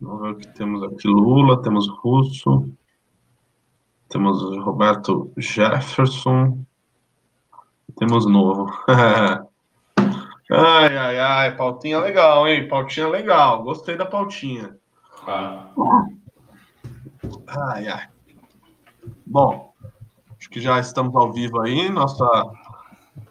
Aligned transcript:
Vamos 0.00 0.20
ver 0.22 0.30
o 0.30 0.36
que 0.36 0.48
temos 0.48 0.82
aqui. 0.82 1.08
Lula, 1.08 1.62
temos 1.62 1.88
Russo, 1.88 2.70
temos 4.08 4.42
Roberto 4.58 5.32
Jefferson, 5.36 6.64
temos 7.96 8.26
novo. 8.26 8.70
ai, 10.50 10.96
ai, 10.96 11.18
ai, 11.18 11.56
pautinha 11.56 11.98
legal, 12.00 12.46
hein? 12.46 12.68
Pautinha 12.68 13.08
legal. 13.08 13.62
Gostei 13.62 13.96
da 13.96 14.04
pautinha. 14.04 14.76
Ah. 15.26 15.68
Ai, 17.46 17.88
ai. 17.88 18.08
Bom, 19.26 19.72
acho 20.38 20.50
que 20.50 20.60
já 20.60 20.78
estamos 20.78 21.14
ao 21.16 21.32
vivo 21.32 21.60
aí, 21.60 21.88
nossa 21.88 22.26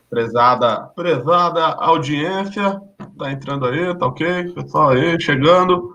prezada, 0.10 0.88
prezada 0.96 1.64
audiência. 1.76 2.82
Tá 3.18 3.32
entrando 3.32 3.66
aí, 3.66 3.98
tá 3.98 4.08
ok? 4.08 4.52
Pessoal 4.54 4.90
aí, 4.90 5.20
chegando. 5.22 5.95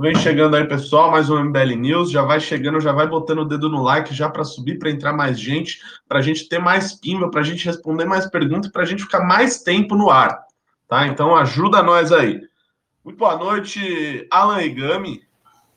Vem 0.00 0.14
chegando 0.14 0.56
aí, 0.56 0.66
pessoal, 0.66 1.10
mais 1.10 1.28
um 1.28 1.38
MBL 1.44 1.76
News. 1.76 2.10
Já 2.10 2.22
vai 2.22 2.40
chegando, 2.40 2.80
já 2.80 2.90
vai 2.90 3.06
botando 3.06 3.40
o 3.40 3.44
dedo 3.44 3.68
no 3.68 3.82
like 3.82 4.14
já 4.14 4.30
para 4.30 4.44
subir, 4.44 4.78
para 4.78 4.90
entrar 4.90 5.12
mais 5.12 5.38
gente, 5.38 5.78
para 6.08 6.20
a 6.20 6.22
gente 6.22 6.48
ter 6.48 6.58
mais 6.58 6.94
pimba, 6.94 7.30
para 7.30 7.42
a 7.42 7.44
gente 7.44 7.66
responder 7.66 8.06
mais 8.06 8.26
perguntas, 8.26 8.70
para 8.70 8.80
a 8.80 8.86
gente 8.86 9.02
ficar 9.02 9.20
mais 9.20 9.62
tempo 9.62 9.94
no 9.94 10.08
ar. 10.08 10.42
Tá? 10.88 11.06
Então 11.06 11.36
ajuda 11.36 11.82
nós 11.82 12.12
aí. 12.12 12.40
Muito 13.04 13.18
boa 13.18 13.36
noite, 13.36 14.26
Alan 14.30 14.62
Igami. 14.62 15.22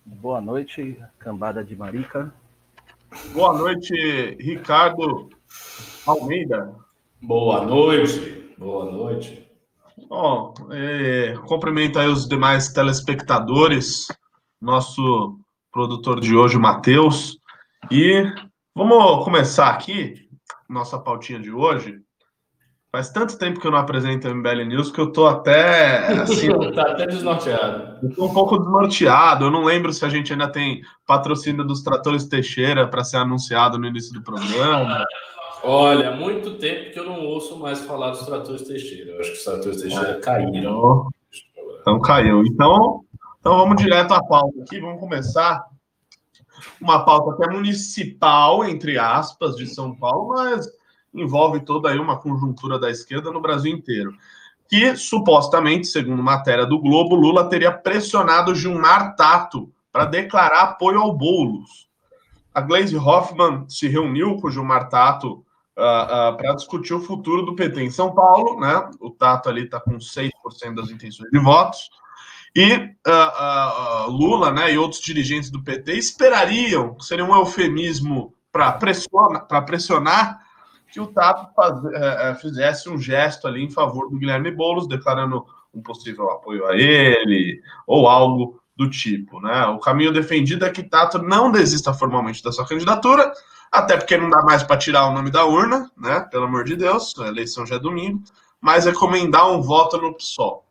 Boa 0.06 0.40
noite, 0.40 0.98
cambada 1.20 1.62
de 1.62 1.76
marica. 1.76 2.34
Boa 3.34 3.52
noite, 3.52 3.94
Ricardo 4.40 5.32
Almeida. 6.08 6.74
Boa 7.22 7.66
noite. 7.66 8.56
Boa 8.58 8.90
noite. 8.90 9.43
Bom, 10.08 10.54
é, 10.72 11.36
cumprimento 11.48 12.00
aí 12.00 12.08
os 12.08 12.28
demais 12.28 12.70
telespectadores, 12.70 14.08
nosso 14.62 15.40
produtor 15.72 16.20
de 16.20 16.36
hoje, 16.36 16.58
Matheus. 16.58 17.38
E 17.92 18.24
vamos 18.76 19.24
começar 19.24 19.70
aqui, 19.70 20.28
nossa 20.70 21.00
pautinha 21.00 21.40
de 21.40 21.52
hoje. 21.52 22.00
Faz 22.96 23.10
tanto 23.10 23.40
tempo 23.40 23.60
que 23.60 23.66
eu 23.66 23.72
não 23.72 23.80
apresento 23.80 24.28
o 24.28 24.36
MBL 24.36 24.66
News 24.68 24.92
que 24.92 25.02
eu 25.02 25.12
tô 25.12 25.26
até. 25.26 26.22
Assim, 26.22 26.48
tá 26.76 26.92
até 26.92 27.08
desnorteado. 27.08 27.98
Eu 28.04 28.14
tô 28.14 28.26
um 28.26 28.34
pouco 28.34 28.60
desnorteado. 28.60 29.46
Eu 29.46 29.52
não 29.52 29.64
lembro 29.64 29.92
se 29.92 30.06
a 30.06 30.10
gente 30.10 30.32
ainda 30.32 30.48
tem 30.48 30.80
patrocínio 31.08 31.64
dos 31.64 31.82
Tratores 31.82 32.28
Teixeira 32.28 32.88
para 32.88 33.04
ser 33.04 33.18
anunciado 33.18 33.80
no 33.80 33.88
início 33.88 34.14
do 34.14 34.22
programa. 34.22 35.04
Olha, 35.66 36.12
muito 36.12 36.56
tempo 36.58 36.92
que 36.92 37.00
eu 37.00 37.06
não 37.06 37.26
ouço 37.26 37.58
mais 37.58 37.80
falar 37.86 38.10
dos 38.10 38.26
Tratores 38.26 38.64
Teixeira. 38.64 39.12
Eu 39.12 39.20
acho 39.22 39.32
que 39.32 39.38
os 39.38 39.44
Tratores 39.46 39.82
Teixeira 39.82 40.12
é. 40.12 40.20
caíram. 40.20 41.10
Então 41.80 42.02
caiu. 42.02 42.44
Então, 42.46 43.06
então 43.40 43.58
vamos 43.58 43.82
direto 43.82 44.14
à 44.14 44.22
pauta 44.22 44.62
aqui. 44.62 44.82
Vamos 44.82 45.00
começar. 45.00 45.66
Uma 46.82 47.06
pauta 47.06 47.38
que 47.38 47.50
é 47.50 47.54
municipal, 47.54 48.66
entre 48.66 48.98
aspas, 48.98 49.56
de 49.56 49.66
São 49.66 49.96
Paulo, 49.96 50.34
mas 50.36 50.68
envolve 51.14 51.62
toda 51.62 51.90
aí 51.90 51.98
uma 51.98 52.20
conjuntura 52.20 52.78
da 52.78 52.92
esquerda 52.92 53.32
no 53.32 53.42
Brasil 53.42 53.74
inteiro. 53.74 54.14
Que 54.68 54.98
supostamente, 54.98 55.88
segundo 55.88 56.22
matéria 56.22 56.66
do 56.66 56.80
Globo, 56.80 57.16
Lula 57.16 57.48
teria 57.48 57.72
pressionado 57.72 58.54
Gilmar 58.54 59.16
Tato 59.16 59.72
para 59.94 60.06
declarar 60.06 60.62
apoio 60.64 61.00
ao 61.00 61.16
Boulos. 61.16 61.88
A 62.54 62.60
Glaze 62.60 62.98
Hoffman 62.98 63.66
se 63.70 63.88
reuniu 63.88 64.36
com 64.38 64.48
o 64.48 64.52
Gilmar 64.52 64.90
Tato 64.90 65.44
uh, 65.78 66.34
uh, 66.34 66.38
para 66.38 66.56
discutir 66.56 66.94
o 66.94 67.02
futuro 67.02 67.44
do 67.44 67.56
PT 67.56 67.82
em 67.82 67.92
São 67.92 68.14
Paulo, 68.14 68.60
né? 68.60 68.90
O 69.00 69.10
Tato 69.10 69.50
ali 69.50 69.64
está 69.64 69.80
com 69.80 69.98
6% 69.98 70.32
das 70.76 70.90
intenções 70.90 71.30
de 71.30 71.40
votos. 71.40 71.90
E 72.56 72.76
uh, 73.08 74.12
Lula 74.12 74.52
né, 74.52 74.72
e 74.74 74.78
outros 74.78 75.02
dirigentes 75.02 75.50
do 75.50 75.64
PT 75.64 75.94
esperariam, 75.94 77.00
seria 77.00 77.26
um 77.26 77.36
eufemismo 77.36 78.34
para 78.52 78.74
pressionar, 78.74 79.48
pressionar 79.66 80.40
que 80.94 81.02
o 81.02 81.08
Tato 81.08 81.52
faz, 81.56 81.84
é, 81.86 82.36
fizesse 82.36 82.88
um 82.88 83.00
gesto 83.00 83.48
ali 83.48 83.64
em 83.64 83.70
favor 83.72 84.08
do 84.12 84.20
Guilherme 84.20 84.52
Boulos, 84.52 84.88
declarando 84.88 85.44
um 85.74 85.82
possível 85.82 86.30
apoio 86.30 86.68
a 86.68 86.78
ele, 86.78 87.60
ou 87.88 88.08
algo 88.08 88.62
do 88.78 88.88
tipo. 88.88 89.42
Né? 89.42 89.66
O 89.66 89.80
caminho 89.80 90.14
defendido 90.14 90.64
é 90.66 90.70
que 90.70 90.84
Tato 90.84 91.18
não 91.18 91.52
desista 91.52 91.96
formalmente 91.96 92.44
da 92.44 92.52
sua 92.52 92.68
candidatura, 92.68 93.34
até 93.74 93.98
porque 93.98 94.16
não 94.16 94.30
dá 94.30 94.44
mais 94.44 94.62
para 94.62 94.78
tirar 94.78 95.08
o 95.08 95.14
nome 95.14 95.32
da 95.32 95.46
urna, 95.46 95.92
né? 95.98 96.20
Pelo 96.30 96.46
amor 96.46 96.64
de 96.64 96.76
Deus, 96.76 97.18
a 97.18 97.28
eleição 97.28 97.66
já 97.66 97.76
é 97.76 97.80
domingo, 97.80 98.24
mas 98.62 98.86
recomendar 98.86 99.52
um 99.52 99.64
voto 99.64 99.98
no 99.98 100.14
PSOL. 100.14 100.64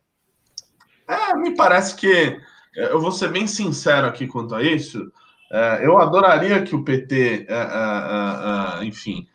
É, 1.05 1.35
me 1.35 1.53
parece 1.53 1.97
que 1.97 2.39
eu 2.73 3.01
vou 3.01 3.11
ser 3.11 3.29
bem 3.29 3.45
sincero 3.45 4.07
aqui 4.07 4.25
quanto 4.25 4.55
a 4.55 4.63
isso. 4.63 5.11
É, 5.51 5.85
eu 5.85 5.97
adoraria 5.97 6.63
que 6.63 6.73
o 6.73 6.83
PT, 6.83 7.45
é, 7.49 7.53
é, 7.53 8.79
é, 8.81 8.85
enfim, 8.85 9.27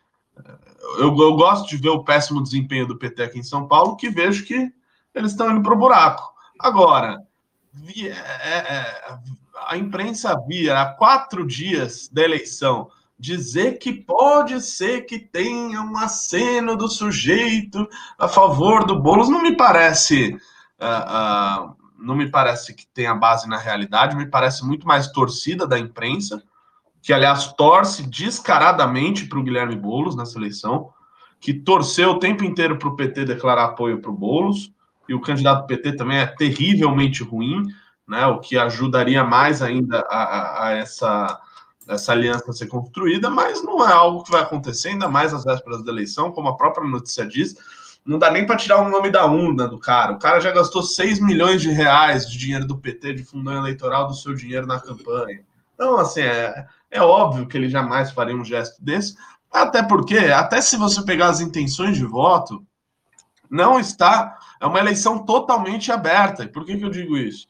eu, 0.98 1.14
eu, 1.14 1.36
gosto 1.36 1.68
de 1.68 1.76
ver 1.76 1.90
o 1.90 2.02
péssimo 2.02 2.42
desempenho 2.42 2.88
do 2.88 2.96
PT 2.96 3.22
aqui 3.22 3.38
em 3.38 3.42
São 3.42 3.68
Paulo, 3.68 3.96
que 3.96 4.08
vejo 4.08 4.46
que 4.46 4.72
eles 5.14 5.32
estão 5.32 5.50
indo 5.50 5.62
para 5.62 5.74
o 5.74 5.78
buraco. 5.78 6.32
Agora, 6.58 7.22
via, 7.70 8.16
a 9.66 9.76
imprensa 9.76 10.34
via 10.48 10.80
há 10.80 10.86
quatro 10.94 11.46
dias 11.46 12.08
da 12.08 12.22
eleição 12.22 12.90
dizer 13.18 13.78
que 13.78 13.92
pode 13.92 14.60
ser 14.60 15.02
que 15.02 15.18
tenha 15.18 15.82
um 15.82 15.96
aceno 15.96 16.76
do 16.76 16.88
sujeito 16.88 17.88
a 18.18 18.28
favor 18.28 18.84
do 18.84 19.00
Boulos. 19.00 19.28
Não 19.28 19.42
me 19.42 19.56
parece 19.56 20.38
uh, 20.80 21.70
uh, 21.70 21.78
não 21.98 22.14
me 22.14 22.30
parece 22.30 22.72
que 22.72 22.86
tenha 22.86 23.14
base 23.14 23.48
na 23.48 23.58
realidade, 23.58 24.16
me 24.16 24.26
parece 24.26 24.64
muito 24.64 24.86
mais 24.86 25.08
torcida 25.08 25.66
da 25.66 25.78
imprensa, 25.78 26.42
que 27.02 27.12
aliás 27.12 27.52
torce 27.54 28.08
descaradamente 28.08 29.26
para 29.26 29.38
o 29.38 29.42
Guilherme 29.42 29.76
Boulos 29.76 30.14
nessa 30.14 30.38
eleição, 30.38 30.90
que 31.40 31.52
torceu 31.52 32.10
o 32.10 32.18
tempo 32.18 32.44
inteiro 32.44 32.78
para 32.78 32.88
o 32.88 32.96
PT 32.96 33.24
declarar 33.24 33.64
apoio 33.64 34.00
para 34.00 34.10
o 34.10 34.16
Boulos, 34.16 34.72
e 35.08 35.14
o 35.14 35.20
candidato 35.20 35.66
PT 35.66 35.96
também 35.96 36.18
é 36.18 36.26
terrivelmente 36.26 37.22
ruim, 37.22 37.66
né, 38.06 38.26
o 38.26 38.38
que 38.38 38.56
ajudaria 38.56 39.24
mais 39.24 39.60
ainda 39.60 40.00
a, 40.08 40.22
a, 40.22 40.66
a 40.66 40.70
essa 40.72 41.40
essa 41.88 42.12
aliança 42.12 42.52
ser 42.52 42.66
construída, 42.66 43.30
mas 43.30 43.62
não 43.62 43.86
é 43.86 43.92
algo 43.92 44.22
que 44.22 44.30
vai 44.30 44.42
acontecer, 44.42 44.90
ainda 44.90 45.08
mais 45.08 45.32
às 45.32 45.44
vésperas 45.44 45.82
da 45.82 45.90
eleição, 45.90 46.30
como 46.30 46.48
a 46.48 46.56
própria 46.56 46.86
notícia 46.86 47.26
diz. 47.26 47.56
Não 48.04 48.18
dá 48.18 48.30
nem 48.30 48.46
para 48.46 48.56
tirar 48.56 48.80
o 48.80 48.88
nome 48.88 49.10
da 49.10 49.26
urna 49.26 49.66
do 49.66 49.78
cara. 49.78 50.12
O 50.12 50.18
cara 50.18 50.40
já 50.40 50.50
gastou 50.50 50.82
6 50.82 51.20
milhões 51.20 51.60
de 51.60 51.70
reais 51.70 52.28
de 52.28 52.38
dinheiro 52.38 52.66
do 52.66 52.78
PT, 52.78 53.14
de 53.14 53.24
fundão 53.24 53.54
eleitoral, 53.54 54.06
do 54.06 54.14
seu 54.14 54.34
dinheiro 54.34 54.66
na 54.66 54.80
campanha. 54.80 55.42
Então, 55.74 55.98
assim, 55.98 56.20
é, 56.20 56.66
é 56.90 57.00
óbvio 57.00 57.46
que 57.46 57.56
ele 57.56 57.68
jamais 57.68 58.10
faria 58.10 58.36
um 58.36 58.44
gesto 58.44 58.82
desse, 58.82 59.16
até 59.50 59.82
porque, 59.82 60.18
até 60.18 60.60
se 60.60 60.76
você 60.76 61.02
pegar 61.02 61.28
as 61.28 61.40
intenções 61.40 61.96
de 61.96 62.04
voto, 62.04 62.64
não 63.50 63.80
está. 63.80 64.38
É 64.60 64.66
uma 64.66 64.78
eleição 64.78 65.24
totalmente 65.24 65.90
aberta. 65.90 66.46
Por 66.48 66.64
que, 66.64 66.76
que 66.76 66.84
eu 66.84 66.90
digo 66.90 67.16
isso? 67.16 67.46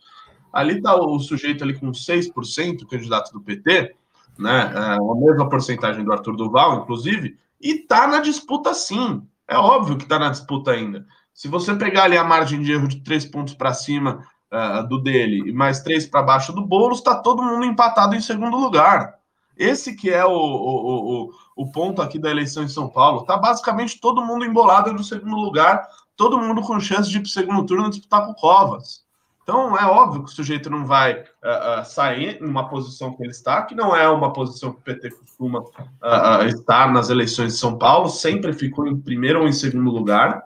Ali 0.52 0.78
está 0.78 0.94
o 0.94 1.18
sujeito 1.18 1.64
ali 1.64 1.78
com 1.78 1.90
6%, 1.90 2.86
candidato 2.86 3.32
do 3.32 3.40
PT, 3.40 3.96
né? 4.38 4.72
É 4.74 4.94
a 4.94 5.14
mesma 5.16 5.48
porcentagem 5.48 6.04
do 6.04 6.12
Arthur 6.12 6.36
Duval, 6.36 6.82
inclusive, 6.82 7.36
e 7.60 7.74
tá 7.74 8.06
na 8.06 8.20
disputa 8.20 8.72
sim. 8.72 9.26
É 9.48 9.56
óbvio 9.56 9.96
que 9.96 10.06
tá 10.06 10.18
na 10.18 10.30
disputa 10.30 10.70
ainda. 10.70 11.06
Se 11.34 11.48
você 11.48 11.74
pegar 11.74 12.04
ali 12.04 12.16
a 12.16 12.24
margem 12.24 12.62
de 12.62 12.72
erro 12.72 12.86
de 12.86 13.02
três 13.02 13.24
pontos 13.24 13.54
para 13.54 13.74
cima 13.74 14.24
uh, 14.52 14.86
do 14.88 15.00
dele 15.00 15.48
e 15.48 15.52
mais 15.52 15.80
três 15.80 16.06
para 16.06 16.22
baixo 16.22 16.52
do 16.52 16.64
Boulos, 16.64 16.98
está 16.98 17.16
todo 17.16 17.42
mundo 17.42 17.64
empatado 17.64 18.14
em 18.14 18.20
segundo 18.20 18.56
lugar. 18.56 19.14
Esse 19.56 19.96
que 19.96 20.10
é 20.10 20.24
o, 20.24 20.30
o, 20.30 21.24
o, 21.24 21.30
o 21.56 21.72
ponto 21.72 22.00
aqui 22.00 22.18
da 22.18 22.30
eleição 22.30 22.62
em 22.62 22.68
São 22.68 22.88
Paulo. 22.88 23.24
Tá 23.24 23.36
basicamente 23.36 24.00
todo 24.00 24.24
mundo 24.24 24.44
embolado 24.44 24.92
no 24.92 25.02
segundo 25.02 25.36
lugar, 25.36 25.88
todo 26.16 26.38
mundo 26.38 26.62
com 26.62 26.78
chance 26.78 27.10
de 27.10 27.16
ir 27.16 27.20
para 27.20 27.28
o 27.28 27.30
segundo 27.30 27.66
turno 27.66 27.90
disputar 27.90 28.26
com 28.26 28.34
Covas. 28.34 29.07
Então, 29.48 29.74
é 29.78 29.86
óbvio 29.86 30.24
que 30.24 30.30
o 30.30 30.34
sujeito 30.34 30.68
não 30.68 30.84
vai 30.84 31.20
uh, 31.20 31.80
uh, 31.80 31.84
sair 31.86 32.38
numa 32.38 32.68
posição 32.68 33.16
que 33.16 33.22
ele 33.22 33.30
está, 33.30 33.62
que 33.62 33.74
não 33.74 33.96
é 33.96 34.06
uma 34.06 34.30
posição 34.30 34.74
que 34.74 34.80
o 34.80 34.82
PT 34.82 35.10
costuma 35.12 35.60
uh, 35.60 36.44
estar 36.46 36.92
nas 36.92 37.08
eleições 37.08 37.54
de 37.54 37.58
São 37.58 37.78
Paulo, 37.78 38.10
sempre 38.10 38.52
ficou 38.52 38.86
em 38.86 39.00
primeiro 39.00 39.40
ou 39.40 39.48
em 39.48 39.52
segundo 39.54 39.90
lugar, 39.90 40.42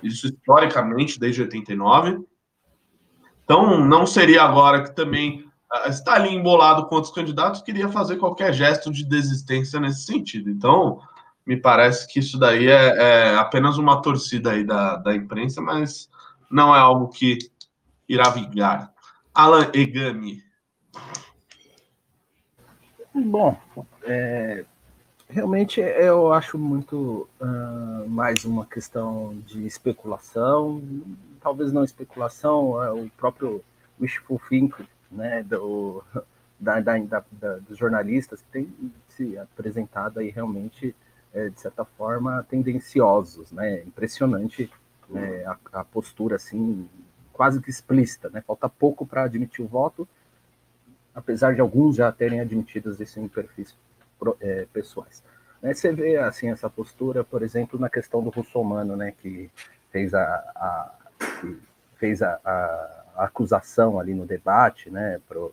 isso 0.00 0.28
historicamente 0.28 1.18
desde 1.18 1.42
89. 1.42 2.24
Então, 3.42 3.84
não 3.84 4.06
seria 4.06 4.44
agora 4.44 4.84
que 4.84 4.94
também 4.94 5.44
está 5.88 6.14
ali 6.14 6.32
embolado 6.32 6.86
com 6.86 6.94
outros 6.94 7.12
candidatos, 7.12 7.62
queria 7.62 7.88
fazer 7.88 8.14
qualquer 8.14 8.52
gesto 8.52 8.92
de 8.92 9.04
desistência 9.04 9.80
nesse 9.80 10.04
sentido. 10.04 10.48
Então, 10.48 11.00
me 11.44 11.56
parece 11.56 12.06
que 12.06 12.20
isso 12.20 12.38
daí 12.38 12.68
é, 12.68 13.32
é 13.32 13.36
apenas 13.38 13.76
uma 13.76 14.00
torcida 14.00 14.52
aí 14.52 14.62
da, 14.62 14.94
da 14.94 15.16
imprensa, 15.16 15.60
mas 15.60 16.08
não 16.48 16.72
é 16.72 16.78
algo 16.78 17.08
que 17.08 17.38
irá 18.08 18.30
vingar. 18.30 18.92
Alan 19.34 19.70
Egami. 19.74 20.42
Bom, 23.14 23.58
é, 24.02 24.64
realmente 25.28 25.80
eu 25.80 26.32
acho 26.32 26.58
muito 26.58 27.28
uh, 27.40 28.08
mais 28.08 28.44
uma 28.44 28.66
questão 28.66 29.36
de 29.46 29.66
especulação, 29.66 30.82
talvez 31.40 31.72
não 31.72 31.84
especulação, 31.84 32.82
é 32.82 32.92
o 32.92 33.10
próprio 33.16 33.64
wishful 34.00 34.40
thinking, 34.48 34.86
né, 35.10 35.42
do, 35.42 36.02
da, 36.58 36.80
da, 36.80 36.98
da, 36.98 37.56
dos 37.58 37.78
jornalistas 37.78 38.40
que 38.42 38.48
têm 38.48 38.92
se 39.08 39.38
apresentado 39.38 40.18
aí 40.18 40.30
realmente, 40.30 40.94
é, 41.32 41.48
de 41.48 41.60
certa 41.60 41.84
forma, 41.84 42.44
tendenciosos, 42.48 43.50
né? 43.52 43.82
Impressionante 43.82 44.70
né, 45.08 45.44
a, 45.44 45.80
a, 45.80 45.84
postura, 45.84 46.36
assim, 46.36 46.88
quase 47.36 47.60
que 47.60 47.68
explícita, 47.68 48.30
né? 48.30 48.40
Falta 48.40 48.66
pouco 48.66 49.04
para 49.04 49.24
admitir 49.24 49.62
o 49.62 49.68
voto, 49.68 50.08
apesar 51.14 51.54
de 51.54 51.60
alguns 51.60 51.96
já 51.96 52.10
terem 52.10 52.40
admitido 52.40 52.90
isso 52.98 53.20
em 53.20 53.28
perfis 53.28 53.76
é, 54.40 54.66
pessoais. 54.72 55.22
Né, 55.60 55.74
você 55.74 55.92
vê, 55.92 56.16
assim, 56.16 56.48
essa 56.48 56.70
postura, 56.70 57.22
por 57.22 57.42
exemplo, 57.42 57.78
na 57.78 57.90
questão 57.90 58.22
do 58.22 58.30
russomano, 58.30 58.96
né? 58.96 59.12
Que 59.20 59.50
fez 59.90 60.14
a, 60.14 60.24
a 60.56 60.94
que 61.40 61.58
fez 61.96 62.22
a, 62.22 62.40
a, 62.42 63.24
acusação 63.24 64.00
ali 64.00 64.14
no 64.14 64.24
debate, 64.24 64.88
né? 64.90 65.20
Pro, 65.28 65.52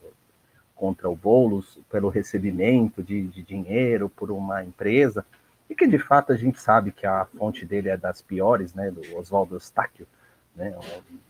contra 0.74 1.09
o 1.09 1.15
Boulos 1.15 1.79
pelo 1.89 2.07
recebimento 2.07 3.03
de, 3.03 3.27
de, 3.27 3.44
dinheiro 3.44 4.09
por 4.09 4.31
uma 4.31 4.63
empresa, 4.63 5.25
e 5.69 5.75
que 5.75 5.86
de 5.88 6.00
fato 6.00 6.31
a 6.31 6.38
gente 6.38 6.59
sabe 6.59 6.91
que 6.91 7.06
a 7.06 7.25
fonte 7.38 7.65
dele 7.65 7.89
é 7.89 7.97
das 7.97 8.21
piores, 8.21 8.74
né, 8.74 8.91
do 8.91 9.18
Oswaldo 9.18 9.56
Eustáquio, 9.56 10.07
né, 10.55 10.75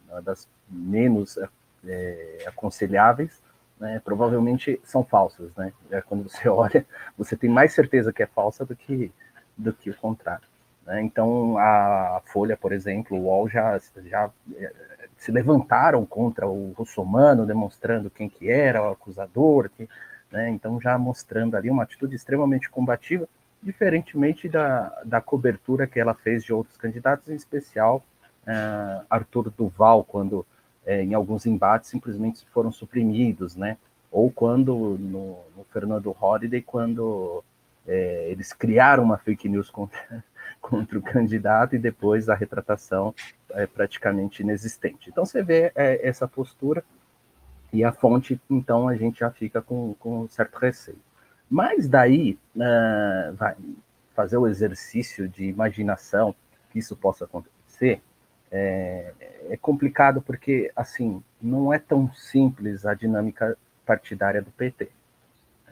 uma 0.09 0.21
das 0.21 0.47
menos 0.69 1.37
é, 1.85 2.43
aconselháveis, 2.47 3.41
né, 3.79 4.01
provavelmente 4.03 4.79
são 4.83 5.03
falsas, 5.03 5.51
né, 5.55 5.73
é, 5.91 6.01
quando 6.01 6.29
você 6.29 6.47
olha, 6.49 6.85
você 7.17 7.35
tem 7.35 7.49
mais 7.49 7.73
certeza 7.73 8.13
que 8.13 8.23
é 8.23 8.27
falsa 8.27 8.65
do 8.65 8.75
que, 8.75 9.11
do 9.57 9.73
que 9.73 9.89
o 9.89 9.97
contrário. 9.97 10.47
Né, 10.85 11.01
então, 11.01 11.57
a 11.57 12.21
Folha, 12.25 12.57
por 12.57 12.71
exemplo, 12.71 13.17
o 13.17 13.23
UOL 13.23 13.49
já, 13.49 13.79
já 14.05 14.29
é, 14.55 14.73
se 15.17 15.31
levantaram 15.31 16.05
contra 16.05 16.47
o 16.47 16.73
russomano, 16.73 17.45
demonstrando 17.45 18.09
quem 18.09 18.29
que 18.29 18.51
era 18.51 18.83
o 18.83 18.91
acusador, 18.91 19.69
que, 19.69 19.87
né, 20.31 20.49
então 20.49 20.79
já 20.81 20.97
mostrando 20.97 21.55
ali 21.55 21.69
uma 21.69 21.83
atitude 21.83 22.15
extremamente 22.15 22.69
combativa, 22.69 23.27
diferentemente 23.61 24.49
da, 24.49 24.89
da 25.05 25.21
cobertura 25.21 25.87
que 25.87 25.97
ela 25.97 26.13
fez 26.13 26.43
de 26.43 26.51
outros 26.51 26.75
candidatos, 26.75 27.29
em 27.29 27.35
especial 27.35 28.03
uh, 28.47 29.05
Arthur 29.09 29.51
Duval, 29.57 30.03
quando 30.03 30.39
uh, 30.39 30.45
em 30.85 31.13
alguns 31.13 31.45
embates 31.45 31.89
simplesmente 31.89 32.45
foram 32.53 32.71
suprimidos, 32.71 33.55
né? 33.55 33.77
Ou 34.11 34.31
quando 34.31 34.97
no, 34.99 35.39
no 35.55 35.63
Fernando 35.71 36.11
Holliday, 36.11 36.61
quando 36.61 37.43
uh, 37.85 37.91
eles 38.27 38.53
criaram 38.53 39.03
uma 39.03 39.17
fake 39.17 39.49
news 39.49 39.69
contra, 39.71 40.23
contra 40.61 40.97
o 40.97 41.01
candidato 41.01 41.75
e 41.75 41.79
depois 41.79 42.29
a 42.29 42.35
retratação 42.35 43.13
é 43.51 43.65
praticamente 43.65 44.41
inexistente. 44.41 45.09
Então 45.09 45.25
você 45.25 45.43
vê 45.43 45.71
essa 45.75 46.27
postura 46.27 46.83
e 47.71 47.83
a 47.83 47.91
fonte, 47.91 48.39
então 48.49 48.87
a 48.87 48.95
gente 48.95 49.19
já 49.19 49.31
fica 49.31 49.61
com, 49.61 49.95
com 49.95 50.27
certo 50.27 50.57
receio. 50.59 50.99
Mas 51.49 51.87
daí, 51.87 52.37
uh, 52.55 53.33
vai 53.33 53.55
fazer 54.15 54.37
o 54.37 54.47
exercício 54.47 55.27
de 55.27 55.45
imaginação 55.45 56.35
que 56.71 56.79
isso 56.79 56.95
possa 56.95 57.25
acontecer 57.25 58.01
é, 58.53 59.11
é 59.49 59.57
complicado 59.57 60.21
porque, 60.21 60.71
assim, 60.75 61.21
não 61.41 61.73
é 61.73 61.79
tão 61.79 62.13
simples 62.13 62.85
a 62.85 62.93
dinâmica 62.93 63.57
partidária 63.85 64.41
do 64.41 64.51
PT. 64.51 64.89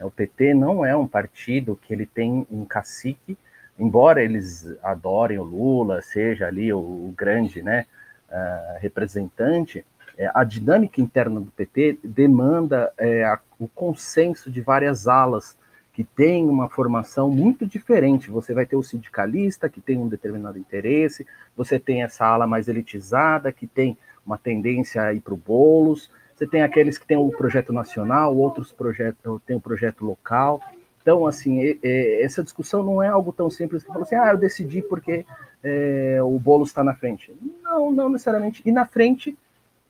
O 0.02 0.12
PT 0.12 0.54
não 0.54 0.84
é 0.84 0.94
um 0.98 1.08
partido 1.08 1.80
que 1.82 1.94
ele 1.94 2.06
tem 2.06 2.46
um 2.52 2.66
cacique 2.66 3.38
embora 3.82 4.24
eles 4.24 4.78
adorem 4.84 5.40
o 5.40 5.44
Lula, 5.44 6.02
seja 6.04 6.48
ali 6.48 6.72
o, 6.72 6.78
o 6.78 7.14
grande 7.18 7.64
né, 7.64 7.88
uh, 8.30 8.80
representante, 8.80 9.84
é, 10.16 10.30
a 10.36 10.44
dinâmica 10.44 11.02
interna 11.02 11.40
do 11.40 11.50
PT 11.52 11.98
demanda 12.04 12.94
é, 12.98 13.24
a, 13.24 13.40
o 13.58 13.68
consenso 13.68 14.52
de 14.52 14.62
várias 14.62 15.08
alas 15.08 15.58
que 16.02 16.16
têm 16.16 16.50
uma 16.50 16.68
formação 16.68 17.30
muito 17.30 17.68
diferente. 17.68 18.32
Você 18.32 18.56
vai 18.56 18.66
ter 18.66 18.76
o 18.76 18.82
sindicalista, 18.82 19.70
que 19.70 19.80
tem 19.80 20.00
um 20.00 20.08
determinado 20.08 20.58
interesse, 20.58 21.28
você 21.56 21.78
tem 21.78 22.02
essa 22.02 22.26
ala 22.26 22.48
mais 22.48 22.68
elitizada, 22.68 23.52
que 23.52 23.68
tem 23.68 23.96
uma 24.26 24.38
tendência 24.38 25.04
a 25.04 25.14
ir 25.14 25.20
para 25.20 25.36
o 25.36 25.38
bolos, 25.38 26.10
você 26.36 26.48
tem 26.48 26.64
aqueles 26.64 26.98
que 26.98 27.06
têm 27.06 27.18
o 27.18 27.30
projeto 27.30 27.72
nacional, 27.72 28.36
outros 28.36 28.72
projetos 28.72 29.40
têm 29.46 29.56
o 29.56 29.62
projeto 29.62 30.04
local. 30.04 30.60
Então, 31.04 31.28
assim, 31.28 31.78
essa 31.84 32.44
discussão 32.44 32.84
não 32.84 33.02
é 33.02 33.08
algo 33.08 33.32
tão 33.32 33.50
simples 33.50 33.84
que 33.84 33.90
fala 33.90 34.02
assim, 34.02 34.16
ah, 34.16 34.32
eu 34.32 34.38
decidi 34.38 34.82
porque 34.82 35.24
é, 35.64 36.18
o 36.24 36.40
bolo 36.40 36.64
está 36.64 36.84
na 36.84 36.96
frente. 36.96 37.32
Não, 37.62 37.92
não 37.92 38.10
necessariamente. 38.10 38.64
E 38.66 38.72
na 38.72 38.88
frente, 38.88 39.38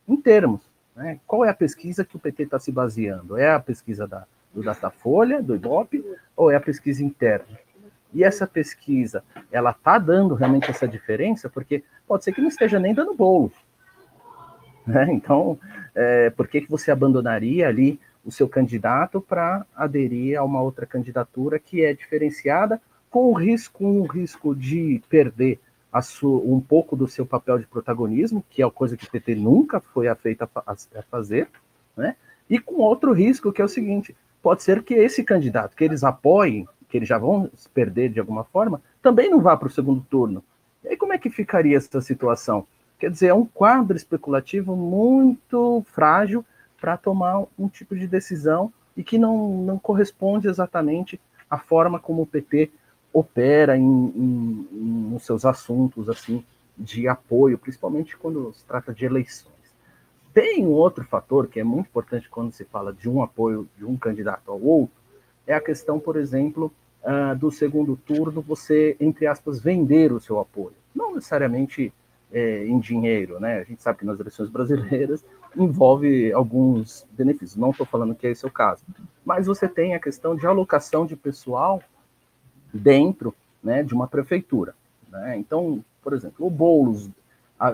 em 0.05 0.17
termos. 0.17 0.61
Né? 0.93 1.19
Qual 1.25 1.45
é 1.45 1.49
a 1.49 1.53
pesquisa 1.53 2.03
que 2.03 2.17
o 2.17 2.19
PT 2.19 2.43
está 2.43 2.59
se 2.59 2.71
baseando? 2.71 3.37
É 3.37 3.53
a 3.53 3.59
pesquisa 3.59 4.05
da, 4.05 4.25
do 4.53 4.63
Datafolha, 4.63 5.42
do 5.42 5.56
Ibope, 5.56 6.03
ou 6.36 6.51
é 6.51 6.56
a 6.56 6.62
pesquisa 6.62 7.03
interna? 7.03 7.59
E 8.13 8.24
essa 8.24 8.45
pesquisa, 8.45 9.24
ela 9.51 9.71
está 9.71 9.98
dando 9.98 10.36
realmente 10.36 10.69
essa 10.69 10.88
diferença, 10.88 11.50
porque 11.50 11.83
pode 12.06 12.24
ser 12.24 12.33
que 12.33 12.42
não 12.42 12.50
esteja 12.50 12.80
nem 12.80 12.94
dando 12.94 13.13
bolo. 13.13 13.51
Né? 14.86 15.07
Então, 15.12 15.57
é, 15.95 16.30
por 16.30 16.48
que, 16.48 16.62
que 16.62 16.69
você 16.69 16.92
abandonaria 16.92 17.68
ali 17.68 18.00
o 18.25 18.31
seu 18.31 18.48
candidato 18.48 19.21
para 19.21 19.65
aderir 19.75 20.38
a 20.38 20.44
uma 20.44 20.62
outra 20.62 20.86
candidatura 20.86 21.57
que 21.57 21.83
é 21.83 21.94
diferenciada 21.94 22.81
com 23.09 23.31
o 23.31 23.33
risco, 23.33 23.86
um 23.86 24.06
risco 24.06 24.56
de 24.56 25.01
perder 25.09 25.59
sua, 26.01 26.39
um 26.39 26.62
pouco 26.62 26.95
do 26.95 27.07
seu 27.07 27.25
papel 27.25 27.59
de 27.59 27.68
protagonismo, 27.68 28.45
que 28.50 28.62
é 28.62 28.65
a 28.65 28.71
coisa 28.71 28.95
que 28.95 29.06
o 29.06 29.12
PT 29.12 29.36
nunca 29.36 29.81
foi 29.81 30.07
afeita 30.07 30.50
a 30.65 31.01
fazer, 31.09 31.50
né? 31.97 32.15
E 32.50 32.59
com 32.59 32.75
outro 32.75 33.12
risco 33.12 33.51
que 33.51 33.62
é 33.62 33.65
o 33.65 33.69
seguinte: 33.69 34.15
pode 34.41 34.63
ser 34.63 34.83
que 34.83 34.93
esse 34.93 35.23
candidato 35.23 35.75
que 35.75 35.83
eles 35.83 36.03
apoiem, 36.03 36.67
que 36.89 36.97
eles 36.97 37.07
já 37.07 37.17
vão 37.17 37.49
perder 37.73 38.09
de 38.09 38.19
alguma 38.19 38.43
forma, 38.43 38.81
também 39.01 39.29
não 39.29 39.39
vá 39.39 39.55
para 39.55 39.67
o 39.67 39.71
segundo 39.71 40.05
turno. 40.09 40.43
E 40.83 40.89
aí 40.89 40.97
como 40.97 41.13
é 41.13 41.17
que 41.17 41.29
ficaria 41.29 41.77
essa 41.77 42.01
situação? 42.01 42.65
Quer 42.99 43.09
dizer, 43.09 43.27
é 43.27 43.33
um 43.33 43.45
quadro 43.45 43.97
especulativo 43.97 44.75
muito 44.75 45.83
frágil 45.91 46.45
para 46.79 46.97
tomar 46.97 47.45
um 47.57 47.67
tipo 47.67 47.95
de 47.95 48.07
decisão 48.07 48.71
e 48.95 49.03
que 49.03 49.17
não, 49.17 49.63
não 49.63 49.79
corresponde 49.79 50.47
exatamente 50.47 51.19
à 51.49 51.57
forma 51.57 51.99
como 51.99 52.23
o 52.23 52.27
PT 52.27 52.71
opera 53.13 53.77
em, 53.77 53.83
em, 53.83 54.67
em, 54.71 55.09
nos 55.11 55.23
seus 55.25 55.45
assuntos 55.45 56.09
assim 56.09 56.44
de 56.77 57.07
apoio, 57.07 57.57
principalmente 57.57 58.17
quando 58.17 58.53
se 58.53 58.63
trata 58.65 58.94
de 58.94 59.05
eleições. 59.05 59.60
Tem 60.33 60.66
um 60.66 60.72
outro 60.72 61.04
fator 61.04 61.48
que 61.48 61.60
é 61.60 61.63
muito 61.63 61.88
importante 61.88 62.30
quando 62.30 62.51
se 62.51 62.63
fala 62.66 62.94
de 62.94 63.10
um 63.10 63.22
apoio 63.22 63.68
de 63.78 63.86
um 63.86 63.98
candidato 63.98 64.51
ao 64.51 64.62
outro, 64.62 64.95
é 65.45 65.54
a 65.54 65.61
questão, 65.61 66.00
por 66.00 66.16
exemplo, 66.16 66.71
uh, 67.04 67.35
do 67.38 67.52
segundo 67.52 67.97
turno, 67.97 68.42
você, 68.42 68.95
entre 69.00 69.28
aspas, 69.28 69.59
vender 69.59 70.14
o 70.14 70.19
seu 70.19 70.40
apoio. 70.40 70.73
Não 70.95 71.16
necessariamente 71.16 71.94
é, 72.31 72.66
em 72.66 72.80
dinheiro, 72.80 73.40
né? 73.40 73.59
A 73.59 73.64
gente 73.64 73.81
sabe 73.81 74.00
que 74.00 74.06
nas 74.06 74.19
eleições 74.19 74.50
brasileiras 74.50 75.23
envolve 75.56 76.31
alguns 76.31 77.06
benefícios. 77.11 77.57
Não 77.57 77.71
estou 77.71 77.85
falando 77.85 78.16
que 78.16 78.28
esse 78.28 78.45
é 78.45 78.47
o 78.47 78.52
caso, 78.52 78.83
mas 79.26 79.47
você 79.47 79.68
tem 79.68 79.94
a 79.94 80.00
questão 80.00 80.35
de 80.35 80.47
alocação 80.47 81.06
de 81.06 81.16
pessoal 81.16 81.81
dentro 82.73 83.35
né, 83.61 83.83
de 83.83 83.94
uma 83.94 84.07
prefeitura. 84.07 84.73
Né? 85.09 85.38
Então, 85.38 85.83
por 86.02 86.14
exemplo, 86.14 86.45
o 86.45 86.50
Boulos 86.50 87.09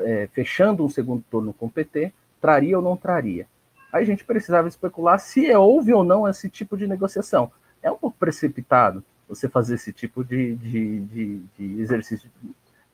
é, 0.04 0.28
fechando 0.34 0.84
um 0.84 0.90
segundo 0.90 1.24
turno 1.30 1.54
com 1.54 1.68
o 1.68 1.72
PT, 1.72 2.12
traria 2.40 2.78
ou 2.78 2.84
não 2.84 2.98
traria? 2.98 3.48
Aí 3.92 4.04
a 4.04 4.06
gente 4.06 4.26
precisava 4.26 4.68
especular 4.68 5.20
se 5.20 5.50
houve 5.56 5.94
ou 5.94 6.04
não 6.04 6.28
esse 6.28 6.50
tipo 6.50 6.78
de 6.78 6.88
negociação. 6.88 7.52
É 7.82 7.92
um 7.92 7.98
pouco 7.98 8.18
precipitado 8.18 9.04
você 9.28 9.48
fazer 9.50 9.76
esse 9.76 9.92
tipo 9.92 10.24
de, 10.24 10.56
de, 10.56 11.00
de, 11.02 11.42
de 11.58 11.82
exercício 11.82 12.30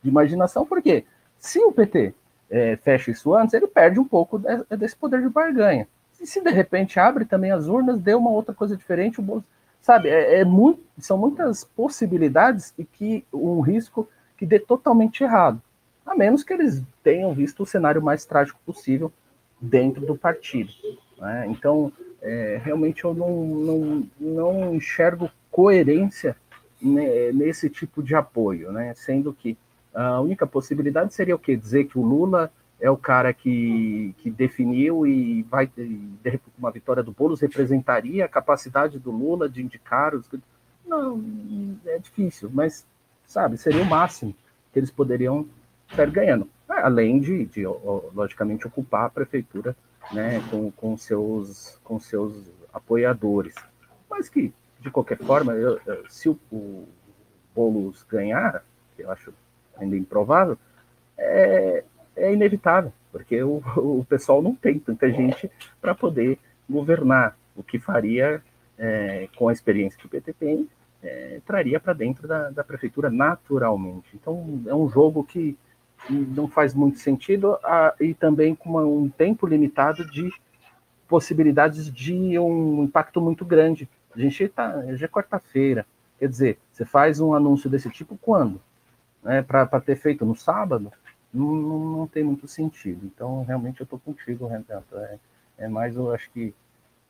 de 0.02 0.10
imaginação, 0.10 0.66
porque 0.66 1.06
se 1.38 1.60
o 1.60 1.72
PT 1.72 2.14
é, 2.50 2.76
fecha 2.78 3.12
isso 3.12 3.34
antes, 3.34 3.54
ele 3.54 3.68
perde 3.68 4.00
um 4.00 4.06
pouco 4.06 4.42
desse 4.78 4.96
poder 4.96 5.22
de 5.22 5.30
barganha. 5.30 5.88
E 6.20 6.28
se 6.28 6.42
de 6.42 6.50
repente 6.52 7.00
abre 7.00 7.26
também 7.26 7.52
as 7.52 7.68
urnas, 7.68 8.00
deu 8.00 8.18
uma 8.18 8.30
outra 8.30 8.54
coisa 8.54 8.78
diferente, 8.78 9.20
o 9.20 9.44
sabe, 9.82 10.10
é, 10.10 10.40
é 10.40 10.46
muito, 10.46 10.82
são 10.98 11.18
muitas 11.18 11.64
possibilidades 11.64 12.74
e 12.78 12.86
que 12.86 13.26
um 13.34 13.60
risco 13.60 14.08
que 14.38 14.46
dê 14.46 14.58
totalmente 14.60 15.24
errado, 15.24 15.62
a 16.06 16.16
menos 16.16 16.44
que 16.44 16.54
eles 16.54 16.82
tenham 17.04 17.34
visto 17.34 17.64
o 17.64 17.66
cenário 17.66 18.02
mais 18.02 18.26
trágico 18.26 18.60
possível 18.66 19.12
dentro 19.64 20.06
do 20.06 20.16
partido. 20.18 20.72
Né? 21.18 21.48
Então, 21.50 21.92
é, 22.22 22.62
realmente 22.64 23.04
eu 23.04 23.14
não, 23.14 23.46
não, 23.46 24.10
não 24.20 24.76
enxergo 24.76 25.32
coerência 25.50 26.36
nesse 26.82 27.70
tipo 27.70 28.04
de 28.04 28.14
apoio, 28.14 28.72
né? 28.72 28.94
sendo 28.94 29.34
que 29.34 29.58
a 29.94 30.20
única 30.20 30.46
possibilidade 30.46 31.14
seria 31.14 31.36
o 31.36 31.40
quê? 31.40 31.56
Dizer 31.56 31.86
que 31.86 31.98
o 31.98 32.02
Lula 32.02 32.52
é 32.82 32.90
o 32.90 32.98
cara 32.98 33.32
que, 33.32 34.14
que 34.18 34.30
definiu 34.30 35.08
e 35.08 35.44
vai 35.44 35.68
ter 35.68 36.42
uma 36.58 36.72
vitória 36.72 37.02
do 37.02 37.14
Boulos 37.14 37.40
representaria 37.40 38.26
a 38.26 38.28
capacidade 38.28 39.00
do 39.00 39.12
Lula 39.12 39.48
de 39.48 39.62
indicar 39.62 40.14
os. 40.14 40.30
Não, 40.86 41.24
é 41.86 41.98
difícil, 41.98 42.50
mas 42.54 42.86
sabe, 43.26 43.58
seria 43.58 43.82
o 43.82 43.86
máximo 43.86 44.36
que 44.74 44.80
eles 44.80 44.92
poderiam 44.92 45.48
estar 45.94 46.10
ganhando. 46.10 46.50
Além 46.68 47.20
de, 47.20 47.46
de 47.46 47.66
logicamente, 48.14 48.68
ocupar 48.68 49.06
a 49.06 49.10
prefeitura 49.10 49.76
né, 50.12 50.42
com, 50.50 50.72
com, 50.72 50.98
seus, 50.98 51.80
com 51.84 52.00
seus 52.00 52.52
apoiadores. 52.74 53.56
Mas 54.10 54.28
que, 54.28 54.52
de 54.80 54.90
qualquer 54.90 55.18
forma, 55.20 55.54
eu, 55.54 55.80
se 56.10 56.28
o, 56.30 56.38
o 56.52 56.88
Boulos 57.56 58.04
ganhar, 58.04 58.64
que 58.96 59.04
eu 59.04 59.12
acho 59.12 59.34
ainda 59.78 59.96
improvável, 59.96 60.58
é, 61.18 61.84
é 62.16 62.34
inevitável, 62.34 62.92
porque 63.12 63.42
o, 63.44 63.62
o 63.78 64.06
pessoal 64.08 64.42
não 64.42 64.56
tem 64.56 64.80
tanta 64.80 65.10
gente 65.12 65.50
para 65.80 65.94
poder 65.94 66.40
governar, 66.70 67.38
o 67.56 67.62
que 67.62 67.78
faria, 67.78 68.42
é, 68.78 69.30
com 69.36 69.48
a 69.48 69.54
experiência 69.54 70.00
que 70.00 70.08
o 70.08 70.10
PT 70.10 70.34
tem, 70.34 70.68
é, 71.04 71.40
traria 71.46 71.80
para 71.80 71.94
dentro 71.94 72.28
da, 72.28 72.50
da, 72.50 72.64
prefeitura 72.64 73.10
naturalmente. 73.10 74.10
Então, 74.16 74.64
é 74.66 74.74
um 74.74 74.90
jogo 74.90 75.24
que 75.24 75.58
não 76.10 76.48
faz 76.48 76.74
muito 76.74 77.00
sentido 77.00 77.58
a, 77.64 77.94
e 78.00 78.14
também 78.14 78.56
com 78.56 78.70
uma, 78.70 78.82
um 78.82 79.10
tempo 79.10 79.48
limitado 79.48 80.10
de 80.10 80.32
possibilidades 81.08 81.92
de 81.92 82.38
um 82.40 82.84
impacto 82.84 83.22
muito 83.22 83.46
grande. 83.46 83.88
A 84.16 84.20
gente 84.20 84.44
está, 84.44 84.96
já 84.96 85.06
é 85.06 85.10
quarta-feira, 85.10 85.86
quer 86.20 86.28
dizer, 86.28 86.60
você 86.72 86.86
faz 86.86 87.20
um 87.20 87.34
anúncio 87.34 87.70
desse 87.70 87.90
tipo 87.90 88.18
quando? 88.22 88.62
Né, 89.24 89.42
para 89.42 89.80
ter 89.80 89.96
feito 89.96 90.26
no 90.26 90.36
sábado? 90.36 90.92
Não, 91.34 91.54
não, 91.56 92.08
tem 92.08 92.24
muito 92.24 92.48
sentido. 92.48 93.06
Então, 93.06 93.44
realmente, 93.44 93.80
eu 93.80 93.86
estou 93.86 93.98
contigo, 93.98 94.48
Renato. 94.48 94.98
É, 94.98 95.18
é 95.60 95.68
mais, 95.68 95.96
eu 95.96 96.14
acho 96.14 96.30
que, 96.32 96.54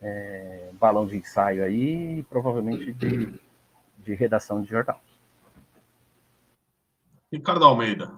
é, 0.02 0.70
balão 0.80 1.06
de 1.06 1.18
ensaio 1.18 1.64
aí 1.64 2.24
provavelmente 2.30 2.94
de 2.94 3.40
de 4.04 4.14
redação 4.14 4.62
de 4.62 4.70
jornal. 4.70 5.02
Ricardo 7.32 7.66
Almeida. 7.66 8.12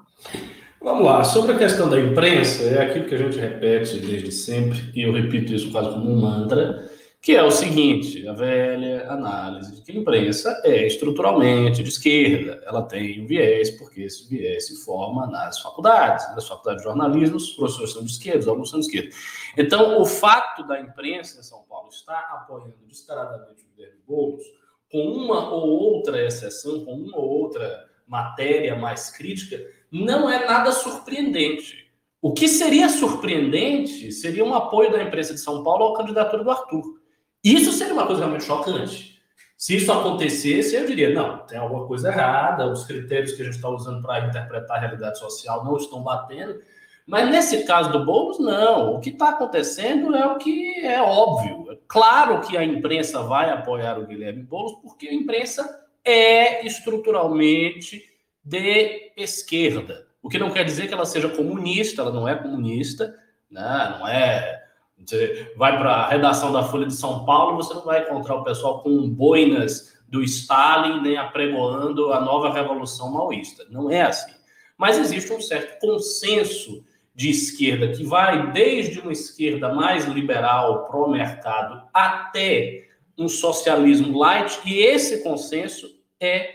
Vamos 0.86 1.04
lá, 1.04 1.24
sobre 1.24 1.54
a 1.54 1.58
questão 1.58 1.90
da 1.90 2.00
imprensa, 2.00 2.62
é 2.62 2.84
aquilo 2.84 3.08
que 3.08 3.16
a 3.16 3.18
gente 3.18 3.40
repete 3.40 3.98
desde 3.98 4.32
sempre, 4.32 4.92
e 4.94 5.02
eu 5.02 5.12
repito 5.12 5.52
isso 5.52 5.72
quase 5.72 5.90
como 5.90 6.12
um 6.12 6.22
mantra, 6.22 6.88
que 7.20 7.36
é 7.36 7.42
o 7.42 7.50
seguinte: 7.50 8.28
a 8.28 8.34
velha 8.34 9.10
análise 9.10 9.78
de 9.78 9.82
que 9.82 9.92
a 9.92 9.96
imprensa 9.96 10.62
é 10.64 10.86
estruturalmente 10.86 11.82
de 11.82 11.90
esquerda, 11.90 12.62
ela 12.68 12.84
tem 12.84 13.20
um 13.20 13.26
viés, 13.26 13.72
porque 13.72 14.04
esse 14.04 14.30
viés 14.30 14.68
se 14.68 14.86
forma 14.86 15.26
nas 15.26 15.60
faculdades, 15.60 16.24
nas 16.36 16.48
faculdades 16.48 16.84
de 16.84 16.88
jornalismo, 16.88 17.38
os 17.38 17.50
professores 17.54 17.92
são 17.92 18.04
de 18.04 18.12
esquerda, 18.12 18.42
os 18.42 18.48
alunos 18.48 18.70
são 18.70 18.80
de 18.80 18.86
esquerda. 18.86 19.10
Então, 19.58 20.00
o 20.00 20.06
fato 20.06 20.68
da 20.68 20.80
imprensa 20.80 21.40
em 21.40 21.44
São 21.44 21.64
Paulo 21.68 21.90
estar 21.90 22.30
apoiando 22.32 22.76
descaradamente 22.88 23.64
o 23.64 23.76
Guilherme 23.76 24.02
Boulos 24.08 24.44
com 24.92 25.02
uma 25.02 25.50
ou 25.52 25.68
outra 25.68 26.24
exceção, 26.24 26.86
com 26.86 26.94
uma 26.94 27.18
ou 27.18 27.28
outra 27.28 27.88
matéria 28.08 28.76
mais 28.76 29.10
crítica, 29.10 29.60
não 30.04 30.30
é 30.30 30.46
nada 30.46 30.72
surpreendente. 30.72 31.86
O 32.22 32.34
que 32.34 32.48
seria 32.48 32.90
surpreendente 32.90 34.12
seria 34.12 34.44
um 34.44 34.54
apoio 34.54 34.92
da 34.92 35.02
imprensa 35.02 35.34
de 35.34 35.40
São 35.40 35.64
Paulo 35.64 35.94
à 35.94 35.98
candidatura 35.98 36.44
do 36.44 36.52
Arthur. 36.52 37.00
Isso 37.44 37.72
seria 37.72 37.94
uma 37.94 38.08
coisa 38.08 38.22
realmente 38.22 38.46
chocante. 38.46 39.16
Se 39.56 39.78
isso 39.78 39.92
acontecesse, 39.92 40.76
eu 40.76 40.86
diria: 40.86 41.14
não, 41.14 41.46
tem 41.46 41.58
alguma 41.58 41.86
coisa 41.86 42.10
errada, 42.10 42.68
os 42.68 42.84
critérios 42.86 43.34
que 43.34 43.42
a 43.42 43.46
gente 43.46 43.56
está 43.56 43.70
usando 43.70 44.02
para 44.02 44.28
interpretar 44.28 44.78
a 44.78 44.80
realidade 44.80 45.20
social 45.20 45.64
não 45.64 45.78
estão 45.78 46.02
batendo. 46.02 46.60
Mas 47.06 47.30
nesse 47.30 47.64
caso 47.66 47.92
do 47.92 48.04
Boulos, 48.04 48.40
não. 48.40 48.96
O 48.96 49.00
que 49.00 49.12
está 49.12 49.30
acontecendo 49.30 50.16
é 50.16 50.26
o 50.26 50.38
que 50.38 50.84
é 50.84 51.00
óbvio. 51.00 51.72
É 51.72 51.78
claro 51.88 52.42
que 52.42 52.58
a 52.58 52.64
imprensa 52.64 53.22
vai 53.22 53.52
apoiar 53.52 54.00
o 54.00 54.08
Guilherme 54.08 54.42
Boulos, 54.42 54.74
porque 54.82 55.08
a 55.08 55.14
imprensa 55.14 55.86
é 56.04 56.66
estruturalmente 56.66 58.15
de 58.46 59.12
esquerda. 59.18 60.06
O 60.22 60.30
que 60.30 60.38
não 60.38 60.52
quer 60.52 60.64
dizer 60.64 60.88
que 60.88 60.94
ela 60.94 61.06
seja 61.06 61.30
comunista, 61.30 62.02
ela 62.02 62.12
não 62.12 62.28
é 62.28 62.36
comunista, 62.36 63.16
né? 63.50 63.96
não 63.98 64.08
é. 64.08 64.64
Você 64.98 65.54
vai 65.58 65.78
para 65.78 65.92
a 65.92 66.10
redação 66.10 66.54
da 66.54 66.64
Folha 66.64 66.86
de 66.86 66.94
São 66.94 67.26
Paulo, 67.26 67.58
você 67.58 67.74
não 67.74 67.84
vai 67.84 68.04
encontrar 68.04 68.36
o 68.36 68.44
pessoal 68.44 68.82
com 68.82 69.10
boinas 69.10 69.94
do 70.08 70.24
Stalin, 70.24 71.02
nem 71.02 71.18
apregoando 71.18 72.14
a 72.14 72.22
nova 72.22 72.54
revolução 72.54 73.12
maoísta. 73.12 73.66
Não 73.70 73.90
é 73.90 74.04
assim. 74.04 74.34
Mas 74.78 74.98
existe 74.98 75.34
um 75.34 75.42
certo 75.42 75.80
consenso 75.80 76.84
de 77.14 77.30
esquerda, 77.30 77.94
que 77.94 78.04
vai 78.04 78.52
desde 78.52 79.00
uma 79.00 79.12
esquerda 79.12 79.74
mais 79.74 80.06
liberal, 80.06 80.86
pró-mercado, 80.88 81.88
até 81.94 82.88
um 83.18 83.30
socialismo 83.30 84.18
light, 84.18 84.60
e 84.66 84.80
esse 84.80 85.24
consenso 85.24 85.88
é 86.20 86.55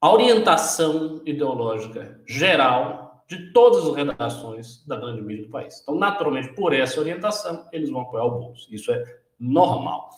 a 0.00 0.12
orientação 0.12 1.22
ideológica 1.24 2.20
geral 2.26 3.24
de 3.28 3.52
todas 3.52 3.86
as 3.86 3.96
redações 3.96 4.84
da 4.86 4.96
grande 4.96 5.22
mídia 5.22 5.44
do 5.44 5.50
país. 5.50 5.80
Então, 5.82 5.96
naturalmente, 5.96 6.54
por 6.54 6.72
essa 6.72 7.00
orientação, 7.00 7.66
eles 7.72 7.90
vão 7.90 8.02
apoiar 8.02 8.24
o 8.24 8.38
Bolso. 8.38 8.72
Isso 8.72 8.92
é 8.92 9.04
normal. 9.38 10.10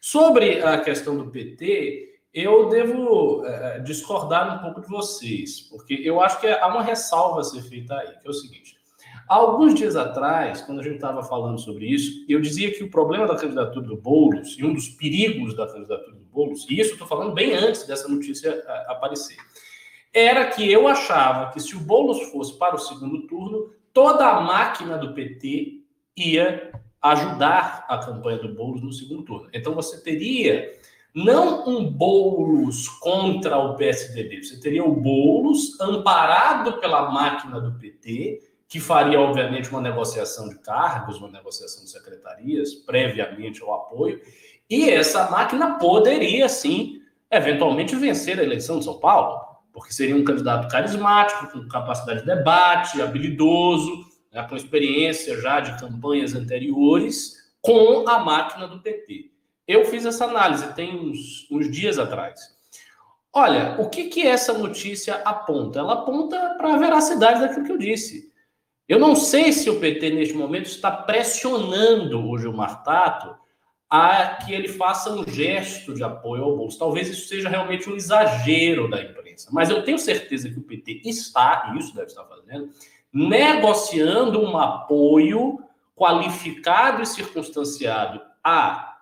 Sobre 0.00 0.62
a 0.62 0.80
questão 0.80 1.16
do 1.16 1.30
PT, 1.30 2.20
eu 2.34 2.68
devo 2.68 3.44
é, 3.44 3.80
discordar 3.80 4.58
um 4.58 4.62
pouco 4.62 4.80
de 4.80 4.88
vocês, 4.88 5.62
porque 5.62 5.94
eu 5.94 6.20
acho 6.20 6.40
que 6.40 6.46
há 6.46 6.66
uma 6.66 6.82
ressalva 6.82 7.40
a 7.40 7.44
ser 7.44 7.62
feita 7.62 7.94
aí, 7.94 8.18
que 8.20 8.26
é 8.26 8.30
o 8.30 8.34
seguinte. 8.34 8.76
Há 9.28 9.34
alguns 9.34 9.74
dias 9.74 9.96
atrás, 9.96 10.62
quando 10.62 10.80
a 10.80 10.82
gente 10.82 10.96
estava 10.96 11.22
falando 11.22 11.58
sobre 11.58 11.86
isso, 11.86 12.24
eu 12.28 12.40
dizia 12.40 12.72
que 12.72 12.84
o 12.84 12.90
problema 12.90 13.26
da 13.26 13.36
candidatura 13.36 13.86
do 13.86 13.96
Boulos, 13.96 14.56
e 14.58 14.64
um 14.64 14.72
dos 14.72 14.88
perigos 14.88 15.56
da 15.56 15.66
candidatura 15.66 16.15
Boulos, 16.36 16.66
e 16.68 16.78
isso 16.78 16.92
estou 16.92 17.08
falando 17.08 17.32
bem 17.32 17.54
antes 17.54 17.86
dessa 17.86 18.06
notícia 18.06 18.50
é, 18.50 18.92
aparecer, 18.92 19.38
era 20.12 20.46
que 20.50 20.70
eu 20.70 20.86
achava 20.86 21.50
que 21.50 21.60
se 21.60 21.74
o 21.74 21.80
Boulos 21.80 22.30
fosse 22.30 22.58
para 22.58 22.76
o 22.76 22.78
segundo 22.78 23.26
turno, 23.26 23.70
toda 23.92 24.28
a 24.28 24.40
máquina 24.42 24.98
do 24.98 25.14
PT 25.14 25.80
ia 26.14 26.72
ajudar 27.00 27.86
a 27.88 27.98
campanha 27.98 28.38
do 28.38 28.54
Boulos 28.54 28.82
no 28.82 28.92
segundo 28.92 29.22
turno. 29.22 29.48
Então 29.52 29.74
você 29.74 30.02
teria 30.02 30.70
não 31.14 31.66
um 31.66 31.90
Boulos 31.90 32.88
contra 32.88 33.56
o 33.56 33.74
PSDB. 33.76 34.44
Você 34.44 34.60
teria 34.60 34.84
o 34.84 34.94
Boulos 34.94 35.80
amparado 35.80 36.78
pela 36.78 37.10
máquina 37.10 37.58
do 37.58 37.78
PT, 37.78 38.42
que 38.68 38.78
faria, 38.78 39.18
obviamente, 39.18 39.70
uma 39.70 39.80
negociação 39.80 40.48
de 40.48 40.58
cargos, 40.58 41.18
uma 41.18 41.30
negociação 41.30 41.84
de 41.84 41.90
secretarias, 41.90 42.74
previamente 42.74 43.62
ao 43.62 43.72
apoio, 43.72 44.20
e 44.68 44.90
essa 44.90 45.30
máquina 45.30 45.78
poderia, 45.78 46.48
sim, 46.48 47.00
eventualmente 47.30 47.94
vencer 47.94 48.38
a 48.38 48.42
eleição 48.42 48.78
de 48.78 48.84
São 48.84 48.98
Paulo, 48.98 49.40
porque 49.72 49.92
seria 49.92 50.16
um 50.16 50.24
candidato 50.24 50.68
carismático, 50.68 51.52
com 51.52 51.68
capacidade 51.68 52.20
de 52.20 52.26
debate, 52.26 53.00
habilidoso, 53.00 54.04
né, 54.32 54.42
com 54.48 54.56
experiência 54.56 55.40
já 55.40 55.60
de 55.60 55.78
campanhas 55.78 56.34
anteriores, 56.34 57.36
com 57.60 58.08
a 58.08 58.18
máquina 58.18 58.66
do 58.66 58.80
PT. 58.80 59.30
Eu 59.66 59.84
fiz 59.84 60.04
essa 60.04 60.24
análise 60.24 60.72
tem 60.74 60.96
uns, 60.96 61.46
uns 61.50 61.70
dias 61.70 61.98
atrás. 61.98 62.56
Olha, 63.32 63.76
o 63.80 63.88
que, 63.88 64.04
que 64.04 64.26
essa 64.26 64.52
notícia 64.56 65.16
aponta? 65.16 65.80
Ela 65.80 65.94
aponta 65.94 66.54
para 66.56 66.74
a 66.74 66.78
veracidade 66.78 67.40
daquilo 67.40 67.66
que 67.66 67.72
eu 67.72 67.78
disse. 67.78 68.32
Eu 68.88 68.98
não 68.98 69.14
sei 69.14 69.52
se 69.52 69.68
o 69.68 69.78
PT, 69.80 70.10
neste 70.10 70.34
momento, 70.34 70.66
está 70.66 70.90
pressionando 70.90 72.26
o 72.26 72.38
Gilmar 72.38 72.82
Tato 72.82 73.36
a 73.88 74.34
que 74.34 74.52
ele 74.52 74.68
faça 74.68 75.12
um 75.12 75.24
gesto 75.26 75.94
de 75.94 76.02
apoio 76.02 76.44
ao 76.44 76.56
bolso. 76.56 76.78
Talvez 76.78 77.08
isso 77.08 77.28
seja 77.28 77.48
realmente 77.48 77.88
um 77.88 77.94
exagero 77.94 78.90
da 78.90 79.00
imprensa. 79.00 79.48
Mas 79.52 79.70
eu 79.70 79.84
tenho 79.84 79.98
certeza 79.98 80.50
que 80.50 80.58
o 80.58 80.62
PT 80.62 81.02
está, 81.04 81.72
e 81.72 81.78
isso 81.78 81.94
deve 81.94 82.08
estar 82.08 82.24
fazendo, 82.24 82.70
negociando 83.12 84.40
um 84.40 84.58
apoio 84.58 85.60
qualificado 85.94 87.02
e 87.02 87.06
circunstanciado 87.06 88.20
a 88.42 88.96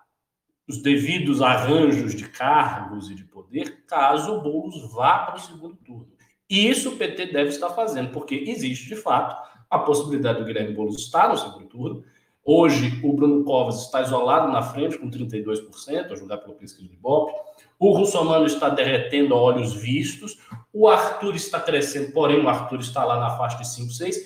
os 0.67 0.81
devidos 0.81 1.41
arranjos 1.41 2.15
de 2.15 2.27
cargos 2.27 3.11
e 3.11 3.15
de 3.15 3.23
poder, 3.23 3.85
caso 3.85 4.35
o 4.35 4.41
Boulos 4.41 4.91
vá 4.91 5.19
para 5.19 5.35
o 5.35 5.39
segundo 5.39 5.75
turno. 5.75 6.07
E 6.49 6.67
isso 6.67 6.89
o 6.89 6.97
PT 6.97 7.27
deve 7.27 7.49
estar 7.49 7.69
fazendo, 7.69 8.11
porque 8.11 8.35
existe, 8.47 8.87
de 8.87 8.95
fato, 8.95 9.35
a 9.69 9.79
possibilidade 9.79 10.39
do 10.39 10.45
Guilherme 10.45 10.73
Boulos 10.73 10.97
estar 10.97 11.29
no 11.29 11.37
segundo 11.37 11.67
turno. 11.67 12.03
Hoje, 12.47 13.01
o 13.03 13.11
Bruno 13.11 13.43
Covas 13.43 13.81
está 13.81 14.03
isolado 14.03 14.51
na 14.51 14.61
frente, 14.61 14.99
com 14.99 15.09
32%, 15.09 16.11
a 16.11 16.15
julgar 16.15 16.37
pela 16.37 16.53
pesquisa 16.53 16.87
de 16.87 16.93
Ibope. 16.93 17.33
O 17.79 17.91
Russomano 17.97 18.45
está 18.45 18.69
derretendo 18.69 19.33
a 19.33 19.41
olhos 19.41 19.73
vistos. 19.73 20.37
O 20.71 20.87
Arthur 20.87 21.35
está 21.35 21.59
crescendo, 21.59 22.11
porém 22.11 22.39
o 22.39 22.47
Arthur 22.47 22.81
está 22.81 23.03
lá 23.03 23.19
na 23.19 23.31
faixa 23.31 23.57
de 23.57 23.67
5, 23.67 23.91
6. 23.91 24.17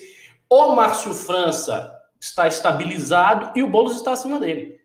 O 0.50 0.74
Márcio 0.74 1.14
França 1.14 1.90
está 2.20 2.46
estabilizado 2.46 3.58
e 3.58 3.62
o 3.62 3.70
Boulos 3.70 3.96
está 3.96 4.12
acima 4.12 4.38
dele. 4.38 4.78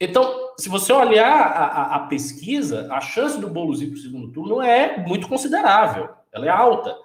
Então, 0.00 0.54
se 0.56 0.68
você 0.68 0.92
olhar 0.92 1.40
a, 1.40 1.64
a, 1.64 1.96
a 1.96 2.00
pesquisa, 2.06 2.86
a 2.92 3.00
chance 3.00 3.40
do 3.40 3.48
Boulos 3.48 3.82
ir 3.82 3.88
para 3.88 3.96
o 3.96 4.00
segundo 4.00 4.30
turno 4.30 4.62
é 4.62 4.96
muito 4.96 5.26
considerável, 5.26 6.10
ela 6.30 6.46
é 6.46 6.50
alta. 6.50 6.96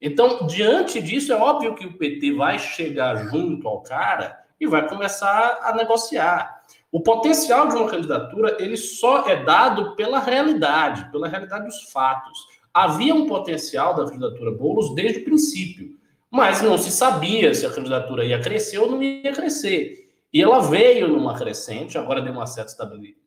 Então, 0.00 0.46
diante 0.46 1.02
disso, 1.02 1.32
é 1.32 1.36
óbvio 1.36 1.74
que 1.74 1.86
o 1.86 1.98
PT 1.98 2.34
vai 2.34 2.56
chegar 2.60 3.16
junto 3.16 3.66
ao 3.66 3.82
cara 3.82 4.43
e 4.60 4.66
vai 4.66 4.88
começar 4.88 5.60
a 5.62 5.74
negociar. 5.74 6.62
O 6.90 7.00
potencial 7.00 7.68
de 7.68 7.74
uma 7.74 7.88
candidatura, 7.88 8.56
ele 8.60 8.76
só 8.76 9.28
é 9.28 9.42
dado 9.42 9.96
pela 9.96 10.20
realidade, 10.20 11.10
pela 11.10 11.26
realidade 11.26 11.66
dos 11.66 11.90
fatos. 11.90 12.38
Havia 12.72 13.14
um 13.14 13.26
potencial 13.26 13.94
da 13.94 14.04
candidatura 14.04 14.52
Boulos 14.52 14.94
desde 14.94 15.20
o 15.20 15.24
princípio, 15.24 15.96
mas 16.30 16.62
não 16.62 16.78
se 16.78 16.90
sabia 16.90 17.54
se 17.54 17.66
a 17.66 17.70
candidatura 17.72 18.24
ia 18.24 18.40
crescer 18.40 18.78
ou 18.78 18.90
não 18.90 19.02
ia 19.02 19.32
crescer. 19.32 20.08
E 20.32 20.42
ela 20.42 20.60
veio 20.60 21.08
numa 21.08 21.34
crescente, 21.34 21.96
agora 21.96 22.20
deu 22.20 22.32
uma 22.32 22.46
certa 22.46 22.72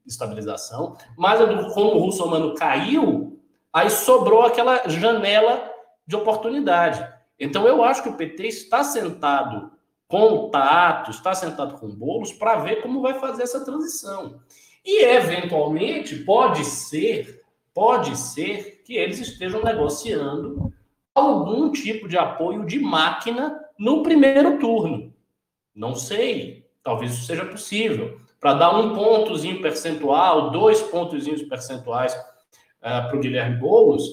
estabilização, 0.06 0.98
mas 1.18 1.40
como 1.74 1.92
o 1.92 2.00
Russomano 2.00 2.54
caiu, 2.56 3.40
aí 3.72 3.90
sobrou 3.90 4.44
aquela 4.44 4.88
janela 4.90 5.72
de 6.06 6.16
oportunidade. 6.16 7.06
Então 7.40 7.66
eu 7.68 7.84
acho 7.84 8.04
que 8.04 8.10
o 8.10 8.16
PT 8.16 8.48
está 8.48 8.84
sentado 8.84 9.72
Tato, 10.52 11.12
está 11.12 11.34
sentado 11.34 11.78
com 11.80 11.88
o 11.88 11.96
Boulos 11.96 12.32
para 12.32 12.58
ver 12.58 12.82
como 12.82 13.02
vai 13.02 13.20
fazer 13.20 13.44
essa 13.44 13.64
transição. 13.66 14.40
E 14.86 15.04
eventualmente 15.04 16.16
pode 16.24 16.64
ser, 16.64 17.42
pode 17.74 18.16
ser 18.16 18.82
que 18.86 18.96
eles 18.96 19.20
estejam 19.20 19.62
negociando 19.62 20.74
algum 21.14 21.72
tipo 21.72 22.08
de 22.08 22.18
apoio 22.18 22.66
de 22.66 22.80
máquina 22.80 23.60
no 23.78 24.02
primeiro 24.02 24.60
turno. 24.60 25.14
Não 25.76 25.94
sei, 25.94 26.66
talvez 26.82 27.14
isso 27.14 27.26
seja 27.26 27.46
possível. 27.46 28.20
Para 28.40 28.54
dar 28.54 28.80
um 28.80 28.96
pontozinho 28.96 29.62
percentual, 29.62 30.52
dois 30.52 30.82
pontozinhos 30.84 31.44
percentuais 31.44 32.14
uh, 32.14 33.10
para 33.10 33.16
o 33.16 33.20
Guilherme 33.20 33.58
Boulos, 33.58 34.04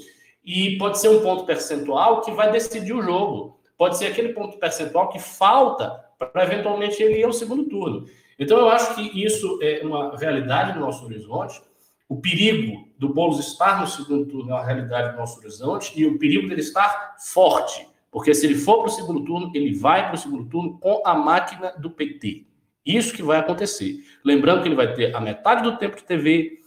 e 0.45 0.77
pode 0.77 0.99
ser 0.99 1.09
um 1.09 1.23
ponto 1.23 1.45
percentual 1.45 2.21
que 2.21 2.33
vai 2.33 2.51
decidir 2.51 2.93
o 2.93 3.03
jogo. 3.03 3.54
Pode 3.77 3.99
ser 3.99 4.07
aquele 4.07 4.33
ponto 4.33 4.59
percentual 4.59 5.09
que 5.09 5.19
falta 5.19 6.05
para 6.19 6.45
eventualmente 6.45 7.03
ele 7.03 7.19
ir 7.19 7.25
ao 7.25 7.33
segundo 7.33 7.65
turno. 7.65 8.07
Então 8.39 8.59
eu 8.59 8.69
acho 8.69 8.95
que 8.95 9.25
isso 9.25 9.59
é 9.63 9.81
uma 9.85 10.17
realidade 10.17 10.75
no 10.75 10.85
nosso 10.85 11.05
horizonte. 11.05 11.61
O 12.09 12.21
perigo 12.21 12.89
do 12.99 13.09
Boulos 13.13 13.41
estar 13.41 13.81
no 13.81 13.87
segundo 13.87 14.27
turno 14.27 14.51
é 14.51 14.55
uma 14.55 14.65
realidade 14.65 15.13
do 15.13 15.19
nosso 15.19 15.39
horizonte 15.41 15.93
e 15.97 16.07
o 16.07 16.19
perigo 16.19 16.49
dele 16.49 16.61
estar 16.61 17.17
forte, 17.19 17.89
porque 18.11 18.35
se 18.35 18.47
ele 18.47 18.55
for 18.55 18.79
para 18.79 18.87
o 18.87 18.91
segundo 18.91 19.25
turno, 19.25 19.51
ele 19.55 19.75
vai 19.75 20.07
para 20.07 20.15
o 20.15 20.19
segundo 20.19 20.49
turno 20.49 20.79
com 20.79 21.03
a 21.05 21.15
máquina 21.15 21.73
do 21.73 21.91
PT. 21.91 22.47
Isso 22.85 23.15
que 23.15 23.23
vai 23.23 23.39
acontecer. 23.39 24.05
Lembrando 24.25 24.63
que 24.63 24.69
ele 24.69 24.75
vai 24.75 24.93
ter 24.93 25.15
a 25.17 25.21
metade 25.21 25.63
do 25.63 25.79
tempo 25.79 25.97
de 25.97 26.05
TV, 26.05 26.61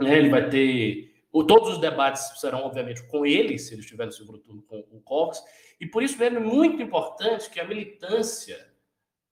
né, 0.00 0.18
ele 0.18 0.30
vai 0.30 0.48
ter. 0.48 1.11
Todos 1.32 1.70
os 1.70 1.78
debates 1.78 2.38
serão, 2.38 2.60
obviamente, 2.60 3.02
com 3.04 3.24
ele, 3.24 3.58
se 3.58 3.72
ele 3.72 3.80
estiver 3.80 4.04
no 4.04 4.12
segundo 4.12 4.38
turno 4.38 4.62
com 4.62 4.80
o 4.90 5.00
Covas. 5.00 5.42
E 5.80 5.86
por 5.86 6.02
isso 6.02 6.18
mesmo 6.18 6.38
é 6.38 6.40
muito 6.40 6.82
importante 6.82 7.48
que 7.48 7.58
a 7.58 7.66
militância 7.66 8.70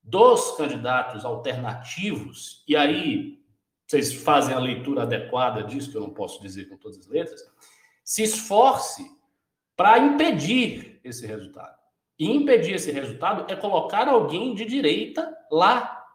dos 0.01 0.51
candidatos 0.57 1.23
alternativos, 1.23 2.63
e 2.67 2.75
aí 2.75 3.39
vocês 3.87 4.13
fazem 4.13 4.55
a 4.55 4.59
leitura 4.59 5.03
adequada 5.03 5.63
disso, 5.63 5.91
que 5.91 5.97
eu 5.97 6.01
não 6.01 6.09
posso 6.09 6.41
dizer 6.41 6.69
com 6.69 6.77
todas 6.77 6.97
as 6.97 7.07
letras, 7.07 7.41
se 8.03 8.23
esforce 8.23 9.05
para 9.75 9.99
impedir 9.99 10.99
esse 11.03 11.27
resultado. 11.27 11.77
E 12.17 12.29
impedir 12.29 12.75
esse 12.75 12.91
resultado 12.91 13.51
é 13.51 13.55
colocar 13.55 14.07
alguém 14.07 14.53
de 14.53 14.65
direita 14.65 15.35
lá. 15.51 16.05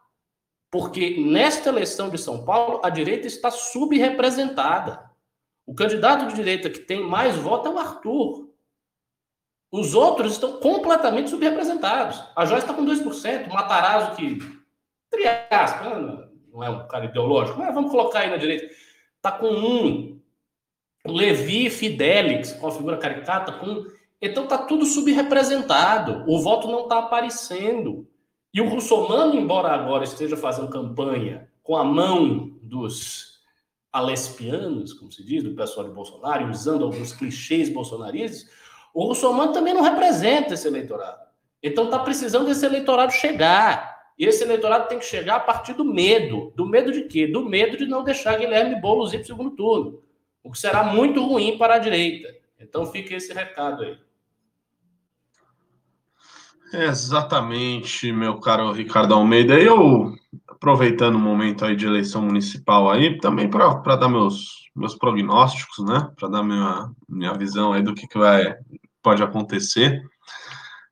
Porque 0.71 1.17
nesta 1.17 1.69
eleição 1.69 2.09
de 2.09 2.17
São 2.17 2.43
Paulo, 2.43 2.81
a 2.83 2.89
direita 2.89 3.27
está 3.27 3.51
subrepresentada. 3.51 5.06
O 5.67 5.75
candidato 5.75 6.27
de 6.27 6.33
direita 6.33 6.69
que 6.69 6.79
tem 6.79 7.03
mais 7.03 7.35
voto 7.35 7.67
é 7.67 7.71
o 7.71 7.77
Arthur. 7.77 8.49
Os 9.69 9.93
outros 9.93 10.31
estão 10.31 10.61
completamente 10.61 11.29
subrepresentados. 11.29 12.23
A 12.33 12.45
Joyce 12.45 12.63
está 12.63 12.73
com 12.73 12.85
2%, 12.85 13.49
o 13.49 13.53
Matarazzo, 13.53 14.15
que, 14.15 14.39
entre 15.13 15.27
aspas, 15.51 16.25
não 16.53 16.63
é 16.63 16.69
um 16.69 16.87
cara 16.87 17.05
ideológico, 17.05 17.59
mas 17.59 17.73
vamos 17.73 17.91
colocar 17.91 18.19
aí 18.19 18.29
na 18.29 18.37
direita, 18.37 18.73
está 19.17 19.33
com 19.33 19.49
1. 19.49 20.21
O 21.05 21.11
Levi 21.11 21.69
Fidelix, 21.69 22.53
com 22.53 22.67
a 22.67 22.71
figura 22.71 22.97
caricata, 22.97 23.51
com. 23.51 23.85
Então 24.21 24.45
está 24.45 24.57
tudo 24.57 24.85
subrepresentado. 24.85 26.23
O 26.27 26.39
voto 26.39 26.67
não 26.69 26.83
está 26.83 26.99
aparecendo. 26.99 28.07
E 28.53 28.61
o 28.61 28.69
Russomano, 28.69 29.35
embora 29.35 29.69
agora 29.69 30.05
esteja 30.05 30.37
fazendo 30.37 30.69
campanha 30.69 31.49
com 31.61 31.75
a 31.75 31.83
mão 31.83 32.57
dos 32.61 33.36
alespianos, 33.97 34.93
como 34.93 35.11
se 35.11 35.23
diz, 35.23 35.43
do 35.43 35.55
pessoal 35.55 35.87
de 35.87 35.93
Bolsonaro, 35.93 36.49
usando 36.49 36.85
alguns 36.85 37.13
clichês 37.13 37.69
bolsonaristas, 37.69 38.49
o 38.93 39.05
Russomano 39.05 39.51
também 39.51 39.73
não 39.73 39.81
representa 39.81 40.53
esse 40.53 40.67
eleitorado. 40.67 41.27
Então 41.61 41.85
está 41.85 41.99
precisando 41.99 42.45
desse 42.45 42.65
eleitorado 42.65 43.11
chegar. 43.11 43.97
E 44.17 44.25
esse 44.25 44.43
eleitorado 44.43 44.87
tem 44.87 44.97
que 44.97 45.05
chegar 45.05 45.35
a 45.35 45.39
partir 45.39 45.73
do 45.73 45.85
medo. 45.85 46.51
Do 46.55 46.65
medo 46.65 46.91
de 46.91 47.03
quê? 47.03 47.27
Do 47.27 47.45
medo 47.45 47.77
de 47.77 47.85
não 47.85 48.03
deixar 48.03 48.37
Guilherme 48.37 48.79
Boulos 48.79 49.13
ir 49.13 49.17
para 49.17 49.25
o 49.25 49.27
segundo 49.27 49.51
turno. 49.51 50.01
O 50.43 50.51
que 50.51 50.57
será 50.57 50.83
muito 50.83 51.23
ruim 51.23 51.57
para 51.57 51.75
a 51.75 51.79
direita. 51.79 52.33
Então 52.59 52.85
fica 52.85 53.15
esse 53.15 53.33
recado 53.33 53.83
aí. 53.83 53.97
Exatamente, 56.73 58.11
meu 58.11 58.39
caro 58.39 58.71
Ricardo 58.71 59.13
Almeida. 59.13 59.59
Eu, 59.59 60.13
aproveitando 60.57 61.15
o 61.15 61.19
momento 61.19 61.63
aí 61.63 61.75
de 61.75 61.85
eleição 61.85 62.21
municipal 62.21 62.89
aí, 62.89 63.17
também 63.19 63.49
para 63.49 63.95
dar 63.95 64.09
meus, 64.09 64.69
meus 64.75 64.95
prognósticos, 64.95 65.85
né? 65.85 66.11
Para 66.15 66.27
dar 66.27 66.43
minha, 66.43 66.91
minha 67.07 67.33
visão 67.33 67.73
aí 67.73 67.81
do 67.81 67.93
que, 67.93 68.07
que 68.07 68.17
vai, 68.17 68.55
pode 69.01 69.21
acontecer. 69.21 70.03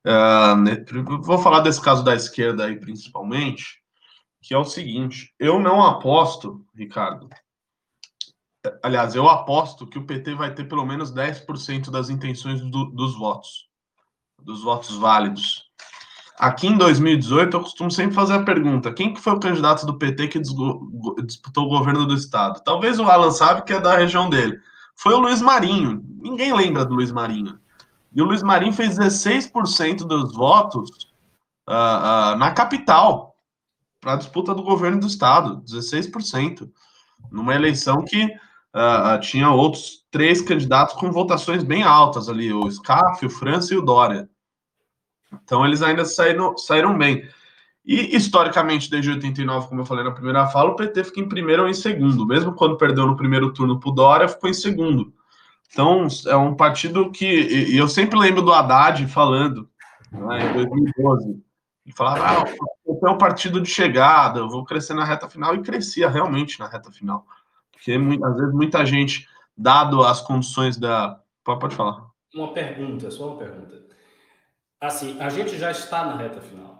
Uh, 0.06 1.22
vou 1.24 1.40
falar 1.40 1.62
desse 1.62 1.82
caso 1.82 2.04
da 2.04 2.14
esquerda 2.14 2.66
aí, 2.66 2.80
principalmente, 2.80 3.82
que 4.42 4.54
é 4.54 4.58
o 4.58 4.64
seguinte: 4.64 5.34
eu 5.40 5.60
não 5.60 5.84
aposto, 5.84 6.64
Ricardo. 6.76 7.28
Aliás, 8.84 9.16
eu 9.16 9.28
aposto 9.28 9.88
que 9.88 9.98
o 9.98 10.06
PT 10.06 10.36
vai 10.36 10.54
ter 10.54 10.66
pelo 10.66 10.86
menos 10.86 11.12
10% 11.12 11.90
das 11.90 12.10
intenções 12.10 12.62
do, 12.62 12.86
dos 12.86 13.16
votos, 13.16 13.68
dos 14.42 14.64
votos 14.64 14.96
válidos. 14.96 15.65
Aqui 16.38 16.68
em 16.68 16.78
2018, 16.78 17.56
eu 17.56 17.62
costumo 17.62 17.90
sempre 17.90 18.14
fazer 18.14 18.34
a 18.34 18.44
pergunta: 18.44 18.94
quem 18.94 19.14
que 19.14 19.22
foi 19.22 19.34
o 19.34 19.40
candidato 19.40 19.86
do 19.86 19.98
PT 19.98 20.28
que 20.28 20.40
disputou 20.40 21.66
o 21.66 21.70
governo 21.70 22.06
do 22.06 22.14
estado? 22.14 22.62
Talvez 22.64 23.00
o 23.00 23.06
Alan 23.06 23.32
sabe 23.32 23.64
que 23.64 23.74
é 23.74 23.80
da 23.80 23.98
região 23.98 24.30
dele. 24.30 24.60
Foi 24.96 25.14
o 25.14 25.20
Luiz 25.20 25.42
Marinho. 25.42 26.04
Ninguém 26.22 26.54
lembra 26.54 26.86
do 26.86 26.94
Luiz 26.94 27.12
Marinho. 27.12 27.58
E 28.14 28.22
o 28.22 28.26
Luiz 28.26 28.44
Marinho 28.44 28.74
fez 28.74 28.98
16% 28.98 30.00
dos 30.00 30.34
votos 30.34 30.90
uh, 31.68 32.34
uh, 32.34 32.38
na 32.38 32.52
capital 32.52 33.36
para 34.02 34.14
a 34.14 34.18
disputa 34.18 34.54
do 34.54 34.64
governo 34.64 35.00
do 35.00 35.08
estado. 35.08 35.62
16%. 35.64 36.70
Numa 37.32 37.56
eleição 37.56 38.04
que 38.04 38.26
uh, 38.26 39.20
tinha 39.22 39.50
outros 39.50 40.06
três 40.12 40.42
candidatos 40.42 40.96
com 40.96 41.12
votações 41.12 41.64
bem 41.64 41.84
altas 41.84 42.28
ali: 42.28 42.52
o 42.54 42.70
Scaff, 42.70 43.26
o 43.26 43.30
França 43.30 43.74
e 43.74 43.78
o 43.78 43.82
Dória. 43.82 44.30
Então 45.44 45.66
eles 45.66 45.82
ainda 45.82 46.06
saíram, 46.06 46.58
saíram 46.58 46.98
bem. 46.98 47.28
E 47.86 48.16
historicamente, 48.16 48.90
desde 48.90 49.12
89, 49.12 49.68
como 49.68 49.82
eu 49.82 49.86
falei 49.86 50.04
na 50.04 50.12
primeira 50.12 50.48
fala, 50.48 50.72
o 50.72 50.76
PT 50.76 51.04
fica 51.04 51.20
em 51.20 51.30
primeiro 51.30 51.64
ou 51.64 51.70
em 51.70 51.74
segundo. 51.74 52.26
Mesmo 52.26 52.54
quando 52.54 52.78
perdeu 52.78 53.06
no 53.06 53.16
primeiro 53.16 53.54
turno 53.54 53.80
para 53.80 53.90
o 53.90 53.94
Dória, 53.94 54.28
ficou 54.28 54.50
em 54.50 54.54
segundo. 54.54 55.14
Então 55.72 56.08
é 56.28 56.36
um 56.36 56.56
partido 56.56 57.12
que. 57.12 57.26
E 57.26 57.78
eu 57.78 57.88
sempre 57.88 58.18
lembro 58.18 58.42
do 58.42 58.54
Haddad 58.54 59.06
falando, 59.08 59.70
né, 60.12 60.50
em 60.50 60.54
2012. 60.54 61.44
Ele 61.86 61.96
falava, 61.96 62.26
ah, 62.26 62.46
é 62.88 63.10
um 63.10 63.18
partido 63.18 63.62
de 63.62 63.70
chegada, 63.70 64.40
eu 64.40 64.50
vou 64.50 64.64
crescer 64.64 64.96
na 64.96 65.04
reta 65.04 65.30
final, 65.30 65.54
e 65.54 65.62
crescia 65.62 66.10
realmente 66.10 66.60
na 66.60 66.68
reta 66.68 66.92
final. 66.92 67.28
Porque 67.72 67.92
às 67.92 68.36
vezes 68.36 68.54
muita 68.54 68.84
gente, 68.84 69.28
dado 69.56 70.04
as 70.04 70.22
condições 70.22 70.78
da. 70.78 71.20
Pode 71.44 71.76
falar. 71.76 72.08
Uma 72.34 72.52
pergunta, 72.54 73.12
só 73.12 73.28
uma 73.28 73.38
pergunta. 73.38 73.85
Assim, 74.80 75.20
a 75.20 75.30
gente 75.30 75.58
já 75.58 75.72
está 75.72 76.06
na 76.06 76.18
reta 76.18 76.42
final. 76.42 76.76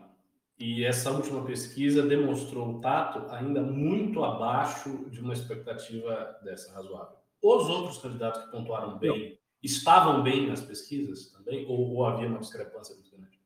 E 0.58 0.86
essa 0.86 1.12
última 1.12 1.44
pesquisa 1.44 2.02
demonstrou 2.02 2.70
um 2.70 2.80
tato 2.80 3.30
ainda 3.34 3.62
muito 3.62 4.24
abaixo 4.24 5.10
de 5.10 5.20
uma 5.20 5.34
expectativa 5.34 6.38
dessa 6.44 6.74
razoável. 6.74 7.18
Os 7.42 7.70
outros 7.70 7.98
candidatos 7.98 8.46
que 8.46 8.52
pontuaram 8.52 8.98
bem 8.98 9.38
estavam 9.62 10.24
bem 10.24 10.48
nas 10.48 10.62
pesquisas 10.62 11.32
também? 11.32 11.66
Ou, 11.68 11.96
ou 11.96 12.06
havia 12.06 12.28
uma 12.28 12.40
discrepância 12.40 12.96
muito 12.96 13.12
grande? 13.12 13.40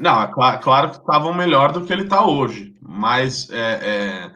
Não, 0.00 0.20
é 0.20 0.26
claro, 0.26 0.60
claro 0.60 0.90
que 0.90 0.96
estavam 0.96 1.32
melhor 1.32 1.72
do 1.72 1.84
que 1.84 1.92
ele 1.92 2.02
está 2.02 2.26
hoje. 2.26 2.74
Mas 2.80 3.48
é, 3.50 3.80
é, 3.82 4.34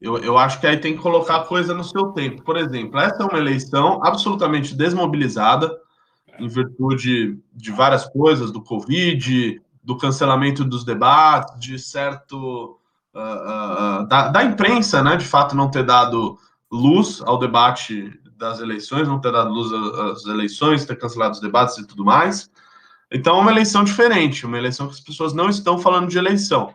eu, 0.00 0.18
eu 0.18 0.38
acho 0.38 0.60
que 0.60 0.66
aí 0.66 0.78
tem 0.78 0.96
que 0.96 1.02
colocar 1.02 1.36
a 1.36 1.44
coisa 1.44 1.74
no 1.74 1.82
seu 1.82 2.12
tempo. 2.12 2.44
Por 2.44 2.56
exemplo, 2.56 3.00
essa 3.00 3.22
é 3.22 3.26
uma 3.26 3.38
eleição 3.38 4.00
absolutamente 4.04 4.74
desmobilizada 4.74 5.76
em 6.38 6.48
virtude 6.48 7.38
de 7.52 7.70
várias 7.70 8.04
coisas, 8.06 8.50
do 8.50 8.62
Covid, 8.62 9.60
do 9.82 9.96
cancelamento 9.96 10.64
dos 10.64 10.84
debates, 10.84 11.58
de 11.58 11.78
certo. 11.78 12.78
Uh, 13.14 14.02
uh, 14.02 14.06
da, 14.08 14.28
da, 14.28 14.42
imprensa, 14.42 15.02
né, 15.02 15.16
de 15.16 15.26
fato, 15.26 15.54
não 15.54 15.70
ter 15.70 15.84
dado 15.84 16.38
luz 16.70 17.20
ao 17.26 17.38
debate 17.38 18.10
das 18.36 18.58
eleições, 18.58 19.06
não 19.06 19.20
ter 19.20 19.30
dado 19.30 19.50
luz 19.50 19.70
às 20.10 20.24
eleições, 20.24 20.86
ter 20.86 20.96
cancelado 20.96 21.34
os 21.34 21.40
debates 21.40 21.76
e 21.76 21.86
tudo 21.86 22.04
mais. 22.04 22.50
Então, 23.10 23.36
é 23.36 23.40
uma 23.40 23.50
eleição 23.50 23.84
diferente, 23.84 24.46
uma 24.46 24.56
eleição 24.56 24.86
que 24.86 24.94
as 24.94 25.00
pessoas 25.00 25.34
não 25.34 25.50
estão 25.50 25.78
falando 25.78 26.08
de 26.08 26.16
eleição. 26.16 26.74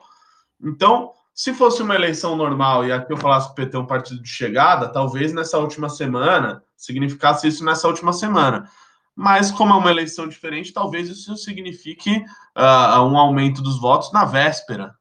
Então, 0.64 1.12
se 1.34 1.54
fosse 1.54 1.82
uma 1.82 1.96
eleição 1.96 2.36
normal 2.36 2.86
e 2.86 2.92
aqui 2.92 3.12
eu 3.12 3.18
falasse 3.18 3.48
que 3.48 3.54
o 3.54 3.56
PT 3.56 3.76
é 3.76 3.80
um 3.80 3.86
partido 3.86 4.22
de 4.22 4.30
chegada, 4.30 4.88
talvez 4.88 5.34
nessa 5.34 5.58
última 5.58 5.90
semana 5.90 6.64
significasse 6.76 7.48
isso 7.48 7.66
nessa 7.66 7.88
última 7.88 8.14
semana. 8.14 8.70
Mas 9.18 9.50
como 9.50 9.74
é 9.74 9.76
uma 9.76 9.90
eleição 9.90 10.28
diferente, 10.28 10.72
talvez 10.72 11.10
isso 11.10 11.36
signifique 11.38 12.24
uh, 12.56 13.02
um 13.02 13.18
aumento 13.18 13.64
dos 13.64 13.80
votos 13.80 14.14
na 14.14 14.24
véspera, 14.24 14.94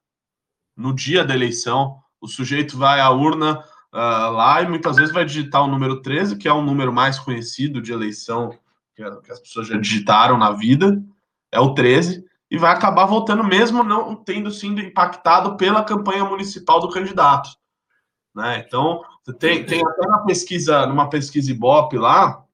no 0.75 0.95
dia 0.95 1.23
da 1.23 1.35
eleição. 1.35 1.99
O 2.19 2.27
sujeito 2.27 2.79
vai 2.79 2.99
à 2.99 3.11
urna 3.11 3.59
uh, 3.93 4.31
lá 4.33 4.63
e 4.63 4.67
muitas 4.67 4.97
vezes 4.97 5.13
vai 5.13 5.27
digitar 5.27 5.63
o 5.63 5.67
número 5.67 6.01
13, 6.01 6.39
que 6.39 6.49
é 6.49 6.53
o 6.53 6.63
número 6.63 6.91
mais 6.91 7.19
conhecido 7.19 7.83
de 7.83 7.93
eleição 7.93 8.59
que 8.95 9.31
as 9.31 9.39
pessoas 9.39 9.69
já 9.69 9.77
digitaram 9.77 10.39
na 10.39 10.51
vida, 10.53 10.99
é 11.53 11.61
o 11.61 11.75
13, 11.75 12.25
e 12.51 12.57
vai 12.57 12.73
acabar 12.73 13.05
votando 13.05 13.45
mesmo 13.45 13.85
não 13.85 14.17
tendo 14.17 14.51
sido 14.51 14.81
impactado 14.81 15.59
pela 15.59 15.85
campanha 15.85 16.25
municipal 16.25 16.81
do 16.81 16.89
candidato. 16.89 17.51
Né? 18.35 18.65
Então, 18.67 19.03
tem, 19.39 19.67
tem 19.67 19.87
até 19.87 20.09
na 20.09 20.21
pesquisa, 20.21 20.87
numa 20.87 21.11
pesquisa 21.11 21.51
Ibope 21.51 21.99
lá, 21.99 22.46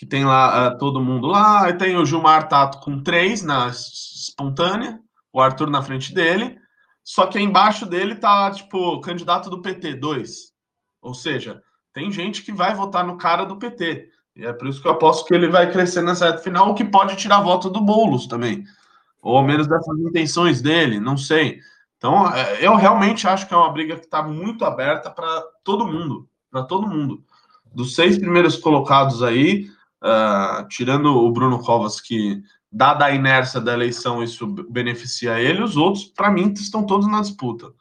que 0.00 0.06
tem 0.06 0.24
lá 0.24 0.68
uh, 0.72 0.78
todo 0.78 1.04
mundo 1.04 1.26
lá, 1.26 1.68
e 1.68 1.74
tem 1.74 1.94
o 1.94 2.06
Gilmar 2.06 2.48
Tato 2.48 2.80
com 2.80 3.02
três 3.02 3.42
na 3.42 3.68
espontânea, 3.68 4.98
o 5.30 5.42
Arthur 5.42 5.68
na 5.68 5.82
frente 5.82 6.14
dele, 6.14 6.58
só 7.04 7.26
que 7.26 7.38
embaixo 7.38 7.84
dele 7.84 8.14
tá, 8.14 8.50
tipo, 8.50 8.98
candidato 9.02 9.50
do 9.50 9.60
PT, 9.60 9.96
dois. 9.96 10.54
Ou 11.02 11.12
seja, 11.12 11.60
tem 11.92 12.10
gente 12.10 12.40
que 12.40 12.50
vai 12.50 12.74
votar 12.74 13.06
no 13.06 13.18
cara 13.18 13.44
do 13.44 13.58
PT. 13.58 14.08
E 14.36 14.46
é 14.46 14.54
por 14.54 14.68
isso 14.68 14.80
que 14.80 14.88
eu 14.88 14.92
aposto 14.92 15.26
que 15.26 15.34
ele 15.34 15.48
vai 15.48 15.70
crescer 15.70 16.00
nessa 16.00 16.30
reta 16.30 16.38
final, 16.38 16.70
o 16.70 16.74
que 16.74 16.82
pode 16.82 17.14
tirar 17.16 17.42
voto 17.42 17.68
do 17.68 17.82
Boulos 17.82 18.26
também. 18.26 18.64
Ou 19.20 19.36
ao 19.36 19.44
menos 19.44 19.66
dessas 19.66 19.98
intenções 19.98 20.62
dele, 20.62 20.98
não 20.98 21.18
sei. 21.18 21.60
Então, 21.98 22.26
é, 22.34 22.66
eu 22.66 22.74
realmente 22.74 23.28
acho 23.28 23.46
que 23.46 23.52
é 23.52 23.56
uma 23.58 23.70
briga 23.70 23.96
que 23.96 24.06
está 24.06 24.22
muito 24.22 24.64
aberta 24.64 25.10
para 25.10 25.42
todo 25.62 25.86
mundo. 25.86 26.26
Para 26.50 26.62
todo 26.62 26.88
mundo. 26.88 27.22
Dos 27.66 27.94
seis 27.94 28.16
primeiros 28.16 28.56
colocados 28.56 29.22
aí, 29.22 29.68
uh, 30.02 30.66
tirando 30.68 31.06
o 31.06 31.32
Bruno 31.32 31.58
Covas, 31.60 32.00
que, 32.00 32.42
dada 32.70 33.04
a 33.04 33.10
inércia 33.10 33.60
da 33.60 33.72
eleição, 33.72 34.22
isso 34.22 34.46
beneficia 34.46 35.40
ele, 35.40 35.62
os 35.62 35.76
outros, 35.76 36.04
para 36.04 36.30
mim, 36.30 36.52
estão 36.52 36.84
todos 36.84 37.06
na 37.08 37.20
disputa. 37.20 37.72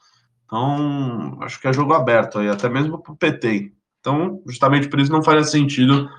Então, 0.45 1.37
acho 1.41 1.59
que 1.61 1.67
é 1.67 1.73
jogo 1.73 1.93
aberto 1.93 2.39
aí, 2.39 2.49
até 2.49 2.67
mesmo 2.67 2.97
para 2.97 3.13
o 3.13 3.17
PT. 3.17 3.71
Então, 3.99 4.41
justamente 4.47 4.87
por 4.87 4.99
isso 4.99 5.11
não 5.11 5.23
faria 5.23 5.43
sentido 5.43 6.09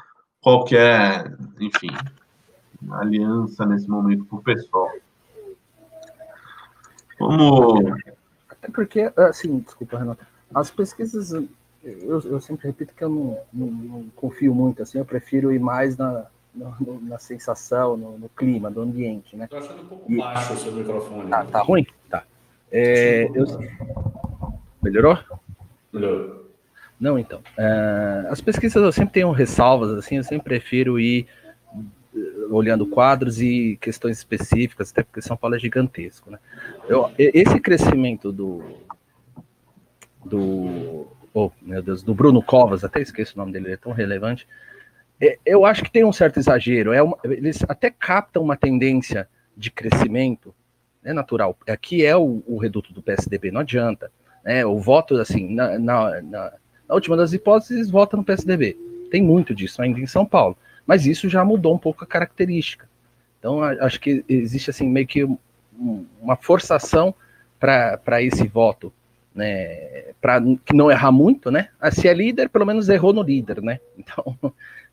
qualquer, 0.40 1.36
enfim, 1.58 1.90
aliança 2.92 3.66
nesse 3.66 3.88
momento 3.88 4.24
com 4.26 4.36
o 4.36 4.42
pessoal. 4.42 4.88
Vamos. 7.18 7.92
Até 8.48 8.70
porque, 8.72 9.12
assim, 9.16 9.58
desculpa, 9.60 9.98
Renato, 9.98 10.24
as 10.54 10.70
pesquisas, 10.70 11.32
eu, 11.82 12.20
eu 12.20 12.40
sempre 12.40 12.66
repito 12.66 12.94
que 12.94 13.02
eu 13.02 13.08
não, 13.08 13.38
não, 13.52 13.66
não, 13.66 14.08
confio 14.14 14.54
muito, 14.54 14.82
assim, 14.82 14.98
eu 14.98 15.04
prefiro 15.04 15.52
ir 15.52 15.58
mais 15.58 15.96
na, 15.96 16.26
na, 16.54 16.76
na 17.02 17.18
sensação, 17.18 17.96
no, 17.96 18.18
no, 18.18 18.28
clima, 18.28 18.70
do 18.70 18.82
ambiente, 18.82 19.36
né? 19.36 19.46
Tô 19.46 19.56
achando 19.56 19.82
um 19.82 19.86
pouco 19.86 20.12
e... 20.12 20.16
baixo 20.18 20.52
o 20.52 20.56
seu 20.56 20.72
microfone. 20.72 21.32
Ah, 21.32 21.44
tá 21.44 21.60
ruim? 21.60 21.86
Tá. 22.08 22.24
É, 22.70 23.28
eu... 23.34 23.46
Melhorou? 24.82 25.18
Melhorou. 25.92 26.50
Não, 26.98 27.18
então. 27.18 27.40
Uh, 27.58 28.28
as 28.30 28.42
pesquisas 28.42 28.82
eu 28.82 28.92
sempre 28.92 29.14
tenho 29.14 29.30
ressalvas, 29.30 29.90
assim, 29.92 30.18
eu 30.18 30.24
sempre 30.24 30.44
prefiro 30.44 31.00
ir 31.00 31.26
eh, 32.14 32.18
olhando 32.50 32.86
quadros 32.86 33.40
e 33.40 33.78
questões 33.80 34.18
específicas, 34.18 34.90
até 34.90 35.02
porque 35.02 35.22
São 35.22 35.34
Paulo 35.34 35.56
é 35.56 35.58
gigantesco, 35.58 36.30
né? 36.30 36.38
Eu, 36.86 37.10
esse 37.16 37.58
crescimento 37.58 38.30
do 38.30 38.62
do 40.22 41.06
oh, 41.32 41.50
meu 41.60 41.82
Deus, 41.82 42.02
do 42.02 42.14
Bruno 42.14 42.42
Covas, 42.42 42.84
até 42.84 43.00
esqueço 43.00 43.34
o 43.34 43.38
nome 43.38 43.52
dele, 43.52 43.66
ele 43.66 43.74
é 43.74 43.78
tão 43.78 43.92
relevante. 43.92 44.46
É, 45.20 45.38
eu 45.44 45.64
acho 45.66 45.82
que 45.82 45.90
tem 45.90 46.04
um 46.04 46.12
certo 46.12 46.38
exagero. 46.38 46.92
É 46.92 47.02
uma, 47.02 47.16
eles 47.24 47.62
até 47.68 47.90
captam 47.90 48.42
uma 48.42 48.56
tendência 48.56 49.28
de 49.56 49.70
crescimento, 49.70 50.54
é 51.04 51.12
natural. 51.12 51.56
Aqui 51.68 52.04
é 52.04 52.16
o, 52.16 52.42
o 52.46 52.58
reduto 52.58 52.92
do 52.92 53.02
PSDB, 53.02 53.50
não 53.50 53.60
adianta. 53.60 54.10
Né? 54.44 54.64
O 54.64 54.78
voto, 54.78 55.16
assim, 55.16 55.54
na, 55.54 55.78
na, 55.78 56.22
na 56.22 56.52
na 56.90 56.96
última 56.96 57.16
das 57.16 57.32
hipóteses, 57.32 57.88
vota 57.88 58.16
no 58.16 58.24
PSDB. 58.24 58.76
Tem 59.12 59.22
muito 59.22 59.54
disso 59.54 59.80
ainda 59.80 60.00
em 60.00 60.08
São 60.08 60.26
Paulo. 60.26 60.58
Mas 60.84 61.06
isso 61.06 61.28
já 61.28 61.44
mudou 61.44 61.72
um 61.72 61.78
pouco 61.78 62.02
a 62.02 62.06
característica. 62.06 62.88
Então, 63.38 63.62
acho 63.62 64.00
que 64.00 64.24
existe 64.28 64.70
assim 64.70 64.88
meio 64.88 65.06
que 65.06 65.24
uma 66.20 66.34
forçação 66.34 67.14
para 67.60 68.20
esse 68.20 68.46
voto, 68.48 68.92
né? 69.34 70.12
Para 70.20 70.42
não 70.72 70.90
errar 70.90 71.12
muito, 71.12 71.50
né? 71.50 71.68
Ah, 71.80 71.90
se 71.90 72.08
é 72.08 72.14
líder, 72.14 72.48
pelo 72.48 72.66
menos 72.66 72.88
errou 72.88 73.12
no 73.12 73.22
líder, 73.22 73.62
né? 73.62 73.80
Então, 73.98 74.36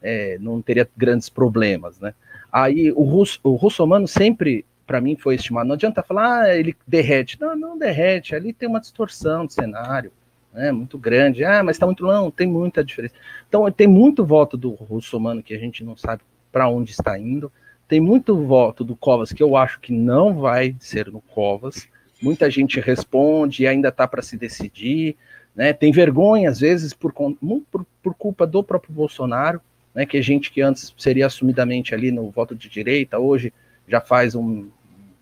é, 0.02 0.38
não 0.40 0.62
teria 0.62 0.88
grandes 0.96 1.30
problemas, 1.30 2.00
né? 2.00 2.14
Aí 2.52 2.92
o, 2.92 3.04
russo, 3.04 3.40
o 3.44 3.56
russomano 3.56 4.08
sempre, 4.08 4.66
para 4.86 5.02
mim, 5.02 5.16
foi 5.16 5.36
estimado. 5.36 5.68
Não 5.68 5.76
adianta 5.76 6.04
falar, 6.04 6.44
ah, 6.44 6.56
ele 6.56 6.76
derrete. 6.86 7.40
Não, 7.40 7.56
não 7.56 7.78
derrete. 7.78 8.36
Ali 8.36 8.54
tem 8.54 8.70
uma 8.70 8.80
distorção 8.80 9.46
do 9.46 9.54
cenário 9.54 10.12
né, 10.54 10.72
muito 10.72 10.98
grande. 10.98 11.44
Ah, 11.44 11.64
mas 11.64 11.76
está 11.76 11.86
muito 11.86 12.06
longo, 12.06 12.32
tem 12.32 12.48
muita 12.48 12.84
diferença. 12.84 13.16
Então, 13.48 13.70
tem 13.72 13.88
muito 13.88 14.26
voto 14.26 14.58
do 14.58 14.72
russomano 14.72 15.44
que 15.44 15.54
a 15.54 15.60
gente 15.60 15.84
não 15.84 15.96
sabe 15.96 16.22
para 16.52 16.68
onde 16.68 16.92
está 16.92 17.18
indo. 17.18 17.52
Tem 17.88 18.02
muito 18.02 18.36
voto 18.44 18.84
do 18.84 18.96
Covas 18.96 19.32
que 19.32 19.42
eu 19.42 19.56
acho 19.56 19.80
que 19.80 19.94
não 19.94 20.36
vai 20.36 20.76
ser 20.80 21.12
no 21.12 21.22
Covas. 21.22 21.88
Muita 22.22 22.50
gente 22.50 22.80
responde 22.80 23.64
e 23.64 23.68
ainda 23.68 23.90
está 23.90 24.08
para 24.08 24.22
se 24.22 24.38
decidir. 24.38 25.16
Né? 25.56 25.74
Tem 25.74 25.92
vergonha, 25.92 26.50
às 26.50 26.60
vezes, 26.60 26.94
por, 26.94 27.14
por, 27.14 27.86
por 28.02 28.16
culpa 28.16 28.46
do 28.46 28.64
próprio 28.64 28.94
Bolsonaro, 28.94 29.62
né? 29.94 30.06
que 30.06 30.18
é 30.18 30.22
gente 30.22 30.52
que 30.52 30.62
antes 30.62 30.94
seria 30.98 31.28
assumidamente 31.28 31.94
ali 31.94 32.12
no 32.12 32.30
voto 32.30 32.56
de 32.56 32.70
direita, 32.70 33.20
hoje 33.20 33.54
já 33.88 34.02
faz 34.02 34.36
um, 34.36 34.70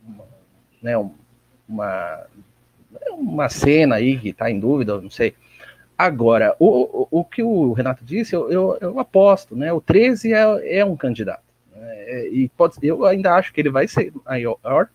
uma, 0.03 0.25
né, 0.81 0.97
uma 1.67 2.25
uma 3.17 3.49
cena 3.49 3.95
aí 3.95 4.17
que 4.17 4.29
está 4.29 4.49
em 4.49 4.59
dúvida, 4.59 4.99
não 4.99 5.09
sei. 5.09 5.33
Agora, 5.97 6.55
o, 6.59 6.67
o, 6.67 7.07
o, 7.19 7.23
que 7.23 7.41
o 7.41 7.71
Renato 7.71 8.03
disse, 8.03 8.35
eu, 8.35 8.51
eu, 8.51 8.77
eu 8.81 8.99
aposto, 8.99 9.55
né? 9.55 9.71
O 9.71 9.79
13 9.79 10.33
é, 10.33 10.79
é 10.79 10.85
um 10.85 10.95
candidato. 10.95 11.43
Né? 11.73 12.27
E 12.27 12.49
pode, 12.49 12.75
eu 12.83 13.05
ainda 13.05 13.33
acho 13.33 13.53
que 13.53 13.61
ele 13.61 13.69
vai 13.69 13.87
ser 13.87 14.11
maior, 14.25 14.89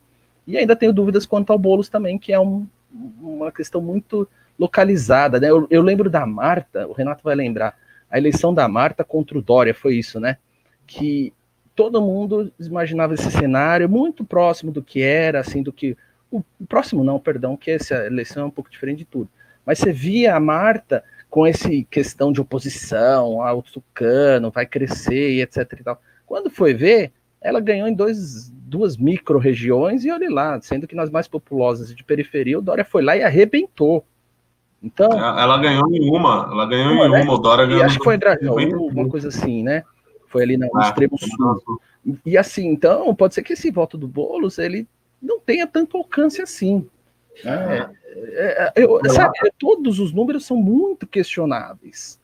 e 0.51 0.59
ainda 0.59 0.77
tenho 0.77 0.93
dúvidas 0.93 1.27
quanto 1.27 1.53
ao 1.53 1.59
Boulos 1.59 1.89
também, 1.89 2.19
que 2.19 2.33
é 2.33 2.41
um, 2.41 2.67
uma 3.21 3.53
questão 3.53 3.81
muito 3.81 4.29
localizada. 4.59 5.41
Né? 5.41 5.51
Eu, 5.51 5.67
eu, 5.71 5.83
lembro 5.83 6.11
da 6.11 6.27
Marta, 6.27 6.87
o 6.87 6.93
Renato 6.93 7.23
vai 7.25 7.35
lembrar, 7.35 7.77
a 8.11 8.19
eleição 8.19 8.53
da 8.53 8.69
Marta 8.69 9.05
contra 9.05 9.39
o 9.39 9.43
Dória 9.43 9.73
foi 9.73 9.95
isso, 9.95 10.19
né? 10.19 10.37
Que 10.87 11.33
todo 11.75 12.03
mundo 12.03 12.53
imaginava 12.59 13.15
esse 13.15 13.31
cenário 13.31 13.89
muito 13.89 14.25
próximo 14.25 14.73
do 14.73 14.83
que 14.83 15.01
era, 15.01 15.41
assim, 15.41 15.63
do 15.63 15.73
que 15.73 15.97
o, 16.31 16.43
próximo 16.69 17.03
não, 17.03 17.19
perdão, 17.19 17.57
que 17.57 17.71
essa 17.71 18.07
eleição 18.07 18.43
é 18.43 18.47
um 18.47 18.51
pouco 18.51 18.71
diferente 18.71 18.99
de 18.99 19.05
tudo. 19.05 19.29
Mas 19.65 19.79
você 19.79 19.93
via 19.93 20.35
a 20.35 20.41
Marta 20.41 21.03
com 21.29 21.47
esse 21.47 21.85
questão 21.85 22.33
de 22.33 22.41
oposição, 22.41 23.43
ah, 23.43 23.55
o 23.55 23.63
Tucano 23.63 24.51
vai 24.51 24.67
crescer 24.67 25.31
e 25.31 25.43
etc 25.43 25.73
e 25.79 25.85
tal. 25.85 26.03
Quando 26.27 26.51
foi 26.51 26.75
ver, 26.75 27.13
ela 27.41 27.61
ganhou 27.61 27.89
em 27.89 27.95
dois, 27.95 28.53
duas 28.71 28.97
micro-regiões 28.97 30.05
e 30.05 30.11
olha 30.11 30.31
lá, 30.31 30.61
sendo 30.63 30.87
que 30.87 30.95
nas 30.95 31.11
mais 31.11 31.27
populosas 31.27 31.95
de 31.95 32.05
periferia, 32.05 32.59
o 32.59 32.63
Dória 32.63 32.85
foi 32.85 33.03
lá 33.03 33.17
e 33.17 33.23
arrebentou. 33.23 34.05
Então, 34.83 35.13
ela 35.13 35.59
ganhou 35.59 35.93
em 35.93 36.09
uma, 36.09 36.49
ela 36.51 36.67
ganhou 36.67 36.95
uma, 36.95 37.07
em 37.07 37.11
né? 37.11 37.23
uma, 37.23 37.35
o 37.35 37.39
Dória 37.39 37.67
ganhou. 37.67 37.83
E 37.83 37.85
acho 37.85 37.99
que 37.99 38.05
foi 38.05 38.65
em 38.65 38.75
uma 38.75 39.09
coisa 39.09 39.29
assim, 39.29 39.63
né? 39.63 39.83
Foi 40.29 40.45
ali 40.45 40.57
no 40.57 40.65
é, 40.65 40.83
extremo 40.83 41.19
sul. 41.19 41.81
E, 42.25 42.39
assim, 42.39 42.69
então, 42.69 43.15
pode 43.15 43.35
ser 43.35 43.43
que 43.43 43.53
esse 43.53 43.71
voto 43.71 43.99
do 43.99 44.09
Boulos, 44.09 44.59
ele 44.59 44.89
não 45.21 45.41
tenha 45.41 45.67
tanto 45.67 45.99
alcance 45.99 46.41
assim. 46.41 46.89
Né? 47.45 47.91
É, 48.15 48.63
é, 48.65 48.73
eu, 48.77 49.01
sabe, 49.11 49.35
todos 49.59 49.99
os 49.99 50.13
números 50.13 50.47
são 50.47 50.57
muito 50.57 51.07
questionáveis. 51.07 52.19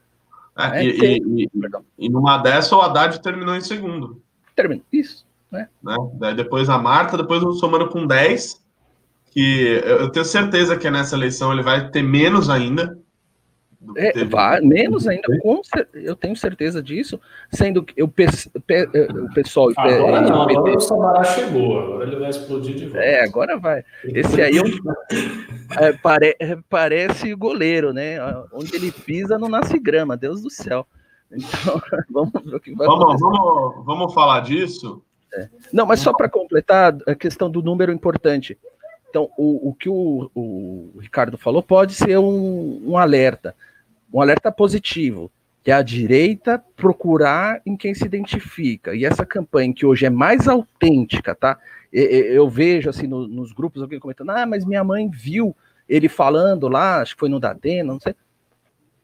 É, 0.56 0.70
né? 0.70 0.84
e, 0.84 0.98
Tem, 0.98 1.22
e, 1.26 1.50
e, 1.98 2.08
numa 2.08 2.38
dessa, 2.38 2.74
o 2.74 2.80
Haddad 2.80 3.20
terminou 3.20 3.54
em 3.54 3.60
segundo. 3.60 4.22
Terminou, 4.54 4.84
isso. 4.90 5.26
Né? 5.50 5.68
né? 5.82 5.96
Daí 6.14 6.34
depois 6.34 6.68
a 6.68 6.78
Marta, 6.78 7.16
depois 7.16 7.42
o 7.42 7.52
somando 7.52 7.88
com 7.88 8.06
10, 8.06 8.64
que 9.30 9.82
eu 9.84 10.10
tenho 10.10 10.24
certeza 10.24 10.76
que 10.76 10.90
nessa 10.90 11.14
eleição 11.14 11.52
ele 11.52 11.62
vai 11.62 11.90
ter 11.90 12.02
menos 12.02 12.48
ainda. 12.48 12.98
É, 13.94 14.24
vai, 14.24 14.60
menos 14.62 15.06
ainda, 15.06 15.28
com, 15.40 15.60
eu 15.94 16.16
tenho 16.16 16.34
certeza 16.34 16.82
disso, 16.82 17.20
sendo 17.52 17.84
que 17.84 17.94
eu, 17.96 18.08
pe, 18.08 18.26
pe, 18.66 18.88
eh, 18.92 19.08
o 19.12 19.32
pessoal. 19.32 19.70
Agora 19.76 20.20
não, 20.22 20.42
agora 20.42 20.76
o 20.76 20.80
Sabará 20.80 21.22
chegou, 21.22 21.78
agora 21.78 22.04
ele 22.04 22.16
vai 22.16 22.30
explodir 22.30 22.74
de 22.74 22.86
volta. 22.86 22.98
É, 22.98 23.22
agora 23.22 23.58
vai. 23.58 23.84
Esse 24.02 24.42
aí 24.42 24.56
é, 24.56 24.62
um, 24.62 24.66
é, 25.78 25.92
pare, 25.92 26.36
parece 26.68 27.32
goleiro, 27.34 27.92
né? 27.92 28.16
Onde 28.52 28.74
ele 28.74 28.90
pisa 28.90 29.38
não 29.38 29.48
nasce 29.48 29.78
grama, 29.78 30.16
Deus 30.16 30.42
do 30.42 30.50
céu. 30.50 30.84
Então, 31.30 31.80
vamos 32.10 32.32
ver 32.44 32.56
o 32.56 32.60
que 32.60 32.74
vai 32.74 32.86
vamos, 32.86 33.20
vamos, 33.20 33.84
vamos 33.84 34.14
falar 34.14 34.40
disso? 34.40 35.02
É. 35.36 35.48
Não, 35.72 35.86
mas 35.86 36.00
só 36.00 36.12
para 36.12 36.28
completar 36.28 36.96
a 37.06 37.14
questão 37.14 37.50
do 37.50 37.62
número 37.62 37.92
importante. 37.92 38.58
Então, 39.10 39.30
o, 39.36 39.70
o 39.70 39.74
que 39.74 39.88
o, 39.88 40.30
o, 40.34 40.98
Ricardo 40.98 41.38
falou 41.38 41.62
pode 41.62 41.94
ser 41.94 42.18
um, 42.18 42.82
um 42.84 42.96
alerta 42.96 43.54
um 44.12 44.20
alerta 44.20 44.50
positivo, 44.50 45.30
que 45.62 45.70
é 45.70 45.74
a 45.74 45.82
direita 45.82 46.62
procurar 46.76 47.60
em 47.66 47.76
quem 47.76 47.94
se 47.94 48.04
identifica. 48.04 48.94
E 48.94 49.04
essa 49.04 49.26
campanha 49.26 49.74
que 49.74 49.84
hoje 49.84 50.06
é 50.06 50.10
mais 50.10 50.48
autêntica, 50.48 51.34
tá? 51.34 51.58
Eu 51.92 52.48
vejo 52.48 52.88
assim 52.88 53.06
no, 53.06 53.26
nos 53.26 53.52
grupos 53.52 53.82
alguém 53.82 53.98
comentando: 53.98 54.30
ah, 54.30 54.46
mas 54.46 54.64
minha 54.64 54.84
mãe 54.84 55.08
viu 55.08 55.54
ele 55.88 56.08
falando 56.08 56.68
lá, 56.68 57.00
acho 57.00 57.14
que 57.14 57.20
foi 57.20 57.28
no 57.28 57.40
Datena, 57.40 57.92
não 57.92 58.00
sei. 58.00 58.14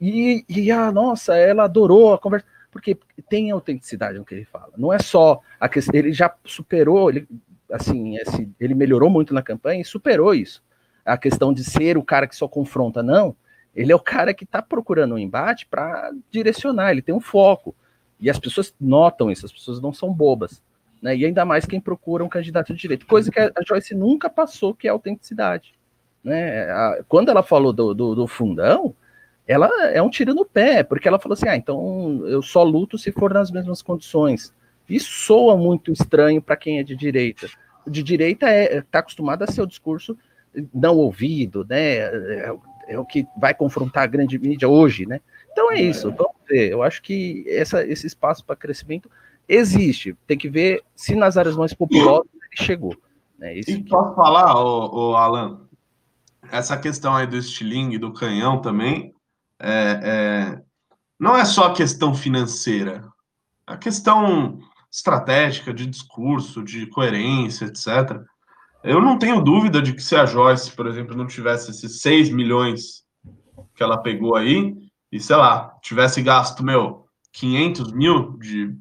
E, 0.00 0.44
e 0.48 0.70
a 0.70 0.90
nossa, 0.90 1.36
ela 1.36 1.64
adorou 1.64 2.12
a 2.12 2.18
conversa, 2.18 2.46
porque 2.72 2.98
tem 3.28 3.50
autenticidade 3.50 4.18
no 4.18 4.24
que 4.24 4.34
ele 4.34 4.46
fala. 4.46 4.72
Não 4.78 4.90
é 4.90 4.98
só 4.98 5.40
a 5.60 5.68
questão, 5.68 5.94
ele 5.94 6.12
já 6.12 6.34
superou, 6.44 7.10
ele, 7.10 7.28
assim, 7.70 8.16
esse, 8.16 8.50
ele 8.58 8.74
melhorou 8.74 9.10
muito 9.10 9.34
na 9.34 9.42
campanha 9.42 9.82
e 9.82 9.84
superou 9.84 10.34
isso. 10.34 10.62
A 11.04 11.18
questão 11.18 11.52
de 11.52 11.62
ser 11.62 11.98
o 11.98 12.02
cara 12.02 12.26
que 12.26 12.34
só 12.34 12.48
confronta, 12.48 13.02
não. 13.02 13.36
Ele 13.76 13.92
é 13.92 13.94
o 13.94 14.00
cara 14.00 14.32
que 14.32 14.44
está 14.44 14.62
procurando 14.62 15.14
um 15.14 15.18
embate 15.18 15.66
para 15.66 16.10
direcionar, 16.30 16.90
ele 16.90 17.02
tem 17.02 17.14
um 17.14 17.20
foco. 17.20 17.74
E 18.18 18.30
as 18.30 18.38
pessoas 18.38 18.74
notam 18.80 19.30
isso, 19.30 19.44
as 19.44 19.52
pessoas 19.52 19.80
não 19.80 19.92
são 19.92 20.12
bobas. 20.12 20.62
Né? 21.02 21.16
E 21.16 21.26
ainda 21.26 21.44
mais 21.44 21.66
quem 21.66 21.80
procura 21.80 22.24
um 22.24 22.28
candidato 22.28 22.72
de 22.72 22.80
direito, 22.80 23.06
coisa 23.06 23.30
que 23.30 23.38
a 23.38 23.52
Joyce 23.66 23.94
nunca 23.94 24.30
passou, 24.30 24.72
que 24.72 24.86
é 24.86 24.90
a 24.90 24.94
autenticidade. 24.94 25.74
Né? 26.24 26.70
A, 26.70 27.04
quando 27.06 27.28
ela 27.28 27.42
falou 27.42 27.72
do, 27.72 27.92
do, 27.92 28.14
do, 28.14 28.26
fundão, 28.26 28.94
ela 29.52 29.68
é 29.90 30.02
um 30.02 30.10
tiro 30.10 30.34
no 30.34 30.44
pé, 30.44 30.82
porque 30.82 31.06
ela 31.06 31.18
falou 31.18 31.34
assim: 31.34 31.48
ah, 31.48 31.56
então 31.56 32.22
eu 32.26 32.42
só 32.42 32.62
luto 32.62 32.96
se 32.96 33.12
for 33.12 33.32
nas 33.32 33.50
mesmas 33.50 33.82
condições. 33.82 34.52
Isso 34.88 35.10
soa 35.10 35.56
muito 35.56 35.92
estranho 35.92 36.42
para 36.42 36.56
quem 36.56 36.78
é 36.78 36.82
de 36.82 36.96
direita. 36.96 37.48
De 37.86 38.02
direita 38.02 38.48
é 38.48 38.78
está 38.78 38.98
acostumado 38.98 39.42
a 39.42 39.46
ser 39.46 39.62
o 39.62 39.66
discurso 39.66 40.16
não 40.72 40.96
ouvido, 40.96 41.66
né? 41.68 41.96
É, 41.96 42.54
é, 42.88 42.98
o 42.98 43.04
que 43.04 43.26
vai 43.36 43.54
confrontar 43.54 44.04
a 44.04 44.06
grande 44.06 44.38
mídia 44.38 44.68
hoje, 44.68 45.06
né? 45.06 45.20
Então 45.50 45.70
é 45.70 45.80
isso. 45.80 46.10
Vamos 46.10 46.36
ver. 46.48 46.70
Eu 46.70 46.82
acho 46.82 47.02
que 47.02 47.44
essa, 47.48 47.84
esse 47.86 48.06
espaço 48.06 48.44
para 48.44 48.56
crescimento 48.56 49.10
existe. 49.48 50.16
Tem 50.26 50.36
que 50.36 50.48
ver 50.48 50.82
se 50.94 51.14
nas 51.14 51.36
áreas 51.36 51.56
mais 51.56 51.72
populosas 51.72 52.28
ele 52.34 52.66
chegou. 52.66 52.94
Né? 53.38 53.58
Isso 53.58 53.70
e 53.70 53.82
que... 53.82 53.88
posso 53.88 54.14
falar, 54.14 54.54
ô, 54.54 55.10
ô, 55.10 55.16
Alan, 55.16 55.60
essa 56.50 56.76
questão 56.76 57.14
aí 57.14 57.26
do 57.26 57.36
estilingue, 57.36 57.98
do 57.98 58.12
canhão 58.12 58.60
também, 58.60 59.14
é, 59.62 60.00
é, 60.02 60.62
não 61.18 61.36
é 61.36 61.44
só 61.44 61.68
a 61.68 61.72
questão 61.72 62.14
financeira, 62.14 63.08
a 63.66 63.76
questão 63.76 64.58
estratégica, 64.90 65.72
de 65.72 65.86
discurso, 65.86 66.62
de 66.62 66.86
coerência, 66.86 67.66
etc. 67.66 68.20
Eu 68.82 69.00
não 69.00 69.18
tenho 69.18 69.40
dúvida 69.40 69.80
de 69.80 69.92
que 69.92 70.02
se 70.02 70.16
a 70.16 70.26
Joyce, 70.26 70.72
por 70.72 70.86
exemplo, 70.86 71.16
não 71.16 71.26
tivesse 71.26 71.70
esses 71.70 72.00
6 72.00 72.30
milhões 72.30 73.04
que 73.74 73.82
ela 73.82 74.02
pegou 74.02 74.36
aí, 74.36 74.76
e 75.10 75.20
sei 75.20 75.36
lá, 75.36 75.72
tivesse 75.80 76.20
gasto, 76.22 76.64
meu, 76.64 77.06
500 77.32 77.92
mil 77.92 78.36
de 78.38 78.76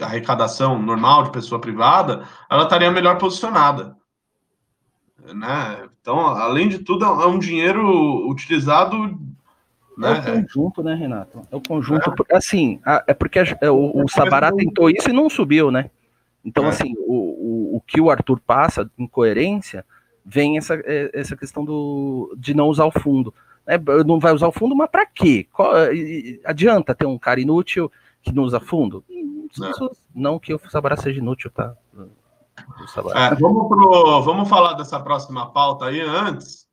arrecadação 0.00 0.80
normal 0.80 1.24
de 1.24 1.32
pessoa 1.32 1.60
privada, 1.60 2.28
ela 2.50 2.64
estaria 2.64 2.90
melhor 2.90 3.18
posicionada. 3.18 3.96
Né? 5.34 5.88
Então, 6.00 6.20
além 6.20 6.68
de 6.68 6.80
tudo, 6.80 7.04
é 7.04 7.26
um 7.26 7.38
dinheiro 7.38 8.28
utilizado. 8.28 9.18
Né? 9.96 10.22
É 10.26 10.30
o 10.30 10.42
conjunto, 10.42 10.82
né, 10.82 10.94
Renato? 10.94 11.40
É 11.50 11.56
o 11.56 11.60
conjunto. 11.60 12.12
É. 12.28 12.36
Assim, 12.36 12.80
é 13.06 13.14
porque 13.14 13.38
é, 13.38 13.70
o, 13.70 14.04
o 14.04 14.08
Sabará 14.08 14.52
tentou 14.52 14.90
isso 14.90 15.08
e 15.08 15.12
não 15.12 15.30
subiu, 15.30 15.70
né? 15.70 15.90
Então, 16.44 16.66
é. 16.66 16.68
assim, 16.68 16.94
o, 16.98 17.14
o, 17.14 17.76
o 17.76 17.80
que 17.80 18.00
o 18.00 18.10
Arthur 18.10 18.40
passa 18.40 18.90
em 18.98 19.06
coerência 19.06 19.84
vem 20.24 20.58
essa, 20.58 20.74
é, 20.84 21.10
essa 21.14 21.36
questão 21.36 21.64
do, 21.64 22.34
de 22.36 22.52
não 22.54 22.68
usar 22.68 22.84
o 22.84 22.90
fundo. 22.90 23.32
É, 23.66 23.78
não 24.04 24.20
vai 24.20 24.32
usar 24.32 24.48
o 24.48 24.52
fundo, 24.52 24.76
mas 24.76 24.90
para 24.90 25.06
quê? 25.06 25.46
Qual, 25.52 25.72
adianta 26.44 26.94
ter 26.94 27.06
um 27.06 27.18
cara 27.18 27.40
inútil 27.40 27.90
que 28.22 28.32
não 28.32 28.44
usa 28.44 28.60
fundo? 28.60 29.04
Não, 29.58 29.90
não 30.14 30.38
que 30.38 30.52
o 30.52 30.60
Sabará 30.70 30.96
seja 30.96 31.18
inútil, 31.18 31.50
tá? 31.50 31.74
É, 33.14 33.34
vamos, 33.34 33.68
pro, 33.68 34.22
vamos 34.22 34.48
falar 34.48 34.74
dessa 34.74 35.00
próxima 35.00 35.50
pauta 35.50 35.86
aí 35.86 36.00
antes. 36.00 36.65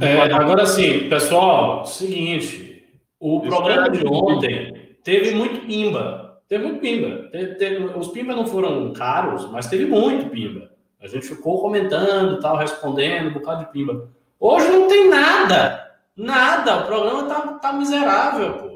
É, 0.00 0.32
agora 0.32 0.66
sim, 0.66 1.08
pessoal, 1.08 1.86
seguinte, 1.86 2.84
o 3.20 3.40
programa 3.40 3.88
de 3.90 4.06
ontem 4.06 4.96
teve 5.04 5.34
muito 5.34 5.66
pimba. 5.66 6.42
Teve 6.48 6.64
muito 6.64 6.80
pimba. 6.80 7.28
Teve, 7.30 7.54
teve, 7.56 7.84
os 7.84 8.08
pimba 8.08 8.34
não 8.34 8.46
foram 8.46 8.92
caros, 8.92 9.50
mas 9.50 9.68
teve 9.68 9.86
muito 9.86 10.30
pimba. 10.30 10.70
A 11.00 11.06
gente 11.06 11.26
ficou 11.26 11.60
comentando, 11.60 12.40
tal, 12.40 12.56
respondendo, 12.56 13.28
um 13.28 13.34
bocado 13.34 13.66
de 13.66 13.72
pimba. 13.72 14.10
Hoje 14.40 14.68
não 14.68 14.88
tem 14.88 15.08
nada. 15.08 15.96
Nada. 16.16 16.78
O 16.78 16.86
programa 16.86 17.24
tá, 17.24 17.40
tá 17.58 17.72
miserável, 17.72 18.54
pô. 18.54 18.68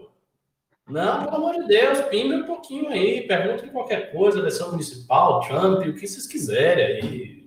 Não, 0.89 1.25
pelo 1.25 1.37
amor 1.37 1.55
de 1.55 1.67
Deus, 1.67 2.01
pimba 2.03 2.37
um 2.37 2.45
pouquinho 2.45 2.91
aí, 2.91 3.23
perguntem 3.23 3.71
qualquer 3.71 4.13
coisa, 4.13 4.39
eleição 4.39 4.71
municipal, 4.71 5.41
Trump, 5.41 5.87
o 5.87 5.95
que 5.95 6.07
vocês 6.07 6.27
quiserem 6.27 6.85
aí. 6.85 7.42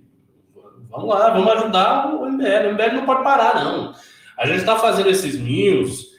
Vamos 0.96 1.08
lá, 1.08 1.30
vamos 1.30 1.52
ajudar 1.52 2.14
o 2.14 2.26
MBL. 2.26 2.68
O 2.68 2.72
MBL 2.72 2.92
não 2.94 3.06
pode 3.06 3.22
parar, 3.22 3.64
não. 3.64 3.94
A 4.38 4.46
gente 4.46 4.58
está 4.58 4.76
fazendo 4.76 5.08
esses 5.08 5.38
news 5.38 6.16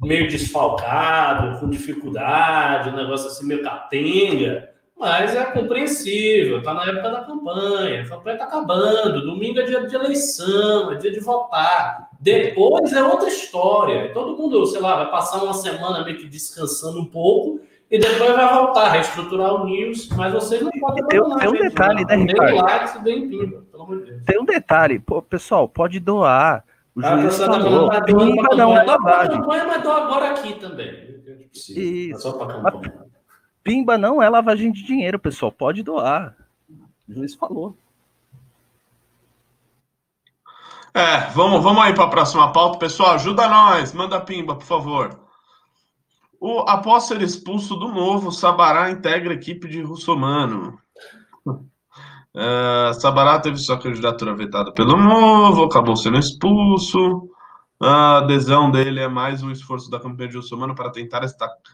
meio 0.00 0.28
desfalcado, 0.28 1.58
com 1.58 1.68
dificuldade, 1.68 2.90
um 2.90 2.96
negócio 2.96 3.26
assim 3.26 3.46
meio 3.46 3.62
catenga, 3.62 4.70
mas 4.98 5.34
é 5.34 5.44
compreensível, 5.44 6.58
está 6.58 6.74
na 6.74 6.84
época 6.84 7.10
da 7.10 7.20
campanha, 7.22 8.02
a 8.02 8.08
campanha 8.08 8.34
está 8.34 8.46
acabando, 8.46 9.24
domingo 9.24 9.60
é 9.60 9.62
dia 9.64 9.86
de 9.86 9.94
eleição, 9.94 10.92
é 10.92 10.96
dia 10.96 11.12
de 11.12 11.20
votar. 11.20 12.08
Depois 12.20 12.92
é 12.92 13.02
outra 13.02 13.28
história. 13.28 14.12
Todo 14.12 14.36
mundo, 14.36 14.66
sei 14.66 14.80
lá, 14.80 14.96
vai 14.96 15.10
passar 15.10 15.42
uma 15.42 15.54
semana 15.54 16.04
meio 16.04 16.18
que 16.18 16.26
descansando 16.26 17.00
um 17.00 17.04
pouco 17.04 17.60
e 17.90 17.98
depois 17.98 18.34
vai 18.34 18.52
voltar, 18.52 18.90
reestruturar 18.90 19.54
o 19.54 19.66
news, 19.66 20.08
mas 20.10 20.32
vocês 20.32 20.60
não 20.60 20.70
podem 20.72 21.06
tem, 21.06 21.20
tem 21.38 21.48
um 21.48 21.52
detalhe, 21.52 22.04
né, 22.04 22.16
Ricardo? 22.16 22.56
Likes, 22.56 22.92
pimba, 23.02 23.64
pelo 23.78 23.82
amor 23.82 23.98
de 23.98 24.10
Deus. 24.10 24.24
Tem 24.24 24.40
um 24.40 24.44
detalhe, 24.44 24.98
Pô, 24.98 25.22
pessoal, 25.22 25.68
pode 25.68 26.00
doar. 26.00 26.64
O 26.94 27.00
ah, 27.04 27.16
juiz 27.16 27.38
falou, 27.38 27.90
tá 27.90 28.02
pimba 28.02 28.56
não 28.56 28.76
é 28.76 28.82
lavagem. 28.82 29.40
Campanha, 29.40 29.64
mas 29.66 29.82
dou 29.82 29.92
agora 29.92 30.30
aqui 30.30 30.54
também. 30.54 31.22
Isso. 31.44 32.28
É 32.28 33.08
pimba 33.62 33.96
não 33.96 34.20
é 34.20 34.28
lavagem 34.28 34.72
de 34.72 34.82
dinheiro, 34.82 35.18
pessoal, 35.18 35.52
pode 35.52 35.82
doar. 35.82 36.34
O 37.08 37.14
juiz 37.14 37.34
falou. 37.34 37.76
É, 40.92 41.30
vamos, 41.30 41.62
vamos 41.62 41.84
aí 41.84 41.94
para 41.94 42.04
a 42.04 42.08
próxima 42.10 42.52
pauta. 42.52 42.78
Pessoal, 42.78 43.14
ajuda 43.14 43.46
nós. 43.46 43.92
Manda 43.92 44.20
pimba, 44.20 44.56
por 44.56 44.64
favor. 44.64 45.20
O, 46.40 46.60
após 46.60 47.04
ser 47.04 47.20
expulso 47.22 47.76
do 47.76 47.88
novo, 47.88 48.32
Sabará 48.32 48.90
integra 48.90 49.32
a 49.32 49.36
equipe 49.36 49.68
de 49.68 49.80
Russomano. 49.82 50.80
Uh, 52.34 52.92
Sabará 53.00 53.38
teve 53.40 53.56
sua 53.56 53.78
candidatura 53.78 54.34
vetada 54.34 54.72
pelo 54.72 54.96
novo, 54.96 55.64
acabou 55.64 55.96
sendo 55.96 56.18
expulso. 56.18 57.28
A 57.80 58.18
adesão 58.18 58.70
dele 58.70 59.00
é 59.00 59.08
mais 59.08 59.42
um 59.42 59.50
esforço 59.50 59.90
da 59.90 60.00
campanha 60.00 60.28
de 60.28 60.36
Russomano 60.36 60.74
para 60.74 60.90
tentar 60.90 61.22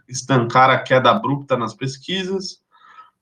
estancar 0.06 0.70
a 0.70 0.78
queda 0.78 1.10
abrupta 1.10 1.56
nas 1.56 1.74
pesquisas. 1.74 2.62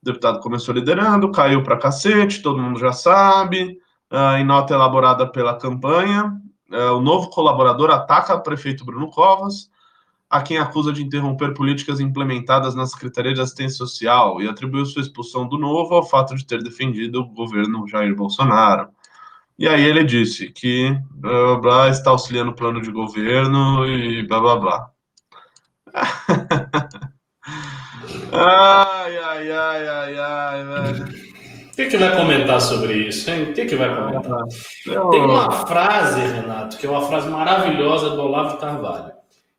O 0.02 0.04
deputado 0.04 0.40
começou 0.40 0.74
liderando, 0.74 1.30
caiu 1.30 1.62
para 1.62 1.78
cacete, 1.78 2.42
todo 2.42 2.60
mundo 2.60 2.78
já 2.78 2.92
sabe. 2.92 3.78
Uh, 4.10 4.36
em 4.36 4.44
nota 4.44 4.74
elaborada 4.74 5.26
pela 5.26 5.56
campanha, 5.56 6.36
uh, 6.70 6.96
o 6.96 7.00
novo 7.00 7.30
colaborador 7.30 7.90
ataca 7.90 8.34
o 8.34 8.42
prefeito 8.42 8.84
Bruno 8.84 9.10
Covas, 9.10 9.70
a 10.32 10.40
quem 10.40 10.56
acusa 10.56 10.90
de 10.94 11.02
interromper 11.02 11.52
políticas 11.52 12.00
implementadas 12.00 12.74
na 12.74 12.86
Secretaria 12.86 13.34
de 13.34 13.42
Assistência 13.42 13.76
Social 13.76 14.40
e 14.40 14.48
atribuiu 14.48 14.86
sua 14.86 15.02
expulsão 15.02 15.46
do 15.46 15.58
novo 15.58 15.94
ao 15.94 16.08
fato 16.08 16.34
de 16.34 16.46
ter 16.46 16.62
defendido 16.62 17.20
o 17.20 17.26
governo 17.26 17.86
Jair 17.86 18.16
Bolsonaro. 18.16 18.88
E 19.58 19.68
aí 19.68 19.84
ele 19.84 20.02
disse 20.02 20.50
que 20.50 20.98
blá, 21.10 21.30
blá, 21.30 21.60
blá 21.60 21.88
está 21.90 22.08
auxiliando 22.08 22.50
o 22.50 22.54
plano 22.54 22.80
de 22.80 22.90
governo 22.90 23.86
e 23.86 24.26
blá 24.26 24.40
blá 24.40 24.56
blá. 24.56 24.90
ai, 28.32 29.18
ai, 29.18 29.52
ai, 29.52 29.88
ai, 29.88 30.18
ai, 30.18 30.64
velho. 30.64 31.04
O 31.04 31.76
que, 31.76 31.86
que 31.86 31.98
vai 31.98 32.16
comentar 32.16 32.60
sobre 32.60 32.94
isso, 33.06 33.30
hein? 33.30 33.50
O 33.50 33.52
que, 33.52 33.66
que 33.66 33.76
vai 33.76 33.94
comentar? 33.94 34.44
Tem 35.10 35.20
uma 35.20 35.50
frase, 35.66 36.20
Renato, 36.20 36.78
que 36.78 36.86
é 36.86 36.90
uma 36.90 37.02
frase 37.02 37.28
maravilhosa 37.28 38.10
do 38.10 38.22
Olavo 38.22 38.56
Carvalho, 38.56 39.11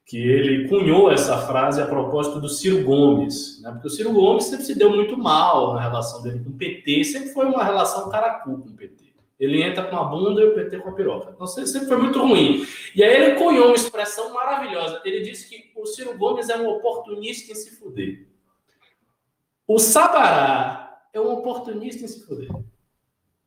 que 0.06 0.18
ele 0.18 0.68
cunhou 0.68 1.12
essa 1.12 1.38
frase 1.48 1.82
a 1.82 1.86
propósito 1.86 2.39
do 2.39 2.50
Ciro 2.50 2.84
Gomes, 2.84 3.62
né? 3.62 3.72
Porque 3.72 3.88
o 3.88 3.89
Ciro 3.89 4.12
Gomes 4.12 4.46
sempre 4.46 4.66
se 4.66 4.76
deu 4.76 4.89
muito 4.89 5.18
mal 5.18 5.74
na 5.74 5.82
relação 5.82 6.22
dele 6.22 6.44
com 6.44 6.50
o 6.50 6.58
PT, 6.58 7.04
sempre 7.06 7.30
foi 7.30 7.46
uma 7.46 7.63
relação 7.63 8.10
caracu 8.10 8.58
com 8.58 8.70
o 8.70 8.74
PT. 8.74 9.13
Ele 9.39 9.62
entra 9.62 9.84
com 9.84 9.98
a 9.98 10.04
bunda 10.04 10.42
e 10.42 10.46
o 10.46 10.54
PT 10.54 10.78
com 10.80 10.89
a 10.89 10.94
piroca. 10.94 11.32
Então 11.34 11.48
sempre 11.48 11.88
foi 11.88 11.98
muito 11.98 12.20
ruim. 12.20 12.66
E 12.96 13.04
aí 13.04 13.13
ele 13.13 13.36
cunhou 13.36 13.68
uma 13.68 13.76
expressão 13.76 14.34
maravilhosa. 14.34 15.02
Ele 15.04 15.22
disse 15.22 15.50
que 15.50 15.72
o 15.76 15.86
Ciro 15.86 16.18
Gomes 16.18 16.50
é 16.50 16.58
um 16.58 16.68
oportunista 16.70 17.52
em 17.52 17.56
se 17.56 17.72
fuder. 17.78 18.28
O 19.68 19.80
Sabará 19.80 21.02
é 21.12 21.20
um 21.20 21.32
oportunista 21.34 22.06
em 22.06 22.08
se 22.08 22.26
fuder. 22.26 22.50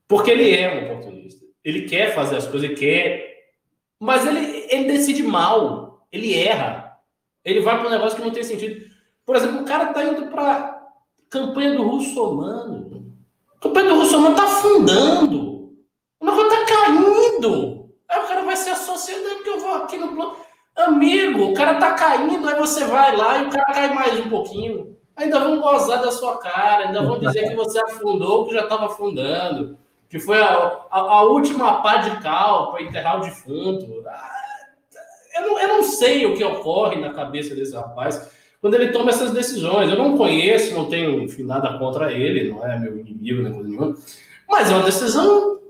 Porque 0.08 0.30
ele 0.30 0.54
é 0.54 0.74
um 0.74 0.92
oportunista. 0.92 1.44
Ele 1.64 1.82
quer 1.82 2.14
fazer 2.14 2.36
as 2.36 2.46
coisas, 2.46 2.68
ele 2.68 2.78
quer. 2.78 3.46
Mas 3.98 4.26
ele, 4.26 4.66
ele 4.68 4.92
decide 4.92 5.22
mal. 5.22 5.85
Ele 6.10 6.34
erra. 6.34 6.98
Ele 7.44 7.60
vai 7.60 7.78
para 7.78 7.88
um 7.88 7.90
negócio 7.90 8.16
que 8.16 8.24
não 8.24 8.32
tem 8.32 8.42
sentido. 8.42 8.86
Por 9.24 9.36
exemplo, 9.36 9.62
o 9.62 9.64
cara 9.64 9.92
tá 9.92 10.04
indo 10.04 10.26
para 10.26 10.82
campanha 11.30 11.76
do 11.76 11.82
Russomano. 11.82 13.14
A 13.56 13.60
campanha 13.60 13.88
do 13.88 13.96
Russomano 13.96 14.36
tá 14.36 14.44
afundando. 14.44 15.72
O 16.20 16.24
negócio 16.24 16.48
tá 16.48 16.64
caindo. 16.64 17.90
Aí 18.08 18.20
o 18.20 18.26
cara 18.26 18.42
vai 18.42 18.56
se 18.56 18.70
associando, 18.70 19.28
porque 19.36 19.50
eu 19.50 19.60
vou 19.60 19.74
aqui 19.74 19.96
no 19.96 20.14
plano. 20.14 20.36
Amigo, 20.76 21.44
o 21.44 21.54
cara 21.54 21.76
tá 21.76 21.94
caindo, 21.94 22.46
aí 22.46 22.54
você 22.56 22.84
vai 22.84 23.16
lá 23.16 23.38
e 23.38 23.46
o 23.46 23.50
cara 23.50 23.64
cai 23.72 23.94
mais 23.94 24.20
um 24.20 24.28
pouquinho. 24.28 24.94
Ainda 25.16 25.40
vão 25.40 25.58
gozar 25.58 26.02
da 26.02 26.12
sua 26.12 26.36
cara, 26.36 26.86
ainda 26.86 27.02
vão 27.02 27.18
dizer 27.18 27.48
que 27.48 27.54
você 27.56 27.78
afundou, 27.78 28.46
que 28.46 28.52
já 28.52 28.64
estava 28.64 28.84
afundando, 28.84 29.78
que 30.10 30.18
foi 30.18 30.38
a, 30.38 30.84
a, 30.90 31.00
a, 31.00 31.22
última 31.22 31.80
pá 31.80 31.96
de 31.96 32.20
cal 32.20 32.70
para 32.70 32.82
enterrar 32.82 33.16
o 33.16 33.24
defunto. 33.24 34.04
Ah, 34.06 34.45
eu 35.36 35.42
não, 35.42 35.60
eu 35.60 35.68
não 35.68 35.82
sei 35.82 36.26
o 36.26 36.36
que 36.36 36.44
ocorre 36.44 37.00
na 37.00 37.12
cabeça 37.12 37.54
desse 37.54 37.74
rapaz 37.74 38.30
quando 38.60 38.74
ele 38.74 38.90
toma 38.90 39.10
essas 39.10 39.32
decisões. 39.32 39.90
Eu 39.90 39.98
não 39.98 40.16
conheço, 40.16 40.74
não 40.74 40.86
tenho 40.86 41.22
enfim, 41.22 41.44
nada 41.44 41.78
contra 41.78 42.12
ele, 42.12 42.50
não 42.50 42.66
é 42.66 42.78
meu 42.78 42.98
inimigo, 42.98 43.42
nem 43.42 43.52
coisa 43.52 43.68
nenhuma, 43.68 43.96
mas 44.48 44.70
é 44.70 44.74
uma 44.74 44.84
decisão 44.84 45.60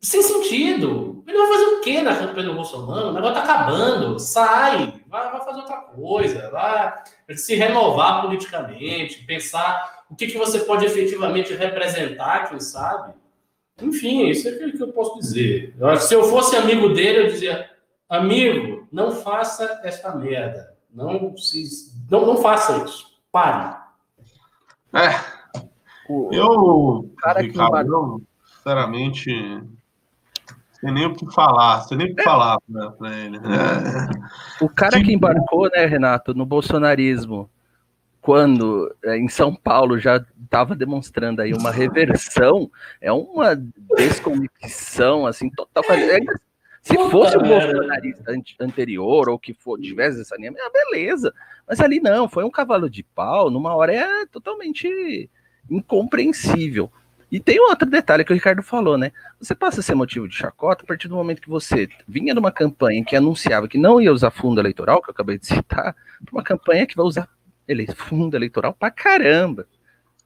sem 0.00 0.22
sentido. 0.22 1.22
Ele 1.26 1.38
vai 1.38 1.48
fazer 1.48 1.64
o 1.64 1.80
quê 1.80 2.02
na 2.02 2.16
campanha 2.16 2.48
do 2.48 2.54
Bolsonaro? 2.54 3.08
O 3.08 3.12
negócio 3.12 3.34
tá 3.34 3.42
acabando. 3.44 4.18
Sai, 4.18 4.94
vai, 5.06 5.30
vai 5.30 5.44
fazer 5.44 5.60
outra 5.60 5.76
coisa, 5.76 6.50
vai 6.50 6.92
se 7.36 7.54
renovar 7.54 8.22
politicamente, 8.22 9.24
pensar 9.24 10.04
o 10.10 10.16
que, 10.16 10.26
que 10.26 10.38
você 10.38 10.60
pode 10.60 10.84
efetivamente 10.84 11.54
representar, 11.54 12.48
quem 12.48 12.58
sabe. 12.58 13.14
Enfim, 13.80 14.28
isso 14.28 14.48
é 14.48 14.52
o 14.52 14.72
que 14.72 14.82
eu 14.82 14.92
posso 14.92 15.18
dizer. 15.18 15.74
Se 16.00 16.14
eu 16.14 16.24
fosse 16.24 16.56
amigo 16.56 16.88
dele, 16.90 17.20
eu 17.20 17.26
dizia: 17.28 17.70
amigo, 18.10 18.86
não 18.92 19.12
faça 19.12 19.80
esta 19.84 20.14
merda. 20.14 20.74
Não, 20.92 21.36
se, 21.36 21.64
não, 22.10 22.26
não 22.26 22.36
faça 22.38 22.84
isso. 22.84 23.06
Pare. 23.30 23.76
É. 24.92 25.40
Eu, 26.32 27.08
cara 27.18 27.40
Ricardo, 27.40 28.18
que... 28.18 28.52
sinceramente, 28.56 29.62
sem 30.80 30.92
nem 30.92 31.06
o 31.06 31.14
que 31.14 31.32
falar, 31.32 31.82
sem 31.82 31.96
nem 31.96 32.12
o 32.12 32.16
que 32.16 32.22
falar 32.24 32.58
pra, 32.70 32.90
pra 32.90 33.16
ele. 33.16 33.38
O 34.60 34.68
cara 34.68 35.00
que 35.00 35.12
embarcou, 35.12 35.70
né, 35.70 35.86
Renato, 35.86 36.34
no 36.34 36.44
bolsonarismo, 36.44 37.48
quando 38.20 38.92
é, 39.04 39.16
em 39.16 39.28
São 39.28 39.54
Paulo 39.54 39.98
já 39.98 40.24
estava 40.42 40.74
demonstrando 40.74 41.40
aí 41.40 41.54
uma 41.54 41.70
reversão, 41.70 42.68
é 43.00 43.12
uma 43.12 43.54
desconexão, 43.96 45.26
assim, 45.26 45.48
total. 45.50 45.84
É, 45.90 46.18
se 46.82 46.94
fosse 47.10 47.36
o 47.36 47.42
bolsonarista 47.42 48.32
anterior 48.60 49.28
ou 49.28 49.38
que 49.38 49.52
for, 49.54 49.78
tivesse 49.78 50.20
essa 50.20 50.36
linha, 50.36 50.52
é 50.56 50.70
beleza. 50.70 51.32
Mas 51.68 51.80
ali 51.80 52.00
não, 52.00 52.28
foi 52.28 52.44
um 52.44 52.50
cavalo 52.50 52.88
de 52.88 53.02
pau, 53.02 53.50
numa 53.50 53.74
hora 53.74 53.94
é 53.94 54.26
totalmente 54.26 55.28
incompreensível. 55.70 56.90
E 57.30 57.38
tem 57.38 57.60
outro 57.60 57.88
detalhe 57.88 58.24
que 58.24 58.32
o 58.32 58.34
Ricardo 58.34 58.62
falou, 58.62 58.98
né? 58.98 59.12
Você 59.38 59.54
passa 59.54 59.80
a 59.80 59.82
ser 59.82 59.94
motivo 59.94 60.26
de 60.26 60.34
chacota 60.34 60.82
a 60.82 60.86
partir 60.86 61.06
do 61.06 61.14
momento 61.14 61.40
que 61.40 61.48
você 61.48 61.88
vinha 62.08 62.34
numa 62.34 62.50
campanha 62.50 63.04
que 63.04 63.14
anunciava 63.14 63.68
que 63.68 63.78
não 63.78 64.00
ia 64.00 64.12
usar 64.12 64.32
fundo 64.32 64.60
eleitoral, 64.60 65.00
que 65.00 65.10
eu 65.10 65.12
acabei 65.12 65.38
de 65.38 65.46
citar, 65.46 65.94
para 66.24 66.32
uma 66.32 66.42
campanha 66.42 66.86
que 66.86 66.96
vai 66.96 67.06
usar 67.06 67.28
ele, 67.68 67.86
fundo 67.94 68.36
eleitoral 68.36 68.74
pra 68.74 68.90
caramba. 68.90 69.66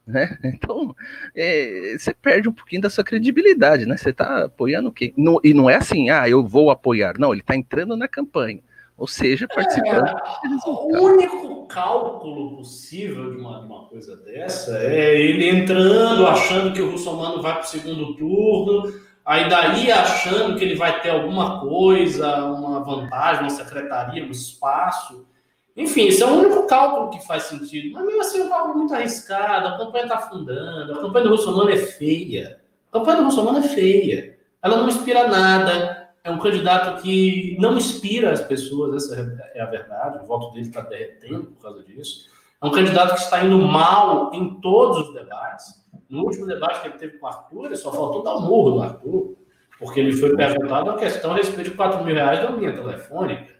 Né? 0.05 0.37
Então, 0.43 0.95
é, 1.35 1.95
você 1.97 2.13
perde 2.13 2.47
um 2.47 2.53
pouquinho 2.53 2.81
da 2.81 2.89
sua 2.89 3.03
credibilidade, 3.03 3.85
né? 3.85 3.97
Você 3.97 4.09
está 4.09 4.45
apoiando 4.45 4.89
o 4.89 4.91
quê? 4.91 5.13
No, 5.17 5.39
e 5.43 5.53
não 5.53 5.69
é 5.69 5.75
assim, 5.75 6.09
ah, 6.09 6.29
eu 6.29 6.45
vou 6.45 6.69
apoiar. 6.69 7.17
Não, 7.17 7.31
ele 7.31 7.41
está 7.41 7.55
entrando 7.55 7.97
na 7.97 8.07
campanha. 8.07 8.61
Ou 8.97 9.07
seja, 9.07 9.45
participando. 9.47 10.07
É, 10.07 10.69
o 10.69 11.03
único 11.03 11.65
cálculo 11.67 12.55
possível 12.55 13.31
de 13.31 13.37
uma, 13.37 13.59
uma, 13.59 13.85
coisa 13.87 14.15
dessa 14.15 14.77
é 14.77 15.19
ele 15.19 15.49
entrando, 15.49 16.25
achando 16.25 16.73
que 16.73 16.81
o 16.81 16.91
Russomano 16.91 17.41
vai 17.41 17.53
para 17.53 17.63
o 17.63 17.67
segundo 17.67 18.15
turno, 18.15 18.93
aí 19.25 19.49
daí 19.49 19.91
achando 19.91 20.57
que 20.57 20.63
ele 20.63 20.75
vai 20.75 21.01
ter 21.01 21.09
alguma 21.09 21.59
coisa, 21.59 22.45
uma 22.45 22.81
vantagem, 22.85 23.41
uma 23.41 23.49
secretaria, 23.49 24.23
um 24.23 24.31
espaço. 24.31 25.27
Enfim, 25.75 26.07
esse 26.07 26.23
é 26.23 26.25
o 26.25 26.33
único 26.33 26.67
cálculo 26.67 27.09
que 27.09 27.25
faz 27.25 27.43
sentido. 27.43 27.93
Mas 27.93 28.05
mesmo 28.05 28.21
assim, 28.21 28.39
é 28.39 28.43
um 28.43 28.49
cálculo 28.49 28.77
muito 28.77 28.93
arriscado, 28.93 29.67
a 29.67 29.77
campanha 29.77 30.03
está 30.05 30.15
afundando, 30.17 30.93
a 30.93 31.01
campanha 31.01 31.25
do 31.25 31.31
Russomano 31.31 31.69
é 31.69 31.77
feia. 31.77 32.59
A 32.91 32.99
campanha 32.99 33.17
do 33.17 33.23
Russomano 33.25 33.59
é 33.59 33.63
feia. 33.63 34.37
Ela 34.63 34.77
não 34.77 34.87
inspira 34.87 35.27
nada 35.27 36.05
é 36.25 36.31
um 36.31 36.39
candidato 36.39 37.03
que 37.03 37.55
não 37.59 37.77
inspira 37.77 38.31
as 38.31 38.41
pessoas, 38.41 38.95
essa 38.95 39.39
é 39.53 39.61
a 39.61 39.67
verdade, 39.67 40.23
o 40.23 40.25
voto 40.25 40.51
dele 40.53 40.67
está 40.67 40.81
derretendo 40.81 41.43
por 41.51 41.61
causa 41.61 41.83
disso. 41.83 42.27
É 42.59 42.65
um 42.65 42.71
candidato 42.71 43.13
que 43.13 43.21
está 43.21 43.45
indo 43.45 43.59
mal 43.59 44.33
em 44.33 44.59
todos 44.59 45.07
os 45.07 45.13
debates. 45.13 45.85
No 46.09 46.23
último 46.23 46.47
debate 46.47 46.81
que 46.81 46.87
ele 46.87 46.97
teve 46.97 47.19
com 47.19 47.27
o 47.27 47.29
Arthur, 47.29 47.65
ele 47.65 47.75
só 47.75 47.91
faltou 47.91 48.23
dar 48.23 48.37
um 48.37 48.41
murro 48.41 48.71
no 48.71 48.81
Arthur, 48.81 49.35
porque 49.77 49.99
ele 49.99 50.13
foi 50.13 50.35
perguntado 50.35 50.89
uma 50.89 50.97
questão 50.97 51.31
a 51.31 51.35
respeito 51.35 51.69
de 51.69 51.77
4 51.77 52.03
mil 52.03 52.15
reais 52.15 52.41
da 52.41 52.49
linha 52.49 52.73
telefônica. 52.73 53.54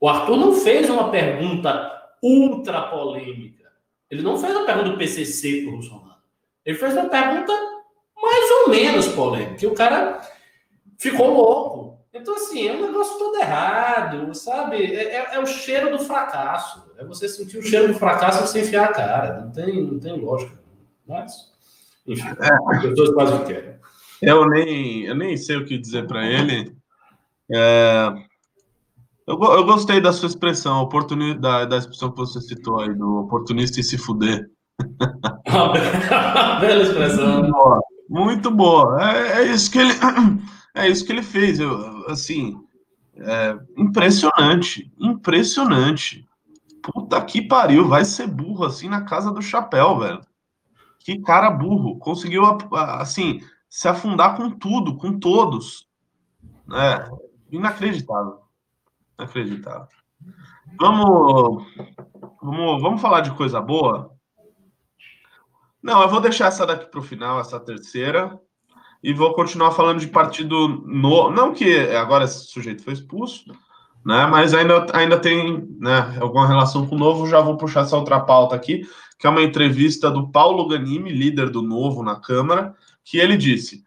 O 0.00 0.08
Arthur 0.08 0.36
não 0.36 0.52
fez 0.54 0.88
uma 0.88 1.10
pergunta 1.10 1.98
ultra 2.22 2.82
polêmica. 2.82 3.68
Ele 4.10 4.22
não 4.22 4.38
fez 4.38 4.54
uma 4.54 4.64
pergunta 4.64 4.90
do 4.90 4.98
PCC 4.98 5.62
para 5.62 5.68
o 5.68 5.72
Bolsonaro. 5.72 6.18
Ele 6.64 6.78
fez 6.78 6.94
uma 6.94 7.08
pergunta 7.08 7.52
mais 8.20 8.50
ou 8.50 8.70
menos 8.70 9.08
polêmica. 9.08 9.64
E 9.64 9.66
o 9.66 9.74
cara 9.74 10.20
ficou 10.98 11.32
louco. 11.32 11.98
Então, 12.12 12.34
assim, 12.34 12.66
é 12.66 12.72
um 12.72 12.86
negócio 12.86 13.18
todo 13.18 13.36
errado, 13.36 14.34
sabe? 14.34 14.76
É, 14.76 15.16
é, 15.16 15.34
é, 15.34 15.38
o 15.40 15.46
cheiro 15.46 15.96
do 15.96 16.02
fracasso. 16.02 16.90
É 16.96 17.04
você 17.04 17.28
sentir 17.28 17.58
o 17.58 17.62
cheiro 17.62 17.92
do 17.92 17.98
fracasso 17.98 18.42
e 18.42 18.46
você 18.46 18.60
enfiar 18.60 18.86
a 18.86 18.92
cara. 18.92 19.40
Não 19.40 19.52
tem, 19.52 19.82
não 19.82 20.00
tem 20.00 20.18
lógica. 20.18 20.58
Mas, 21.06 21.52
enfim, 22.06 22.26
é. 22.28 22.74
as 22.76 22.82
pessoas 22.82 23.14
fazem 23.14 23.36
o 23.36 23.44
que 23.44 23.54
querem. 23.54 23.78
Eu 24.20 24.48
nem, 24.48 25.04
eu 25.04 25.14
nem 25.14 25.36
sei 25.36 25.56
o 25.56 25.64
que 25.64 25.78
dizer 25.78 26.06
para 26.06 26.26
ele. 26.26 26.76
É, 27.52 28.12
eu, 29.28 29.38
eu 29.42 29.64
gostei 29.64 30.00
da 30.00 30.12
sua 30.12 30.26
expressão, 30.26 30.88
da, 31.38 31.66
da 31.66 31.76
expressão 31.76 32.10
que 32.10 32.16
você 32.16 32.40
citou 32.40 32.80
aí, 32.80 32.94
do 32.94 33.18
oportunista 33.18 33.78
e 33.78 33.84
se 33.84 33.98
fuder. 33.98 34.50
Bela 36.60 36.82
expressão. 36.82 37.42
Muito 37.42 37.52
boa. 37.52 37.82
Muito 38.08 38.50
boa. 38.50 39.02
É, 39.02 39.42
é 39.42 39.52
isso 39.52 39.70
que 39.70 39.78
ele. 39.78 39.92
É 40.74 40.88
isso 40.88 41.04
que 41.04 41.10
ele 41.10 41.24
fez. 41.24 41.58
Eu, 41.58 42.06
assim, 42.08 42.56
é, 43.16 43.58
impressionante, 43.76 44.92
impressionante. 44.96 46.24
Puta 46.80 47.20
que 47.24 47.42
pariu, 47.42 47.88
vai 47.88 48.04
ser 48.04 48.28
burro 48.28 48.64
assim 48.64 48.88
na 48.88 49.00
casa 49.02 49.32
do 49.32 49.42
chapéu, 49.42 49.98
velho. 49.98 50.20
Que 51.00 51.18
cara 51.20 51.50
burro. 51.50 51.98
Conseguiu, 51.98 52.44
assim, 52.72 53.40
se 53.68 53.88
afundar 53.88 54.36
com 54.36 54.50
tudo, 54.50 54.96
com 54.96 55.18
todos. 55.18 55.88
É, 56.72 57.10
inacreditável. 57.50 58.47
Inacreditável. 59.18 59.88
Vamos, 60.78 61.64
vamos, 62.40 62.82
vamos 62.82 63.00
falar 63.00 63.20
de 63.20 63.30
coisa 63.32 63.60
boa? 63.60 64.12
Não, 65.82 66.02
eu 66.02 66.08
vou 66.08 66.20
deixar 66.20 66.46
essa 66.46 66.66
daqui 66.66 66.86
para 66.86 67.00
o 67.00 67.02
final, 67.02 67.40
essa 67.40 67.58
terceira 67.58 68.38
e 69.02 69.12
vou 69.12 69.32
continuar 69.34 69.70
falando 69.70 70.00
de 70.00 70.08
partido 70.08 70.68
no, 70.68 71.30
não 71.30 71.54
que 71.54 71.78
agora 71.90 72.24
esse 72.24 72.46
sujeito 72.46 72.82
foi 72.82 72.94
expulso, 72.94 73.44
né? 74.04 74.26
Mas 74.26 74.54
ainda, 74.54 74.86
ainda 74.92 75.18
tem 75.18 75.68
né, 75.78 76.18
alguma 76.20 76.46
relação 76.46 76.86
com 76.86 76.96
o 76.96 76.98
novo. 76.98 77.28
Já 77.28 77.40
vou 77.40 77.56
puxar 77.56 77.82
essa 77.82 77.96
outra 77.96 78.20
pauta 78.20 78.54
aqui, 78.54 78.88
que 79.18 79.26
é 79.26 79.30
uma 79.30 79.42
entrevista 79.42 80.10
do 80.10 80.30
Paulo 80.30 80.66
Ganimi, 80.66 81.10
líder 81.10 81.50
do 81.50 81.62
Novo 81.62 82.02
na 82.02 82.16
Câmara, 82.16 82.74
que 83.04 83.18
ele 83.18 83.36
disse: 83.36 83.84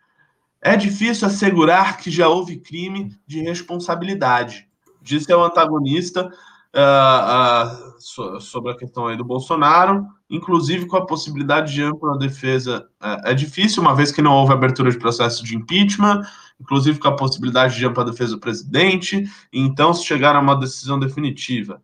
é 0.61 0.77
difícil 0.77 1.27
assegurar 1.27 1.97
que 1.97 2.09
já 2.09 2.29
houve 2.29 2.59
crime 2.59 3.15
de 3.27 3.41
responsabilidade. 3.41 4.70
Disse 5.01 5.31
ao 5.31 5.43
antagonista 5.43 6.29
uh, 6.75 8.35
uh, 8.35 8.41
sobre 8.41 8.71
a 8.71 8.77
questão 8.77 9.07
aí 9.07 9.17
do 9.17 9.25
Bolsonaro 9.25 10.05
inclusive 10.31 10.85
com 10.85 10.95
a 10.95 11.05
possibilidade 11.05 11.73
de 11.73 11.83
ampla 11.83 12.17
defesa. 12.17 12.87
É, 13.01 13.31
é, 13.31 13.33
difícil, 13.33 13.81
uma 13.81 13.93
vez 13.93 14.11
que 14.13 14.21
não 14.21 14.33
houve 14.33 14.53
abertura 14.53 14.89
de 14.89 14.97
processo 14.97 15.43
de 15.43 15.57
impeachment, 15.57 16.21
inclusive 16.59 16.97
com 16.97 17.09
a 17.09 17.15
possibilidade 17.15 17.75
de 17.75 17.85
ampla 17.85 18.05
defesa 18.05 18.31
do 18.31 18.39
presidente, 18.39 19.29
então 19.51 19.93
se 19.93 20.05
chegar 20.05 20.35
a 20.35 20.39
uma 20.39 20.55
decisão 20.55 20.97
definitiva. 20.97 21.81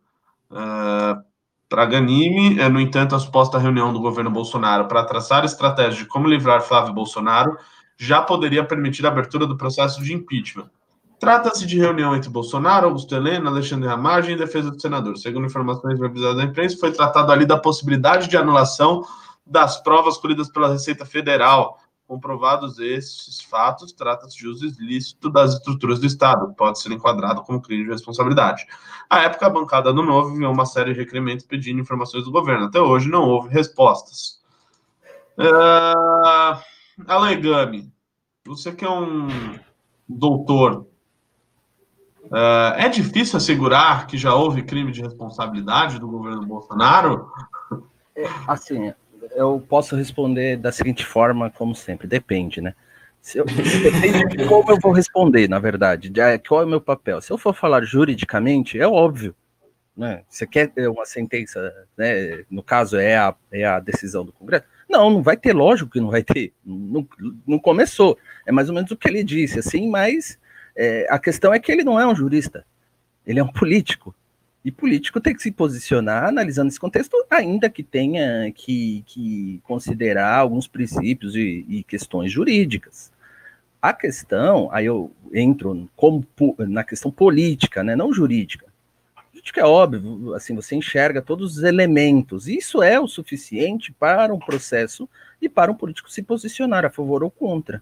Uh, 0.49 1.21
para 1.67 1.85
Ganime, 1.85 2.57
é, 2.57 2.69
no 2.69 2.79
entanto, 2.79 3.13
a 3.13 3.19
suposta 3.19 3.59
reunião 3.59 3.91
do 3.91 3.99
governo 3.99 4.31
Bolsonaro 4.31 4.87
para 4.87 5.03
traçar 5.03 5.43
estratégia 5.43 6.03
de 6.03 6.05
como 6.05 6.25
livrar 6.25 6.61
Flávio 6.61 6.93
Bolsonaro 6.93 7.57
já 7.97 8.21
poderia 8.21 8.63
permitir 8.63 9.05
a 9.05 9.09
abertura 9.09 9.45
do 9.45 9.57
processo 9.57 10.01
de 10.01 10.13
impeachment. 10.13 10.69
Trata-se 11.19 11.65
de 11.65 11.79
reunião 11.79 12.15
entre 12.15 12.29
Bolsonaro, 12.29 12.87
Augusto 12.87 13.15
Helena, 13.15 13.49
Alexandre 13.49 13.87
Ramagem 13.87 14.35
e 14.35 14.37
defesa 14.37 14.69
do 14.69 14.79
senador. 14.79 15.17
Segundo 15.17 15.47
informações 15.47 15.99
revisadas 15.99 16.37
da 16.37 16.43
imprensa, 16.43 16.77
foi 16.77 16.91
tratado 16.91 17.31
ali 17.31 17.45
da 17.45 17.57
possibilidade 17.57 18.27
de 18.27 18.37
anulação 18.37 19.03
das 19.45 19.81
provas 19.81 20.17
colhidas 20.17 20.49
pela 20.49 20.69
Receita 20.69 21.05
Federal 21.05 21.79
Comprovados 22.07 22.79
esses 22.79 23.41
fatos, 23.41 23.91
trata-se 23.91 24.37
de 24.37 24.47
uso 24.47 24.65
ilícito 24.65 25.29
das 25.29 25.55
estruturas 25.55 25.99
do 25.99 26.05
Estado, 26.05 26.53
pode 26.53 26.79
ser 26.79 26.89
enquadrado 26.93 27.43
como 27.43 27.61
crime 27.61 27.83
de 27.83 27.89
responsabilidade. 27.89 28.65
À 29.09 29.23
época, 29.23 29.45
a 29.45 29.49
bancada 29.49 29.91
do 29.91 30.01
Novo 30.01 30.33
enviou 30.33 30.53
uma 30.53 30.65
série 30.65 30.93
de 30.93 30.99
requerimentos 31.01 31.45
pedindo 31.45 31.81
informações 31.81 32.23
do 32.23 32.31
governo. 32.31 32.67
Até 32.67 32.79
hoje 32.79 33.09
não 33.09 33.27
houve 33.27 33.49
respostas. 33.49 34.41
Uh, 35.37 36.57
Alegame, 37.05 37.91
você 38.45 38.71
que 38.71 38.85
é 38.85 38.89
um 38.89 39.27
doutor, 40.07 40.87
uh, 42.31 42.73
é 42.77 42.89
difícil 42.89 43.37
assegurar 43.37 44.07
que 44.07 44.17
já 44.17 44.33
houve 44.33 44.63
crime 44.63 44.91
de 44.91 45.01
responsabilidade 45.01 45.99
do 45.99 46.07
governo 46.07 46.45
Bolsonaro? 46.45 47.31
É, 48.15 48.25
assim, 48.47 48.93
eu 49.35 49.63
posso 49.67 49.95
responder 49.95 50.57
da 50.57 50.71
seguinte 50.71 51.05
forma, 51.05 51.49
como 51.49 51.75
sempre, 51.75 52.07
depende, 52.07 52.61
né? 52.61 52.73
Se 53.21 53.39
eu, 53.39 53.45
depende 53.45 54.37
de 54.37 54.45
como 54.47 54.71
eu 54.71 54.79
vou 54.79 54.91
responder, 54.91 55.49
na 55.49 55.59
verdade, 55.59 56.09
de, 56.09 56.21
é, 56.21 56.37
qual 56.37 56.61
é 56.61 56.65
o 56.65 56.69
meu 56.69 56.79
papel. 56.79 57.21
Se 57.21 57.31
eu 57.31 57.37
for 57.37 57.53
falar 57.53 57.83
juridicamente, 57.83 58.79
é 58.79 58.87
óbvio, 58.87 59.35
né? 59.95 60.21
Você 60.29 60.47
quer 60.47 60.71
uma 60.89 61.05
sentença, 61.05 61.73
né? 61.97 62.43
No 62.49 62.63
caso, 62.63 62.97
é 62.97 63.17
a, 63.17 63.35
é 63.51 63.65
a 63.65 63.79
decisão 63.79 64.23
do 64.23 64.31
Congresso. 64.31 64.65
Não, 64.87 65.09
não 65.09 65.21
vai 65.21 65.35
ter, 65.35 65.53
lógico 65.53 65.91
que 65.91 65.99
não 65.99 66.09
vai 66.09 66.23
ter. 66.23 66.53
Não, 66.63 67.05
não 67.45 67.59
começou. 67.59 68.17
É 68.45 68.51
mais 68.51 68.69
ou 68.69 68.75
menos 68.75 68.91
o 68.91 68.95
que 68.95 69.09
ele 69.09 69.23
disse, 69.23 69.59
assim, 69.59 69.89
mas 69.89 70.39
é, 70.77 71.07
a 71.09 71.17
questão 71.17 71.51
é 71.51 71.59
que 71.59 71.71
ele 71.71 71.83
não 71.83 71.99
é 71.99 72.07
um 72.07 72.15
jurista, 72.15 72.63
ele 73.25 73.39
é 73.39 73.43
um 73.43 73.51
político. 73.51 74.15
E 74.63 74.71
político 74.71 75.19
tem 75.21 75.33
que 75.33 75.41
se 75.41 75.51
posicionar 75.51 76.25
analisando 76.25 76.67
esse 76.67 76.79
contexto, 76.79 77.15
ainda 77.29 77.69
que 77.69 77.81
tenha 77.81 78.51
que, 78.51 79.03
que 79.07 79.61
considerar 79.63 80.37
alguns 80.37 80.67
princípios 80.67 81.35
e, 81.35 81.65
e, 81.69 81.83
questões 81.83 82.31
jurídicas. 82.31 83.11
A 83.81 83.93
questão, 83.93 84.69
aí 84.71 84.85
eu 84.85 85.11
entro 85.33 85.89
como 85.95 86.25
na 86.59 86.83
questão 86.83 87.09
política, 87.09 87.83
né, 87.83 87.95
não 87.95 88.11
jurídica. 88.11 88.65
Jurídica 89.33 89.61
é 89.61 89.65
óbvio, 89.65 90.33
assim, 90.33 90.53
você 90.53 90.75
enxerga 90.75 91.21
todos 91.21 91.57
os 91.57 91.63
elementos. 91.63 92.47
Isso 92.47 92.83
é 92.83 92.99
o 92.99 93.07
suficiente 93.07 93.93
para 93.93 94.33
um 94.33 94.39
processo 94.39 95.07
e 95.41 95.47
para 95.47 95.71
um 95.71 95.75
político 95.75 96.11
se 96.11 96.21
posicionar 96.21 96.83
a 96.83 96.89
favor 96.89 97.23
ou 97.23 97.31
contra. 97.31 97.81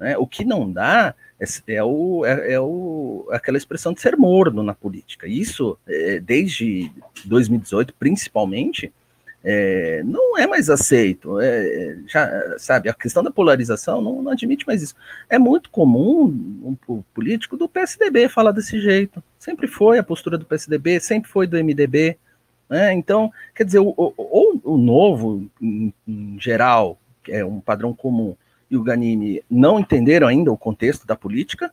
Né? 0.00 0.16
O 0.16 0.26
que 0.26 0.44
não 0.44 0.72
dá 0.72 1.14
é, 1.38 1.74
é, 1.74 1.84
o, 1.84 2.24
é, 2.24 2.54
é, 2.54 2.60
o, 2.60 3.28
aquela 3.30 3.58
expressão 3.58 3.92
de 3.92 4.00
ser 4.00 4.16
morno 4.16 4.62
na 4.62 4.74
política. 4.74 5.28
Isso, 5.28 5.78
é, 5.86 6.18
desde 6.18 6.90
2018, 7.26 7.94
principalmente, 7.98 8.90
é, 9.44 10.02
não 10.04 10.38
é 10.38 10.46
mais 10.46 10.70
aceito. 10.70 11.38
É, 11.38 11.98
já, 12.06 12.58
sabe, 12.58 12.88
a 12.88 12.94
questão 12.94 13.22
da 13.22 13.30
polarização 13.30 14.00
não, 14.00 14.22
não, 14.22 14.32
admite 14.32 14.66
mais 14.66 14.82
isso. 14.82 14.94
É 15.28 15.38
muito 15.38 15.68
comum 15.68 16.24
um, 16.88 17.02
político 17.14 17.56
do 17.58 17.68
PSDB 17.68 18.28
falar 18.30 18.52
desse 18.52 18.80
jeito. 18.80 19.22
Sempre 19.38 19.66
foi 19.66 19.98
a 19.98 20.02
postura 20.02 20.38
do 20.38 20.46
PSDB, 20.46 20.98
sempre 20.98 21.30
foi 21.30 21.46
do 21.46 21.62
MDB. 21.62 22.16
Né? 22.70 22.94
Então, 22.94 23.30
quer 23.54 23.64
dizer, 23.64 23.80
o, 23.80 23.94
o, 23.96 24.60
o 24.64 24.76
novo, 24.78 25.46
em, 25.60 25.92
em 26.08 26.38
geral, 26.40 26.98
que 27.22 27.32
é 27.32 27.44
um 27.44 27.60
padrão 27.60 27.92
comum, 27.92 28.34
e 28.70 28.76
o 28.76 28.82
Ganini 28.82 29.42
não 29.50 29.80
entenderam 29.80 30.28
ainda 30.28 30.52
o 30.52 30.56
contexto 30.56 31.06
da 31.06 31.16
política, 31.16 31.72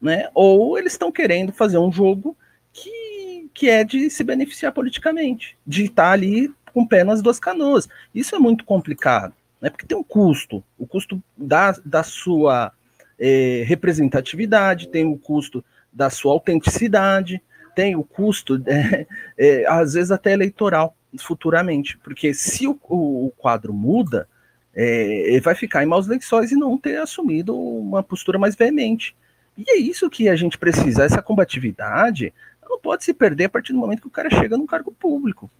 né? 0.00 0.28
Ou 0.34 0.78
eles 0.78 0.92
estão 0.92 1.12
querendo 1.12 1.52
fazer 1.52 1.78
um 1.78 1.92
jogo 1.92 2.36
que, 2.72 3.48
que 3.52 3.68
é 3.68 3.84
de 3.84 4.08
se 4.08 4.24
beneficiar 4.24 4.72
politicamente, 4.72 5.56
de 5.66 5.84
estar 5.84 6.12
ali 6.12 6.52
com 6.72 6.82
o 6.82 6.88
pé 6.88 7.04
nas 7.04 7.20
duas 7.20 7.38
canoas. 7.38 7.88
Isso 8.14 8.34
é 8.34 8.38
muito 8.38 8.64
complicado, 8.64 9.34
né? 9.60 9.68
Porque 9.68 9.86
tem 9.86 9.96
um 9.96 10.02
custo, 10.02 10.64
o 10.78 10.86
custo 10.86 11.22
da, 11.36 11.72
da 11.84 12.02
sua 12.02 12.72
é, 13.18 13.62
representatividade, 13.66 14.88
tem 14.88 15.04
o 15.06 15.16
custo 15.16 15.64
da 15.92 16.10
sua 16.10 16.32
autenticidade, 16.32 17.40
tem 17.74 17.96
o 17.96 18.02
custo, 18.02 18.62
é, 18.66 19.06
é, 19.36 19.66
às 19.66 19.92
vezes 19.94 20.10
até 20.10 20.32
eleitoral, 20.32 20.96
futuramente, 21.18 21.96
porque 21.98 22.34
se 22.34 22.66
o, 22.66 22.78
o 22.88 23.32
quadro 23.36 23.72
muda, 23.72 24.26
é, 24.74 25.40
vai 25.40 25.54
ficar 25.54 25.82
em 25.82 25.86
maus 25.86 26.06
lençóis 26.06 26.50
e 26.50 26.56
não 26.56 26.76
ter 26.76 26.98
assumido 26.98 27.56
uma 27.56 28.02
postura 28.02 28.38
mais 28.38 28.54
veemente. 28.54 29.14
E 29.56 29.70
é 29.70 29.76
isso 29.76 30.10
que 30.10 30.28
a 30.28 30.36
gente 30.36 30.58
precisa, 30.58 31.04
essa 31.04 31.22
combatividade 31.22 32.32
não 32.68 32.78
pode 32.78 33.04
se 33.04 33.14
perder 33.14 33.44
a 33.44 33.48
partir 33.48 33.72
do 33.72 33.78
momento 33.78 34.00
que 34.00 34.08
o 34.08 34.10
cara 34.10 34.30
chega 34.30 34.56
num 34.56 34.66
cargo 34.66 34.90
público. 34.90 35.50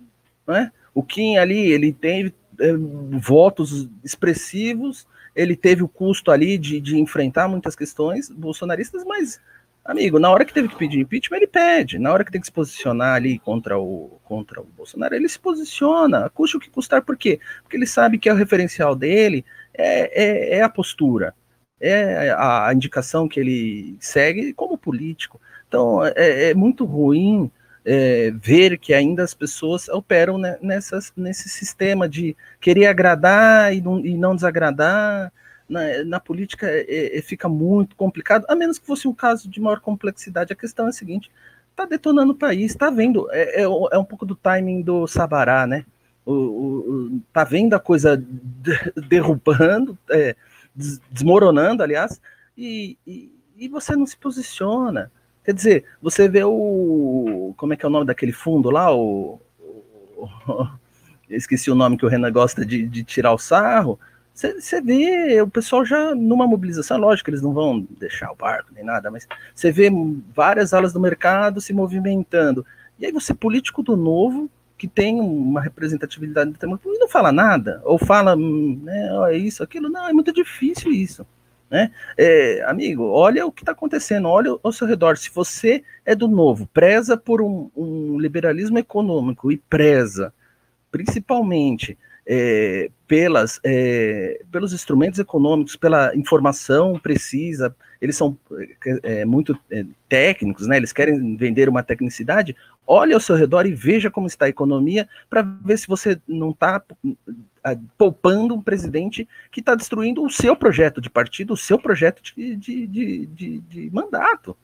Né? 0.47 0.73
O 0.93 1.03
Kim 1.03 1.37
ali, 1.37 1.71
ele 1.71 1.93
teve 1.93 2.35
é, 2.59 2.73
votos 3.21 3.89
expressivos, 4.03 5.07
ele 5.35 5.57
teve 5.57 5.83
o 5.83 5.89
custo 5.89 6.31
ali 6.31 6.59
de, 6.59 6.81
de 6.81 6.99
enfrentar 6.99 7.49
muitas 7.49 7.77
questões 7.77 8.31
bolsonaristas, 8.31 9.05
mas 9.05 9.41
Amigo, 9.85 10.18
na 10.18 10.30
hora 10.30 10.47
que 10.47 10.55
teve 10.55 10.68
que 10.68 10.76
pedir 10.76 11.01
impeachment, 11.01 11.37
ele 11.37 11.47
pede. 11.47 11.99
Na 11.99 12.11
hora 12.11 12.24
que 12.24 12.32
tem 12.32 12.41
que 12.41 12.47
se 12.47 12.53
posicionar 12.53 13.16
ali 13.16 13.39
contra 13.39 13.78
o, 13.78 14.18
contra 14.24 14.61
o 14.61 14.64
Bolsonaro, 14.64 15.14
ele 15.14 15.28
se 15.28 15.39
posiciona. 15.39 16.30
Custe 16.30 16.57
o 16.57 16.61
que 16.61 16.70
custar, 16.70 17.03
por 17.03 17.18
quê? 17.18 17.39
Porque 17.62 17.76
ele 17.76 17.87
sabe 17.87 18.18
que 18.18 18.28
é 18.28 18.32
o 18.32 18.37
referencial 18.37 18.97
dele 18.97 19.45
é, 19.74 20.55
é, 20.55 20.59
é 20.59 20.62
a 20.62 20.70
postura, 20.70 21.35
é 21.78 22.30
a, 22.30 22.68
a, 22.68 22.74
indicação 22.74 23.28
que 23.28 23.39
ele 23.39 23.97
segue 24.01 24.55
como 24.55 24.78
político. 24.78 25.39
Então, 25.68 26.03
é, 26.03 26.51
é 26.51 26.55
muito 26.55 26.87
ruim 26.87 27.51
é, 27.85 28.30
ver 28.30 28.78
que 28.78 28.95
ainda 28.95 29.22
as 29.22 29.35
pessoas 29.35 29.89
operam 29.91 30.39
nessas, 30.62 31.12
nesse 31.14 31.51
sistema 31.51 32.09
de 32.09 32.35
querer 32.59 32.87
agradar 32.87 33.74
e 33.74 33.82
não, 33.82 34.01
e 34.01 34.16
não 34.16 34.35
desagradar 34.35 35.30
na, 35.69 36.05
na 36.05 36.21
política 36.21 36.67
é, 36.69 37.19
é, 37.19 37.23
fica 37.23 37.49
muito 37.49 37.97
complicado, 37.97 38.45
a 38.49 38.55
menos 38.55 38.79
que 38.79 38.87
fosse 38.87 39.09
um 39.09 39.15
caso 39.15 39.49
de 39.49 39.61
maior 39.61 39.81
complexidade. 39.81 40.53
A 40.53 40.57
questão 40.57 40.87
é 40.87 40.91
a 40.91 40.93
seguinte: 40.93 41.31
está 41.71 41.85
detonando 41.85 42.33
o 42.33 42.37
país, 42.37 42.73
está 42.73 42.91
vendo, 42.91 43.29
é, 43.33 43.62
é, 43.62 43.62
é, 43.62 43.99
um 43.99 44.05
pouco 44.05 44.25
do 44.25 44.35
timing 44.35 44.83
do 44.83 45.07
Sabará, 45.07 45.67
né? 45.67 45.85
O, 46.25 46.33
o, 46.33 47.21
tá 47.33 47.45
vendo 47.45 47.75
a 47.75 47.81
coisa 47.81 48.23
derrubando, 49.09 49.99
é, 50.11 50.35
desmoronando, 51.11 51.83
aliás, 51.83 52.21
e, 52.57 52.97
e, 53.07 53.33
e, 53.57 53.69
você 53.69 53.95
não 53.95 54.07
se 54.07 54.17
posiciona. 54.17 55.11
Quer 55.45 55.53
dizer, 55.53 55.85
você 56.01 56.29
vê 56.29 56.43
o. 56.45 57.53
Como 57.57 57.75
é 57.75 57.77
que 57.77 57.85
é 57.85 57.89
o 57.89 57.93
nome 57.93 58.07
daquele 58.07 58.33
fundo 58.33 58.71
lá? 58.71 58.95
O, 58.95 59.39
o 60.17 60.69
esqueci 61.29 61.71
o 61.71 61.75
nome 61.75 61.99
que 61.99 62.07
o 62.07 62.09
Renan 62.09 62.33
gosta 62.33 62.65
de, 62.65 62.87
de 62.87 63.05
tirar 63.05 63.33
o 63.33 63.39
sarro. 63.39 63.99
Você 64.35 64.80
vê 64.80 65.41
o 65.41 65.49
pessoal 65.49 65.85
já 65.85 66.12
numa 66.12 66.45
mobilização, 66.45 66.99
lógico 66.99 67.26
que 67.26 67.30
eles 67.30 67.43
não 67.43 67.53
vão 67.53 67.87
deixar 68.01 68.32
o 68.32 68.35
barco 68.35 68.70
nem 68.74 68.85
nada, 68.85 69.09
mas 69.09 69.28
você 69.55 69.70
vê 69.70 69.89
várias 70.35 70.74
alas 70.74 70.93
do 70.93 70.99
mercado 70.99 71.61
se 71.61 71.72
movimentando. 71.72 72.66
E 72.99 73.07
aí 73.07 73.12
você, 73.12 73.32
político 73.32 73.80
do 73.80 73.97
novo, 73.97 74.51
que 74.76 74.89
tem 74.89 75.20
uma 75.20 75.61
representatividade 75.61 76.51
do 76.51 76.59
tema, 76.59 76.80
não 76.85 77.09
fala 77.09 77.30
nada, 77.30 77.80
ou 77.85 77.97
fala, 77.97 78.37
hum, 78.37 78.80
né, 78.82 79.09
é 79.30 79.37
isso, 79.37 79.62
aquilo, 79.62 79.89
não, 79.89 80.09
é 80.09 80.12
muito 80.12 80.32
difícil 80.32 80.91
isso. 80.91 81.24
Né? 81.70 81.93
É, 82.18 82.62
amigo, 82.66 83.05
olha 83.05 83.47
o 83.47 83.53
que 83.53 83.62
está 83.62 83.72
acontecendo, 83.72 84.28
olha 84.28 84.57
ao 84.62 84.72
seu 84.72 84.87
redor. 84.87 85.16
Se 85.16 85.30
você 85.32 85.82
é 86.05 86.14
do 86.14 86.28
novo, 86.28 86.68
preza 86.72 87.16
por 87.16 87.41
um, 87.41 87.70
um 87.76 88.18
liberalismo 88.18 88.78
econômico 88.78 89.51
e 89.51 89.57
preza, 89.57 90.35
principalmente, 90.91 91.97
é, 92.27 92.91
pelas, 93.07 93.61
é, 93.62 94.43
pelos 94.51 94.72
instrumentos 94.72 95.18
econômicos, 95.18 95.77
pela 95.77 96.14
informação 96.16 96.99
precisa, 96.99 97.75
eles 98.01 98.16
são 98.16 98.37
é, 99.03 99.25
muito 99.25 99.59
é, 99.70 99.85
técnicos, 100.09 100.66
né? 100.66 100.77
eles 100.77 100.93
querem 100.93 101.37
vender 101.37 101.68
uma 101.68 101.83
tecnicidade, 101.83 102.57
olhe 102.87 103.12
ao 103.12 103.20
seu 103.20 103.37
redor 103.37 103.66
e 103.66 103.75
veja 103.75 104.11
como 104.11 104.27
está 104.27 104.47
a 104.47 104.49
economia 104.49 105.09
para 105.29 105.43
ver 105.43 105.79
se 105.79 105.87
você 105.87 106.20
não 106.27 106.51
está 106.51 106.83
poupando 107.97 108.55
um 108.55 108.62
presidente 108.62 109.29
que 109.51 109.61
está 109.61 109.75
destruindo 109.75 110.22
o 110.22 110.31
seu 110.31 110.55
projeto 110.55 111.01
de 111.01 111.09
partido, 111.09 111.55
o 111.55 111.57
seu 111.57 111.79
projeto 111.79 112.22
de, 112.22 112.57
de, 112.57 112.87
de, 112.87 113.27
de, 113.27 113.59
de 113.61 113.91
mandato. 113.91 114.57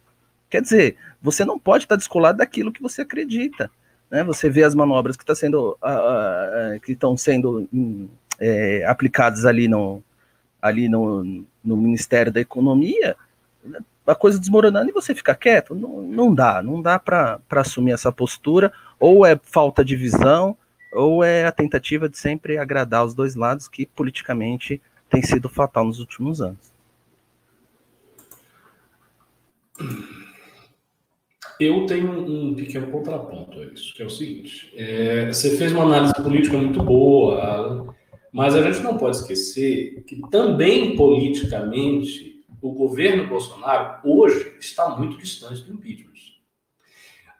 Quer 0.50 0.62
dizer, 0.62 0.96
você 1.22 1.44
não 1.44 1.58
pode 1.58 1.84
estar 1.84 1.94
tá 1.94 1.98
descolado 1.98 2.38
daquilo 2.38 2.72
que 2.72 2.82
você 2.82 3.02
acredita. 3.02 3.70
Né? 4.10 4.24
Você 4.24 4.50
vê 4.50 4.64
as 4.64 4.74
manobras 4.74 5.16
que, 5.16 5.24
tá 5.24 5.34
sendo, 5.34 5.78
uh, 5.82 6.76
uh, 6.76 6.80
que 6.80 6.92
estão 6.92 7.16
sendo 7.16 7.68
um, 7.72 8.08
é, 8.38 8.84
aplicadas 8.86 9.44
ali, 9.44 9.68
no, 9.68 10.02
ali 10.60 10.88
no, 10.88 11.44
no 11.62 11.76
Ministério 11.76 12.32
da 12.32 12.40
Economia, 12.40 13.16
a 14.06 14.14
coisa 14.14 14.40
desmoronando 14.40 14.90
e 14.90 14.92
você 14.92 15.14
fica 15.14 15.34
quieto, 15.34 15.74
não, 15.74 16.02
não 16.02 16.34
dá, 16.34 16.62
não 16.62 16.82
dá 16.82 16.98
para 16.98 17.38
assumir 17.50 17.92
essa 17.92 18.10
postura, 18.10 18.72
ou 18.98 19.24
é 19.24 19.38
falta 19.42 19.84
de 19.84 19.94
visão, 19.94 20.56
ou 20.92 21.22
é 21.22 21.46
a 21.46 21.52
tentativa 21.52 22.08
de 22.08 22.18
sempre 22.18 22.58
agradar 22.58 23.04
os 23.04 23.14
dois 23.14 23.36
lados, 23.36 23.68
que 23.68 23.86
politicamente 23.86 24.82
tem 25.08 25.22
sido 25.22 25.48
fatal 25.48 25.84
nos 25.84 26.00
últimos 26.00 26.40
anos. 26.40 26.70
Eu 31.60 31.84
tenho 31.84 32.10
um 32.10 32.54
pequeno 32.54 32.86
contraponto 32.86 33.60
a 33.60 33.64
isso, 33.66 33.94
que 33.94 34.02
é 34.02 34.06
o 34.06 34.10
seguinte: 34.10 34.72
é, 34.74 35.26
você 35.26 35.58
fez 35.58 35.70
uma 35.72 35.84
análise 35.84 36.14
política 36.14 36.56
muito 36.56 36.82
boa, 36.82 37.94
Mas 38.32 38.54
a 38.54 38.62
gente 38.62 38.82
não 38.82 38.96
pode 38.96 39.16
esquecer 39.16 40.02
que 40.06 40.22
também 40.30 40.96
politicamente 40.96 42.42
o 42.62 42.72
governo 42.72 43.26
Bolsonaro 43.26 43.98
hoje 44.04 44.54
está 44.58 44.96
muito 44.96 45.18
distante 45.18 45.62
do 45.62 45.74
impeachment. 45.74 46.10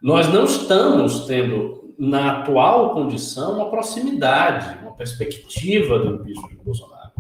Nós 0.03 0.29
não 0.29 0.45
estamos 0.45 1.27
tendo, 1.27 1.95
na 1.99 2.41
atual 2.41 2.93
condição, 2.95 3.57
uma 3.57 3.71
proximidade, 3.71 4.79
uma 4.83 4.93
perspectiva 4.93 5.99
do 5.99 6.17
impeachment 6.17 6.57
de 6.57 6.65
Bolsonaro. 6.65 7.11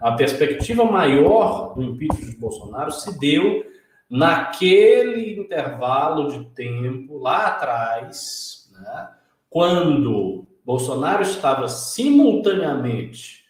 A 0.00 0.12
perspectiva 0.12 0.84
maior 0.84 1.74
do 1.74 1.82
impeachment 1.82 2.30
de 2.30 2.36
Bolsonaro 2.38 2.92
se 2.92 3.18
deu 3.18 3.64
naquele 4.08 5.40
intervalo 5.40 6.30
de 6.30 6.44
tempo 6.50 7.18
lá 7.18 7.46
atrás, 7.46 8.70
né, 8.72 9.10
quando 9.50 10.46
Bolsonaro 10.64 11.22
estava 11.22 11.68
simultaneamente 11.68 13.44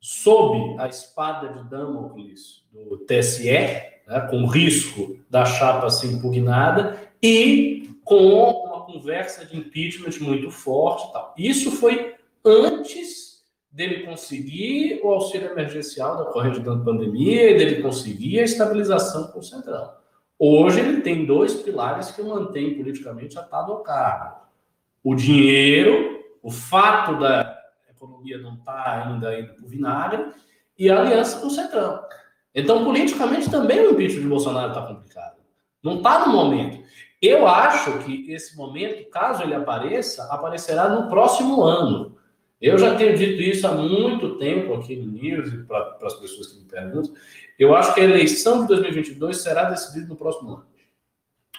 sob 0.00 0.80
a 0.80 0.88
espada 0.88 1.48
de 1.48 1.68
Damocles 1.68 2.64
do 2.72 2.98
TSE, 2.98 3.50
né, 3.50 4.20
com 4.30 4.46
risco 4.46 5.18
da 5.28 5.44
chapa 5.44 5.90
ser 5.90 6.12
impugnada, 6.12 7.00
e 7.22 7.90
com 8.04 8.40
uma 8.40 8.84
conversa 8.84 9.44
de 9.44 9.56
impeachment 9.56 10.20
muito 10.20 10.50
forte. 10.50 11.12
Tal. 11.12 11.34
Isso 11.36 11.72
foi 11.72 12.14
antes 12.44 13.25
dele 13.76 14.06
conseguir 14.06 15.02
o 15.04 15.10
auxílio 15.10 15.50
emergencial 15.50 16.16
da 16.16 16.24
corrente 16.32 16.60
da 16.60 16.74
pandemia 16.78 17.50
e 17.50 17.58
dele 17.58 17.82
conseguir 17.82 18.40
a 18.40 18.44
estabilização 18.44 19.26
com 19.26 19.40
o 19.40 19.42
Centrão. 19.42 19.92
Hoje 20.38 20.80
ele 20.80 21.02
tem 21.02 21.26
dois 21.26 21.52
pilares 21.56 22.10
que 22.10 22.22
mantém 22.22 22.74
politicamente 22.74 23.38
atado 23.38 23.72
ao 23.72 23.82
cargo. 23.82 24.40
O 25.04 25.14
dinheiro, 25.14 26.24
o 26.42 26.50
fato 26.50 27.20
da 27.20 27.54
economia 27.90 28.38
não 28.38 28.54
estar 28.54 28.82
tá 28.82 29.08
ainda 29.08 29.38
indo 29.38 29.52
o 29.62 29.68
vinagre, 29.68 30.24
e 30.78 30.90
a 30.90 30.98
aliança 30.98 31.38
com 31.38 31.48
o 31.48 31.50
Centrão. 31.50 32.00
Então, 32.54 32.82
politicamente, 32.82 33.50
também 33.50 33.80
o 33.80 33.90
impeachment 33.90 34.22
de 34.22 34.28
Bolsonaro 34.28 34.68
está 34.68 34.86
complicado. 34.86 35.36
Não 35.82 35.98
está 35.98 36.26
no 36.26 36.32
momento. 36.32 36.82
Eu 37.20 37.46
acho 37.46 37.98
que 37.98 38.32
esse 38.32 38.56
momento, 38.56 39.10
caso 39.10 39.42
ele 39.42 39.54
apareça, 39.54 40.24
aparecerá 40.32 40.88
no 40.88 41.10
próximo 41.10 41.62
ano. 41.62 42.15
Eu 42.66 42.78
já 42.78 42.96
tenho 42.96 43.16
dito 43.16 43.40
isso 43.40 43.64
há 43.66 43.72
muito 43.72 44.36
tempo 44.38 44.74
aqui 44.74 44.96
no 44.96 45.12
News 45.12 45.52
e 45.52 45.58
para 45.58 45.98
as 46.02 46.14
pessoas 46.14 46.48
que 46.48 46.58
me 46.58 46.64
perguntam. 46.64 47.14
Eu 47.56 47.76
acho 47.76 47.94
que 47.94 48.00
a 48.00 48.04
eleição 48.04 48.62
de 48.62 48.68
2022 48.68 49.36
será 49.36 49.70
decidida 49.70 50.08
no 50.08 50.16
próximo 50.16 50.50
ano. 50.50 50.66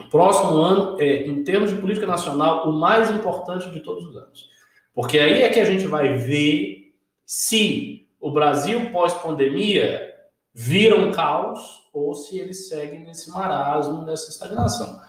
O 0.01 0.09
próximo 0.09 0.57
ano 0.57 0.99
é, 0.99 1.25
em 1.25 1.43
termos 1.45 1.69
de 1.69 1.77
política 1.77 2.05
nacional, 2.05 2.69
o 2.69 2.73
mais 2.73 3.09
importante 3.09 3.69
de 3.69 3.79
todos 3.79 4.05
os 4.05 4.17
anos. 4.17 4.49
Porque 4.93 5.17
aí 5.17 5.43
é 5.43 5.49
que 5.49 5.61
a 5.61 5.65
gente 5.65 5.87
vai 5.87 6.17
ver 6.17 6.93
se 7.25 8.07
o 8.19 8.29
Brasil 8.29 8.91
pós-pandemia 8.91 10.13
vira 10.53 10.97
um 10.97 11.11
caos 11.11 11.87
ou 11.93 12.13
se 12.15 12.37
ele 12.37 12.53
segue 12.53 12.97
nesse 12.99 13.29
marasmo, 13.31 14.03
nessa 14.03 14.29
estagnação. 14.29 14.99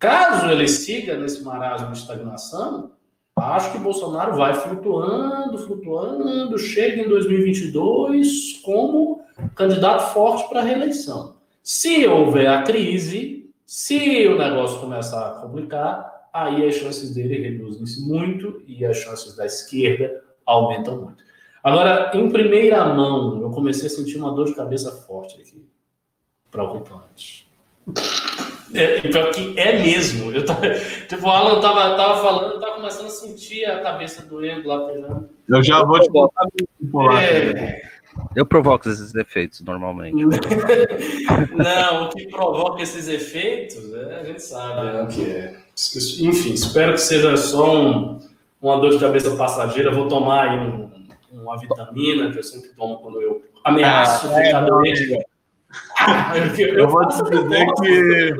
Caso 0.00 0.50
ele 0.50 0.66
siga 0.66 1.16
nesse 1.16 1.44
marasmo 1.44 1.92
de 1.92 1.98
estagnação, 1.98 2.90
Acho 3.52 3.72
que 3.72 3.78
Bolsonaro 3.78 4.36
vai 4.36 4.54
flutuando, 4.54 5.58
flutuando, 5.58 6.58
chega 6.58 7.02
em 7.02 7.08
2022 7.08 8.60
como 8.64 9.22
candidato 9.54 10.14
forte 10.14 10.48
para 10.48 10.60
a 10.60 10.64
reeleição. 10.64 11.36
Se 11.62 12.06
houver 12.06 12.46
a 12.46 12.62
crise, 12.62 13.52
se 13.66 14.26
o 14.28 14.38
negócio 14.38 14.80
começar 14.80 15.28
a 15.28 15.40
complicar, 15.40 16.28
aí 16.32 16.66
as 16.66 16.76
chances 16.76 17.14
dele 17.14 17.38
reduzem-se 17.38 18.00
muito 18.08 18.62
e 18.66 18.84
as 18.84 18.96
chances 18.96 19.36
da 19.36 19.44
esquerda 19.44 20.22
aumentam 20.46 21.02
muito. 21.02 21.22
Agora, 21.62 22.10
em 22.14 22.30
primeira 22.30 22.84
mão, 22.94 23.42
eu 23.42 23.50
comecei 23.50 23.86
a 23.86 23.90
sentir 23.90 24.16
uma 24.16 24.32
dor 24.32 24.46
de 24.46 24.54
cabeça 24.54 24.90
forte 24.90 25.40
aqui, 25.40 25.64
preocupante. 26.50 27.46
É, 28.74 29.00
pior 29.00 29.30
que 29.30 29.54
é 29.56 29.78
mesmo. 29.80 30.32
Eu 30.32 30.44
tava, 30.44 30.68
tipo, 31.08 31.26
o 31.26 31.30
Alan 31.30 31.60
tava, 31.60 31.96
tava 31.96 32.20
falando, 32.20 32.60
tava 32.60 32.74
começando 32.74 33.06
a 33.06 33.10
sentir 33.10 33.64
a 33.64 33.80
cabeça 33.80 34.26
doendo 34.26 34.68
lá 34.68 34.86
pegando. 34.86 35.30
Eu 35.48 35.62
já 35.62 35.84
vou 35.84 36.00
te 36.00 36.10
botar 36.10 36.46
é... 37.22 37.82
Eu 38.34 38.46
provoco 38.46 38.88
esses 38.88 39.14
efeitos 39.14 39.60
normalmente. 39.60 40.16
Não, 41.54 42.04
o 42.04 42.08
que 42.10 42.26
provoca 42.28 42.82
esses 42.82 43.08
efeitos, 43.08 43.92
é, 43.92 44.20
a 44.20 44.24
gente 44.24 44.42
sabe 44.42 45.02
o 45.02 45.06
que 45.08 45.30
é. 45.30 45.56
Enfim, 46.20 46.52
espero 46.52 46.92
que 46.92 47.00
seja 47.00 47.36
só 47.36 47.76
um, 47.76 48.20
uma 48.62 48.78
dor 48.78 48.90
de 48.90 48.98
cabeça 48.98 49.34
passageira. 49.36 49.90
Vou 49.90 50.08
tomar 50.08 50.48
aí 50.48 50.58
um, 50.58 50.90
uma 51.32 51.58
vitamina 51.58 52.30
que 52.30 52.38
eu 52.38 52.42
sempre 52.42 52.70
tomo 52.70 52.98
quando 52.98 53.20
eu 53.20 53.42
ameaço 53.64 54.28
ah, 54.28 54.30
ficar 54.30 54.62
é, 54.62 54.66
doente. 54.66 55.18
Eu, 56.34 56.68
eu, 56.68 56.78
eu 56.78 56.88
vou 56.88 57.08
te 57.08 57.20
dizer 57.24 57.66
que 57.80 58.34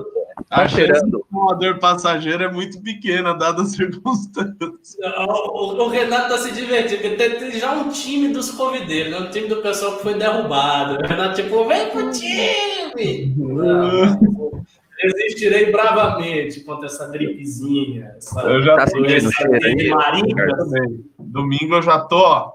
Tá 0.48 0.62
a 0.62 0.68
cheirando. 0.68 1.24
uma 1.30 1.54
dor 1.54 1.78
passageira 1.78 2.44
é 2.44 2.52
muito 2.52 2.80
pequena, 2.80 3.34
dadas 3.34 3.68
as 3.68 3.72
circunstâncias. 3.76 4.96
O, 5.28 5.84
o, 5.84 5.88
Renato 5.88 6.28
tá 6.28 6.38
se 6.38 6.52
divertindo, 6.52 7.02
porque 7.02 7.16
tem, 7.16 7.38
tem, 7.38 7.58
já 7.58 7.72
um 7.72 7.88
time 7.88 8.28
dos 8.28 8.50
covideiros, 8.50 9.12
né? 9.12 9.18
um 9.18 9.30
time 9.30 9.48
do 9.48 9.56
pessoal 9.56 9.96
que 9.96 10.02
foi 10.02 10.14
derrubado. 10.14 11.02
O 11.02 11.06
Renato, 11.06 11.42
tipo, 11.42 11.64
vem 11.66 11.90
pro 11.90 12.10
time! 12.10 13.34
resistirei 15.04 15.70
bravamente 15.70 16.60
contra 16.60 16.86
essa 16.86 17.06
gripezinha. 17.08 18.14
Essa 18.16 18.40
eu 18.42 18.62
já 18.62 18.76
tá 18.76 18.86
sentindo 18.86 19.32
cheiro 19.32 21.04
Domingo 21.18 21.76
eu 21.76 21.82
já 21.82 22.00
tô, 22.00 22.18
ó, 22.18 22.52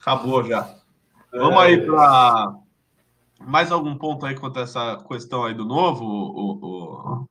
acabou 0.00 0.44
já. 0.44 0.68
Vamos 1.32 1.58
aí 1.58 1.80
para 1.80 2.54
mais 3.46 3.70
algum 3.70 3.96
ponto 3.96 4.26
aí 4.26 4.34
quanto 4.34 4.58
a 4.58 4.62
essa 4.62 5.04
questão 5.08 5.44
aí 5.44 5.54
do 5.54 5.64
novo, 5.64 6.04
o, 6.04 7.26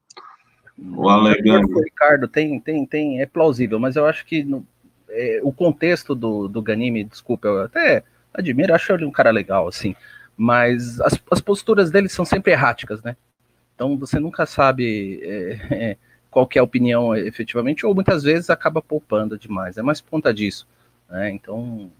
o, 0.78 1.04
o 1.04 1.10
alegando? 1.10 1.80
Ricardo, 1.80 2.28
tem, 2.28 2.60
tem, 2.60 2.86
tem, 2.86 3.22
é 3.22 3.26
plausível, 3.26 3.80
mas 3.80 3.96
eu 3.96 4.06
acho 4.06 4.26
que 4.26 4.44
no, 4.44 4.66
é, 5.10 5.40
o 5.44 5.52
contexto 5.52 6.16
do, 6.16 6.48
do 6.48 6.62
Ganime, 6.62 7.04
desculpa, 7.04 7.48
eu 7.48 7.62
até 7.64 8.04
admiro, 8.34 8.74
acho 8.74 8.92
ele 8.94 9.06
um 9.06 9.12
cara 9.12 9.32
legal, 9.32 9.68
assim, 9.68 9.96
mas 10.38 11.00
as, 11.02 11.22
as 11.30 11.42
posturas 11.42 11.92
dele 11.92 12.10
são 12.10 12.26
sempre 12.26 12.52
erráticas, 12.52 13.02
né? 13.04 13.16
Então 13.76 13.98
você 13.98 14.20
nunca 14.20 14.46
sabe 14.46 15.20
é, 15.24 15.60
é, 15.92 15.98
qual 16.30 16.48
é 16.56 16.60
a 16.60 16.64
opinião 16.64 17.16
efetivamente, 17.16 17.86
ou 17.86 17.94
muitas 17.94 18.24
vezes 18.24 18.50
acaba 18.50 18.82
poupando 18.82 19.38
demais, 19.38 19.78
é 19.78 19.82
mais 19.82 20.00
por 20.00 20.12
conta 20.12 20.34
disso. 20.34 20.68
Né? 21.10 21.32
Então, 21.32 21.92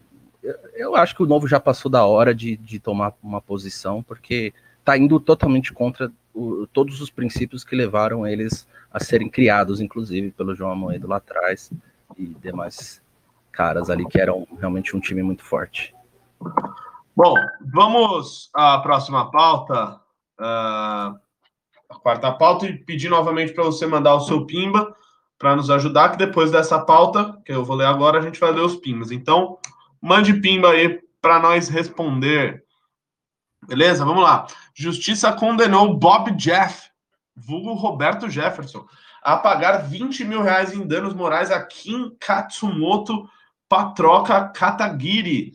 eu 0.74 0.96
acho 0.96 1.16
que 1.16 1.24
o 1.24 1.28
novo 1.28 1.48
já 1.48 1.60
passou 1.60 1.90
da 1.92 2.06
hora 2.06 2.34
de, 2.34 2.58
de 2.58 2.80
tomar 2.80 3.14
uma 3.22 3.42
posição, 3.42 4.02
porque 4.02 4.54
está 4.80 4.98
indo 4.98 5.20
totalmente 5.20 5.72
contra 5.72 6.12
o, 6.34 6.66
todos 6.68 7.02
os 7.02 7.10
princípios 7.10 7.64
que 7.64 7.76
levaram 7.76 8.26
eles 8.26 8.68
a 8.92 9.00
serem 9.00 9.30
criados, 9.30 9.80
inclusive 9.80 10.32
pelo 10.32 10.56
João 10.56 10.72
Amoedo 10.72 11.08
lá 11.08 11.18
atrás 11.18 11.72
e 12.18 12.28
demais 12.28 13.02
caras 13.52 13.90
ali 13.90 14.06
que 14.08 14.20
eram 14.20 14.48
realmente 14.60 14.96
um 14.96 15.00
time 15.00 15.22
muito 15.22 15.44
forte. 15.44 15.94
Bom, 17.16 17.36
vamos 17.74 18.50
à 18.54 18.80
próxima 18.80 19.30
pauta, 19.30 20.00
uh, 20.40 21.20
a 21.90 22.00
quarta 22.02 22.32
pauta, 22.32 22.66
e 22.66 22.78
pedir 22.78 23.10
novamente 23.10 23.54
para 23.54 23.64
você 23.64 23.86
mandar 23.86 24.16
o 24.16 24.22
seu 24.22 24.46
pimba 24.46 24.96
para 25.38 25.56
nos 25.56 25.70
ajudar, 25.70 26.10
que 26.10 26.18
depois 26.18 26.52
dessa 26.52 26.80
pauta, 26.80 27.38
que 27.46 27.52
eu 27.52 27.66
vou 27.66 27.76
ler 27.76 27.88
agora, 27.88 28.20
a 28.20 28.22
gente 28.22 28.40
vai 28.40 28.52
ler 28.52 28.62
os 28.62 28.76
pimbas. 28.76 29.12
Então, 29.12 29.58
Mande 30.02 30.34
pimba 30.34 30.72
aí 30.72 31.00
para 31.22 31.40
nós 31.40 31.70
responder. 31.70 32.64
Beleza? 33.68 34.04
Vamos 34.04 34.24
lá. 34.24 34.48
Justiça 34.74 35.32
condenou 35.32 35.96
Bob 35.96 36.32
Jeff, 36.32 36.90
vulgo 37.36 37.74
Roberto 37.74 38.30
Jefferson, 38.30 38.86
a 39.22 39.38
pagar 39.38 39.88
20 39.88 40.24
mil 40.24 40.42
reais 40.42 40.74
em 40.74 40.86
danos 40.86 41.14
morais 41.14 41.52
a 41.52 41.64
Kim 41.64 42.16
Katsumoto 42.20 43.30
Patroca 43.70 44.50
Katagiri. 44.50 45.52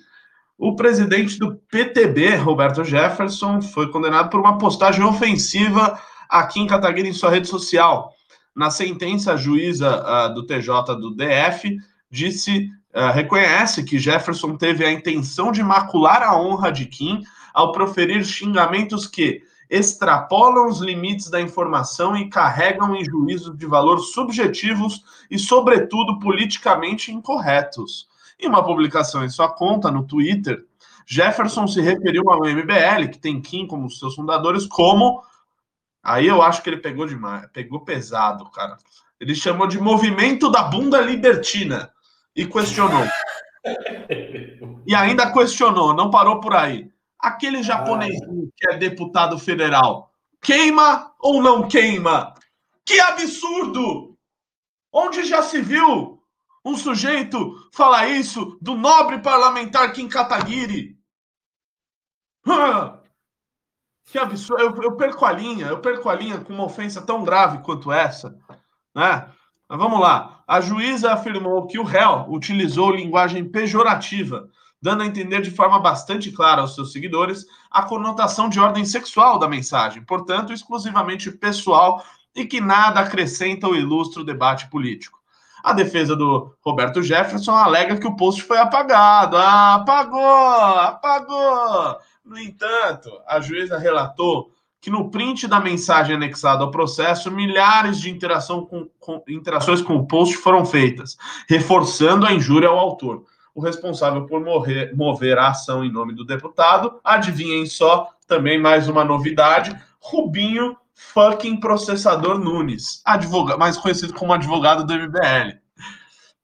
O 0.56 0.74
presidente 0.74 1.38
do 1.38 1.56
PTB, 1.70 2.36
Roberto 2.36 2.82
Jefferson, 2.84 3.60
foi 3.60 3.90
condenado 3.90 4.30
por 4.30 4.40
uma 4.40 4.56
postagem 4.56 5.04
ofensiva 5.04 6.00
a 6.28 6.46
Kim 6.46 6.66
Kataguiri 6.66 7.08
em 7.08 7.12
sua 7.12 7.30
rede 7.30 7.48
social. 7.48 8.10
Na 8.54 8.70
sentença, 8.70 9.34
a 9.34 9.36
juíza 9.36 10.02
uh, 10.02 10.34
do 10.34 10.46
TJ 10.46 10.96
do 10.98 11.14
DF 11.14 11.76
disse 12.10 12.70
uh, 12.96 13.12
reconhece 13.12 13.84
que 13.84 13.98
Jefferson 13.98 14.56
teve 14.56 14.84
a 14.84 14.90
intenção 14.90 15.52
de 15.52 15.62
macular 15.62 16.22
a 16.22 16.40
honra 16.40 16.72
de 16.72 16.86
Kim 16.86 17.22
ao 17.52 17.70
proferir 17.70 18.24
xingamentos 18.24 19.06
que 19.06 19.42
extrapolam 19.68 20.68
os 20.68 20.80
limites 20.80 21.28
da 21.28 21.40
informação 21.40 22.16
e 22.16 22.30
carregam 22.30 22.94
em 22.94 23.04
juízos 23.04 23.56
de 23.56 23.66
valor 23.66 23.98
subjetivos 23.98 25.02
e, 25.30 25.38
sobretudo, 25.38 26.18
politicamente 26.18 27.12
incorretos. 27.12 28.08
Em 28.38 28.48
uma 28.48 28.64
publicação 28.64 29.24
em 29.24 29.28
sua 29.28 29.48
conta 29.48 29.90
no 29.90 30.04
Twitter, 30.04 30.64
Jefferson 31.04 31.66
se 31.66 31.80
referiu 31.80 32.30
ao 32.30 32.40
MBL, 32.40 33.08
que 33.10 33.18
tem 33.18 33.40
Kim 33.40 33.66
como 33.66 33.90
seus 33.90 34.14
fundadores, 34.14 34.66
como. 34.66 35.22
Aí 36.02 36.26
eu 36.26 36.42
acho 36.42 36.62
que 36.62 36.70
ele 36.70 36.78
pegou 36.78 37.06
demais, 37.06 37.48
pegou 37.52 37.80
pesado, 37.80 38.48
cara. 38.50 38.76
Ele 39.18 39.34
chamou 39.34 39.66
de 39.66 39.80
movimento 39.80 40.50
da 40.50 40.62
bunda 40.62 41.00
libertina 41.00 41.90
e 42.36 42.46
questionou: 42.46 43.04
E 44.86 44.94
ainda 44.94 45.32
questionou, 45.32 45.94
não 45.94 46.10
parou 46.10 46.40
por 46.40 46.54
aí. 46.54 46.92
Aquele 47.18 47.62
japonês 47.62 48.20
que 48.56 48.68
é 48.68 48.76
deputado 48.76 49.38
federal, 49.38 50.12
queima 50.40 51.14
ou 51.18 51.42
não 51.42 51.66
queima? 51.66 52.34
Que 52.84 53.00
absurdo! 53.00 54.16
Onde 54.92 55.24
já 55.24 55.42
se 55.42 55.60
viu 55.60 56.22
um 56.64 56.76
sujeito 56.76 57.68
falar 57.72 58.08
isso 58.08 58.58
do 58.60 58.74
nobre 58.74 59.18
parlamentar 59.18 59.92
Kim 59.92 60.08
Kataguiri? 60.08 60.96
Que 64.06 64.18
absurdo! 64.18 64.62
Eu, 64.62 64.82
eu, 64.82 64.96
perco 64.96 65.24
a 65.24 65.32
linha, 65.32 65.66
eu 65.66 65.80
perco 65.80 66.08
a 66.08 66.14
linha 66.14 66.40
com 66.40 66.52
uma 66.52 66.64
ofensa 66.64 67.02
tão 67.02 67.24
grave 67.24 67.58
quanto 67.62 67.90
essa, 67.90 68.38
né? 68.94 69.28
Mas 69.68 69.78
vamos 69.78 70.00
lá. 70.00 70.42
A 70.46 70.60
juíza 70.60 71.12
afirmou 71.12 71.66
que 71.66 71.78
o 71.78 71.82
réu 71.82 72.26
utilizou 72.28 72.90
linguagem 72.90 73.44
pejorativa, 73.44 74.48
dando 74.80 75.02
a 75.02 75.06
entender 75.06 75.40
de 75.42 75.50
forma 75.50 75.78
bastante 75.80 76.30
clara 76.30 76.60
aos 76.60 76.74
seus 76.74 76.92
seguidores 76.92 77.44
a 77.70 77.82
conotação 77.82 78.48
de 78.48 78.60
ordem 78.60 78.84
sexual 78.84 79.38
da 79.38 79.48
mensagem, 79.48 80.04
portanto, 80.04 80.52
exclusivamente 80.52 81.32
pessoal 81.32 82.04
e 82.34 82.44
que 82.44 82.60
nada 82.60 83.00
acrescenta 83.00 83.66
ou 83.66 83.74
ilustra 83.74 84.22
o 84.22 84.24
debate 84.24 84.68
político. 84.68 85.18
A 85.64 85.72
defesa 85.72 86.14
do 86.14 86.54
Roberto 86.60 87.02
Jefferson 87.02 87.56
alega 87.56 87.96
que 87.96 88.06
o 88.06 88.14
post 88.14 88.42
foi 88.42 88.58
apagado. 88.58 89.36
Ah, 89.36 89.74
apagou, 89.74 90.78
apagou. 90.78 91.98
No 92.24 92.38
entanto, 92.38 93.10
a 93.26 93.40
juíza 93.40 93.76
relatou 93.76 94.52
que 94.86 94.90
no 94.90 95.10
print 95.10 95.48
da 95.48 95.58
mensagem 95.58 96.14
anexada 96.14 96.62
ao 96.62 96.70
processo, 96.70 97.28
milhares 97.28 97.98
de 98.00 98.08
com, 98.70 98.88
com, 99.00 99.20
interações 99.26 99.82
com 99.82 99.96
o 99.96 100.06
post 100.06 100.36
foram 100.36 100.64
feitas, 100.64 101.16
reforçando 101.48 102.24
a 102.24 102.32
injúria 102.32 102.68
ao 102.68 102.78
autor. 102.78 103.24
O 103.52 103.60
responsável 103.60 104.26
por 104.26 104.40
morrer, 104.40 104.94
mover 104.94 105.38
a 105.38 105.48
ação 105.48 105.84
em 105.84 105.90
nome 105.90 106.14
do 106.14 106.24
deputado, 106.24 107.00
adivinhem 107.02 107.66
só, 107.66 108.10
também 108.28 108.60
mais 108.60 108.88
uma 108.88 109.04
novidade, 109.04 109.76
Rubinho 109.98 110.76
fucking 110.94 111.58
processador 111.58 112.38
Nunes, 112.38 113.02
advogado, 113.04 113.58
mais 113.58 113.76
conhecido 113.76 114.14
como 114.14 114.32
advogado 114.32 114.86
do 114.86 114.94
MBL. 114.94 115.58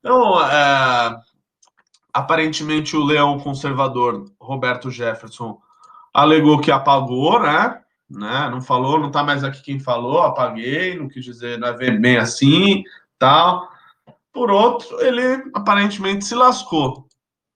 Então, 0.01 0.45
é, 0.45 1.17
aparentemente 2.13 2.97
o 2.97 3.05
leão 3.05 3.39
conservador 3.39 4.25
Roberto 4.41 4.91
Jefferson 4.91 5.61
alegou 6.13 6.61
que 6.61 6.73
apagou, 6.73 7.41
né? 7.41 7.79
Né? 8.13 8.49
Não 8.51 8.61
falou, 8.61 8.99
não 8.99 9.11
tá 9.11 9.23
mais 9.23 9.43
aqui 9.43 9.63
quem 9.63 9.81
falou, 9.81 10.23
apaguei, 10.23 10.99
não 10.99 11.09
quis 11.09 11.25
dizer, 11.25 11.59
não 11.59 11.69
é 11.69 11.91
bem 11.99 12.17
assim, 12.17 12.83
tal. 13.19 13.69
Por 14.33 14.51
outro, 14.51 15.01
ele 15.01 15.51
aparentemente 15.55 16.25
se 16.25 16.35
lascou. 16.35 17.07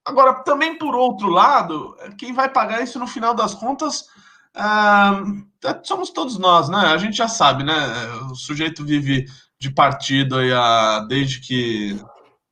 Agora, 0.04 0.34
também 0.44 0.78
por 0.78 0.94
outro 0.94 1.28
lado, 1.28 1.96
quem 2.18 2.32
vai 2.32 2.48
pagar 2.48 2.82
isso 2.82 2.98
no 2.98 3.06
final 3.06 3.34
das 3.34 3.54
contas 3.54 4.06
ah, 4.58 5.22
somos 5.82 6.10
todos 6.10 6.38
nós, 6.38 6.68
né? 6.70 6.78
A 6.78 6.96
gente 6.96 7.16
já 7.16 7.28
sabe, 7.28 7.62
né? 7.62 7.74
O 8.30 8.34
sujeito 8.34 8.84
vive 8.84 9.26
de 9.58 9.70
partido 9.70 10.38
aí 10.38 10.50
a, 10.52 11.00
desde 11.00 11.40
que 11.40 12.00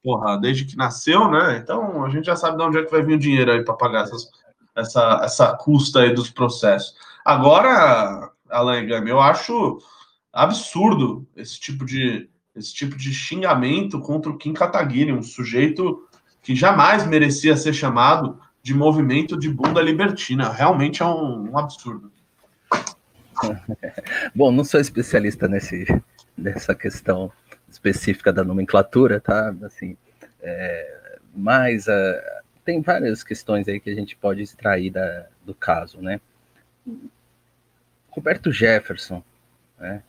porra, 0.02 0.36
desde 0.38 0.66
que 0.66 0.76
nasceu, 0.76 1.30
né? 1.30 1.56
Então 1.56 2.04
a 2.04 2.10
gente 2.10 2.26
já 2.26 2.36
sabe 2.36 2.58
de 2.58 2.62
onde 2.62 2.78
é 2.78 2.84
que 2.84 2.90
vai 2.90 3.02
vir 3.02 3.14
o 3.14 3.18
dinheiro 3.18 3.50
aí 3.50 3.64
para 3.64 3.74
pagar 3.74 4.02
essas, 4.02 4.28
essa, 4.76 5.20
essa 5.24 5.56
custa 5.56 6.00
aí 6.00 6.12
dos 6.12 6.30
processos. 6.30 6.94
Agora, 7.24 8.30
Alan 8.50 8.86
Gami, 8.86 9.10
eu 9.10 9.20
acho 9.20 9.78
absurdo 10.32 11.26
esse 11.36 11.58
tipo 11.58 11.84
de 11.84 12.28
esse 12.54 12.72
tipo 12.72 12.96
de 12.96 13.12
xingamento 13.12 13.98
contra 13.98 14.30
o 14.30 14.38
Kim 14.38 14.52
Kataguiri, 14.52 15.12
um 15.12 15.22
sujeito 15.22 16.08
que 16.40 16.54
jamais 16.54 17.04
merecia 17.04 17.56
ser 17.56 17.72
chamado 17.72 18.38
de 18.62 18.72
movimento 18.72 19.36
de 19.36 19.50
bunda 19.50 19.82
libertina. 19.82 20.52
Realmente 20.52 21.02
é 21.02 21.04
um, 21.04 21.50
um 21.50 21.58
absurdo. 21.58 22.12
Bom, 24.32 24.52
não 24.52 24.62
sou 24.62 24.80
especialista 24.80 25.48
nesse, 25.48 25.84
nessa 26.38 26.76
questão 26.76 27.32
específica 27.68 28.32
da 28.32 28.44
nomenclatura, 28.44 29.20
tá? 29.20 29.52
Assim, 29.64 29.96
é, 30.40 31.18
mas 31.34 31.88
uh, 31.88 32.42
tem 32.64 32.80
várias 32.80 33.24
questões 33.24 33.66
aí 33.66 33.80
que 33.80 33.90
a 33.90 33.94
gente 33.94 34.14
pode 34.16 34.42
extrair 34.42 34.90
da, 34.90 35.26
do 35.44 35.54
caso, 35.54 36.00
né? 36.00 36.20
Roberto 38.14 38.52
Jefferson, 38.52 39.22
né? 39.78 40.02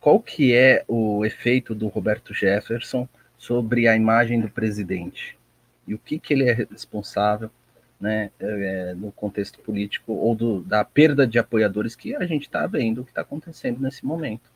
Qual 0.00 0.20
que 0.20 0.54
é 0.54 0.84
o 0.86 1.24
efeito 1.24 1.74
do 1.74 1.88
Roberto 1.88 2.34
Jefferson 2.34 3.08
sobre 3.38 3.88
a 3.88 3.96
imagem 3.96 4.40
do 4.40 4.50
presidente? 4.50 5.38
E 5.86 5.94
o 5.94 5.98
que, 5.98 6.18
que 6.18 6.34
ele 6.34 6.48
é 6.48 6.52
responsável 6.52 7.50
né, 7.98 8.30
é, 8.38 8.92
no 8.94 9.10
contexto 9.12 9.60
político 9.60 10.12
ou 10.12 10.34
do, 10.34 10.60
da 10.60 10.84
perda 10.84 11.26
de 11.26 11.38
apoiadores 11.38 11.96
que 11.96 12.14
a 12.14 12.26
gente 12.26 12.42
está 12.42 12.66
vendo 12.66 13.00
o 13.00 13.04
que 13.04 13.12
está 13.12 13.22
acontecendo 13.22 13.80
nesse 13.80 14.04
momento. 14.04 14.50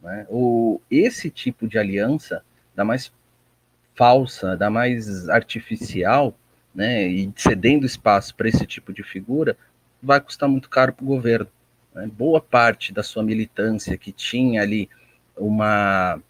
Né? 0.00 0.26
Esse 0.88 1.28
tipo 1.28 1.66
de 1.66 1.76
aliança, 1.76 2.44
da 2.76 2.84
mais 2.84 3.10
falsa, 3.96 4.56
da 4.56 4.70
mais 4.70 5.28
artificial, 5.28 6.32
né, 6.72 7.04
e 7.08 7.32
cedendo 7.34 7.84
espaço 7.84 8.32
para 8.34 8.48
esse 8.48 8.64
tipo 8.64 8.92
de 8.92 9.02
figura, 9.02 9.56
vai 10.00 10.20
custar 10.20 10.48
muito 10.48 10.70
caro 10.70 10.92
para 10.92 11.02
o 11.02 11.08
governo. 11.08 11.48
Né? 11.94 12.06
Boa 12.06 12.40
parte 12.40 12.92
da 12.92 13.02
sua 13.02 13.22
militância 13.22 13.96
que 13.96 14.12
tinha 14.12 14.62
ali 14.62 14.88
uma 15.36 16.20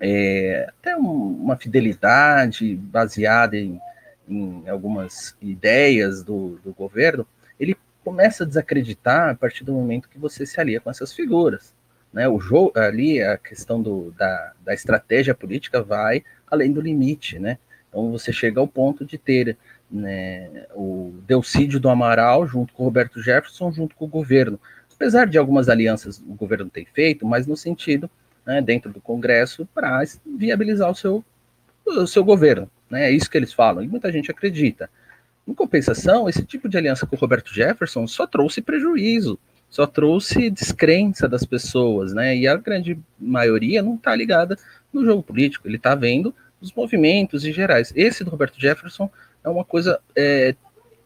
é, 0.00 0.66
até 0.68 0.96
um, 0.96 1.42
uma 1.42 1.56
fidelidade 1.56 2.74
baseada 2.74 3.56
em, 3.56 3.78
em 4.26 4.68
algumas 4.68 5.36
ideias 5.42 6.22
do, 6.22 6.58
do, 6.64 6.72
governo, 6.72 7.26
ele 7.58 7.76
começa 8.02 8.44
a 8.44 8.46
desacreditar 8.46 9.30
a 9.30 9.34
partir 9.34 9.62
do 9.62 9.74
momento 9.74 10.08
que 10.08 10.18
você 10.18 10.46
se 10.46 10.58
alia 10.58 10.80
com 10.80 10.88
essas 10.90 11.12
figuras. 11.12 11.74
Né? 12.12 12.26
O 12.28 12.40
jogo 12.40 12.72
ali, 12.76 13.22
a 13.22 13.36
questão 13.36 13.82
do, 13.82 14.10
da, 14.12 14.52
da 14.64 14.72
estratégia 14.72 15.34
política 15.34 15.82
vai 15.82 16.24
além 16.50 16.72
do 16.72 16.80
limite, 16.80 17.38
né? 17.38 17.58
Então 17.88 18.10
você 18.10 18.32
chega 18.32 18.60
ao 18.60 18.66
ponto 18.66 19.04
de 19.04 19.18
ter 19.18 19.56
né, 19.90 20.66
o 20.74 21.14
Delcídio 21.26 21.80
do 21.80 21.88
Amaral 21.88 22.46
junto 22.46 22.72
com 22.72 22.84
o 22.84 22.86
Roberto 22.86 23.20
Jefferson, 23.20 23.72
junto 23.72 23.96
com 23.96 24.04
o 24.04 24.08
governo 24.08 24.58
apesar 25.00 25.26
de 25.26 25.38
algumas 25.38 25.70
alianças 25.70 26.18
o 26.18 26.34
governo 26.34 26.68
tem 26.68 26.84
feito, 26.84 27.24
mas 27.24 27.46
no 27.46 27.56
sentido, 27.56 28.10
né, 28.44 28.60
dentro 28.60 28.92
do 28.92 29.00
Congresso, 29.00 29.66
para 29.74 30.02
viabilizar 30.36 30.90
o 30.90 30.94
seu, 30.94 31.24
o 31.86 32.06
seu 32.06 32.22
governo. 32.22 32.70
Né, 32.90 33.04
é 33.04 33.10
isso 33.10 33.30
que 33.30 33.38
eles 33.38 33.50
falam, 33.50 33.82
e 33.82 33.88
muita 33.88 34.12
gente 34.12 34.30
acredita. 34.30 34.90
Em 35.48 35.54
compensação, 35.54 36.28
esse 36.28 36.44
tipo 36.44 36.68
de 36.68 36.76
aliança 36.76 37.06
com 37.06 37.16
o 37.16 37.18
Roberto 37.18 37.52
Jefferson 37.52 38.06
só 38.06 38.26
trouxe 38.26 38.60
prejuízo, 38.60 39.38
só 39.70 39.86
trouxe 39.86 40.50
descrença 40.50 41.26
das 41.26 41.46
pessoas, 41.46 42.12
né? 42.12 42.36
E 42.36 42.46
a 42.46 42.56
grande 42.56 42.98
maioria 43.18 43.82
não 43.82 43.94
está 43.94 44.14
ligada 44.14 44.58
no 44.92 45.02
jogo 45.02 45.22
político, 45.22 45.66
ele 45.66 45.76
está 45.76 45.94
vendo 45.94 46.34
os 46.60 46.74
movimentos 46.74 47.46
em 47.46 47.52
gerais. 47.52 47.90
Esse 47.96 48.22
do 48.22 48.30
Roberto 48.30 48.60
Jefferson 48.60 49.10
é 49.44 49.48
uma 49.48 49.64
coisa 49.64 50.00
é, 50.16 50.54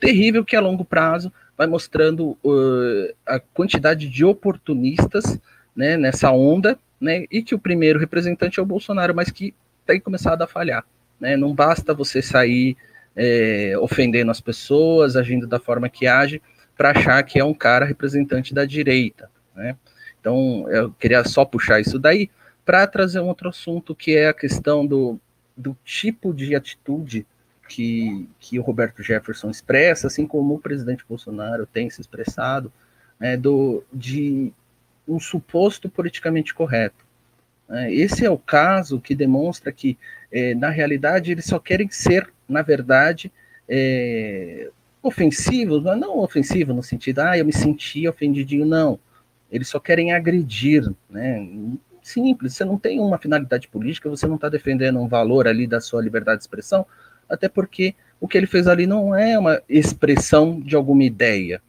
terrível 0.00 0.44
que 0.44 0.56
a 0.56 0.60
longo 0.60 0.84
prazo 0.84 1.32
vai 1.56 1.66
mostrando 1.66 2.36
uh, 2.44 3.14
a 3.24 3.38
quantidade 3.38 4.08
de 4.08 4.24
oportunistas 4.24 5.38
né, 5.74 5.96
nessa 5.96 6.30
onda, 6.30 6.78
né, 7.00 7.26
e 7.30 7.42
que 7.42 7.54
o 7.54 7.58
primeiro 7.58 7.98
representante 7.98 8.58
é 8.58 8.62
o 8.62 8.66
Bolsonaro, 8.66 9.14
mas 9.14 9.30
que 9.30 9.54
tem 9.86 10.00
começado 10.00 10.42
a 10.42 10.46
falhar. 10.46 10.84
Né? 11.20 11.36
Não 11.36 11.54
basta 11.54 11.94
você 11.94 12.20
sair 12.20 12.76
é, 13.14 13.74
ofendendo 13.78 14.30
as 14.30 14.40
pessoas, 14.40 15.16
agindo 15.16 15.46
da 15.46 15.60
forma 15.60 15.88
que 15.88 16.06
age, 16.06 16.42
para 16.76 16.90
achar 16.90 17.22
que 17.22 17.38
é 17.38 17.44
um 17.44 17.54
cara 17.54 17.84
representante 17.84 18.52
da 18.52 18.64
direita. 18.64 19.30
Né? 19.54 19.76
Então, 20.20 20.66
eu 20.70 20.90
queria 20.92 21.22
só 21.24 21.44
puxar 21.44 21.80
isso 21.80 21.98
daí 21.98 22.30
para 22.64 22.86
trazer 22.86 23.20
um 23.20 23.28
outro 23.28 23.48
assunto, 23.48 23.94
que 23.94 24.16
é 24.16 24.28
a 24.28 24.34
questão 24.34 24.86
do, 24.86 25.20
do 25.56 25.76
tipo 25.84 26.32
de 26.32 26.54
atitude 26.54 27.26
que, 27.68 28.28
que 28.38 28.58
o 28.58 28.62
Roberto 28.62 29.02
Jefferson 29.02 29.50
expressa, 29.50 30.06
assim 30.06 30.26
como 30.26 30.54
o 30.54 30.58
presidente 30.58 31.04
Bolsonaro 31.08 31.66
tem 31.66 31.88
se 31.90 32.00
expressado, 32.00 32.72
né, 33.18 33.36
do, 33.36 33.84
de 33.92 34.52
um 35.06 35.18
suposto 35.20 35.88
politicamente 35.88 36.54
correto. 36.54 37.04
Né. 37.68 37.92
Esse 37.92 38.24
é 38.24 38.30
o 38.30 38.38
caso 38.38 39.00
que 39.00 39.14
demonstra 39.14 39.72
que, 39.72 39.98
é, 40.30 40.54
na 40.54 40.70
realidade, 40.70 41.32
eles 41.32 41.44
só 41.44 41.58
querem 41.58 41.88
ser, 41.90 42.30
na 42.48 42.62
verdade, 42.62 43.32
é, 43.68 44.70
ofensivos, 45.02 45.82
mas 45.82 45.98
não 45.98 46.18
ofensivo 46.18 46.72
no 46.72 46.82
sentido, 46.82 47.20
ah, 47.20 47.36
eu 47.36 47.44
me 47.44 47.52
senti 47.52 48.08
ofendidinho, 48.08 48.64
não. 48.64 48.98
Eles 49.50 49.68
só 49.68 49.78
querem 49.78 50.12
agredir, 50.12 50.90
né? 51.08 51.46
Simples, 52.02 52.54
você 52.54 52.64
não 52.64 52.78
tem 52.78 53.00
uma 53.00 53.18
finalidade 53.18 53.68
política, 53.68 54.10
você 54.10 54.26
não 54.26 54.34
está 54.34 54.48
defendendo 54.48 55.00
um 55.00 55.08
valor 55.08 55.48
ali 55.48 55.66
da 55.66 55.80
sua 55.80 56.02
liberdade 56.02 56.38
de 56.38 56.44
expressão, 56.44 56.86
até 57.28 57.48
porque 57.48 57.94
o 58.20 58.28
que 58.28 58.38
ele 58.38 58.46
fez 58.46 58.66
ali 58.66 58.86
não 58.86 59.14
é 59.14 59.38
uma 59.38 59.62
expressão 59.68 60.60
de 60.60 60.74
alguma 60.74 61.04
ideia. 61.04 61.60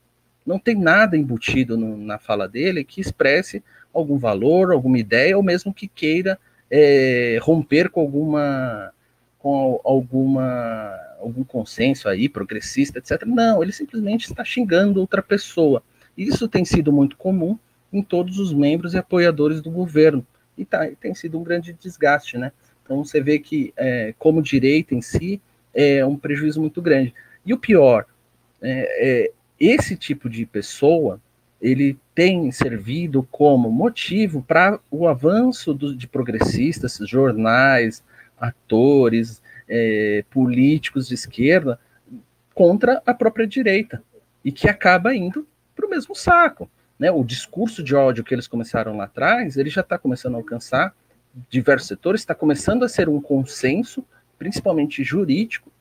Não 0.46 0.60
tem 0.60 0.76
nada 0.76 1.18
embutido 1.18 1.78
no, 1.78 1.98
na 1.98 2.20
fala 2.20 2.48
dele 2.48 2.84
que 2.84 3.02
expresse 3.02 3.64
algum 3.94 4.18
valor, 4.18 4.72
alguma 4.72 5.00
ideia, 5.00 5.36
ou 5.36 5.44
mesmo 5.44 5.74
que 5.74 5.88
queira 5.88 6.38
é, 6.70 7.40
romper 7.42 7.90
com 7.90 8.02
alguma, 8.02 8.92
com 9.40 9.80
alguma 9.84 11.00
algum 11.20 11.44
consenso 11.44 12.08
aí 12.08 12.30
progressista, 12.30 13.00
etc. 13.00 13.24
Não, 13.26 13.64
ele 13.64 13.72
simplesmente 13.72 14.26
está 14.26 14.44
xingando 14.44 15.00
outra 15.00 15.24
pessoa. 15.24 15.82
Isso 16.16 16.48
tem 16.48 16.64
sido 16.64 16.94
muito 16.94 17.18
comum 17.18 17.58
em 17.92 18.02
todos 18.02 18.38
os 18.38 18.54
membros 18.54 18.94
e 18.94 18.98
apoiadores 18.98 19.62
do 19.62 19.72
governo 19.72 20.26
e 20.58 20.64
tá, 20.64 20.88
tem 21.00 21.14
sido 21.14 21.40
um 21.40 21.44
grande 21.44 21.74
desgaste, 21.74 22.38
né? 22.38 22.52
Então 22.86 23.04
você 23.04 23.20
vê 23.20 23.40
que 23.40 23.74
é, 23.76 24.14
como 24.18 24.42
direita 24.42 24.94
em 24.94 25.02
si 25.02 25.42
é 25.74 26.06
um 26.06 26.16
prejuízo 26.16 26.62
muito 26.62 26.82
grande. 26.82 27.14
E 27.44 27.54
o 27.54 27.58
pior, 27.58 28.06
é, 28.62 29.26
é 29.26 29.32
esse 29.60 29.98
tipo 29.98 30.30
de 30.30 30.46
pessoa 30.46 31.20
ele 31.62 31.98
tem 32.14 32.52
servido 32.52 33.28
como 33.32 33.72
motivo 33.72 34.44
para 34.44 34.80
o 34.92 35.08
avanço 35.08 35.74
do, 35.74 35.96
de 35.96 36.08
progressistas, 36.08 37.00
jornais, 37.08 38.04
atores, 38.40 39.42
é, 39.68 40.24
políticos 40.30 41.08
de 41.08 41.16
esquerda 41.16 41.80
contra 42.54 43.02
a 43.06 43.14
própria 43.14 43.48
direita 43.48 44.04
e 44.44 44.52
que 44.52 44.70
acaba 44.70 45.16
indo 45.16 45.48
para 45.76 45.88
o 45.88 45.90
mesmo 45.90 46.14
saco. 46.14 46.70
Né? 47.00 47.12
O 47.12 47.24
discurso 47.24 47.82
de 47.82 47.96
ódio 47.96 48.24
que 48.24 48.34
eles 48.34 48.48
começaram 48.48 48.96
lá 48.96 49.06
atrás, 49.06 49.58
ele 49.58 49.70
já 49.70 49.82
está 49.82 49.98
começando 49.98 50.36
a 50.36 50.38
alcançar 50.38 50.94
diversos 51.50 51.88
setores, 51.88 52.22
está 52.22 52.36
começando 52.36 52.84
a 52.84 52.90
ser 52.90 53.10
um 53.10 53.22
consenso, 53.22 54.06
principalmente 54.38 55.04
jurídico, 55.04 55.72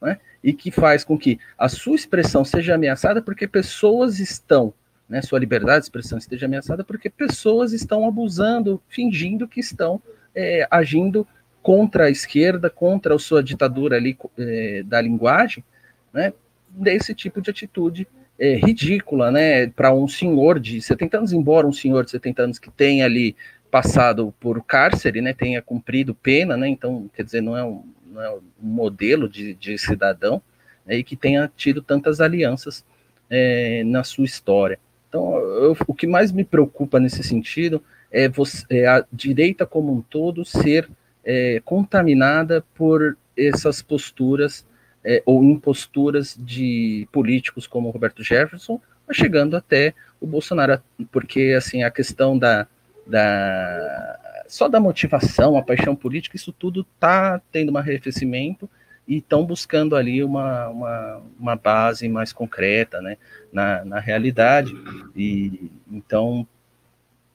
né? 0.00 0.18
e 0.42 0.52
que 0.52 0.70
faz 0.70 1.04
com 1.04 1.18
que 1.18 1.38
a 1.56 1.68
sua 1.68 1.96
expressão 1.96 2.44
seja 2.44 2.74
ameaçada 2.74 3.20
porque 3.20 3.48
pessoas 3.48 4.20
estão 4.20 4.72
né, 5.08 5.22
sua 5.22 5.38
liberdade 5.38 5.80
de 5.80 5.84
expressão 5.86 6.18
esteja 6.18 6.46
ameaçada 6.46 6.84
porque 6.84 7.08
pessoas 7.08 7.72
estão 7.72 8.06
abusando, 8.06 8.80
fingindo 8.88 9.48
que 9.48 9.58
estão 9.58 10.00
é, 10.34 10.68
agindo 10.70 11.26
contra 11.62 12.04
a 12.04 12.10
esquerda, 12.10 12.68
contra 12.68 13.14
a 13.14 13.18
sua 13.18 13.42
ditadura 13.42 13.96
ali 13.96 14.16
é, 14.38 14.82
da 14.84 15.00
linguagem, 15.00 15.64
né, 16.12 16.32
desse 16.68 17.14
tipo 17.14 17.40
de 17.40 17.50
atitude 17.50 18.06
é, 18.38 18.54
ridícula, 18.56 19.30
né, 19.30 19.66
para 19.68 19.92
um 19.92 20.06
senhor 20.06 20.60
de 20.60 20.80
70 20.80 21.18
anos, 21.18 21.32
embora 21.32 21.66
um 21.66 21.72
senhor 21.72 22.04
de 22.04 22.10
70 22.10 22.42
anos 22.42 22.58
que 22.58 22.70
tenha 22.70 23.04
ali 23.04 23.34
passado 23.70 24.34
por 24.40 24.62
cárcere, 24.62 25.20
né, 25.20 25.32
tenha 25.32 25.62
cumprido 25.62 26.14
pena, 26.14 26.56
né, 26.56 26.68
então, 26.68 27.10
quer 27.14 27.22
dizer, 27.22 27.40
não 27.40 27.56
é 27.56 27.64
um, 27.64 27.84
não 28.10 28.22
é 28.22 28.30
um 28.30 28.40
modelo 28.60 29.28
de, 29.28 29.54
de 29.54 29.78
cidadão, 29.78 30.42
né, 30.86 30.96
e 30.96 31.04
que 31.04 31.16
tenha 31.16 31.50
tido 31.56 31.82
tantas 31.82 32.20
alianças 32.20 32.84
é, 33.30 33.82
na 33.84 34.02
sua 34.04 34.24
história. 34.24 34.78
Então, 35.08 35.38
eu, 35.38 35.76
o 35.86 35.94
que 35.94 36.06
mais 36.06 36.32
me 36.32 36.44
preocupa 36.44 37.00
nesse 37.00 37.22
sentido 37.22 37.82
é, 38.10 38.28
você, 38.28 38.64
é 38.70 38.86
a 38.86 39.04
direita 39.12 39.66
como 39.66 39.92
um 39.92 40.02
todo 40.02 40.44
ser 40.44 40.88
é, 41.24 41.60
contaminada 41.64 42.64
por 42.74 43.16
essas 43.36 43.82
posturas 43.82 44.66
é, 45.04 45.22
ou 45.24 45.44
imposturas 45.44 46.36
de 46.38 47.08
políticos 47.12 47.66
como 47.66 47.90
Roberto 47.90 48.22
Jefferson, 48.22 48.80
chegando 49.12 49.56
até 49.56 49.94
o 50.20 50.26
Bolsonaro, 50.26 50.82
porque 51.10 51.54
assim 51.56 51.82
a 51.82 51.90
questão 51.90 52.36
da, 52.38 52.66
da 53.08 54.18
só 54.48 54.66
da 54.66 54.80
motivação, 54.80 55.56
a 55.56 55.62
paixão 55.62 55.94
política, 55.94 56.36
isso 56.36 56.52
tudo 56.52 56.86
está 56.94 57.40
tendo 57.52 57.72
um 57.72 57.76
arrefecimento 57.76 58.68
e 59.06 59.18
estão 59.18 59.44
buscando 59.44 59.94
ali 59.94 60.24
uma, 60.24 60.68
uma, 60.68 61.22
uma, 61.38 61.56
base 61.56 62.08
mais 62.08 62.32
concreta 62.32 63.00
né, 63.02 63.18
na, 63.52 63.84
na 63.84 64.00
realidade. 64.00 64.74
E 65.14 65.70
então 65.90 66.46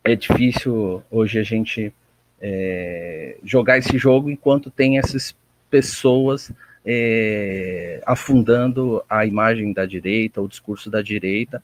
é 0.03 0.15
difícil 0.15 1.03
hoje 1.09 1.39
a 1.39 1.43
gente 1.43 1.93
é, 2.41 3.37
jogar 3.43 3.77
esse 3.77 3.97
jogo 3.97 4.29
enquanto 4.29 4.71
tem 4.71 4.97
essas 4.97 5.35
pessoas 5.69 6.51
é, 6.85 8.01
afundando 8.05 9.03
a 9.09 9.25
imagem 9.25 9.71
da 9.71 9.85
direita, 9.85 10.41
o 10.41 10.47
discurso 10.47 10.89
da 10.89 11.01
direita, 11.01 11.63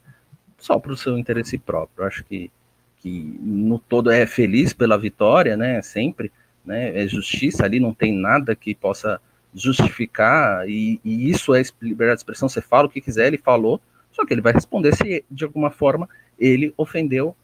só 0.58 0.78
para 0.78 0.92
o 0.92 0.96
seu 0.96 1.18
interesse 1.18 1.58
próprio. 1.58 2.06
Acho 2.06 2.24
que, 2.24 2.50
que 3.00 3.38
no 3.40 3.78
todo 3.78 4.10
é 4.10 4.26
feliz 4.26 4.72
pela 4.72 4.98
vitória, 4.98 5.56
né? 5.56 5.80
Sempre, 5.82 6.30
né? 6.64 7.02
É 7.02 7.08
justiça 7.08 7.64
ali, 7.64 7.80
não 7.80 7.94
tem 7.94 8.12
nada 8.12 8.54
que 8.54 8.74
possa 8.74 9.20
justificar, 9.54 10.68
e, 10.68 11.00
e, 11.04 11.28
isso 11.28 11.54
é 11.54 11.62
liberdade 11.82 12.18
de 12.18 12.20
expressão, 12.20 12.48
você 12.48 12.60
fala 12.60 12.86
o 12.86 12.90
que 12.90 13.00
quiser, 13.00 13.26
ele 13.26 13.38
falou, 13.38 13.80
só 14.12 14.24
que 14.24 14.32
ele 14.32 14.40
vai 14.40 14.52
responder 14.52 14.94
se 14.94 15.24
de 15.28 15.44
alguma 15.44 15.70
forma 15.70 16.08
ele 16.38 16.72
ofendeu 16.76 17.34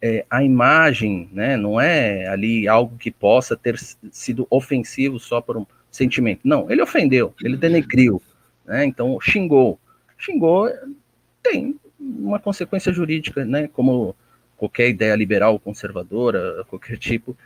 é, 0.00 0.26
a 0.28 0.42
imagem, 0.42 1.28
né? 1.32 1.56
Não 1.56 1.80
é 1.80 2.26
ali 2.26 2.66
algo 2.66 2.96
que 2.98 3.10
possa 3.10 3.56
ter 3.56 3.78
sido 4.10 4.46
ofensivo 4.50 5.20
só 5.20 5.40
por 5.40 5.56
um 5.56 5.66
sentimento. 5.90 6.40
Não, 6.42 6.68
ele 6.70 6.82
ofendeu, 6.82 7.32
ele 7.40 7.56
denegriu, 7.56 8.20
né? 8.66 8.84
Então 8.84 9.18
xingou. 9.20 9.78
Xingou 10.18 10.68
tem 11.42 11.76
uma 12.00 12.40
consequência 12.40 12.92
jurídica, 12.92 13.44
né? 13.44 13.68
Como 13.68 14.16
qualquer 14.62 14.88
ideia 14.88 15.16
liberal, 15.16 15.58
conservadora, 15.58 16.64
qualquer 16.68 16.96
tipo, 16.96 17.36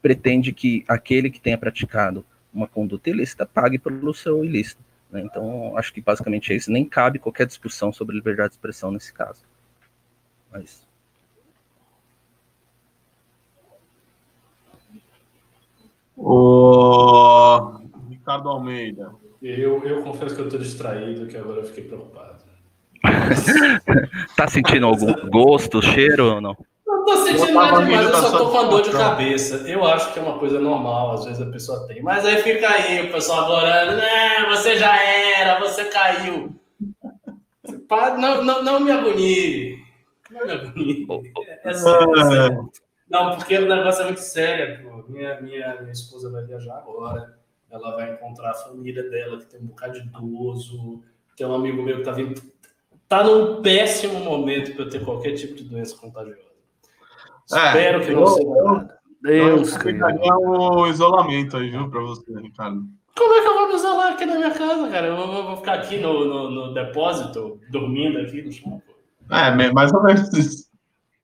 pretende 0.00 0.52
que 0.52 0.84
aquele 0.86 1.28
que 1.28 1.40
tenha 1.40 1.58
praticado 1.58 2.24
uma 2.54 2.68
conduta 2.68 3.10
ilícita, 3.10 3.44
pague 3.44 3.80
pelo 3.80 4.14
seu 4.14 4.44
ilícito. 4.44 4.80
Né? 5.10 5.22
Então, 5.22 5.76
acho 5.76 5.92
que 5.92 6.00
basicamente 6.00 6.52
é 6.52 6.56
isso. 6.56 6.70
Nem 6.70 6.84
cabe 6.84 7.18
qualquer 7.18 7.48
discussão 7.48 7.92
sobre 7.92 8.14
liberdade 8.14 8.50
de 8.50 8.54
expressão 8.54 8.92
nesse 8.92 9.12
caso. 9.12 9.42
Mas... 10.52 10.86
O 16.16 17.80
Ricardo 18.08 18.48
Almeida. 18.48 19.12
Eu, 19.42 19.82
eu 19.84 20.04
confesso 20.04 20.36
que 20.36 20.40
eu 20.42 20.44
estou 20.44 20.60
distraído, 20.60 21.26
que 21.26 21.36
agora 21.36 21.62
eu 21.62 21.64
fiquei 21.64 21.82
preocupado. 21.82 22.41
tá 24.36 24.48
sentindo 24.48 24.86
algum 24.86 25.12
gosto, 25.28 25.82
cheiro 25.82 26.34
ou 26.34 26.40
não? 26.40 26.56
Não 26.86 27.04
tô 27.04 27.16
sentindo 27.24 27.52
nada 27.52 27.84
demais, 27.84 28.08
eu 28.08 28.14
só 28.14 28.38
tô 28.38 28.50
com 28.50 28.58
a 28.58 28.64
dor 28.64 28.82
de 28.82 28.90
cabeça. 28.90 29.56
Eu 29.68 29.84
acho 29.84 30.12
que 30.12 30.18
é 30.18 30.22
uma 30.22 30.38
coisa 30.38 30.60
normal, 30.60 31.12
às 31.12 31.24
vezes 31.24 31.40
a 31.40 31.50
pessoa 31.50 31.86
tem. 31.86 32.02
Mas 32.02 32.24
aí 32.24 32.42
fica 32.42 32.68
aí 32.68 33.08
o 33.08 33.12
pessoal 33.12 33.44
adorando, 33.44 33.96
né? 33.96 34.46
Você 34.50 34.76
já 34.76 35.02
era, 35.02 35.58
você 35.60 35.84
caiu. 35.86 36.54
Não, 38.18 38.42
não, 38.42 38.62
não 38.62 38.80
me 38.80 38.90
agonie. 38.90 39.78
Não 40.30 40.46
me 40.46 40.52
agonie. 40.52 41.06
É 41.64 41.74
sério, 41.74 42.16
é 42.16 42.24
sério. 42.24 42.70
Não, 43.08 43.36
porque 43.36 43.58
o 43.58 43.68
negócio 43.68 44.02
é 44.02 44.04
muito 44.04 44.20
sério. 44.20 44.82
Pô. 44.82 45.04
Minha, 45.08 45.40
minha, 45.40 45.80
minha 45.80 45.92
esposa 45.92 46.30
vai 46.30 46.44
viajar 46.44 46.78
agora. 46.78 47.38
Ela 47.70 47.94
vai 47.94 48.12
encontrar 48.12 48.50
a 48.50 48.54
família 48.54 49.02
dela, 49.08 49.38
que 49.38 49.46
tem 49.46 49.60
um 49.60 49.66
bocado 49.66 50.00
de 50.00 50.06
idoso. 50.06 51.02
Tem 51.36 51.46
um 51.46 51.54
amigo 51.54 51.82
meu 51.82 51.98
que 51.98 52.04
tá 52.04 52.12
vindo. 52.12 52.40
Tá 53.12 53.22
num 53.22 53.60
péssimo 53.60 54.20
momento 54.20 54.74
para 54.74 54.86
eu 54.86 54.88
ter 54.88 55.04
qualquer 55.04 55.32
tipo 55.32 55.54
de 55.54 55.64
doença 55.64 55.94
contagiosa. 55.98 56.40
É, 57.52 57.66
Espero 57.66 58.00
que 58.00 58.10
não 58.12 58.26
seja 58.26 58.62
nada. 58.64 58.98
Deus, 59.20 59.76
eu 59.84 60.48
o 60.48 60.86
isolamento 60.86 61.58
aí, 61.58 61.68
viu, 61.68 61.90
para 61.90 62.00
você, 62.00 62.24
Ricardo. 62.40 62.82
Como 63.14 63.34
é 63.34 63.42
que 63.42 63.48
eu 63.48 63.54
vou 63.54 63.68
me 63.68 63.74
isolar 63.74 64.12
aqui 64.14 64.24
na 64.24 64.36
minha 64.36 64.50
casa, 64.50 64.88
cara? 64.88 65.08
Eu 65.08 65.16
vou, 65.16 65.44
vou 65.44 65.56
ficar 65.58 65.74
aqui 65.74 65.98
no, 65.98 66.24
no, 66.24 66.50
no, 66.50 66.72
depósito, 66.72 67.60
dormindo 67.70 68.18
aqui 68.18 68.40
no 68.40 68.50
chão. 68.50 68.82
É, 69.30 69.70
mais 69.72 69.92
ou 69.92 70.02
menos 70.02 70.32
isso. 70.32 70.70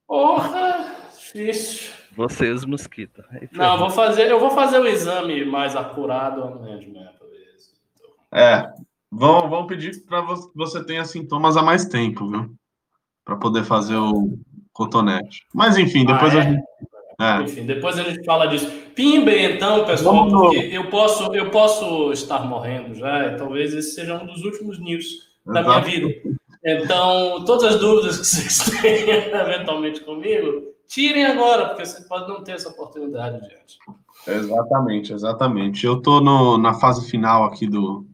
Porra, 0.06 0.94
difícil. 1.16 1.90
Você 2.14 2.50
os 2.50 2.66
mosquitos. 2.66 3.24
Não, 3.52 3.78
vou 3.78 3.88
fazer, 3.88 4.30
eu 4.30 4.38
vou 4.38 4.50
fazer 4.50 4.78
o 4.78 4.86
exame 4.86 5.42
mais 5.46 5.74
acurado 5.74 6.42
amanhã 6.42 6.78
de 6.78 6.90
manhã 6.90 7.12
para 7.18 7.26
ver. 7.28 7.46
É, 8.30 8.87
vão, 9.10 9.48
vão 9.48 9.66
pedir 9.66 10.04
para 10.04 10.22
que 10.22 10.48
você 10.54 10.84
tenha 10.84 11.04
sintomas 11.04 11.56
há 11.56 11.62
mais 11.62 11.86
tempo, 11.86 12.28
viu? 12.28 12.54
Para 13.24 13.36
poder 13.36 13.64
fazer 13.64 13.96
o, 13.96 14.38
cotonete. 14.78 15.44
Mas 15.52 15.76
enfim, 15.76 16.06
depois 16.06 16.32
ah, 16.34 16.38
é? 16.38 16.40
a 16.40 16.44
gente. 16.44 16.62
É. 17.20 17.42
Enfim, 17.42 17.66
depois 17.66 17.98
a 17.98 18.04
gente 18.04 18.24
fala 18.24 18.46
disso. 18.46 18.70
Pimba, 18.94 19.32
então, 19.32 19.84
pessoal, 19.84 20.30
Vamos 20.30 20.54
porque 20.54 20.68
eu 20.72 20.88
posso, 20.88 21.34
eu 21.34 21.50
posso 21.50 22.12
estar 22.12 22.46
morrendo 22.46 22.94
já, 22.94 23.26
e 23.26 23.36
talvez 23.36 23.74
esse 23.74 23.94
seja 23.94 24.22
um 24.22 24.26
dos 24.26 24.44
últimos 24.44 24.78
news 24.78 25.04
da 25.44 25.62
minha 25.62 25.80
vida. 25.80 26.08
Então, 26.64 27.44
todas 27.44 27.74
as 27.74 27.80
dúvidas 27.80 28.18
que 28.18 28.24
vocês 28.24 28.70
têm 28.80 29.08
eventualmente 29.08 30.00
comigo, 30.02 30.62
tirem 30.86 31.26
agora, 31.26 31.66
porque 31.66 31.84
você 31.84 32.02
pode 32.02 32.28
não 32.28 32.42
ter 32.42 32.52
essa 32.52 32.68
oportunidade 32.68 33.40
diante. 33.40 33.78
Exatamente, 34.26 35.12
exatamente. 35.12 35.86
Eu 35.86 35.98
estou 35.98 36.58
na 36.58 36.74
fase 36.74 37.08
final 37.10 37.44
aqui 37.44 37.66
do, 37.66 38.06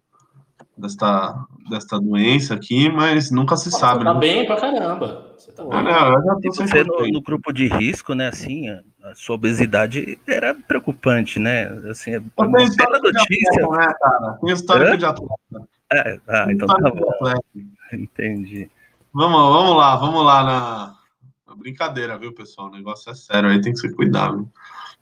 desta, 0.77 1.47
desta 1.69 2.01
doença 2.01 2.55
aqui, 2.55 2.91
mas 2.91 3.31
nunca 3.31 3.57
se 3.57 3.71
Nossa, 3.71 3.79
sabe. 3.79 4.05
Tá 4.05 4.15
né? 4.15 4.21
bem 4.21 4.47
pra 4.47 4.61
caramba. 4.61 5.35
Você 5.37 5.53
tá 5.53 5.63
ah, 5.71 5.83
não, 5.83 6.13
eu 6.13 6.25
já 6.25 6.35
você 6.45 6.85
no, 6.85 7.07
no, 7.09 7.23
grupo 7.23 7.53
de 7.53 7.69
risco, 7.69 8.15
né? 8.15 8.29
Assim, 8.29 8.69
a, 8.69 8.81
a, 9.05 9.15
sua 9.15 9.37
obesidade 9.37 10.19
era 10.27 10.55
preocupante, 10.55 11.39
né? 11.39 11.67
Assim, 11.91 12.17
uma 12.37 12.49
bela 12.49 12.99
notícia. 12.99 13.69
né, 13.69 13.95
cara? 14.01 14.39
Tem 14.41 14.53
história 14.53 14.97
de 14.97 15.05
atleta. 15.05 15.35
É, 15.93 16.19
ah, 16.29 16.47
então 16.51 16.67
tá 16.67 16.91
bom. 16.91 17.11
Entendi. 17.93 18.71
Vamos, 19.13 19.39
vamos 19.39 19.77
lá, 19.77 19.97
vamos 19.97 20.25
lá 20.25 20.45
na. 20.45 20.95
Brincadeira, 21.57 22.19
viu, 22.19 22.35
pessoal? 22.35 22.67
O 22.67 22.73
negócio 22.73 23.11
é 23.13 23.15
sério, 23.15 23.49
aí 23.49 23.61
tem 23.61 23.73
que 23.73 23.79
ser 23.79 23.95
cuidado. 23.95 24.51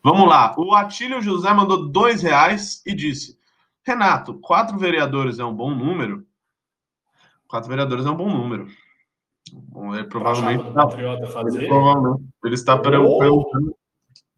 Vamos 0.05 0.29
lá. 0.29 0.55
O 0.59 0.75
Atílio 0.75 1.23
José 1.23 1.51
mandou 1.55 1.89
dois 1.89 2.23
reais 2.23 2.83
e 2.85 2.95
disse: 2.95 3.39
Renato, 3.87 4.35
quatro 4.35 4.79
vereadores 4.79 5.39
é 5.39 5.45
um 5.45 5.55
bom 5.55 5.71
número? 5.75 6.25
Quatro 7.49 7.69
vereadores 7.69 8.07
é 8.07 8.11
um 8.11 8.17
bom 8.17 8.29
número. 8.31 8.69
Ele 9.95 10.05
provavelmente, 10.05 10.65
Tá 10.73 10.87
Patriota 10.87 11.27
fazer. 11.27 11.59
ele, 11.59 11.69
provavelmente 11.69 12.25
ele 12.45 12.55
está 12.55 12.79
perguntando 12.79 13.77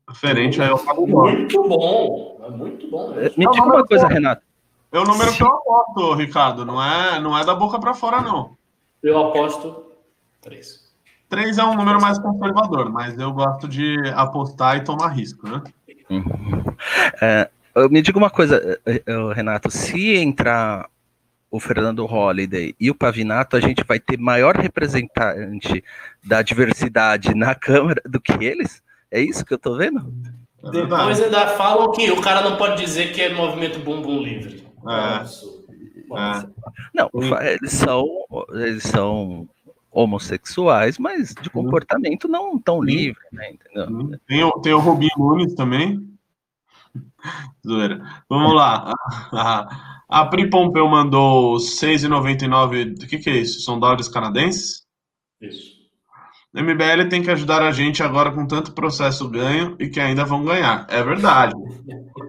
referente 0.09 0.61
aí 0.63 0.69
ao 0.71 0.79
Fábio 0.79 1.07
Borges. 1.07 1.39
Muito 1.41 1.69
bom. 1.69 2.41
É 2.45 2.51
muito 2.51 2.91
bom. 2.91 3.11
Me 3.15 3.29
diga 3.31 3.65
uma 3.65 3.87
coisa, 3.87 4.07
Renato. 4.09 4.43
É 4.91 4.99
o 4.99 5.05
número 5.05 5.33
que 5.33 5.43
eu 5.43 5.47
aposto, 5.49 6.15
Ricardo. 6.15 6.65
Não 6.65 6.83
é, 6.83 7.21
não 7.21 7.37
é 7.37 7.45
da 7.45 7.55
boca 7.55 7.79
para 7.79 7.95
fora, 7.95 8.21
não. 8.23 8.57
Eu 9.03 9.19
aposto 9.29 9.85
três. 10.41 10.85
Três 11.29 11.59
é 11.59 11.65
um 11.65 11.75
número 11.75 12.01
mais 12.01 12.19
conservador, 12.19 12.91
mas 12.91 13.19
eu 13.19 13.33
gosto 13.33 13.69
de 13.69 13.97
apostar 14.15 14.77
e 14.77 14.85
tomar 14.85 15.09
risco, 15.09 15.49
né? 15.49 15.63
É, 17.21 17.51
me 17.91 18.03
diga 18.03 18.19
uma 18.19 18.31
coisa, 18.31 18.79
eh, 18.87 19.03
eh, 19.07 19.35
Renato. 19.35 19.71
Se 19.71 20.17
entrar 20.17 20.89
o 21.51 21.61
Fernando 21.61 22.05
Holliday 22.05 22.75
e 22.81 22.91
o 22.91 22.95
Pavinato, 22.95 23.57
a 23.57 23.61
gente 23.61 23.85
vai 23.87 24.01
ter 24.01 24.19
maior 24.19 24.57
representante 24.57 25.85
da 26.23 26.43
diversidade 26.43 27.35
na 27.35 27.55
Câmara 27.57 28.03
do 28.05 28.21
que 28.21 28.33
eles? 28.45 28.83
É 29.11 29.21
isso 29.21 29.45
que 29.45 29.55
eu 29.55 29.59
tô 29.59 29.77
vendo? 29.77 30.13
É 30.65 30.71
Depois 30.71 31.21
ainda 31.23 31.47
falam 31.49 31.93
que 31.93 32.11
o 32.11 32.21
cara 32.21 32.43
não 32.43 32.57
pode 32.57 32.83
dizer 32.83 33.13
que 33.13 33.21
é 33.21 33.33
movimento 33.33 33.79
bumbum 33.79 34.21
livre. 34.21 34.67
Isso. 35.23 35.65
É. 36.13 36.47
Não, 36.93 37.11
eles 37.41 37.73
são, 37.73 38.07
eles 38.53 38.83
são 38.83 39.49
homossexuais, 39.91 40.99
mas 40.99 41.35
de 41.41 41.49
comportamento 41.49 42.27
não 42.27 42.59
tão 42.59 42.81
Sim. 42.81 42.87
livre, 42.87 43.23
né? 43.33 43.53
Entendeu? 43.53 44.19
Tem 44.27 44.45
o, 44.45 44.53
tem 44.61 44.73
o 44.73 44.81
Rubinho 44.81 45.13
Nunes 45.17 45.55
também. 45.55 46.14
Zoeira. 47.67 48.03
Vamos 48.29 48.55
lá. 48.55 48.93
A, 50.09 50.27
Pri 50.27 50.49
Pompeu 50.49 50.89
mandou 50.89 51.57
6,99. 51.57 53.05
O 53.05 53.07
que, 53.07 53.19
que 53.19 53.31
é 53.31 53.37
isso? 53.37 53.61
São 53.61 53.79
dólares 53.79 54.09
canadenses? 54.09 54.85
Isso. 55.41 55.75
O 56.55 56.63
MBL 56.63 57.09
tem 57.09 57.23
que 57.23 57.31
ajudar 57.31 57.63
a 57.63 57.73
gente 57.73 58.03
agora 58.03 58.31
com 58.31 58.47
tanto 58.47 58.73
processo 58.73 59.29
ganho 59.29 59.77
e 59.81 59.89
que 59.89 59.99
ainda 59.99 60.25
vão 60.25 60.45
ganhar. 60.45 60.87
É 60.89 61.03
verdade. 61.03 61.55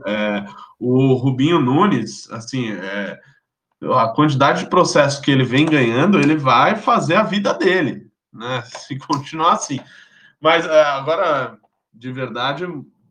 É, 0.08 0.46
o 0.80 1.16
Rubinho 1.16 1.60
Nunes, 1.60 2.30
assim, 2.30 2.72
é, 2.72 3.20
a 3.82 4.10
quantidade 4.10 4.64
de 4.64 4.70
processo 4.70 5.20
que 5.20 5.32
ele 5.32 5.44
vem 5.44 5.66
ganhando, 5.66 6.20
ele 6.20 6.36
vai 6.36 6.76
fazer 6.76 7.16
a 7.16 7.24
vida 7.24 7.54
dele, 7.56 8.08
né? 8.32 8.62
Se 8.70 8.98
continuar 9.00 9.54
assim. 9.54 9.80
Mas 10.40 10.66
é, 10.66 10.84
agora, 10.84 11.58
de 11.92 12.12
verdade, 12.12 12.66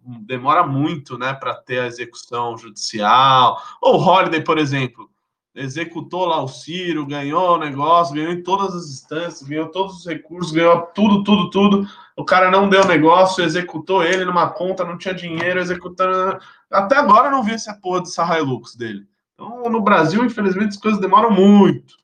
demora 0.04 0.66
muito, 0.66 1.18
né, 1.18 1.32
para 1.32 1.54
ter 1.54 1.80
a 1.80 1.86
execução 1.86 2.56
judicial. 2.56 3.60
Ou 3.80 3.96
o 3.96 4.02
Holiday, 4.02 4.42
por 4.42 4.58
exemplo, 4.58 5.10
executou 5.54 6.26
lá 6.26 6.42
o 6.42 6.48
Ciro, 6.48 7.06
ganhou 7.06 7.54
o 7.54 7.58
negócio, 7.58 8.14
ganhou 8.14 8.32
em 8.32 8.42
todas 8.42 8.74
as 8.74 8.86
instâncias, 8.86 9.48
ganhou 9.48 9.68
todos 9.68 9.98
os 9.98 10.06
recursos, 10.06 10.52
ganhou 10.52 10.82
tudo, 10.94 11.22
tudo, 11.22 11.50
tudo. 11.50 11.88
O 12.16 12.24
cara 12.24 12.50
não 12.50 12.68
deu 12.68 12.84
negócio, 12.84 13.44
executou 13.44 14.02
ele 14.02 14.24
numa 14.24 14.50
conta, 14.50 14.84
não 14.84 14.98
tinha 14.98 15.14
dinheiro, 15.14 15.60
executando. 15.60 16.38
Até 16.70 16.96
agora 16.96 17.30
não 17.30 17.42
vi 17.42 17.52
essa 17.52 17.74
porra 17.74 18.00
dessa 18.00 18.38
Hilux 18.38 18.74
dele. 18.74 19.06
Então, 19.34 19.70
no 19.70 19.80
Brasil, 19.80 20.24
infelizmente, 20.24 20.70
as 20.70 20.76
coisas 20.76 21.00
demoram 21.00 21.30
muito. 21.30 21.94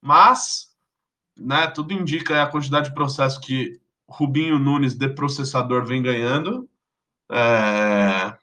Mas, 0.00 0.68
né, 1.36 1.66
tudo 1.68 1.92
indica 1.92 2.42
a 2.42 2.46
quantidade 2.46 2.88
de 2.88 2.94
processo 2.94 3.40
que 3.40 3.80
Rubinho 4.08 4.58
Nunes, 4.58 4.94
de 4.94 5.08
processador, 5.08 5.84
vem 5.84 6.02
ganhando. 6.02 6.68
É, 7.32 8.36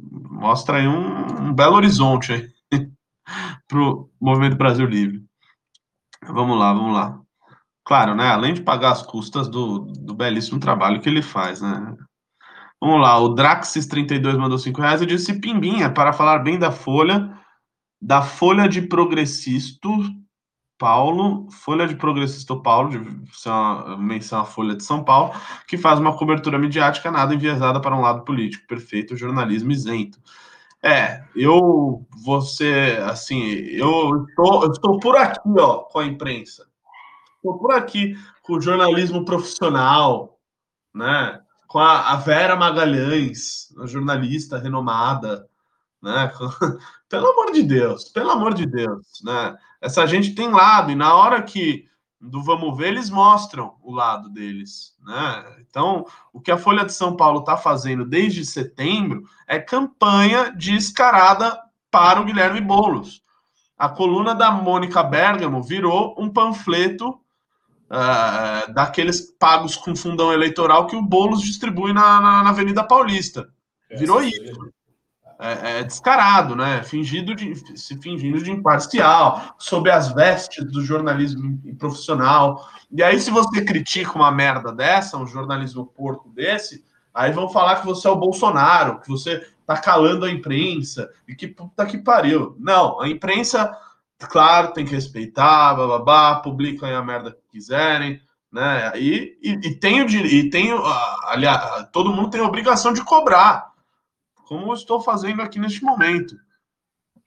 Mostra 0.00 0.78
aí 0.78 0.86
um, 0.86 1.48
um 1.48 1.52
belo 1.52 1.74
horizonte 1.74 2.48
para 3.66 3.78
o 3.78 4.08
Movimento 4.20 4.56
Brasil 4.56 4.86
Livre. 4.86 5.24
Vamos 6.22 6.58
lá, 6.58 6.72
vamos 6.72 6.94
lá. 6.94 7.20
Claro, 7.84 8.14
né? 8.14 8.28
Além 8.28 8.54
de 8.54 8.62
pagar 8.62 8.92
as 8.92 9.02
custas 9.02 9.48
do, 9.48 9.80
do 9.80 10.14
belíssimo 10.14 10.60
trabalho 10.60 11.00
que 11.00 11.08
ele 11.08 11.22
faz, 11.22 11.60
né? 11.60 11.96
Vamos 12.80 13.00
lá, 13.00 13.18
o 13.18 13.34
Draxis32 13.34 14.38
mandou 14.38 14.56
5 14.56 14.80
reais 14.80 15.02
e 15.02 15.06
disse 15.06 15.40
Pimbinha 15.40 15.92
para 15.92 16.12
falar 16.12 16.38
bem 16.38 16.56
da 16.56 16.70
Folha, 16.70 17.36
da 18.00 18.22
Folha 18.22 18.68
de 18.68 18.82
Progressisto 18.82 19.90
Paulo, 20.78 21.50
Folha 21.50 21.86
de 21.86 21.96
Progressisto 21.96 22.62
Paulo, 22.62 22.90
de 22.90 23.36
ser 23.36 23.50
uma 23.50 23.96
menção 23.96 24.40
à 24.40 24.44
Folha 24.44 24.76
de 24.76 24.84
São 24.84 25.02
Paulo, 25.02 25.34
que 25.66 25.76
faz 25.76 25.98
uma 25.98 26.16
cobertura 26.16 26.58
midiática 26.58 27.10
nada 27.10 27.34
enviesada 27.34 27.80
para 27.80 27.96
um 27.96 28.00
lado 28.00 28.24
político, 28.24 28.66
perfeito 28.66 29.16
jornalismo 29.16 29.72
isento. 29.72 30.18
É, 30.82 31.24
eu, 31.34 32.06
você, 32.24 32.98
assim, 33.04 33.42
eu 33.42 34.24
estou, 34.28 34.64
eu 34.64 34.72
estou 34.72 35.00
por 35.00 35.16
aqui, 35.16 35.40
ó, 35.58 35.78
com 35.78 35.98
a 35.98 36.06
imprensa. 36.06 36.64
Estou 37.36 37.58
por 37.58 37.72
aqui 37.72 38.14
com 38.42 38.54
o 38.54 38.60
jornalismo 38.60 39.24
profissional, 39.24 40.38
né? 40.94 41.40
Com 41.66 41.80
a, 41.80 42.12
a 42.12 42.16
Vera 42.16 42.54
Magalhães, 42.54 43.74
a 43.80 43.86
jornalista 43.86 44.58
renomada, 44.58 45.48
né? 46.00 46.30
Pelo 47.08 47.26
amor 47.26 47.52
de 47.52 47.62
Deus, 47.62 48.10
pelo 48.10 48.30
amor 48.30 48.52
de 48.52 48.66
Deus, 48.66 49.06
né? 49.24 49.56
Essa 49.80 50.06
gente 50.06 50.34
tem 50.34 50.50
lado, 50.50 50.90
e 50.90 50.94
na 50.94 51.14
hora 51.14 51.42
que 51.42 51.88
do 52.20 52.42
vamos 52.42 52.76
ver, 52.76 52.88
eles 52.88 53.10
mostram 53.10 53.74
o 53.80 53.92
lado 53.92 54.28
deles, 54.28 54.94
né? 55.04 55.56
Então, 55.60 56.04
o 56.32 56.40
que 56.40 56.50
a 56.50 56.58
Folha 56.58 56.84
de 56.84 56.92
São 56.92 57.14
Paulo 57.14 57.40
está 57.40 57.56
fazendo 57.56 58.04
desde 58.04 58.44
setembro 58.44 59.22
é 59.46 59.58
campanha 59.58 60.50
descarada 60.50 61.58
para 61.90 62.20
o 62.20 62.24
Guilherme 62.24 62.60
Boulos. 62.60 63.22
A 63.76 63.88
coluna 63.88 64.34
da 64.34 64.50
Mônica 64.50 65.02
Bergamo 65.02 65.62
virou 65.62 66.16
um 66.18 66.28
panfleto 66.28 67.10
uh, 67.10 68.72
daqueles 68.72 69.20
pagos 69.38 69.76
com 69.76 69.94
fundão 69.94 70.32
eleitoral 70.32 70.88
que 70.88 70.96
o 70.96 71.02
Boulos 71.02 71.40
distribui 71.40 71.92
na, 71.92 72.20
na, 72.20 72.42
na 72.42 72.50
Avenida 72.50 72.82
Paulista. 72.82 73.48
Virou 73.88 74.22
isso. 74.22 74.72
É, 75.40 75.78
é, 75.78 75.84
descarado, 75.84 76.56
né? 76.56 76.82
Fingido 76.82 77.32
de, 77.32 77.54
se 77.78 77.96
fingindo 77.98 78.42
de 78.42 78.50
imparcial, 78.50 79.54
sob 79.56 79.88
as 79.88 80.12
vestes 80.12 80.64
do 80.64 80.84
jornalismo 80.84 81.60
profissional. 81.78 82.68
E 82.90 83.04
aí, 83.04 83.20
se 83.20 83.30
você 83.30 83.64
critica 83.64 84.16
uma 84.16 84.32
merda 84.32 84.72
dessa, 84.72 85.16
um 85.16 85.28
jornalismo 85.28 85.86
porco 85.86 86.28
desse, 86.30 86.84
aí 87.14 87.30
vão 87.30 87.48
falar 87.48 87.76
que 87.76 87.86
você 87.86 88.08
é 88.08 88.10
o 88.10 88.16
Bolsonaro, 88.16 89.00
que 89.00 89.08
você 89.08 89.46
tá 89.64 89.76
calando 89.76 90.24
a 90.24 90.30
imprensa, 90.30 91.08
e 91.28 91.36
que 91.36 91.46
puta 91.46 91.86
que 91.86 91.98
pariu. 91.98 92.56
Não, 92.58 93.00
a 93.00 93.08
imprensa, 93.08 93.70
claro, 94.18 94.72
tem 94.72 94.84
que 94.84 94.94
respeitar, 94.94 95.74
bababá, 95.74 96.40
publicam 96.40 96.92
a 96.92 97.04
merda 97.04 97.30
que 97.30 97.52
quiserem, 97.52 98.20
né? 98.50 98.90
E, 98.96 99.38
e, 99.40 99.50
e 99.52 99.74
tem 99.76 100.02
o 100.02 100.08
e 100.08 100.50
tem, 100.50 100.70
aliás, 101.26 101.86
todo 101.92 102.12
mundo 102.12 102.30
tem 102.30 102.40
a 102.40 102.44
obrigação 102.44 102.92
de 102.92 103.04
cobrar 103.04 103.68
como 104.48 104.70
eu 104.70 104.74
estou 104.74 104.98
fazendo 104.98 105.42
aqui 105.42 105.58
neste 105.58 105.84
momento. 105.84 106.34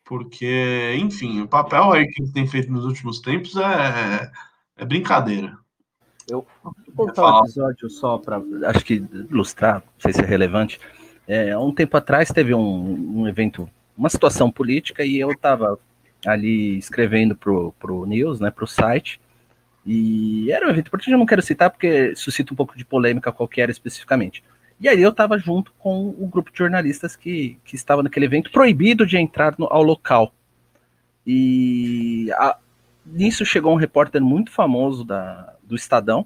Porque, 0.04 0.96
enfim, 1.00 1.42
o 1.42 1.48
papel 1.48 1.94
aí 1.94 2.08
que 2.08 2.24
ele 2.24 2.32
tem 2.32 2.48
feito 2.48 2.72
nos 2.72 2.84
últimos 2.84 3.20
tempos 3.20 3.56
é, 3.56 4.32
é 4.76 4.84
brincadeira. 4.84 5.56
Eu 6.28 6.46
vou 6.64 6.74
contar 7.08 7.40
um 7.40 7.40
episódio 7.42 7.90
só 7.92 8.18
para, 8.18 8.42
acho 8.66 8.84
que 8.84 8.96
ilustrar, 9.30 9.76
não 9.76 10.00
sei 10.00 10.14
se 10.14 10.22
é 10.22 10.26
relevante. 10.26 10.80
É, 11.28 11.56
um 11.56 11.72
tempo 11.72 11.96
atrás 11.96 12.30
teve 12.32 12.56
um, 12.56 13.22
um 13.22 13.28
evento, 13.28 13.70
uma 13.96 14.10
situação 14.10 14.52
política, 14.52 15.06
e 15.06 15.20
eu 15.20 15.32
estava 15.32 15.78
ali 16.26 16.78
escrevendo 16.78 17.36
pro, 17.36 17.72
pro 17.80 18.06
News, 18.06 18.40
né, 18.40 18.50
pro 18.50 18.66
site, 18.66 19.22
e 19.86 20.52
era 20.52 20.66
um 20.66 20.70
evento 20.70 20.88
importante, 20.88 21.12
eu 21.12 21.18
não 21.20 21.26
quero 21.26 21.42
citar 21.42 21.70
porque 21.70 22.16
suscita 22.16 22.52
um 22.52 22.58
pouco 22.58 22.76
de 22.76 22.84
polêmica 22.84 23.32
qualquer 23.32 23.70
especificamente. 23.70 24.44
E 24.82 24.90
aí 24.90 25.00
eu 25.00 25.12
estava 25.12 25.38
junto 25.38 25.72
com 25.78 26.10
o 26.10 26.28
grupo 26.28 26.52
de 26.52 26.58
jornalistas 26.58 27.16
que, 27.16 27.60
que 27.64 27.76
estava 27.76 28.02
naquele 28.02 28.26
evento, 28.26 28.52
proibido 28.52 29.06
de 29.06 29.16
entrar 29.16 29.54
no, 29.56 29.68
ao 29.72 29.84
local. 29.84 30.34
E 31.26 32.32
a, 32.34 32.58
nisso 33.06 33.46
chegou 33.46 33.72
um 33.72 33.78
repórter 33.78 34.20
muito 34.20 34.52
famoso 34.52 35.04
da, 35.04 35.54
do 35.64 35.76
Estadão, 35.76 36.26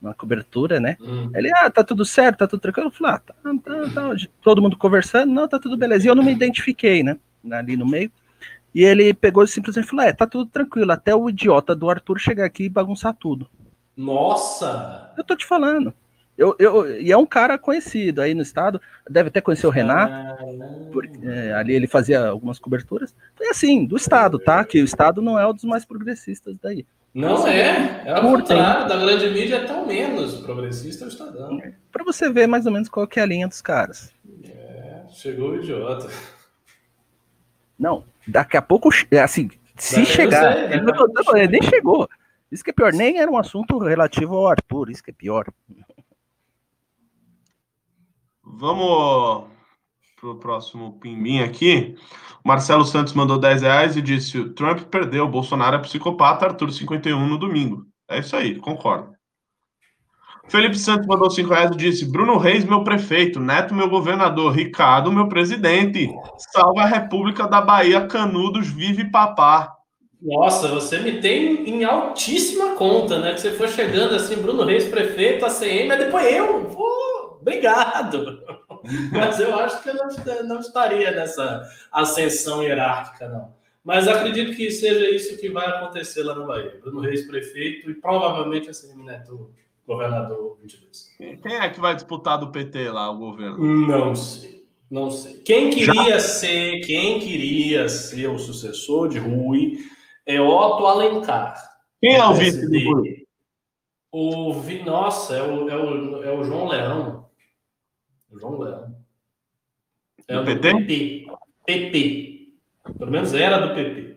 na 0.00 0.12
cobertura, 0.12 0.80
né? 0.80 0.96
Hum. 1.00 1.30
Ele, 1.32 1.48
ah, 1.54 1.70
tá 1.70 1.84
tudo 1.84 2.04
certo, 2.04 2.38
tá 2.38 2.48
tudo 2.48 2.60
tranquilo. 2.60 2.88
Eu 2.88 2.90
falei, 2.90 3.14
ah, 3.14 3.18
tá, 3.20 3.34
tá, 3.62 3.88
tá, 3.94 4.16
todo 4.42 4.60
mundo 4.60 4.76
conversando, 4.76 5.32
não, 5.32 5.46
tá 5.46 5.60
tudo 5.60 5.76
beleza. 5.76 6.04
E 6.04 6.08
eu 6.08 6.16
não 6.16 6.24
me 6.24 6.32
identifiquei, 6.32 7.04
né? 7.04 7.16
Ali 7.52 7.76
no 7.76 7.86
meio. 7.86 8.10
E 8.74 8.82
ele 8.82 9.14
pegou 9.14 9.44
e 9.44 9.48
simplesmente 9.48 9.86
falou, 9.86 10.04
é, 10.04 10.12
tá 10.12 10.26
tudo 10.26 10.50
tranquilo, 10.50 10.90
até 10.90 11.14
o 11.14 11.30
idiota 11.30 11.72
do 11.72 11.88
Arthur 11.88 12.18
chegar 12.18 12.46
aqui 12.46 12.64
e 12.64 12.68
bagunçar 12.68 13.14
tudo. 13.14 13.48
Nossa! 13.96 15.12
Eu 15.16 15.22
tô 15.22 15.36
te 15.36 15.46
falando. 15.46 15.94
Eu, 16.36 16.56
eu, 16.58 17.00
e 17.00 17.12
é 17.12 17.16
um 17.16 17.26
cara 17.26 17.58
conhecido 17.58 18.22
aí 18.22 18.34
no 18.34 18.42
estado, 18.42 18.80
deve 19.08 19.28
até 19.28 19.40
conhecer 19.40 19.66
o 19.66 19.70
Renato, 19.70 20.42
porque, 20.90 21.18
é, 21.26 21.52
ali 21.52 21.74
ele 21.74 21.86
fazia 21.86 22.26
algumas 22.26 22.58
coberturas. 22.58 23.14
Foi 23.34 23.48
assim, 23.48 23.84
do 23.84 23.96
estado, 23.96 24.38
tá? 24.38 24.64
Que 24.64 24.80
o 24.80 24.84
estado 24.84 25.20
não 25.20 25.38
é 25.38 25.46
um 25.46 25.52
dos 25.52 25.64
mais 25.64 25.84
progressistas 25.84 26.56
daí. 26.60 26.86
Não 27.14 27.46
é, 27.46 28.02
é 28.06 28.18
o 28.18 28.22
contrário, 28.22 28.88
da 28.88 28.96
grande 28.96 29.28
mídia 29.28 29.56
é 29.56 29.64
tão 29.66 29.86
menos 29.86 30.40
progressista 30.40 31.04
o 31.04 31.08
Estadão. 31.08 31.60
Para 31.92 32.04
você 32.04 32.30
ver 32.30 32.46
mais 32.46 32.64
ou 32.64 32.72
menos 32.72 32.88
qual 32.88 33.06
que 33.06 33.20
é 33.20 33.22
a 33.22 33.26
linha 33.26 33.46
dos 33.46 33.60
caras. 33.60 34.10
É, 34.42 35.02
chegou 35.10 35.50
o 35.50 35.56
idiota. 35.56 36.08
Não, 37.78 38.04
daqui 38.26 38.56
a 38.56 38.62
pouco, 38.62 38.88
assim, 39.22 39.50
se 39.76 40.06
chegar. 40.06 40.54
Sei, 40.54 40.64
ele, 40.72 40.80
não, 40.80 41.36
ele 41.36 41.48
nem 41.48 41.62
chegou. 41.62 42.08
Isso 42.50 42.64
que 42.64 42.70
é 42.70 42.72
pior, 42.72 42.94
nem 42.94 43.18
era 43.18 43.30
um 43.30 43.36
assunto 43.36 43.78
relativo 43.78 44.34
ao 44.34 44.46
Arthur, 44.46 44.90
isso 44.90 45.02
que 45.02 45.10
é 45.10 45.14
pior. 45.14 45.46
Vamos 48.54 49.44
pro 50.20 50.38
próximo 50.38 50.98
pimbim 51.00 51.40
aqui. 51.40 51.96
Marcelo 52.44 52.84
Santos 52.84 53.14
mandou 53.14 53.38
10 53.38 53.62
reais 53.62 53.96
e 53.96 54.02
disse: 54.02 54.38
o 54.38 54.52
Trump 54.52 54.80
perdeu, 54.82 55.26
Bolsonaro 55.26 55.76
é 55.76 55.78
psicopata, 55.78 56.46
Arthur 56.46 56.70
51 56.70 57.26
no 57.26 57.38
domingo. 57.38 57.86
É 58.08 58.18
isso 58.18 58.36
aí, 58.36 58.56
concordo. 58.56 59.10
Felipe 60.48 60.76
Santos 60.76 61.06
mandou 61.06 61.30
5 61.30 61.48
reais 61.48 61.70
e 61.70 61.76
disse: 61.76 62.04
Bruno 62.04 62.36
Reis, 62.36 62.64
meu 62.64 62.84
prefeito, 62.84 63.40
Neto, 63.40 63.74
meu 63.74 63.88
governador, 63.88 64.52
Ricardo, 64.52 65.10
meu 65.10 65.28
presidente. 65.28 66.10
Salva 66.52 66.82
a 66.82 66.86
República 66.86 67.48
da 67.48 67.60
Bahia, 67.60 68.06
Canudos, 68.06 68.68
vive 68.68 69.10
papá. 69.10 69.72
Nossa, 70.20 70.68
você 70.68 70.98
me 70.98 71.20
tem 71.20 71.68
em 71.68 71.84
altíssima 71.84 72.74
conta, 72.74 73.18
né? 73.18 73.32
Que 73.32 73.40
você 73.40 73.52
foi 73.52 73.68
chegando 73.68 74.14
assim, 74.14 74.36
Bruno 74.36 74.64
Reis, 74.64 74.84
prefeito, 74.84 75.44
ACM, 75.44 75.88
mas 75.88 75.98
depois 75.98 76.32
eu. 76.32 76.64
Pô, 76.66 77.21
obrigado. 77.42 78.42
Mas 79.12 79.38
eu 79.38 79.54
acho 79.56 79.82
que 79.82 79.90
eu 79.90 79.94
não, 79.94 80.08
não 80.44 80.60
estaria 80.60 81.10
nessa 81.10 81.62
ascensão 81.92 82.62
hierárquica, 82.62 83.28
não. 83.28 83.54
Mas 83.84 84.06
acredito 84.06 84.56
que 84.56 84.70
seja 84.70 85.10
isso 85.10 85.36
que 85.38 85.50
vai 85.50 85.66
acontecer 85.66 86.22
lá 86.22 86.34
no 86.34 86.46
Bahia. 86.46 86.78
Bruno 86.80 87.00
Reis, 87.00 87.26
prefeito, 87.26 87.90
e 87.90 87.94
provavelmente 87.94 88.70
ACM 88.70 89.04
Neto, 89.04 89.50
governador 89.86 90.56
22. 90.62 91.40
Quem 91.42 91.56
é 91.56 91.68
que 91.68 91.80
vai 91.80 91.94
disputar 91.94 92.38
do 92.38 92.52
PT 92.52 92.90
lá, 92.90 93.10
o 93.10 93.18
governo? 93.18 93.58
Não 93.58 94.14
sei. 94.14 94.62
Não 94.88 95.10
sei. 95.10 95.38
Quem 95.38 95.70
queria 95.70 96.10
Já? 96.10 96.20
ser, 96.20 96.80
quem 96.80 97.18
queria 97.18 97.88
ser 97.88 98.28
o 98.28 98.38
sucessor 98.38 99.08
de 99.08 99.18
Rui 99.18 99.78
é 100.26 100.40
Otto 100.40 100.86
Alencar. 100.86 101.56
Quem 102.00 102.14
é 102.14 102.24
o 102.24 102.34
vice 102.34 102.68
do 102.68 102.90
Rui? 102.90 103.22
O 104.12 104.52
vi... 104.60 104.82
Nossa, 104.82 105.34
é 105.34 105.42
o, 105.42 105.68
é, 105.68 105.76
o, 105.76 106.22
é 106.22 106.32
o 106.32 106.44
João 106.44 106.68
Leão. 106.68 107.11
O 108.32 108.38
João 108.38 108.58
Leão. 108.58 108.96
É 110.26 110.36
do, 110.36 110.44
PT? 110.44 110.74
PP. 110.74 111.26
PP. 111.66 112.48
Pelo 112.98 113.10
menos 113.10 113.34
era 113.34 113.58
do 113.58 113.74
PP. 113.74 114.12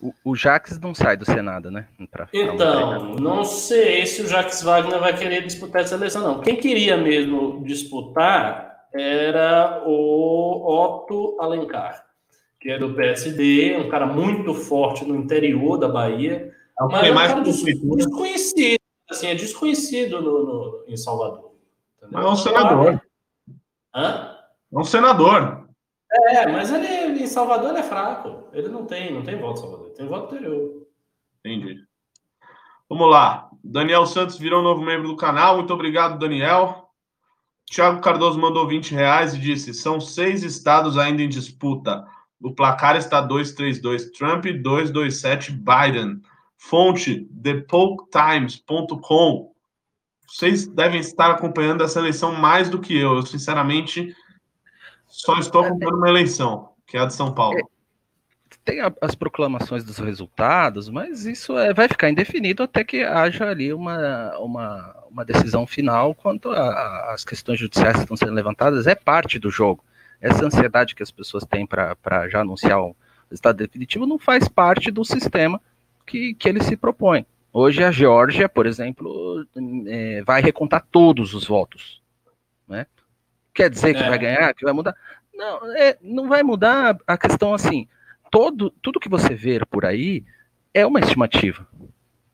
O, 0.00 0.12
o 0.24 0.36
Jax 0.36 0.78
não 0.78 0.94
sai 0.94 1.16
do 1.16 1.24
Senado, 1.24 1.70
né? 1.70 1.88
Pra, 2.10 2.28
então, 2.32 3.14
não 3.14 3.44
sei 3.44 4.04
se 4.04 4.22
o 4.22 4.26
Jax 4.26 4.62
Wagner 4.62 5.00
vai 5.00 5.16
querer 5.16 5.42
disputar 5.42 5.82
essa 5.82 5.94
eleição, 5.94 6.22
não. 6.22 6.40
Quem 6.40 6.56
queria 6.56 6.98
mesmo 6.98 7.64
disputar 7.64 8.88
era 8.94 9.82
o 9.86 10.66
Otto 10.66 11.38
Alencar, 11.40 12.04
que 12.60 12.70
é 12.70 12.78
do 12.78 12.94
PSD, 12.94 13.76
um 13.78 13.88
cara 13.88 14.06
muito 14.06 14.52
forte 14.52 15.04
no 15.04 15.16
interior 15.16 15.78
da 15.78 15.88
Bahia, 15.88 16.52
é 16.78 16.84
mas 16.84 17.08
é 17.08 17.12
um 17.12 17.14
cara 17.14 17.40
desconhecido, 17.40 18.80
assim, 19.08 19.28
é 19.28 19.34
desconhecido 19.34 20.20
no, 20.20 20.44
no 20.44 20.84
em 20.88 20.96
Salvador. 20.96 21.52
Entendeu? 21.96 22.10
Mas 22.12 22.26
é 22.26 22.28
um 22.28 22.36
senador. 22.36 23.05
Hã? 23.96 24.36
É 24.72 24.78
um 24.78 24.84
senador. 24.84 25.68
É, 26.12 26.46
mas 26.46 26.70
ele 26.70 27.22
em 27.22 27.26
Salvador 27.26 27.70
ele 27.70 27.78
é 27.78 27.82
fraco. 27.82 28.48
Ele 28.52 28.68
não 28.68 28.84
tem, 28.84 29.10
não 29.12 29.22
tem 29.22 29.40
voto 29.40 29.58
em 29.58 29.62
Salvador, 29.62 29.90
tem 29.94 30.06
voto 30.06 30.34
interior. 30.34 30.86
Entendi. 31.40 31.80
Vamos 32.88 33.10
lá. 33.10 33.48
Daniel 33.64 34.06
Santos 34.06 34.38
virou 34.38 34.60
um 34.60 34.64
novo 34.64 34.82
membro 34.82 35.08
do 35.08 35.16
canal. 35.16 35.56
Muito 35.56 35.72
obrigado, 35.72 36.18
Daniel. 36.18 36.90
Tiago 37.64 38.00
Cardoso 38.00 38.38
mandou 38.38 38.68
20 38.68 38.94
reais 38.94 39.34
e 39.34 39.38
disse: 39.38 39.72
são 39.74 40.00
seis 40.00 40.44
estados 40.44 40.96
ainda 40.98 41.22
em 41.22 41.28
disputa. 41.28 42.06
O 42.40 42.54
placar 42.54 42.96
está 42.96 43.20
232 43.20 44.12
Trump 44.12 44.46
e 44.46 44.52
227 44.52 45.52
Biden. 45.52 46.20
Fonte 46.56 47.28
thepoketimes.com. 47.42 49.55
Vocês 50.26 50.66
devem 50.66 51.00
estar 51.00 51.30
acompanhando 51.30 51.84
essa 51.84 51.98
eleição 51.98 52.32
mais 52.32 52.68
do 52.68 52.80
que 52.80 52.96
eu. 52.96 53.16
Eu, 53.16 53.22
sinceramente, 53.22 54.14
só 55.06 55.38
estou 55.38 55.62
acompanhando 55.64 55.98
uma 55.98 56.08
eleição 56.08 56.70
que 56.86 56.96
é 56.96 57.00
a 57.00 57.06
de 57.06 57.14
São 57.14 57.32
Paulo. 57.32 57.58
Tem 58.64 58.80
a, 58.80 58.92
as 59.00 59.14
proclamações 59.14 59.84
dos 59.84 59.98
resultados, 59.98 60.88
mas 60.88 61.26
isso 61.26 61.58
é, 61.58 61.74
vai 61.74 61.88
ficar 61.88 62.10
indefinido 62.10 62.62
até 62.62 62.84
que 62.84 63.02
haja 63.02 63.48
ali 63.48 63.72
uma, 63.72 64.36
uma, 64.38 65.04
uma 65.10 65.24
decisão 65.24 65.66
final 65.66 66.14
quanto 66.14 66.50
às 66.50 67.24
questões 67.24 67.58
judiciais 67.58 67.96
que 67.96 68.02
estão 68.02 68.16
sendo 68.16 68.32
levantadas. 68.32 68.86
É 68.86 68.94
parte 68.94 69.38
do 69.38 69.50
jogo. 69.50 69.84
Essa 70.20 70.46
ansiedade 70.46 70.94
que 70.94 71.02
as 71.02 71.10
pessoas 71.10 71.44
têm 71.44 71.66
para 71.66 72.28
já 72.28 72.40
anunciar 72.40 72.80
o 72.80 72.96
resultado 73.30 73.56
definitivo 73.56 74.06
não 74.06 74.18
faz 74.18 74.48
parte 74.48 74.90
do 74.90 75.04
sistema 75.04 75.60
que, 76.06 76.34
que 76.34 76.48
ele 76.48 76.62
se 76.62 76.76
propõe. 76.76 77.26
Hoje 77.58 77.82
a 77.82 77.90
Geórgia, 77.90 78.50
por 78.50 78.66
exemplo, 78.66 79.46
é, 79.86 80.22
vai 80.24 80.42
recontar 80.42 80.86
todos 80.92 81.32
os 81.32 81.46
votos. 81.46 82.02
Né? 82.68 82.86
Quer 83.54 83.70
dizer 83.70 83.94
que 83.94 84.02
é. 84.02 84.08
vai 84.10 84.18
ganhar, 84.18 84.52
que 84.52 84.62
vai 84.62 84.74
mudar? 84.74 84.94
Não, 85.32 85.74
é, 85.74 85.96
não 86.02 86.28
vai 86.28 86.42
mudar 86.42 86.98
a 87.06 87.16
questão 87.16 87.54
assim. 87.54 87.88
Todo, 88.30 88.68
tudo 88.82 89.00
que 89.00 89.08
você 89.08 89.34
vê 89.34 89.58
por 89.70 89.86
aí 89.86 90.22
é 90.74 90.84
uma 90.84 91.00
estimativa. 91.00 91.66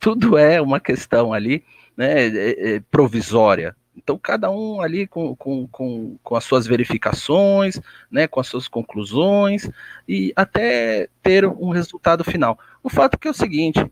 Tudo 0.00 0.36
é 0.36 0.60
uma 0.60 0.80
questão 0.80 1.32
ali 1.32 1.64
né, 1.96 2.26
é, 2.26 2.74
é 2.74 2.80
provisória. 2.90 3.76
Então, 3.96 4.18
cada 4.18 4.50
um 4.50 4.80
ali 4.80 5.06
com, 5.06 5.36
com, 5.36 5.68
com, 5.68 6.18
com, 6.20 6.34
as 6.34 6.42
suas 6.42 6.66
verificações, 6.66 7.80
né, 8.10 8.26
com 8.26 8.40
as 8.40 8.48
suas 8.48 8.66
conclusões, 8.66 9.70
e 10.08 10.32
até 10.34 11.08
ter 11.22 11.46
um 11.46 11.70
resultado 11.70 12.24
final. 12.24 12.58
O 12.82 12.90
fato 12.90 13.14
é 13.14 13.18
que 13.18 13.28
é 13.28 13.30
o 13.30 13.34
seguinte: 13.34 13.88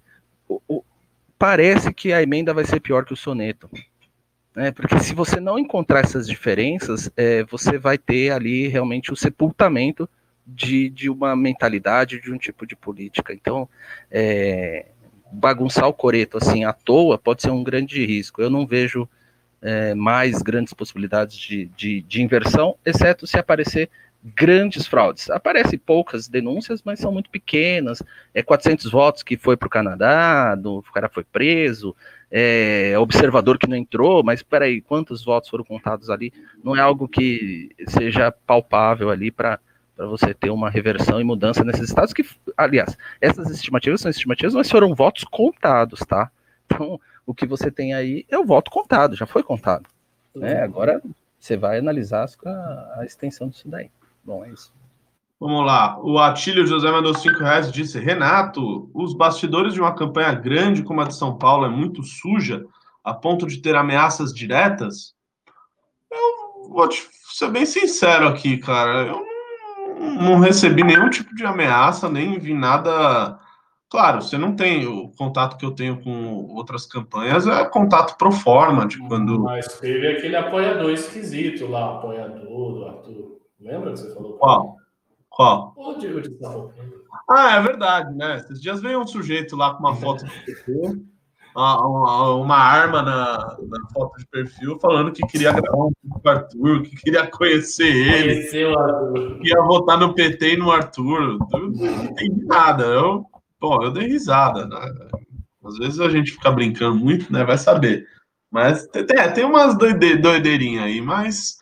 o, 0.49 0.61
o, 0.67 0.83
parece 1.41 1.91
que 1.91 2.13
a 2.13 2.23
emenda 2.23 2.53
vai 2.53 2.67
ser 2.67 2.81
pior 2.81 3.03
que 3.03 3.15
o 3.15 3.17
soneto. 3.17 3.71
Né? 4.55 4.71
Porque 4.73 4.99
se 4.99 5.15
você 5.15 5.41
não 5.41 5.59
encontrar 5.59 6.01
essas 6.01 6.29
diferenças, 6.29 7.11
é, 7.17 7.43
você 7.45 7.79
vai 7.79 7.97
ter 7.97 8.31
ali 8.31 8.69
realmente 8.69 9.11
o 9.11 9.17
sepultamento 9.17 10.07
de, 10.47 10.91
de 10.91 11.09
uma 11.09 11.35
mentalidade, 11.35 12.21
de 12.21 12.31
um 12.31 12.37
tipo 12.37 12.67
de 12.67 12.77
política. 12.77 13.33
Então, 13.33 13.67
é, 14.11 14.89
bagunçar 15.33 15.89
o 15.89 15.95
coreto 15.95 16.37
assim 16.37 16.65
à 16.65 16.75
toa 16.75 17.17
pode 17.17 17.41
ser 17.41 17.51
um 17.51 17.65
grande 17.65 18.05
risco. 18.05 18.43
Eu 18.43 18.51
não 18.51 18.67
vejo 18.67 19.09
é, 19.63 19.95
mais 19.95 20.43
grandes 20.43 20.75
possibilidades 20.75 21.39
de, 21.39 21.71
de, 21.75 22.03
de, 22.03 22.21
inversão, 22.23 22.77
exceto 22.85 23.27
se 23.27 23.39
aparecer 23.39 23.89
grandes 24.23 24.87
fraudes. 24.87 25.31
Aparecem 25.31 25.79
poucas 25.79 26.29
denúncias, 26.29 26.83
mas 26.85 26.99
são 26.99 27.13
muito 27.13 27.31
pequenas. 27.31 28.03
É 28.35 28.43
400 28.43 28.91
votos 28.91 29.23
que 29.23 29.37
foi 29.37 29.57
para 29.57 29.67
o 29.67 29.71
Canadá, 29.71 30.55
do, 30.55 30.79
o 30.79 30.93
cara 30.93 31.09
foi 31.09 31.25
preso, 31.25 31.97
é, 32.31 32.95
observador 32.99 33.59
que 33.59 33.69
não 33.69 33.77
entrou, 33.77 34.23
mas 34.23 34.41
espera 34.41 34.67
aí, 34.67 34.81
quantos 34.81 35.25
votos 35.25 35.49
foram 35.49 35.65
contados 35.65 36.11
ali? 36.11 36.33
Não 36.63 36.77
é 36.77 36.81
algo 36.81 37.09
que 37.09 37.71
seja 37.89 38.31
palpável 38.31 39.11
ali 39.11 39.31
para 39.31 39.59
você 39.97 40.33
ter 40.33 40.51
uma 40.51 40.71
reversão 40.71 41.21
e 41.21 41.25
mudança 41.25 41.65
nesses 41.65 41.89
estados 41.89 42.13
que, 42.13 42.25
aliás, 42.57 42.97
essas 43.21 43.51
estimativas 43.51 44.01
são 44.01 44.11
estimativas, 44.11 44.55
mas 44.55 44.71
foram 44.71 44.95
votos 44.95 45.25
contados, 45.25 46.01
tá? 46.01 46.31
Então, 46.67 47.01
o 47.27 47.35
que 47.35 47.47
você 47.47 47.71
tem 47.71 47.95
aí 47.95 48.25
é 48.29 48.39
o 48.39 48.45
voto 48.45 48.71
contado, 48.71 49.17
já 49.17 49.27
foi 49.27 49.43
contado. 49.43 49.87
Né? 50.35 50.63
Agora 50.63 51.03
você 51.39 51.57
vai 51.57 51.79
analisar 51.79 52.29
a, 52.45 53.01
a 53.01 53.05
extensão 53.05 53.49
disso 53.49 53.69
daí. 53.69 53.91
Bom, 54.25 54.45
é 54.45 54.51
isso. 54.51 54.73
Vamos 55.41 55.65
lá. 55.65 55.99
O 56.03 56.19
Atílio 56.19 56.67
José 56.67 56.91
mandou 56.91 57.15
5 57.15 57.39
reais 57.39 57.69
e 57.69 57.73
disse: 57.73 57.99
Renato, 57.99 58.91
os 58.93 59.15
bastidores 59.15 59.73
de 59.73 59.81
uma 59.81 59.95
campanha 59.95 60.35
grande 60.35 60.83
como 60.83 61.01
a 61.01 61.05
de 61.05 61.15
São 61.15 61.39
Paulo 61.39 61.65
é 61.65 61.69
muito 61.71 62.03
suja, 62.03 62.67
a 63.03 63.15
ponto 63.15 63.47
de 63.47 63.57
ter 63.63 63.75
ameaças 63.75 64.35
diretas? 64.35 65.15
Eu 66.11 66.69
vou 66.69 66.87
te 66.87 67.09
ser 67.33 67.51
bem 67.51 67.65
sincero 67.65 68.29
aqui, 68.29 68.59
cara. 68.59 69.07
Eu 69.07 69.25
não 69.99 70.39
recebi 70.39 70.85
nenhum 70.85 71.09
tipo 71.09 71.35
de 71.35 71.47
ameaça, 71.47 72.11
nem 72.11 72.39
vi 72.39 72.53
nada. 72.53 73.39
Claro, 73.89 74.21
você 74.21 74.37
não 74.37 74.55
tem 74.55 74.87
o 74.87 75.09
contato 75.17 75.57
que 75.57 75.65
eu 75.65 75.73
tenho 75.73 76.01
com 76.03 76.47
outras 76.51 76.87
campanhas, 76.87 77.47
é 77.47 77.65
contato 77.65 78.17
pro 78.19 78.31
forma, 78.31 78.87
de 78.87 78.99
quando. 79.09 79.41
Mas 79.41 79.79
teve 79.79 80.07
aquele 80.07 80.37
apoiador 80.37 80.91
esquisito 80.91 81.67
lá, 81.67 81.97
apoiador 81.97 82.75
do 82.75 82.85
Arthur. 82.85 83.40
Lembra 83.61 83.93
que 83.93 83.99
você 83.99 84.15
falou? 84.15 84.39
Qual? 84.39 84.77
Qual? 85.29 85.75
Onde 85.77 86.07
eu 86.07 86.23
Ah, 87.29 87.57
é 87.57 87.63
verdade, 87.63 88.15
né? 88.17 88.39
Esses 88.39 88.61
dias 88.61 88.81
veio 88.81 89.01
um 89.01 89.07
sujeito 89.07 89.55
lá 89.55 89.75
com 89.75 89.81
uma 89.81 89.95
foto 89.95 90.25
de 90.25 90.45
perfil, 90.45 91.05
uma, 91.55 92.35
uma, 92.37 92.57
arma 92.57 93.03
na, 93.03 93.57
na, 93.61 93.89
foto 93.93 94.19
de 94.19 94.27
perfil, 94.29 94.79
falando 94.81 95.13
que 95.13 95.27
queria 95.27 95.53
gravar 95.53 95.85
um 95.85 95.93
com 96.09 96.21
o 96.25 96.31
Arthur, 96.31 96.83
que 96.83 96.97
queria 96.97 97.27
conhecer 97.27 97.95
ele. 97.95 98.35
Conhecer 98.35 98.67
o 98.67 98.79
Arthur. 98.79 99.39
Que 99.41 99.49
ia 99.49 99.63
votar 99.63 99.99
no 99.99 100.15
PT 100.15 100.55
e 100.55 100.57
no 100.57 100.71
Arthur. 100.71 101.39
Não 101.53 102.05
entendi 102.05 102.45
nada. 102.47 102.85
Eu, 102.85 103.25
bom, 103.61 103.83
eu 103.83 103.93
dei 103.93 104.09
risada, 104.09 104.67
né? 104.67 104.79
Às 105.65 105.77
vezes 105.77 106.01
a 106.01 106.09
gente 106.09 106.33
fica 106.33 106.51
brincando 106.51 106.97
muito, 106.97 107.31
né? 107.33 107.45
Vai 107.45 107.59
saber. 107.59 108.07
Mas 108.51 108.87
tem, 108.89 109.05
tem 109.35 109.45
umas 109.45 109.77
doide, 109.77 110.17
doideirinhas 110.17 110.85
aí, 110.85 111.01
mas 111.01 111.60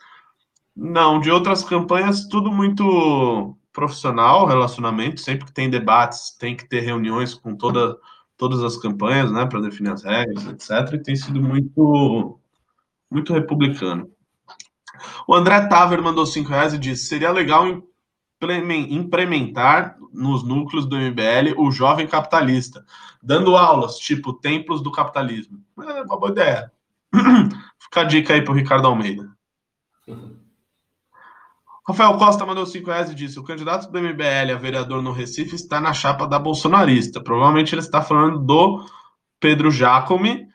não, 0.79 1.19
de 1.19 1.29
outras 1.29 1.61
campanhas, 1.61 2.25
tudo 2.25 2.51
muito 2.51 3.53
profissional 3.73 4.45
relacionamento, 4.45 5.19
sempre 5.19 5.45
que 5.45 5.51
tem 5.51 5.69
debates, 5.69 6.31
tem 6.39 6.55
que 6.55 6.67
ter 6.67 6.79
reuniões 6.79 7.33
com 7.33 7.53
toda, 7.55 7.97
todas 8.37 8.63
as 8.63 8.77
campanhas, 8.77 9.29
né, 9.29 9.45
para 9.45 9.59
definir 9.59 9.91
as 9.91 10.03
regras, 10.03 10.47
etc. 10.47 10.93
E 10.93 11.03
tem 11.03 11.15
sido 11.17 11.41
muito, 11.41 12.39
muito 13.11 13.33
republicano. 13.33 14.09
O 15.27 15.35
André 15.35 15.67
Taver 15.67 16.01
mandou 16.01 16.25
cinco 16.25 16.49
reais 16.49 16.73
e 16.73 16.77
disse: 16.77 17.07
seria 17.07 17.31
legal 17.31 17.65
implementar 18.89 19.97
nos 20.13 20.43
núcleos 20.43 20.85
do 20.85 20.95
MBL 20.95 21.55
o 21.57 21.71
jovem 21.71 22.07
capitalista, 22.07 22.85
dando 23.21 23.57
aulas, 23.57 23.97
tipo 23.97 24.31
templos 24.33 24.81
do 24.81 24.91
capitalismo. 24.91 25.59
É 25.77 26.03
uma 26.03 26.17
boa 26.17 26.31
ideia. 26.31 26.71
Fica 27.79 28.01
a 28.01 28.03
dica 28.05 28.33
aí 28.33 28.41
para 28.41 28.53
o 28.53 28.55
Ricardo 28.55 28.87
Almeida. 28.87 29.29
Rafael 31.89 32.19
Costa 32.19 32.45
mandou 32.45 32.67
5 32.67 32.87
reais 32.87 33.09
e 33.09 33.15
disse: 33.15 33.39
o 33.39 33.43
candidato 33.43 33.91
do 33.91 33.99
MBL 33.99 34.53
a 34.53 34.57
vereador 34.57 35.01
no 35.01 35.11
Recife 35.11 35.55
está 35.55 35.81
na 35.81 35.91
chapa 35.91 36.27
da 36.27 36.37
bolsonarista. 36.37 37.19
Provavelmente 37.19 37.73
ele 37.73 37.81
está 37.81 37.99
falando 37.99 38.37
do 38.37 38.85
Pedro 39.39 39.71
Jacome. 39.71 40.47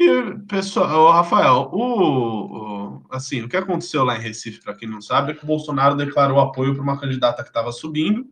E, 0.00 0.34
pessoal, 0.48 1.12
Rafael, 1.12 1.70
o, 1.72 2.98
o, 2.98 3.02
assim, 3.12 3.42
o 3.42 3.48
que 3.48 3.56
aconteceu 3.56 4.02
lá 4.02 4.16
em 4.16 4.20
Recife, 4.20 4.60
para 4.60 4.74
quem 4.74 4.88
não 4.88 5.00
sabe, 5.00 5.30
é 5.30 5.34
que 5.36 5.44
o 5.44 5.46
Bolsonaro 5.46 5.94
declarou 5.94 6.40
apoio 6.40 6.74
para 6.74 6.82
uma 6.82 6.98
candidata 6.98 7.44
que 7.44 7.50
estava 7.50 7.70
subindo, 7.70 8.26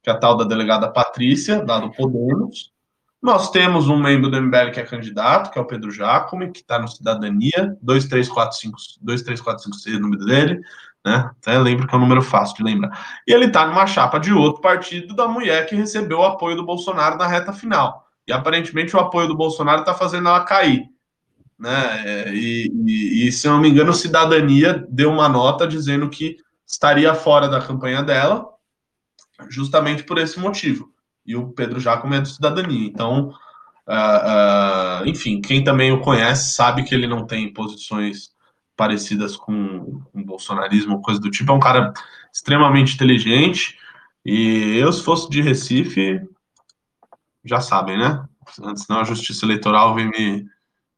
que 0.00 0.08
é 0.08 0.12
a 0.12 0.16
tal 0.16 0.36
da 0.36 0.44
delegada 0.44 0.88
Patrícia, 0.88 1.60
da 1.64 1.80
do 1.80 1.90
Podemos. 1.90 2.72
Nós 3.20 3.50
temos 3.50 3.88
um 3.88 3.98
membro 3.98 4.30
do 4.30 4.40
MBL 4.40 4.70
que 4.72 4.78
é 4.78 4.84
candidato, 4.84 5.50
que 5.50 5.58
é 5.58 5.60
o 5.60 5.66
Pedro 5.66 5.90
Jacome, 5.90 6.52
que 6.52 6.60
está 6.60 6.78
no 6.78 6.86
Cidadania, 6.86 7.76
23455, 7.82 8.76
23456 9.02 9.96
o 9.96 10.00
número 10.00 10.24
dele 10.24 10.60
né? 11.04 11.30
Até 11.40 11.58
lembro 11.58 11.86
que 11.86 11.94
é 11.94 11.98
um 11.98 12.00
número 12.00 12.22
fácil 12.22 12.56
de 12.56 12.62
lembrar. 12.62 13.22
E 13.26 13.32
ele 13.32 13.46
está 13.46 13.66
numa 13.66 13.86
chapa 13.86 14.18
de 14.18 14.32
outro 14.32 14.60
partido 14.60 15.14
da 15.14 15.26
mulher 15.26 15.66
que 15.66 15.74
recebeu 15.74 16.18
o 16.18 16.24
apoio 16.24 16.56
do 16.56 16.64
Bolsonaro 16.64 17.16
na 17.16 17.26
reta 17.26 17.52
final. 17.52 18.06
E 18.26 18.32
aparentemente 18.32 18.94
o 18.94 19.00
apoio 19.00 19.28
do 19.28 19.36
Bolsonaro 19.36 19.80
está 19.80 19.94
fazendo 19.94 20.28
ela 20.28 20.44
cair. 20.44 20.84
Né? 21.58 22.34
E, 22.34 22.70
e, 22.86 23.28
e, 23.28 23.32
se 23.32 23.46
eu 23.46 23.52
não 23.52 23.60
me 23.60 23.68
engano, 23.68 23.92
Cidadania 23.92 24.86
deu 24.88 25.10
uma 25.10 25.28
nota 25.28 25.66
dizendo 25.66 26.08
que 26.08 26.36
estaria 26.66 27.14
fora 27.14 27.48
da 27.48 27.60
campanha 27.60 28.02
dela, 28.02 28.46
justamente 29.48 30.02
por 30.02 30.18
esse 30.18 30.38
motivo. 30.38 30.90
E 31.26 31.34
o 31.36 31.48
Pedro 31.48 31.80
Jacome 31.80 32.16
é 32.16 32.20
do 32.20 32.28
Cidadania. 32.28 32.86
Então, 32.86 33.28
uh, 33.86 35.02
uh, 35.02 35.06
enfim, 35.06 35.40
quem 35.40 35.62
também 35.62 35.92
o 35.92 36.00
conhece 36.00 36.54
sabe 36.54 36.82
que 36.82 36.94
ele 36.94 37.06
não 37.06 37.26
tem 37.26 37.52
posições 37.52 38.30
parecidas 38.80 39.36
com, 39.36 40.00
o 40.10 40.24
bolsonarismo, 40.24 41.02
coisa 41.02 41.20
do 41.20 41.30
tipo. 41.30 41.52
É 41.52 41.54
um 41.54 41.60
cara 41.60 41.92
extremamente 42.32 42.94
inteligente. 42.94 43.78
E 44.24 44.78
eu, 44.78 44.90
se 44.90 45.04
fosse 45.04 45.28
de 45.28 45.42
Recife, 45.42 46.18
já 47.44 47.60
sabem, 47.60 47.98
né? 47.98 48.26
Senão 48.74 49.00
a 49.00 49.04
justiça 49.04 49.44
eleitoral 49.44 49.94
vem 49.94 50.08
me, 50.08 50.46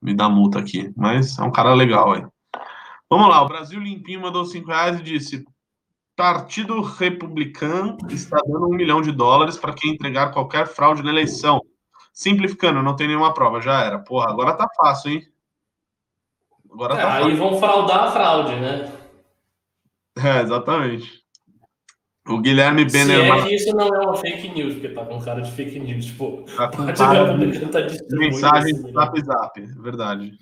me 0.00 0.14
dar 0.14 0.28
multa 0.28 0.60
aqui. 0.60 0.92
Mas 0.96 1.36
é 1.36 1.42
um 1.42 1.50
cara 1.50 1.74
legal 1.74 2.12
aí. 2.12 2.24
Vamos 3.10 3.28
lá, 3.28 3.42
o 3.42 3.48
Brasil 3.48 3.80
Limpinho 3.80 4.22
mandou 4.22 4.44
5 4.44 4.68
reais 4.68 5.00
e 5.00 5.02
disse: 5.02 5.44
Partido 6.14 6.80
Republicano 6.82 7.96
está 8.10 8.38
dando 8.46 8.68
um 8.68 8.76
milhão 8.76 9.02
de 9.02 9.10
dólares 9.10 9.56
para 9.56 9.74
quem 9.74 9.94
entregar 9.94 10.30
qualquer 10.30 10.68
fraude 10.68 11.02
na 11.02 11.10
eleição. 11.10 11.60
Simplificando, 12.12 12.80
não 12.80 12.94
tem 12.94 13.08
nenhuma 13.08 13.34
prova, 13.34 13.60
já 13.60 13.80
era. 13.82 13.98
Porra, 13.98 14.30
agora 14.30 14.54
tá 14.54 14.68
fácil, 14.76 15.10
hein? 15.10 15.31
Agora 16.72 16.94
é, 16.94 16.96
tá 16.96 17.14
aí 17.16 17.34
vão 17.34 17.58
fraudar 17.58 18.04
a 18.04 18.10
fraude, 18.10 18.54
né? 18.56 18.90
É, 20.16 20.40
exatamente. 20.40 21.22
O 22.28 22.38
Guilherme 22.38 22.84
Benner. 22.84 23.24
Se 23.24 23.30
é 23.30 23.42
que 23.42 23.54
isso 23.54 23.76
não 23.76 23.88
é 23.88 23.98
uma 23.98 24.16
fake 24.16 24.48
news, 24.50 24.74
porque 24.74 24.90
tá 24.90 25.04
com 25.04 25.20
cara 25.20 25.40
de 25.40 25.50
fake 25.52 25.78
news. 25.80 26.06
Tipo, 26.06 26.44
tá 26.56 26.68
com 26.68 26.86
cara 26.94 27.36
de... 27.36 27.60
tá 27.68 28.16
mensagem 28.16 28.80
do 28.80 28.92
zap 28.92 29.20
zap, 29.20 29.60
verdade. 29.60 30.32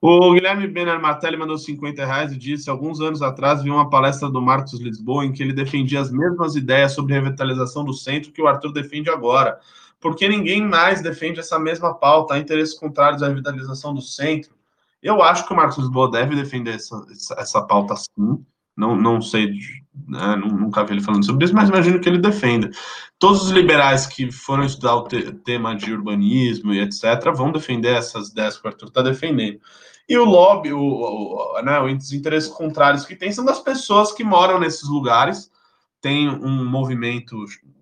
O 0.00 0.32
Guilherme 0.32 0.66
Benner 0.66 1.00
Martelli 1.00 1.36
mandou 1.36 1.58
50 1.58 2.04
reais 2.04 2.32
e 2.32 2.38
disse: 2.38 2.70
alguns 2.70 3.00
anos 3.00 3.22
atrás 3.22 3.62
vi 3.62 3.70
uma 3.70 3.90
palestra 3.90 4.30
do 4.30 4.40
Marcos 4.40 4.80
Lisboa 4.80 5.24
em 5.24 5.32
que 5.32 5.42
ele 5.42 5.52
defendia 5.52 6.00
as 6.00 6.10
mesmas 6.10 6.56
ideias 6.56 6.92
sobre 6.92 7.14
revitalização 7.14 7.84
do 7.84 7.92
centro 7.92 8.32
que 8.32 8.42
o 8.42 8.46
Arthur 8.46 8.72
defende 8.72 9.10
agora. 9.10 9.58
Porque 10.00 10.28
ninguém 10.28 10.62
mais 10.62 11.02
defende 11.02 11.40
essa 11.40 11.58
mesma 11.58 11.94
pauta, 11.94 12.34
há 12.34 12.38
interesses 12.38 12.74
contrários 12.74 13.22
à 13.22 13.28
revitalização 13.28 13.94
do 13.94 14.02
centro. 14.02 14.54
Eu 15.04 15.22
acho 15.22 15.46
que 15.46 15.52
o 15.52 15.56
Marcos 15.56 15.76
Lisboa 15.76 16.10
deve 16.10 16.34
defender 16.34 16.76
essa, 16.76 17.04
essa 17.36 17.62
pauta 17.62 17.94
sim. 17.94 18.44
Não, 18.76 18.96
não 18.96 19.20
sei, 19.20 19.52
né, 20.08 20.34
nunca 20.34 20.82
vi 20.82 20.94
ele 20.94 21.00
falando 21.00 21.24
sobre 21.24 21.44
isso, 21.44 21.54
mas 21.54 21.68
imagino 21.68 22.00
que 22.00 22.08
ele 22.08 22.18
defenda. 22.18 22.70
Todos 23.20 23.42
os 23.42 23.50
liberais 23.50 24.04
que 24.04 24.32
foram 24.32 24.64
estudar 24.64 24.96
o 24.96 25.06
te, 25.06 25.30
tema 25.44 25.76
de 25.76 25.92
urbanismo 25.92 26.72
e 26.72 26.80
etc. 26.80 27.04
vão 27.36 27.52
defender 27.52 27.94
essas 27.94 28.30
ideias 28.30 28.58
que 28.58 28.66
o 28.66 28.68
Arthur 28.68 28.88
está 28.88 29.02
defendendo. 29.02 29.60
E 30.08 30.18
o 30.18 30.24
lobby, 30.24 30.72
o, 30.72 30.80
o, 30.80 31.62
né, 31.62 31.80
os 31.80 32.12
interesses 32.12 32.50
contrários 32.50 33.04
que 33.04 33.14
tem 33.14 33.30
são 33.30 33.44
das 33.44 33.60
pessoas 33.60 34.10
que 34.10 34.24
moram 34.24 34.58
nesses 34.58 34.88
lugares. 34.88 35.50
Tem 36.00 36.28
um 36.28 36.68
movimento 36.68 37.36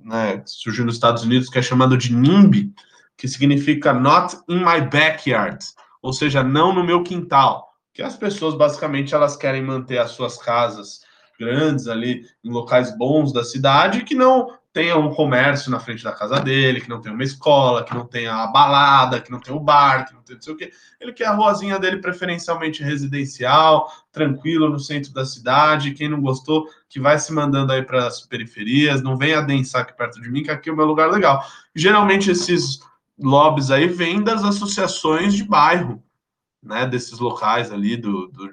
né, 0.05 0.43
surgiu 0.45 0.85
nos 0.85 0.95
Estados 0.95 1.23
Unidos 1.23 1.49
que 1.49 1.59
é 1.59 1.63
chamado 1.63 1.97
de 1.97 2.15
NIMBY, 2.15 2.73
que 3.17 3.29
significa 3.29 3.93
Not 3.93 4.37
in 4.49 4.59
My 4.59 4.81
Backyard 4.81 5.65
ou 6.03 6.13
seja, 6.13 6.43
não 6.43 6.75
no 6.75 6.85
meu 6.85 7.03
quintal. 7.03 7.73
Que 7.95 8.03
as 8.03 8.17
pessoas 8.17 8.55
basicamente 8.55 9.15
elas 9.15 9.37
querem 9.37 9.63
manter 9.63 9.99
as 9.99 10.11
suas 10.11 10.37
casas 10.37 11.03
grandes 11.39 11.87
ali 11.87 12.27
em 12.45 12.51
locais 12.51 12.97
bons 12.97 13.33
da 13.33 13.45
cidade 13.45 14.05
que 14.05 14.15
não 14.15 14.59
tenha 14.73 14.97
um 14.97 15.15
comércio 15.15 15.71
na 15.71 15.79
frente 15.79 16.03
da 16.03 16.13
casa 16.13 16.41
dele, 16.41 16.81
que 16.81 16.89
não 16.89 17.01
tenha 17.01 17.15
uma 17.15 17.23
escola, 17.23 17.85
que 17.85 17.95
não 17.95 18.07
tenha 18.07 18.35
a 18.35 18.47
balada, 18.47 19.21
que 19.21 19.31
não 19.31 19.39
tenha 19.39 19.55
o 19.55 19.61
bar, 19.61 20.07
que 20.07 20.15
não 20.15 20.23
tenha 20.23 20.37
não 20.37 20.43
sei 20.43 20.55
o 20.55 20.57
quê. 20.57 20.73
Ele 20.99 21.13
quer 21.13 21.27
a 21.27 21.35
ruazinha 21.35 21.79
dele 21.79 21.99
preferencialmente 21.99 22.83
residencial, 22.83 23.93
tranquilo 24.11 24.71
no 24.71 24.79
centro 24.79 25.13
da 25.13 25.27
cidade. 25.27 25.93
Quem 25.93 26.09
não 26.09 26.23
gostou, 26.23 26.67
que 26.89 26.99
vai 26.99 27.19
se 27.19 27.33
mandando 27.35 27.71
aí 27.71 27.83
para 27.83 28.07
as 28.07 28.23
periferias, 28.23 29.03
não 29.03 29.17
venha 29.17 29.41
adensar 29.41 29.83
aqui 29.83 29.95
perto 29.95 30.21
de 30.23 30.31
mim, 30.31 30.43
que 30.43 30.51
aqui 30.51 30.71
é 30.71 30.73
o 30.73 30.77
meu 30.77 30.87
lugar 30.87 31.11
legal. 31.11 31.45
Geralmente 31.75 32.31
esses 32.31 32.81
lobbies 33.23 33.71
aí 33.71 33.87
vêm 33.87 34.23
das 34.23 34.45
associações 34.45 35.35
de 35.35 35.45
bairro, 35.45 36.03
né, 36.63 36.87
desses 36.87 37.19
locais 37.19 37.73
ali, 37.73 37.97
do, 37.97 38.29
do, 38.29 38.51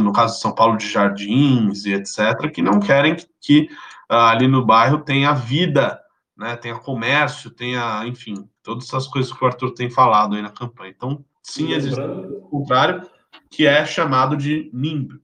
no 0.00 0.12
caso 0.12 0.34
de 0.34 0.40
São 0.40 0.54
Paulo, 0.54 0.76
de 0.76 0.88
jardins 0.88 1.84
e 1.84 1.92
etc., 1.92 2.50
que 2.52 2.62
não 2.62 2.78
querem 2.78 3.16
que, 3.16 3.26
que 3.40 3.68
uh, 4.10 4.14
ali 4.14 4.46
no 4.46 4.64
bairro 4.64 4.98
tenha 4.98 5.32
vida, 5.32 6.00
né, 6.36 6.56
tenha 6.56 6.78
comércio, 6.78 7.50
tenha, 7.50 8.06
enfim, 8.06 8.48
todas 8.62 8.84
essas 8.84 9.06
coisas 9.06 9.32
que 9.32 9.44
o 9.44 9.46
Arthur 9.46 9.72
tem 9.72 9.90
falado 9.90 10.36
aí 10.36 10.42
na 10.42 10.50
campanha. 10.50 10.92
Então, 10.94 11.24
sim, 11.42 11.72
existe 11.72 12.00
o 12.00 12.40
contrário, 12.42 13.02
que 13.50 13.66
é 13.66 13.84
chamado 13.84 14.36
de 14.36 14.70
NIMB. 14.72 15.20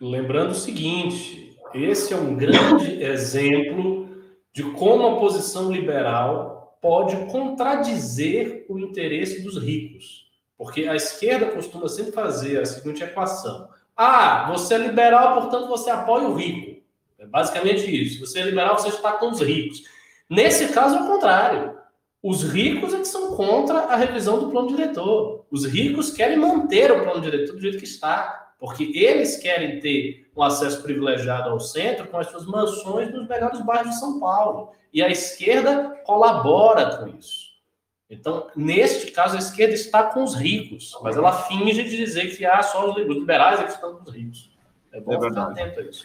Lembrando 0.00 0.52
o 0.52 0.54
seguinte, 0.54 1.58
esse 1.74 2.14
é 2.14 2.16
um 2.16 2.34
grande 2.34 2.90
exemplo 3.02 4.08
de 4.52 4.62
como 4.62 5.06
a 5.06 5.20
posição 5.20 5.70
liberal 5.70 6.59
pode 6.80 7.16
contradizer 7.30 8.64
o 8.68 8.78
interesse 8.78 9.42
dos 9.42 9.56
ricos. 9.56 10.28
Porque 10.56 10.86
a 10.86 10.94
esquerda 10.94 11.46
costuma 11.46 11.88
sempre 11.88 12.12
fazer 12.12 12.60
a 12.60 12.66
seguinte 12.66 13.02
equação: 13.02 13.68
ah, 13.96 14.50
você 14.50 14.74
é 14.74 14.78
liberal, 14.78 15.40
portanto 15.40 15.68
você 15.68 15.90
apoia 15.90 16.28
o 16.28 16.34
rico. 16.34 16.82
É 17.18 17.26
basicamente 17.26 17.84
isso. 17.90 18.20
Você 18.20 18.40
é 18.40 18.44
liberal, 18.44 18.78
você 18.78 18.88
está 18.88 19.12
com 19.12 19.30
os 19.30 19.40
ricos. 19.40 19.82
Nesse 20.28 20.68
caso, 20.68 20.96
é 20.96 21.02
o 21.02 21.06
contrário. 21.06 21.78
Os 22.22 22.42
ricos 22.42 22.92
é 22.92 23.02
são 23.04 23.34
contra 23.34 23.78
a 23.78 23.96
revisão 23.96 24.38
do 24.38 24.50
plano 24.50 24.68
diretor. 24.68 25.46
Os 25.50 25.64
ricos 25.64 26.10
querem 26.10 26.38
manter 26.38 26.92
o 26.92 27.02
plano 27.02 27.20
diretor 27.20 27.54
do 27.54 27.60
jeito 27.60 27.78
que 27.78 27.84
está, 27.84 28.49
porque 28.60 28.92
eles 28.94 29.38
querem 29.38 29.80
ter 29.80 30.30
um 30.36 30.42
acesso 30.42 30.82
privilegiado 30.82 31.48
ao 31.48 31.58
centro 31.58 32.06
com 32.06 32.18
as 32.18 32.28
suas 32.28 32.44
mansões 32.44 33.10
nos 33.10 33.26
melhores 33.26 33.60
bairros 33.62 33.90
de 33.90 33.98
São 33.98 34.20
Paulo. 34.20 34.72
E 34.92 35.02
a 35.02 35.08
esquerda 35.08 35.98
colabora 36.04 36.98
com 36.98 37.08
isso. 37.08 37.48
Então, 38.10 38.48
neste 38.54 39.12
caso, 39.12 39.36
a 39.36 39.38
esquerda 39.38 39.72
está 39.72 40.02
com 40.02 40.22
os 40.22 40.34
ricos, 40.34 40.98
mas 41.00 41.16
ela 41.16 41.32
finge 41.44 41.84
de 41.84 41.96
dizer 41.96 42.36
que 42.36 42.44
ah, 42.44 42.62
só 42.62 42.90
os 42.90 42.96
liberais 42.96 43.60
é 43.60 43.64
que 43.64 43.70
estão 43.70 43.94
com 43.94 44.02
os 44.02 44.14
ricos. 44.14 44.50
É 44.92 45.00
bom 45.00 45.14
é 45.14 45.28
ficar 45.28 45.42
atento 45.44 45.80
a 45.80 45.82
isso. 45.84 46.04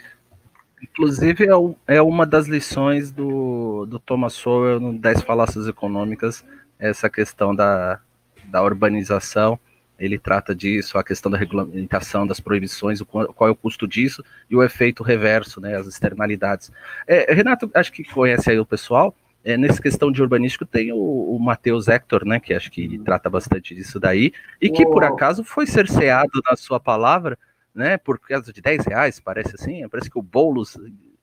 Inclusive, 0.82 1.48
é, 1.88 1.96
é 1.96 2.02
uma 2.02 2.26
das 2.26 2.48
lições 2.48 3.12
do, 3.12 3.86
do 3.88 4.00
Thomas 4.00 4.34
Sowell 4.34 4.80
no 4.80 4.94
10 4.94 5.24
Falácias 5.24 5.68
Econômicas, 5.68 6.46
essa 6.78 7.10
questão 7.10 7.56
da, 7.56 8.00
da 8.46 8.62
urbanização. 8.62 9.60
Ele 10.00 10.18
trata 10.18 10.54
disso, 10.54 10.98
a 10.98 11.04
questão 11.04 11.32
da 11.32 11.38
regulamentação, 11.38 12.28
das 12.28 12.40
proibições, 12.40 13.02
o, 13.02 13.06
qual 13.06 13.48
é 13.48 13.52
o 13.52 13.56
custo 13.56 13.88
disso 13.88 14.24
e 14.50 14.56
o 14.56 14.64
efeito 14.64 15.04
reverso, 15.04 15.62
né, 15.62 15.76
as 15.76 15.88
externalidades. 15.88 16.72
É, 17.08 17.34
Renato, 17.34 17.70
acho 17.74 17.92
que 17.92 18.04
conhece 18.04 18.50
aí 18.50 18.60
o 18.60 18.66
pessoal. 18.66 19.16
É, 19.44 19.56
nessa 19.56 19.82
questão 19.82 20.12
de 20.12 20.22
urbanístico 20.22 20.66
tem 20.66 20.92
o, 20.92 20.98
o 20.98 21.40
Matheus 21.40 21.88
Hector, 21.88 22.26
né, 22.26 22.40
que 22.40 22.54
acho 22.54 22.72
que 22.72 22.98
trata 23.00 23.30
bastante 23.30 23.76
disso 23.76 24.00
daí, 24.00 24.34
e 24.60 24.70
que 24.70 24.86
por 24.86 25.04
acaso 25.04 25.44
foi 25.44 25.68
cerceado 25.68 26.42
na 26.50 26.56
sua 26.56 26.80
palavra 26.80 27.38
né? 27.76 27.98
Por 27.98 28.18
causa 28.20 28.54
de 28.54 28.62
10 28.62 28.86
reais, 28.86 29.20
parece 29.20 29.54
assim. 29.56 29.88
Parece 29.90 30.10
que 30.10 30.18
o 30.18 30.22
Boulos. 30.22 30.78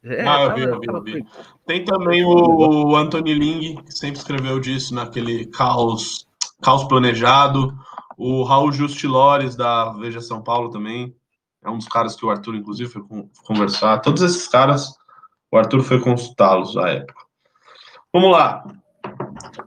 É, 0.04 0.26
ah, 0.26 0.42
eu 0.42 0.54
vi, 0.54 0.62
eu 0.62 0.80
vi, 0.80 0.86
eu 0.86 1.02
vi. 1.02 1.26
Tem 1.66 1.84
também 1.84 2.24
o 2.24 2.94
Anthony 2.94 3.34
Ling, 3.34 3.82
que 3.82 3.92
sempre 3.92 4.18
escreveu 4.18 4.60
disso 4.60 4.94
naquele 4.94 5.46
caos, 5.46 6.26
caos 6.60 6.84
planejado. 6.84 7.74
O 8.16 8.42
Raul 8.42 8.72
Justilores, 8.72 9.56
da 9.56 9.90
Veja 9.92 10.20
São 10.20 10.42
Paulo, 10.42 10.70
também. 10.70 11.14
É 11.64 11.70
um 11.70 11.78
dos 11.78 11.88
caras 11.88 12.16
que 12.16 12.26
o 12.26 12.30
Arthur, 12.30 12.56
inclusive, 12.56 12.90
foi 12.90 13.02
conversar. 13.44 14.00
Todos 14.00 14.22
esses 14.22 14.48
caras, 14.48 14.94
o 15.50 15.56
Arthur 15.56 15.82
foi 15.82 16.00
consultá-los 16.00 16.76
à 16.76 16.88
época. 16.88 17.24
Vamos 18.12 18.32
lá. 18.32 18.64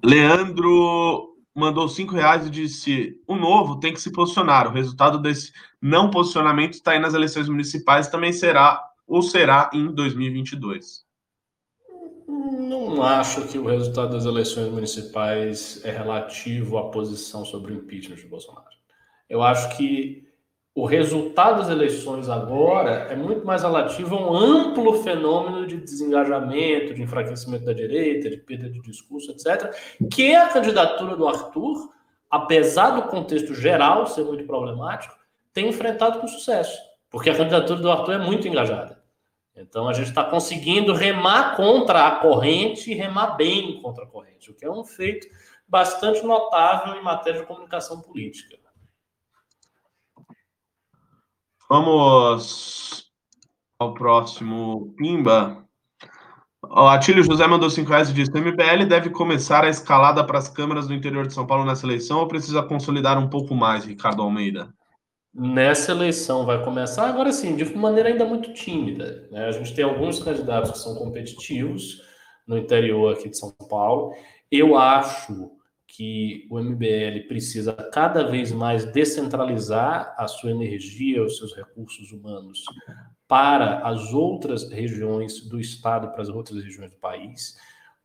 Leandro 0.04 1.36
mandou 1.56 1.88
cinco 1.88 2.14
reais 2.14 2.46
e 2.46 2.50
disse: 2.50 3.20
o 3.26 3.36
novo 3.36 3.80
tem 3.80 3.94
que 3.94 4.02
se 4.02 4.12
posicionar. 4.12 4.68
O 4.68 4.74
resultado 4.74 5.20
desse 5.20 5.54
não 5.82 6.10
posicionamento 6.10 6.74
está 6.74 6.92
aí 6.92 7.00
nas 7.00 7.14
eleições 7.14 7.48
municipais, 7.48 8.10
também 8.10 8.34
será 8.34 8.84
ou 9.08 9.22
será 9.22 9.70
em 9.74 9.94
2022. 9.94 11.05
Não 12.28 13.04
acho 13.04 13.48
que 13.48 13.58
o 13.58 13.66
resultado 13.66 14.14
das 14.14 14.26
eleições 14.26 14.72
municipais 14.72 15.84
é 15.84 15.92
relativo 15.92 16.78
à 16.78 16.90
posição 16.90 17.46
sobre 17.46 17.74
o 17.74 17.78
impeachment 17.78 18.16
de 18.16 18.28
Bolsonaro. 18.28 18.66
Eu 19.30 19.44
acho 19.44 19.76
que 19.78 20.26
o 20.74 20.86
resultado 20.86 21.60
das 21.60 21.70
eleições 21.70 22.28
agora 22.28 23.08
é 23.10 23.16
muito 23.16 23.46
mais 23.46 23.64
relativo 23.64 24.16
a 24.16 24.30
um 24.30 24.36
amplo 24.36 25.02
fenômeno 25.04 25.66
de 25.66 25.78
desengajamento, 25.78 26.94
de 26.94 27.02
enfraquecimento 27.02 27.64
da 27.64 27.72
direita, 27.72 28.30
de 28.30 28.36
perda 28.36 28.70
de 28.70 28.82
discurso, 28.82 29.32
etc., 29.32 29.74
que 30.12 30.36
a 30.36 30.50
candidatura 30.50 31.16
do 31.16 31.28
Arthur, 31.28 31.94
apesar 32.30 32.90
do 32.90 33.04
contexto 33.04 33.56
geral 33.56 34.06
ser 34.06 34.26
muito 34.26 34.44
problemático, 34.46 35.16
tem 35.54 35.70
enfrentado 35.70 36.20
com 36.20 36.28
sucesso, 36.28 36.78
porque 37.10 37.30
a 37.30 37.38
candidatura 37.38 37.80
do 37.80 37.90
Arthur 37.90 38.16
é 38.16 38.18
muito 38.18 38.46
engajada. 38.46 38.95
Então 39.56 39.88
a 39.88 39.94
gente 39.94 40.10
está 40.10 40.24
conseguindo 40.24 40.94
remar 40.94 41.56
contra 41.56 42.08
a 42.08 42.20
corrente 42.20 42.92
e 42.92 42.96
remar 42.96 43.36
bem 43.36 43.82
contra 43.82 44.04
a 44.04 44.08
corrente, 44.08 44.52
o 44.52 44.54
que 44.54 44.66
é 44.66 44.72
um 44.72 44.84
feito 44.84 45.28
bastante 45.68 46.24
notável 46.24 46.96
em 46.96 47.04
matéria 47.04 47.42
de 47.42 47.48
comunicação 47.48 48.02
política. 48.02 48.58
Vamos 51.70 53.12
ao 53.80 53.94
próximo 53.94 54.94
Pimba. 54.98 55.66
O 56.62 56.88
Atílio 56.88 57.24
José 57.24 57.48
mandou 57.48 57.70
5 57.70 57.90
reais 57.90 58.10
e 58.10 58.14
disse: 58.14 58.32
MBL 58.32 58.86
deve 58.88 59.10
começar 59.10 59.64
a 59.64 59.70
escalada 59.70 60.24
para 60.24 60.38
as 60.38 60.50
câmaras 60.50 60.88
do 60.88 60.94
interior 60.94 61.26
de 61.26 61.34
São 61.34 61.48
Paulo 61.48 61.66
nessa 61.66 61.86
eleição 61.86 62.20
ou 62.20 62.28
precisa 62.28 62.62
consolidar 62.62 63.18
um 63.18 63.30
pouco 63.30 63.56
mais, 63.56 63.86
Ricardo 63.86 64.22
Almeida? 64.22 64.74
Nessa 65.38 65.92
eleição 65.92 66.46
vai 66.46 66.64
começar, 66.64 67.10
agora 67.10 67.30
sim, 67.34 67.58
de 67.58 67.66
maneira 67.76 68.08
ainda 68.08 68.24
muito 68.24 68.54
tímida. 68.54 69.28
Né? 69.30 69.46
A 69.46 69.52
gente 69.52 69.76
tem 69.76 69.84
alguns 69.84 70.24
candidatos 70.24 70.72
que 70.72 70.78
são 70.78 70.96
competitivos 70.96 72.02
no 72.48 72.58
interior 72.58 73.14
aqui 73.14 73.28
de 73.28 73.38
São 73.38 73.52
Paulo. 73.70 74.14
Eu 74.50 74.78
acho 74.78 75.52
que 75.88 76.48
o 76.50 76.58
MBL 76.58 77.28
precisa 77.28 77.74
cada 77.74 78.24
vez 78.24 78.54
mais 78.54 78.86
descentralizar 78.86 80.16
a 80.18 80.26
sua 80.26 80.52
energia, 80.52 81.22
os 81.22 81.38
seus 81.38 81.54
recursos 81.54 82.14
humanos 82.14 82.64
para 83.28 83.80
as 83.80 84.14
outras 84.14 84.70
regiões 84.70 85.42
do 85.42 85.60
estado, 85.60 86.12
para 86.12 86.22
as 86.22 86.30
outras 86.30 86.64
regiões 86.64 86.92
do 86.92 86.98
país, 86.98 87.58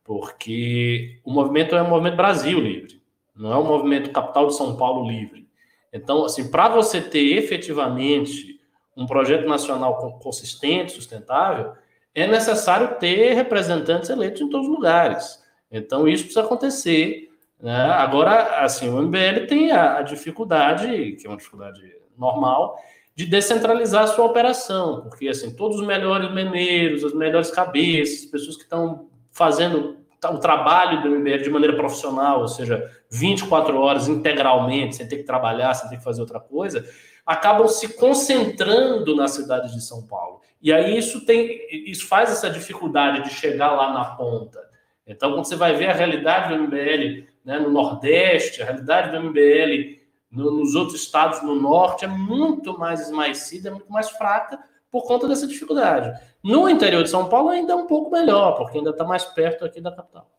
porque 0.03 1.21
o 1.23 1.31
movimento 1.31 1.75
é 1.75 1.81
um 1.81 1.89
movimento 1.89 2.17
Brasil 2.17 2.59
livre, 2.59 3.01
não 3.33 3.53
é 3.53 3.57
um 3.57 3.67
movimento 3.67 4.11
capital 4.11 4.47
de 4.47 4.55
São 4.55 4.75
Paulo 4.75 5.07
livre. 5.07 5.50
Então, 5.91 6.25
assim, 6.25 6.49
para 6.49 6.69
você 6.69 7.01
ter 7.01 7.37
efetivamente 7.37 8.59
um 8.95 9.05
projeto 9.05 9.47
nacional 9.47 10.19
consistente, 10.19 10.93
sustentável, 10.93 11.73
é 12.13 12.27
necessário 12.27 12.95
ter 12.99 13.33
representantes 13.33 14.09
eleitos 14.09 14.41
em 14.41 14.49
todos 14.49 14.67
os 14.67 14.73
lugares. 14.73 15.41
Então, 15.71 16.07
isso 16.07 16.23
precisa 16.23 16.41
acontecer 16.41 17.31
né? 17.61 17.91
Agora, 17.91 18.63
assim, 18.63 18.89
o 18.89 19.01
MBL 19.01 19.45
tem 19.47 19.71
a, 19.71 19.99
a, 19.99 20.01
dificuldade, 20.01 21.13
que 21.13 21.27
é 21.27 21.29
uma 21.29 21.37
dificuldade 21.37 21.79
normal, 22.17 22.75
de 23.15 23.25
descentralizar 23.25 24.05
a 24.05 24.07
sua 24.07 24.25
operação, 24.25 25.01
porque 25.01 25.27
assim, 25.27 25.53
todos 25.53 25.79
os 25.79 25.85
melhores 25.85 26.33
meneiros, 26.33 27.03
as 27.03 27.13
melhores 27.13 27.51
cabeças, 27.51 28.25
pessoas 28.25 28.55
que 28.55 28.63
estão 28.63 29.09
fazendo 29.31 29.97
o 30.29 30.39
trabalho 30.39 31.01
do 31.01 31.09
MBL 31.09 31.43
de 31.43 31.49
maneira 31.49 31.75
profissional, 31.75 32.41
ou 32.41 32.47
seja, 32.47 32.91
24 33.09 33.77
horas 33.79 34.07
integralmente, 34.07 34.95
sem 34.95 35.07
ter 35.07 35.17
que 35.17 35.23
trabalhar, 35.23 35.73
sem 35.73 35.89
ter 35.89 35.97
que 35.97 36.03
fazer 36.03 36.21
outra 36.21 36.39
coisa, 36.39 36.87
acabam 37.25 37.67
se 37.67 37.97
concentrando 37.97 39.15
na 39.15 39.27
cidade 39.27 39.73
de 39.73 39.81
São 39.81 40.05
Paulo. 40.05 40.41
E 40.61 40.71
aí 40.71 40.97
isso 40.97 41.25
tem, 41.25 41.59
isso 41.89 42.07
faz 42.07 42.31
essa 42.31 42.49
dificuldade 42.49 43.23
de 43.23 43.33
chegar 43.33 43.71
lá 43.71 43.93
na 43.93 44.05
ponta. 44.05 44.59
Então, 45.07 45.33
quando 45.33 45.45
você 45.45 45.55
vai 45.55 45.73
ver 45.75 45.87
a 45.87 45.93
realidade 45.93 46.55
do 46.55 46.63
MBL 46.63 47.27
né, 47.43 47.57
no 47.57 47.71
Nordeste, 47.71 48.61
a 48.61 48.65
realidade 48.65 49.11
do 49.11 49.23
MBL 49.23 49.99
no, 50.31 50.51
nos 50.51 50.75
outros 50.75 51.01
estados 51.01 51.41
no 51.41 51.55
Norte 51.55 52.05
é 52.05 52.07
muito 52.07 52.77
mais 52.77 53.01
esmaecida, 53.01 53.69
é 53.69 53.71
muito 53.71 53.91
mais 53.91 54.11
fraca 54.11 54.59
por 54.91 55.03
conta 55.07 55.27
dessa 55.27 55.47
dificuldade. 55.47 56.19
No 56.43 56.67
interior 56.69 57.03
de 57.03 57.09
São 57.09 57.29
Paulo 57.29 57.49
ainda 57.49 57.73
é 57.73 57.75
um 57.75 57.87
pouco 57.87 58.11
melhor, 58.11 58.57
porque 58.57 58.77
ainda 58.77 58.89
está 58.89 59.05
mais 59.05 59.23
perto 59.23 59.63
aqui 59.63 59.79
da 59.79 59.95
capital. 59.95 60.29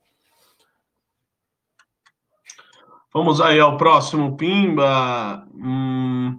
Vamos 3.13 3.41
aí 3.41 3.59
ao 3.59 3.77
próximo 3.77 4.37
Pimba. 4.37 5.47
Hum, 5.55 6.39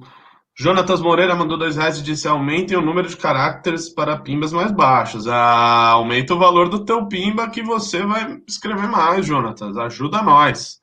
Jonatas 0.56 1.02
Moreira 1.02 1.36
mandou 1.36 1.58
dois 1.58 1.76
reais 1.76 1.98
e 1.98 2.04
disse: 2.04 2.28
aumentem 2.28 2.78
o 2.78 2.82
número 2.82 3.08
de 3.08 3.18
caracteres 3.18 3.90
para 3.90 4.18
pimbas 4.18 4.52
mais 4.54 4.72
baixos. 4.72 5.28
Ah, 5.28 5.90
aumenta 5.90 6.34
o 6.36 6.40
valor 6.40 6.70
do 6.70 6.86
teu 6.86 7.08
pimba 7.08 7.50
que 7.50 7.64
você 7.64 8.04
vai 8.04 8.42
escrever 8.48 8.88
mais, 8.88 9.26
Jonatas. 9.26 9.78
Ajuda 9.78 10.22
nós. 10.22 10.82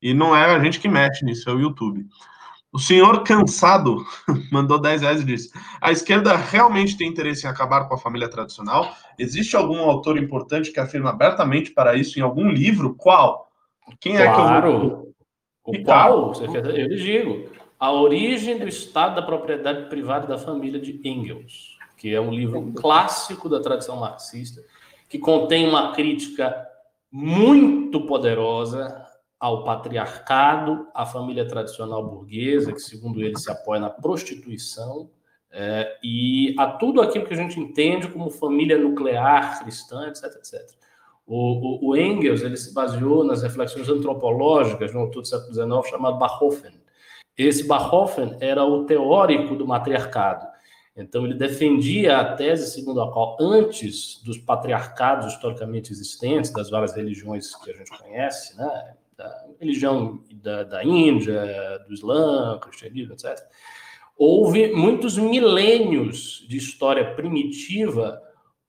E 0.00 0.14
não 0.14 0.34
é 0.34 0.54
a 0.54 0.58
gente 0.62 0.80
que 0.80 0.88
mete 0.88 1.24
nisso, 1.24 1.48
é 1.50 1.52
o 1.52 1.60
YouTube. 1.60 2.06
O 2.72 2.78
senhor 2.78 3.24
cansado 3.24 4.04
mandou 4.50 4.80
10 4.80 5.02
reais 5.02 5.20
e 5.20 5.24
disse: 5.24 5.50
A 5.80 5.90
esquerda 5.90 6.36
realmente 6.36 6.96
tem 6.96 7.08
interesse 7.08 7.46
em 7.46 7.50
acabar 7.50 7.88
com 7.88 7.94
a 7.94 7.98
família 7.98 8.28
tradicional? 8.28 8.94
Existe 9.18 9.56
algum 9.56 9.80
autor 9.80 10.16
importante 10.16 10.72
que 10.72 10.78
afirma 10.78 11.10
abertamente 11.10 11.72
para 11.72 11.96
isso 11.96 12.18
em 12.18 12.22
algum 12.22 12.48
livro? 12.48 12.94
Qual? 12.94 13.50
Quem 14.00 14.16
claro. 14.16 14.30
é 14.30 14.34
que 14.34 14.40
eu. 14.40 14.44
Claro! 14.44 15.10
O 15.64 15.82
qual? 15.82 16.32
Eu 16.42 16.86
lhe 16.86 16.96
digo. 16.96 17.50
A 17.78 17.92
Origem 17.92 18.58
do 18.58 18.68
Estado 18.68 19.16
da 19.16 19.22
Propriedade 19.22 19.88
Privada 19.88 20.26
da 20.26 20.38
Família 20.38 20.78
de 20.78 21.00
Engels, 21.02 21.78
que 21.96 22.14
é 22.14 22.20
um 22.20 22.30
livro 22.30 22.72
clássico 22.72 23.48
da 23.48 23.60
tradição 23.60 23.96
marxista, 23.96 24.62
que 25.08 25.18
contém 25.18 25.66
uma 25.66 25.92
crítica 25.92 26.54
muito 27.10 28.02
poderosa 28.02 29.09
ao 29.40 29.64
patriarcado, 29.64 30.86
à 30.94 31.06
família 31.06 31.48
tradicional 31.48 32.06
burguesa, 32.06 32.72
que, 32.72 32.80
segundo 32.80 33.22
ele, 33.22 33.38
se 33.38 33.50
apoia 33.50 33.80
na 33.80 33.90
prostituição, 33.90 35.10
é, 35.50 35.98
e 36.04 36.54
a 36.58 36.66
tudo 36.66 37.00
aquilo 37.00 37.26
que 37.26 37.34
a 37.34 37.36
gente 37.36 37.58
entende 37.58 38.06
como 38.06 38.30
família 38.30 38.78
nuclear 38.78 39.60
cristã, 39.62 40.06
etc, 40.06 40.24
etc. 40.36 40.60
O, 41.26 41.88
o, 41.88 41.90
o 41.90 41.96
Engels 41.96 42.42
ele 42.42 42.56
se 42.56 42.74
baseou 42.74 43.24
nas 43.24 43.42
reflexões 43.42 43.88
antropológicas 43.88 44.90
de 44.90 44.96
um 44.96 45.00
autor 45.00 45.22
do 45.22 45.28
século 45.28 45.54
XIX 45.54 45.90
chamado 45.90 46.18
Bachofen, 46.18 46.80
esse 47.36 47.64
Bachofen 47.64 48.36
era 48.38 48.64
o 48.64 48.84
teórico 48.84 49.56
do 49.56 49.66
matriarcado. 49.66 50.46
Então, 50.94 51.24
ele 51.24 51.32
defendia 51.32 52.18
a 52.18 52.36
tese 52.36 52.70
segundo 52.70 53.00
a 53.00 53.10
qual, 53.10 53.38
antes 53.40 54.22
dos 54.22 54.36
patriarcados 54.36 55.32
historicamente 55.32 55.90
existentes, 55.90 56.50
das 56.50 56.68
várias 56.68 56.94
religiões 56.94 57.56
que 57.56 57.70
a 57.70 57.74
gente 57.74 57.90
conhece, 57.96 58.54
né, 58.58 58.94
da 59.20 59.46
religião 59.60 60.22
da, 60.32 60.62
da 60.62 60.82
Índia, 60.82 61.78
do 61.86 61.92
Islã, 61.92 62.58
cristianismo, 62.58 63.12
etc., 63.12 63.38
houve 64.16 64.72
muitos 64.72 65.18
milênios 65.18 66.46
de 66.48 66.56
história 66.56 67.14
primitiva 67.14 68.20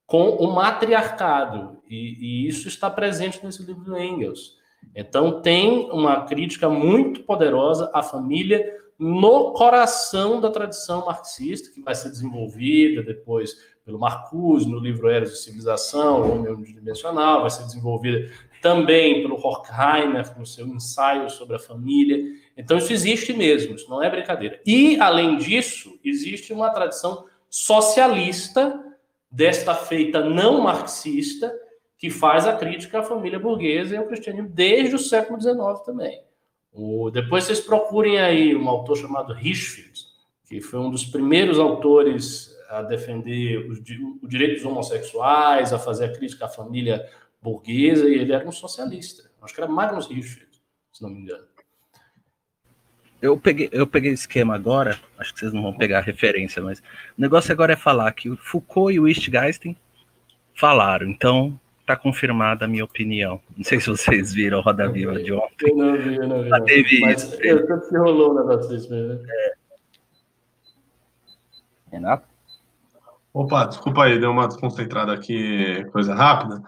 com 0.06 0.30
o 0.30 0.54
matriarcado, 0.54 1.82
e, 1.88 2.44
e 2.44 2.48
isso 2.48 2.68
está 2.68 2.90
presente 2.90 3.42
nesse 3.42 3.62
livro 3.62 3.82
do 3.82 3.98
Engels. 3.98 4.58
Então, 4.94 5.40
tem 5.40 5.90
uma 5.90 6.26
crítica 6.26 6.68
muito 6.68 7.22
poderosa 7.22 7.90
à 7.94 8.02
família 8.02 8.76
no 8.98 9.52
coração 9.52 10.38
da 10.38 10.50
tradição 10.50 11.06
marxista, 11.06 11.72
que 11.72 11.80
vai 11.80 11.94
ser 11.94 12.10
desenvolvida 12.10 13.02
depois 13.02 13.56
pelo 13.84 13.98
Marcuse, 13.98 14.68
no 14.68 14.78
livro 14.78 15.08
Eras 15.08 15.30
de 15.30 15.38
Civilização, 15.38 16.30
Homem 16.30 16.52
Unidimensional, 16.52 17.40
vai 17.40 17.50
ser 17.50 17.64
desenvolvida 17.64 18.30
também 18.62 19.20
pelo 19.20 19.34
Horkheimer, 19.34 20.38
no 20.38 20.46
seu 20.46 20.66
ensaio 20.68 21.28
sobre 21.28 21.56
a 21.56 21.58
família. 21.58 22.24
Então, 22.56 22.78
isso 22.78 22.92
existe 22.92 23.32
mesmo, 23.32 23.74
isso 23.74 23.90
não 23.90 24.02
é 24.02 24.08
brincadeira. 24.08 24.60
E, 24.64 24.98
além 25.00 25.36
disso, 25.36 25.98
existe 26.02 26.52
uma 26.52 26.70
tradição 26.70 27.26
socialista, 27.50 28.80
desta 29.30 29.74
feita 29.74 30.20
não 30.20 30.60
marxista, 30.60 31.52
que 31.98 32.08
faz 32.08 32.46
a 32.46 32.56
crítica 32.56 33.00
à 33.00 33.02
família 33.02 33.38
burguesa 33.38 33.94
e 33.94 33.98
ao 33.98 34.06
cristianismo 34.06 34.48
desde 34.48 34.94
o 34.94 34.98
século 34.98 35.40
XIX 35.40 35.56
também. 35.84 36.22
O, 36.72 37.10
depois 37.10 37.44
vocês 37.44 37.60
procurem 37.60 38.18
aí 38.18 38.56
um 38.56 38.68
autor 38.68 38.96
chamado 38.96 39.32
Richfield, 39.32 40.00
que 40.48 40.60
foi 40.60 40.80
um 40.80 40.90
dos 40.90 41.04
primeiros 41.04 41.58
autores 41.58 42.56
a 42.68 42.82
defender 42.82 43.70
os, 43.70 43.78
o 44.22 44.26
direito 44.26 44.54
dos 44.54 44.64
homossexuais, 44.64 45.72
a 45.72 45.78
fazer 45.78 46.06
a 46.06 46.12
crítica 46.12 46.46
à 46.46 46.48
família 46.48 47.06
burguesa, 47.42 48.08
e 48.08 48.14
ele 48.14 48.32
era 48.32 48.46
um 48.46 48.52
socialista. 48.52 49.30
Acho 49.42 49.54
que 49.54 49.60
era 49.60 49.70
Magnus 49.70 50.08
Hirschfeld, 50.10 50.62
se 50.92 51.02
não 51.02 51.10
me 51.10 51.20
engano. 51.20 51.44
Eu 53.20 53.38
peguei, 53.38 53.68
eu 53.72 53.86
peguei 53.86 54.12
esquema 54.12 54.54
agora, 54.54 54.98
acho 55.18 55.32
que 55.32 55.40
vocês 55.40 55.52
não 55.52 55.62
vão 55.62 55.76
pegar 55.76 55.98
a 55.98 56.02
referência, 56.02 56.60
mas 56.62 56.80
o 56.80 57.20
negócio 57.20 57.52
agora 57.52 57.72
é 57.72 57.76
falar 57.76 58.10
que 58.12 58.28
o 58.28 58.36
Foucault 58.36 58.94
e 58.94 58.98
o 58.98 59.04
Wittgenstein 59.04 59.76
falaram, 60.54 61.08
então 61.08 61.58
tá 61.86 61.96
confirmada 61.96 62.64
a 62.64 62.68
minha 62.68 62.84
opinião. 62.84 63.40
Não 63.56 63.64
sei 63.64 63.80
se 63.80 63.88
vocês 63.88 64.32
viram 64.32 64.58
a 64.58 64.62
Roda 64.62 64.88
Viva 64.88 65.20
de 65.22 65.32
ontem. 65.32 65.70
Eu 65.70 65.76
não 65.76 65.96
vi, 65.96 66.16
eu 66.16 66.28
não 66.28 66.42
vi. 66.42 66.48
Não. 66.48 66.64
Teve 66.64 67.00
mas 67.00 67.22
isso. 67.22 67.34
Eu 67.42 67.66
sei 67.66 67.88
que 67.88 67.96
rolou 67.96 68.32
o 68.32 68.34
negócio 68.34 68.70
desse 68.70 68.90
mesmo. 68.90 69.24
É. 69.28 69.52
Renato? 71.92 72.26
Opa, 73.34 73.64
desculpa 73.64 74.04
aí, 74.04 74.18
deu 74.18 74.30
uma 74.30 74.46
desconcentrada 74.46 75.12
aqui, 75.12 75.84
coisa 75.92 76.14
rápida. 76.14 76.62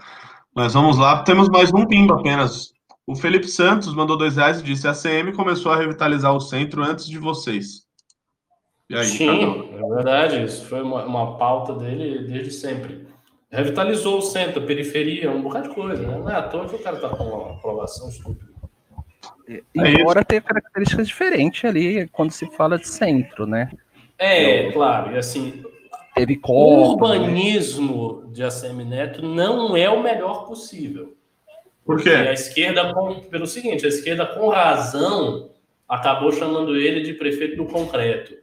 Mas 0.54 0.72
vamos 0.72 0.96
lá, 0.96 1.22
temos 1.24 1.48
mais 1.48 1.72
um 1.72 1.84
pimba 1.84 2.14
apenas. 2.14 2.72
O 3.06 3.16
Felipe 3.16 3.48
Santos 3.48 3.92
mandou 3.92 4.16
dois 4.16 4.36
reais 4.36 4.60
e 4.60 4.62
disse: 4.62 4.86
a 4.86 4.94
CM 4.94 5.32
começou 5.32 5.72
a 5.72 5.76
revitalizar 5.76 6.32
o 6.32 6.40
centro 6.40 6.82
antes 6.82 7.06
de 7.06 7.18
vocês. 7.18 7.84
Aí, 8.92 9.04
Sim, 9.04 9.68
é 9.74 9.94
verdade. 9.94 10.44
Isso 10.44 10.64
foi 10.66 10.82
uma, 10.82 11.04
uma 11.04 11.36
pauta 11.36 11.74
dele 11.74 12.26
desde 12.26 12.52
sempre. 12.52 13.06
Revitalizou 13.50 14.18
o 14.18 14.22
centro, 14.22 14.62
a 14.62 14.66
periferia, 14.66 15.30
um 15.30 15.42
bocado 15.42 15.68
de 15.68 15.74
coisa. 15.74 16.02
Né? 16.02 16.18
Não 16.18 16.30
é 16.30 16.36
à 16.36 16.42
toa 16.42 16.68
que 16.68 16.76
o 16.76 16.78
cara 16.78 16.96
está 16.96 17.08
com 17.08 17.24
uma 17.24 17.54
aprovação 17.54 18.08
estúpida. 18.08 18.52
É 19.48 19.60
embora 19.74 20.24
tenha 20.24 20.40
características 20.40 21.08
diferentes 21.08 21.64
ali 21.64 22.08
quando 22.08 22.30
se 22.30 22.46
fala 22.52 22.78
de 22.78 22.88
centro, 22.88 23.46
né? 23.46 23.70
É, 24.18 24.70
claro. 24.72 25.12
E 25.12 25.18
assim, 25.18 25.62
Teve 26.14 26.40
o 26.44 26.92
urbanismo 26.92 28.22
né? 28.22 28.28
de 28.32 28.44
ACM 28.44 28.84
Neto 28.84 29.22
não 29.22 29.76
é 29.76 29.90
o 29.90 30.02
melhor 30.02 30.46
possível. 30.46 31.16
Por 31.84 32.02
quê? 32.02 32.10
a 32.10 32.32
esquerda, 32.32 32.94
pelo 33.30 33.46
seguinte, 33.46 33.84
a 33.84 33.88
esquerda, 33.88 34.24
com 34.24 34.48
razão, 34.48 35.50
acabou 35.88 36.32
chamando 36.32 36.76
ele 36.76 37.02
de 37.02 37.12
prefeito 37.14 37.56
do 37.56 37.66
concreto. 37.66 38.34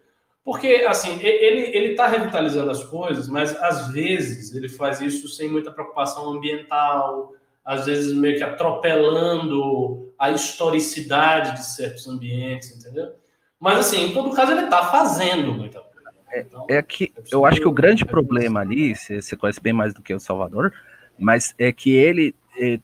Porque, 0.44 0.86
assim, 0.88 1.20
ele 1.22 1.92
está 1.92 2.08
revitalizando 2.08 2.72
as 2.72 2.84
coisas, 2.84 3.28
mas 3.28 3.56
às 3.62 3.88
vezes 3.92 4.54
ele 4.56 4.68
faz 4.68 5.00
isso 5.00 5.28
sem 5.28 5.50
muita 5.50 5.72
preocupação 5.72 6.30
ambiental, 6.30 7.34
às 7.64 7.86
vezes 7.86 8.14
meio 8.14 8.38
que 8.38 8.44
atropelando 8.44 10.12
a 10.18 10.32
historicidade 10.32 11.54
de 11.54 11.66
certos 11.66 12.08
ambientes, 12.08 12.76
entendeu? 12.76 13.14
Mas, 13.60 13.80
assim, 13.80 14.06
em 14.06 14.14
todo 14.14 14.36
caso, 14.36 14.52
ele 14.52 14.64
está 14.64 14.86
fazendo 14.86 15.54
muita 15.54 15.80
coisa. 15.80 15.91
É, 16.32 16.46
é 16.70 16.82
que 16.82 17.12
eu 17.32 17.46
acho 17.46 17.60
que 17.60 17.68
o 17.68 17.74
grande 17.74 18.06
problema 18.06 18.62
ali, 18.62 18.96
você, 18.96 19.22
você 19.22 19.36
conhece 19.36 19.60
bem 19.62 19.74
mais 19.74 19.94
do 19.94 20.02
que 20.02 20.14
o 20.14 20.20
Salvador, 20.20 20.74
mas 21.20 21.54
é 21.58 21.72
que 21.72 21.92
ele 21.92 22.34
é, 22.58 22.80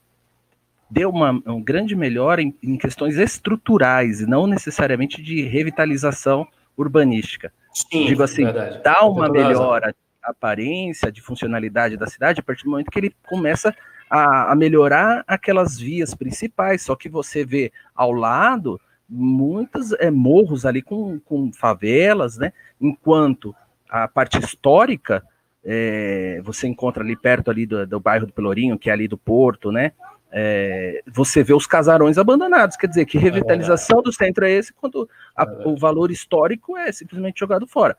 deu 0.90 1.10
uma, 1.10 1.32
um 1.46 1.62
grande 1.62 1.96
melhora 1.96 2.42
em, 2.42 2.56
em, 2.62 2.78
questões 2.78 3.18
estruturais 3.18 4.22
e 4.22 4.26
não 4.26 4.48
necessariamente 4.48 5.22
de 5.22 5.42
revitalização 5.42 6.48
urbanística. 6.78 7.52
Sim, 7.74 8.08
Digo 8.08 8.24
assim, 8.24 8.46
verdade. 8.46 8.82
dá 8.84 9.06
uma 9.06 9.30
melhora 9.30 9.88
de 9.88 9.96
aparência, 10.22 11.12
de 11.12 11.22
funcionalidade 11.22 11.98
da 11.98 12.08
cidade 12.08 12.40
a 12.40 12.44
partir 12.44 12.64
do 12.64 12.72
momento 12.72 12.92
que 12.92 13.00
ele 13.00 13.16
começa 13.28 13.74
a, 14.10 14.52
a 14.52 14.56
melhorar 14.56 15.24
aquelas 15.28 15.78
vias 15.78 16.14
principais, 16.14 16.82
só 16.82 16.96
que 16.96 17.10
você 17.10 17.46
vê 17.46 17.72
ao 17.96 18.12
lado 18.12 18.80
muitos 19.10 19.94
é, 19.94 20.12
morros 20.12 20.66
ali 20.66 20.82
com, 20.82 21.20
com 21.20 21.52
favelas, 21.52 22.38
né? 22.38 22.52
Enquanto 22.80 23.56
a 23.90 24.08
parte 24.08 24.38
histórica 24.38 25.24
é, 25.64 26.42
você 26.44 26.68
encontra 26.68 27.04
ali 27.04 27.16
perto 27.16 27.52
ali 27.52 27.66
do, 27.66 27.86
do, 27.86 28.00
bairro 28.00 28.26
do 28.26 28.34
Pelourinho, 28.34 28.78
que 28.78 28.90
é 28.90 28.94
ali 28.94 29.08
do 29.08 29.18
Porto, 29.18 29.72
né? 29.72 29.92
É, 30.32 31.02
você 31.08 31.42
vê 31.42 31.54
os 31.54 31.66
casarões 31.66 32.18
abandonados, 32.18 32.76
quer 32.76 32.88
dizer, 32.88 33.06
que 33.06 33.18
revitalização 33.18 34.02
do 34.02 34.12
centro 34.12 34.46
é 34.46 34.52
esse, 34.52 34.74
quando 34.74 35.10
a, 35.36 35.46
o 35.66 35.78
valor 35.78 36.12
histórico 36.12 36.78
é 36.78 36.92
simplesmente 36.92 37.40
jogado 37.40 37.66
fora. 37.66 37.98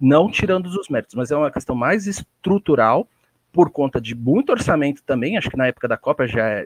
Não 0.00 0.30
tirando 0.30 0.66
os 0.66 0.88
méritos, 0.88 1.14
mas 1.14 1.30
é 1.30 1.36
uma 1.36 1.50
questão 1.50 1.76
mais 1.76 2.06
estrutural, 2.06 3.08
por 3.52 3.70
conta 3.70 4.00
de 4.00 4.14
muito 4.14 4.50
orçamento 4.50 5.02
também, 5.02 5.36
acho 5.36 5.50
que 5.50 5.56
na 5.56 5.66
época 5.66 5.88
da 5.88 5.96
Copa 5.96 6.26
já 6.26 6.62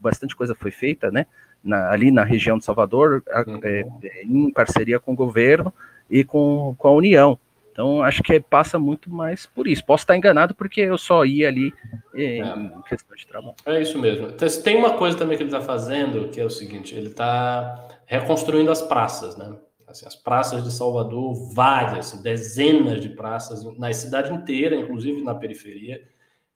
bastante 0.00 0.36
coisa 0.36 0.54
foi 0.54 0.70
feita, 0.70 1.10
né? 1.10 1.26
Na, 1.66 1.90
ali 1.90 2.10
na 2.10 2.24
região 2.24 2.58
de 2.58 2.64
Salvador, 2.64 3.22
uhum. 3.46 3.60
é, 3.62 3.84
em 4.24 4.50
parceria 4.50 5.00
com 5.00 5.12
o 5.12 5.16
governo 5.16 5.72
e 6.08 6.24
com, 6.24 6.74
com 6.78 6.88
a 6.88 6.92
União. 6.92 7.38
Então, 7.76 8.02
acho 8.02 8.22
que 8.22 8.40
passa 8.40 8.78
muito 8.78 9.10
mais 9.10 9.44
por 9.44 9.66
isso. 9.66 9.84
Posso 9.84 10.04
estar 10.04 10.16
enganado 10.16 10.54
porque 10.54 10.80
eu 10.80 10.96
só 10.96 11.26
ia 11.26 11.46
ali 11.46 11.74
em 12.14 12.40
é. 12.40 12.70
questão 12.88 13.14
de 13.14 13.26
trabalho. 13.26 13.54
É 13.66 13.82
isso 13.82 13.98
mesmo. 13.98 14.32
Tem 14.64 14.78
uma 14.78 14.94
coisa 14.94 15.14
também 15.18 15.36
que 15.36 15.42
ele 15.42 15.50
está 15.50 15.60
fazendo, 15.60 16.28
que 16.28 16.40
é 16.40 16.44
o 16.44 16.48
seguinte: 16.48 16.94
ele 16.94 17.08
está 17.08 17.86
reconstruindo 18.06 18.70
as 18.70 18.80
praças, 18.80 19.36
né? 19.36 19.54
Assim, 19.86 20.06
as 20.06 20.16
praças 20.16 20.64
de 20.64 20.72
Salvador, 20.72 21.34
várias, 21.52 22.12
dezenas 22.14 22.98
de 22.98 23.10
praças 23.10 23.62
na 23.78 23.92
cidade 23.92 24.32
inteira, 24.32 24.74
inclusive 24.74 25.20
na 25.20 25.34
periferia. 25.34 26.00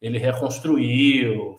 Ele 0.00 0.16
reconstruiu, 0.16 1.58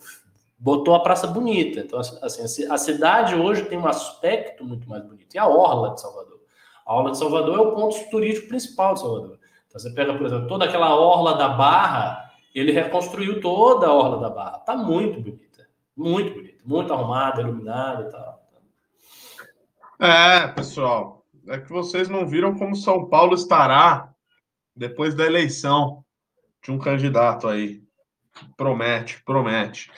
botou 0.62 0.94
a 0.94 1.00
praça 1.00 1.26
bonita. 1.26 1.80
Então, 1.80 1.98
assim, 1.98 2.68
a 2.70 2.78
cidade 2.78 3.34
hoje 3.34 3.64
tem 3.64 3.76
um 3.76 3.88
aspecto 3.88 4.64
muito 4.64 4.88
mais 4.88 5.02
bonito. 5.04 5.34
E 5.34 5.38
a 5.38 5.46
Orla 5.48 5.94
de 5.94 6.00
Salvador? 6.00 6.40
A 6.86 6.94
Orla 6.94 7.10
de 7.10 7.18
Salvador 7.18 7.58
é 7.58 7.60
o 7.60 7.72
ponto 7.72 7.96
turístico 8.10 8.46
principal 8.46 8.94
de 8.94 9.00
Salvador. 9.00 9.40
Então, 9.66 9.80
você 9.80 9.90
pega, 9.90 10.14
por 10.14 10.24
exemplo, 10.24 10.46
toda 10.46 10.64
aquela 10.64 10.94
Orla 10.94 11.36
da 11.36 11.48
Barra, 11.48 12.30
ele 12.54 12.70
reconstruiu 12.70 13.40
toda 13.40 13.88
a 13.88 13.92
Orla 13.92 14.20
da 14.20 14.30
Barra. 14.30 14.58
Tá 14.60 14.76
muito 14.76 15.20
bonita. 15.20 15.68
Muito 15.96 16.32
bonita. 16.32 16.62
Muito 16.64 16.92
arrumada, 16.92 17.40
iluminada 17.40 18.02
e 18.04 18.12
tal. 18.12 18.42
É, 19.98 20.46
pessoal. 20.46 21.24
É 21.48 21.58
que 21.58 21.70
vocês 21.70 22.08
não 22.08 22.24
viram 22.24 22.56
como 22.56 22.76
São 22.76 23.06
Paulo 23.06 23.34
estará 23.34 24.12
depois 24.76 25.12
da 25.12 25.26
eleição 25.26 26.04
de 26.62 26.70
um 26.70 26.78
candidato 26.78 27.48
aí. 27.48 27.82
Promete, 28.56 29.20
promete. 29.24 29.90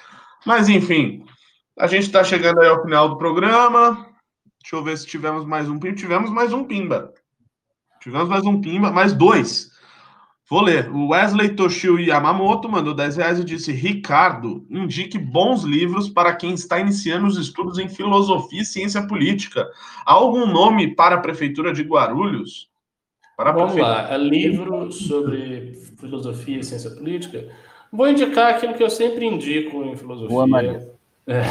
Mas, 0.45 0.69
enfim, 0.69 1.25
a 1.79 1.87
gente 1.87 2.05
está 2.05 2.23
chegando 2.23 2.61
aí 2.61 2.69
ao 2.69 2.83
final 2.83 3.09
do 3.09 3.19
programa. 3.19 4.07
Deixa 4.61 4.77
eu 4.77 4.83
ver 4.85 4.97
se 4.97 5.07
tivemos 5.07 5.45
mais 5.45 5.69
um 5.69 5.79
pimba. 5.79 5.97
Tivemos 5.97 6.31
mais 6.31 6.53
um 6.53 6.65
pimba. 6.65 7.13
Tivemos 8.01 8.29
mais 8.29 8.45
um 8.45 8.61
pimba, 8.61 8.91
mais 8.93 9.13
dois. 9.13 9.71
Vou 10.49 10.61
ler. 10.61 10.91
O 10.91 11.09
Wesley 11.09 11.57
Toshio 11.57 11.99
Yamamoto 11.99 12.69
mandou 12.69 12.95
10 12.95 13.17
reais 13.17 13.39
e 13.41 13.45
disse: 13.45 13.73
Ricardo, 13.73 14.67
indique 14.69 15.19
bons 15.19 15.63
livros 15.63 16.09
para 16.09 16.37
quem 16.37 16.53
está 16.53 16.79
iniciando 16.79 17.27
os 17.27 17.39
estudos 17.39 17.79
em 17.79 17.89
filosofia 17.89 18.61
e 18.61 18.65
ciência 18.65 19.07
política. 19.07 19.67
Há 20.05 20.13
algum 20.13 20.47
nome 20.47 20.95
para 20.95 21.17
a 21.17 21.21
Prefeitura 21.21 21.73
de 21.73 21.83
Guarulhos? 21.83 22.69
Para 23.37 23.53
Vamos 23.53 23.75
lá. 23.77 24.13
É 24.13 24.19
livro 24.19 24.93
sobre 24.93 25.75
filosofia 25.99 26.59
e 26.59 26.65
ciência 26.65 26.91
política? 26.91 27.51
Vou 27.95 28.09
indicar 28.09 28.55
aquilo 28.55 28.75
que 28.75 28.83
eu 28.83 28.91
sempre 28.91 29.25
indico 29.25 29.85
em 29.85 29.97
filosofia. 29.97 30.29
Boa, 30.29 30.49
Maria. 30.49 30.93
É. 31.29 31.43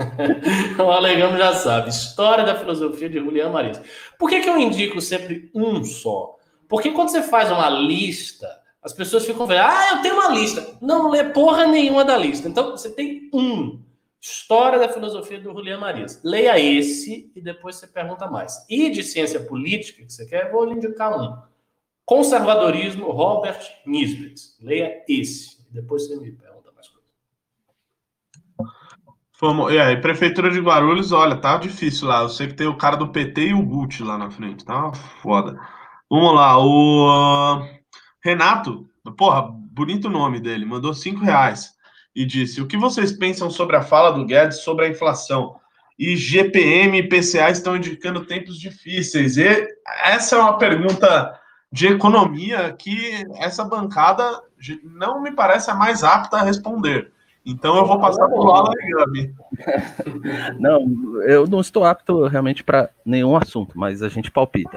o 0.82 0.90
Alegamos 0.90 1.36
já 1.36 1.54
sabe. 1.54 1.90
História 1.90 2.44
da 2.44 2.56
filosofia 2.56 3.10
de 3.10 3.18
Julián 3.18 3.50
Marins. 3.50 3.78
Por 4.18 4.30
que, 4.30 4.40
que 4.40 4.48
eu 4.48 4.58
indico 4.58 5.02
sempre 5.02 5.50
um 5.54 5.84
só? 5.84 6.34
Porque 6.66 6.92
quando 6.92 7.10
você 7.10 7.22
faz 7.22 7.50
uma 7.50 7.68
lista, 7.68 8.48
as 8.82 8.94
pessoas 8.94 9.26
ficam 9.26 9.46
vendo, 9.46 9.60
ah, 9.60 9.90
eu 9.92 10.00
tenho 10.00 10.14
uma 10.14 10.30
lista. 10.30 10.78
Não 10.80 11.10
lê 11.10 11.24
porra 11.24 11.66
nenhuma 11.66 12.06
da 12.06 12.16
lista. 12.16 12.48
Então, 12.48 12.70
você 12.70 12.88
tem 12.88 13.28
um. 13.30 13.78
História 14.18 14.78
da 14.78 14.88
filosofia 14.88 15.38
do 15.38 15.52
Julián 15.52 15.78
Marins. 15.78 16.20
Leia 16.24 16.58
esse 16.58 17.30
e 17.36 17.40
depois 17.42 17.76
você 17.76 17.86
pergunta 17.86 18.26
mais. 18.30 18.64
E 18.66 18.88
de 18.88 19.02
ciência 19.02 19.40
política, 19.40 20.02
que 20.02 20.10
você 20.10 20.24
quer, 20.24 20.50
vou 20.50 20.64
lhe 20.64 20.72
indicar 20.72 21.20
um. 21.20 21.36
Conservadorismo, 22.06 23.10
Robert 23.10 23.60
Nisbet. 23.84 24.40
Leia 24.58 25.04
esse. 25.06 25.55
Depois 25.76 26.06
você 26.06 26.16
me 26.16 26.32
pergunta 26.32 26.72
mais 26.74 26.88
coisas. 26.88 27.10
Fomos, 29.32 29.70
é, 29.70 29.92
e 29.92 30.00
Prefeitura 30.00 30.50
de 30.50 30.58
Guarulhos, 30.58 31.12
olha, 31.12 31.36
tá 31.36 31.58
difícil 31.58 32.08
lá. 32.08 32.22
Eu 32.22 32.30
sei 32.30 32.46
que 32.46 32.54
tem 32.54 32.66
o 32.66 32.78
cara 32.78 32.96
do 32.96 33.12
PT 33.12 33.48
e 33.48 33.54
o 33.54 33.62
Gucci 33.62 34.02
lá 34.02 34.16
na 34.16 34.30
frente, 34.30 34.64
tá 34.64 34.90
foda. 35.22 35.60
Vamos 36.10 36.34
lá, 36.34 36.56
o 36.58 37.60
uh, 37.60 37.68
Renato, 38.24 38.88
porra, 39.18 39.42
bonito 39.52 40.08
nome 40.08 40.40
dele, 40.40 40.64
mandou 40.64 40.94
cinco 40.94 41.20
reais 41.20 41.74
e 42.14 42.24
disse: 42.24 42.62
O 42.62 42.66
que 42.66 42.78
vocês 42.78 43.12
pensam 43.12 43.50
sobre 43.50 43.76
a 43.76 43.82
fala 43.82 44.12
do 44.12 44.24
Guedes 44.24 44.62
sobre 44.62 44.86
a 44.86 44.88
inflação? 44.88 45.60
E 45.98 46.16
GPM 46.16 46.98
e 46.98 47.08
PCA 47.08 47.50
estão 47.50 47.76
indicando 47.76 48.24
tempos 48.24 48.58
difíceis. 48.58 49.36
E 49.36 49.46
essa 50.04 50.36
é 50.36 50.38
uma 50.38 50.56
pergunta 50.56 51.38
de 51.70 51.88
economia 51.88 52.72
que 52.72 53.24
essa 53.36 53.64
bancada 53.64 54.42
não 54.84 55.22
me 55.22 55.30
parece 55.32 55.70
a 55.70 55.74
mais 55.74 56.02
apta 56.02 56.38
a 56.38 56.42
responder. 56.42 57.12
Então 57.44 57.76
eu 57.76 57.86
vou 57.86 58.00
passar 58.00 58.26
o 58.26 58.50
Alan 58.50 58.72
Gami. 58.90 59.32
Não, 60.58 61.22
eu 61.22 61.46
não 61.46 61.60
estou 61.60 61.84
apto 61.84 62.26
realmente 62.26 62.64
para 62.64 62.90
nenhum 63.04 63.36
assunto, 63.36 63.78
mas 63.78 64.02
a 64.02 64.08
gente 64.08 64.32
palpita. 64.32 64.76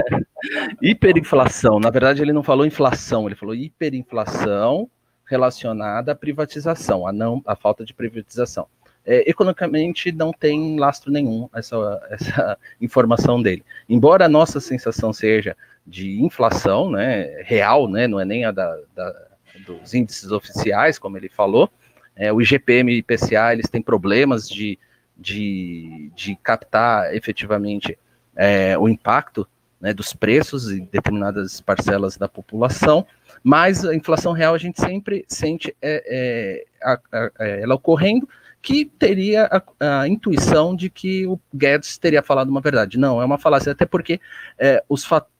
hiperinflação, 0.80 1.80
na 1.80 1.90
verdade 1.90 2.22
ele 2.22 2.32
não 2.32 2.44
falou 2.44 2.64
inflação, 2.64 3.26
ele 3.26 3.34
falou 3.34 3.56
hiperinflação 3.56 4.88
relacionada 5.26 6.12
à 6.12 6.14
privatização, 6.14 7.06
a 7.06 7.12
não 7.12 7.42
a 7.44 7.56
falta 7.56 7.84
de 7.84 7.92
privatização. 7.92 8.66
É, 9.04 9.28
economicamente 9.28 10.12
não 10.12 10.30
tem 10.30 10.78
lastro 10.78 11.10
nenhum 11.10 11.48
essa, 11.52 11.76
essa 12.10 12.58
informação 12.80 13.42
dele. 13.42 13.64
Embora 13.88 14.26
a 14.26 14.28
nossa 14.28 14.60
sensação 14.60 15.12
seja 15.12 15.56
de 15.86 16.22
inflação, 16.22 16.90
né, 16.90 17.42
real, 17.42 17.88
né, 17.88 18.06
não 18.06 18.20
é 18.20 18.24
nem 18.24 18.44
a 18.44 18.50
da, 18.50 18.78
da 18.94 19.30
dos 19.66 19.94
índices 19.94 20.30
oficiais, 20.30 20.98
como 20.98 21.16
ele 21.16 21.28
falou, 21.28 21.70
é, 22.16 22.32
o 22.32 22.40
IGPM 22.40 22.92
e 22.92 22.96
o 22.96 22.98
IPCA, 22.98 23.52
eles 23.52 23.68
têm 23.68 23.82
problemas 23.82 24.48
de, 24.48 24.78
de, 25.16 26.10
de 26.14 26.36
captar 26.36 27.14
efetivamente 27.14 27.98
é, 28.36 28.76
o 28.78 28.88
impacto 28.88 29.46
né, 29.80 29.92
dos 29.94 30.12
preços 30.12 30.70
em 30.70 30.84
determinadas 30.84 31.60
parcelas 31.60 32.16
da 32.16 32.28
população, 32.28 33.06
mas 33.42 33.84
a 33.84 33.94
inflação 33.94 34.32
real 34.32 34.54
a 34.54 34.58
gente 34.58 34.80
sempre 34.80 35.24
sente 35.26 35.74
é, 35.80 36.04
é 36.06 36.64
a, 36.82 37.00
a, 37.12 37.30
é, 37.40 37.62
ela 37.62 37.74
ocorrendo, 37.74 38.28
que 38.62 38.84
teria 38.84 39.46
a, 39.46 40.02
a, 40.02 40.08
intuição 40.08 40.76
de 40.76 40.90
que 40.90 41.26
o 41.26 41.40
Guedes 41.54 41.96
teria 41.96 42.22
falado 42.22 42.50
uma 42.50 42.60
verdade. 42.60 42.98
Não, 42.98 43.22
é 43.22 43.24
uma 43.24 43.38
falácia, 43.38 43.72
até 43.72 43.86
porque 43.86 44.20
é, 44.58 44.84
os 44.86 45.02
fatores 45.02 45.39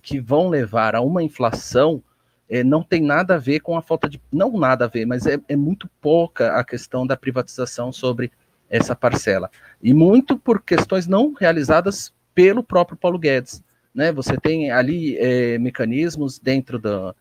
que 0.00 0.18
vão 0.20 0.48
levar 0.48 0.94
a 0.94 1.00
uma 1.00 1.22
inflação 1.22 2.02
é, 2.48 2.62
não 2.62 2.82
tem 2.82 3.02
nada 3.02 3.34
a 3.34 3.38
ver 3.38 3.60
com 3.60 3.76
a 3.76 3.82
falta 3.82 4.08
de. 4.08 4.20
Não 4.30 4.58
nada 4.58 4.84
a 4.84 4.88
ver, 4.88 5.06
mas 5.06 5.26
é, 5.26 5.38
é 5.48 5.56
muito 5.56 5.88
pouca 6.00 6.58
a 6.58 6.64
questão 6.64 7.06
da 7.06 7.16
privatização 7.16 7.92
sobre 7.92 8.30
essa 8.68 8.94
parcela. 8.94 9.50
E 9.82 9.94
muito 9.94 10.38
por 10.38 10.62
questões 10.62 11.06
não 11.06 11.32
realizadas 11.32 12.12
pelo 12.34 12.62
próprio 12.62 12.96
Paulo 12.96 13.18
Guedes. 13.18 13.62
Né? 13.94 14.12
Você 14.12 14.36
tem 14.36 14.70
ali 14.70 15.16
é, 15.18 15.58
mecanismos 15.58 16.38
dentro 16.38 16.78
do, 16.78 17.14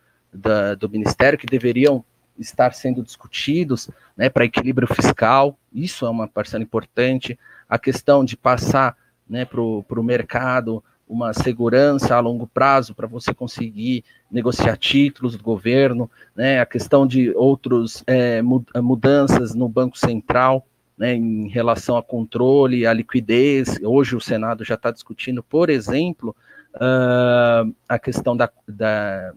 do 0.79 0.89
Ministério 0.89 1.37
que 1.37 1.45
deveriam 1.45 2.03
estar 2.37 2.73
sendo 2.73 3.03
discutidos 3.03 3.89
né, 4.17 4.29
para 4.29 4.45
equilíbrio 4.45 4.87
fiscal, 4.87 5.57
isso 5.71 6.05
é 6.05 6.09
uma 6.09 6.27
parcela 6.27 6.63
importante. 6.63 7.37
A 7.69 7.77
questão 7.77 8.25
de 8.25 8.35
passar 8.35 8.97
né, 9.29 9.45
para 9.45 9.61
o 9.61 10.03
mercado 10.03 10.83
uma 11.07 11.33
segurança 11.33 12.15
a 12.15 12.19
longo 12.19 12.47
prazo 12.47 12.95
para 12.95 13.07
você 13.07 13.33
conseguir 13.33 14.03
negociar 14.31 14.77
títulos 14.77 15.35
do 15.35 15.43
governo, 15.43 16.09
né, 16.35 16.59
a 16.59 16.65
questão 16.65 17.05
de 17.05 17.31
outras 17.35 18.03
é, 18.07 18.41
mudanças 18.41 19.53
no 19.53 19.67
Banco 19.67 19.97
Central, 19.97 20.65
né, 20.97 21.13
em 21.13 21.47
relação 21.47 21.97
a 21.97 22.03
controle, 22.03 22.85
a 22.85 22.93
liquidez. 22.93 23.79
Hoje 23.83 24.15
o 24.15 24.21
Senado 24.21 24.63
já 24.63 24.75
está 24.75 24.91
discutindo, 24.91 25.43
por 25.43 25.69
exemplo, 25.69 26.35
uh, 26.75 27.73
a 27.87 27.99
questão 27.99 28.37
da, 28.37 28.49
da, 28.67 29.33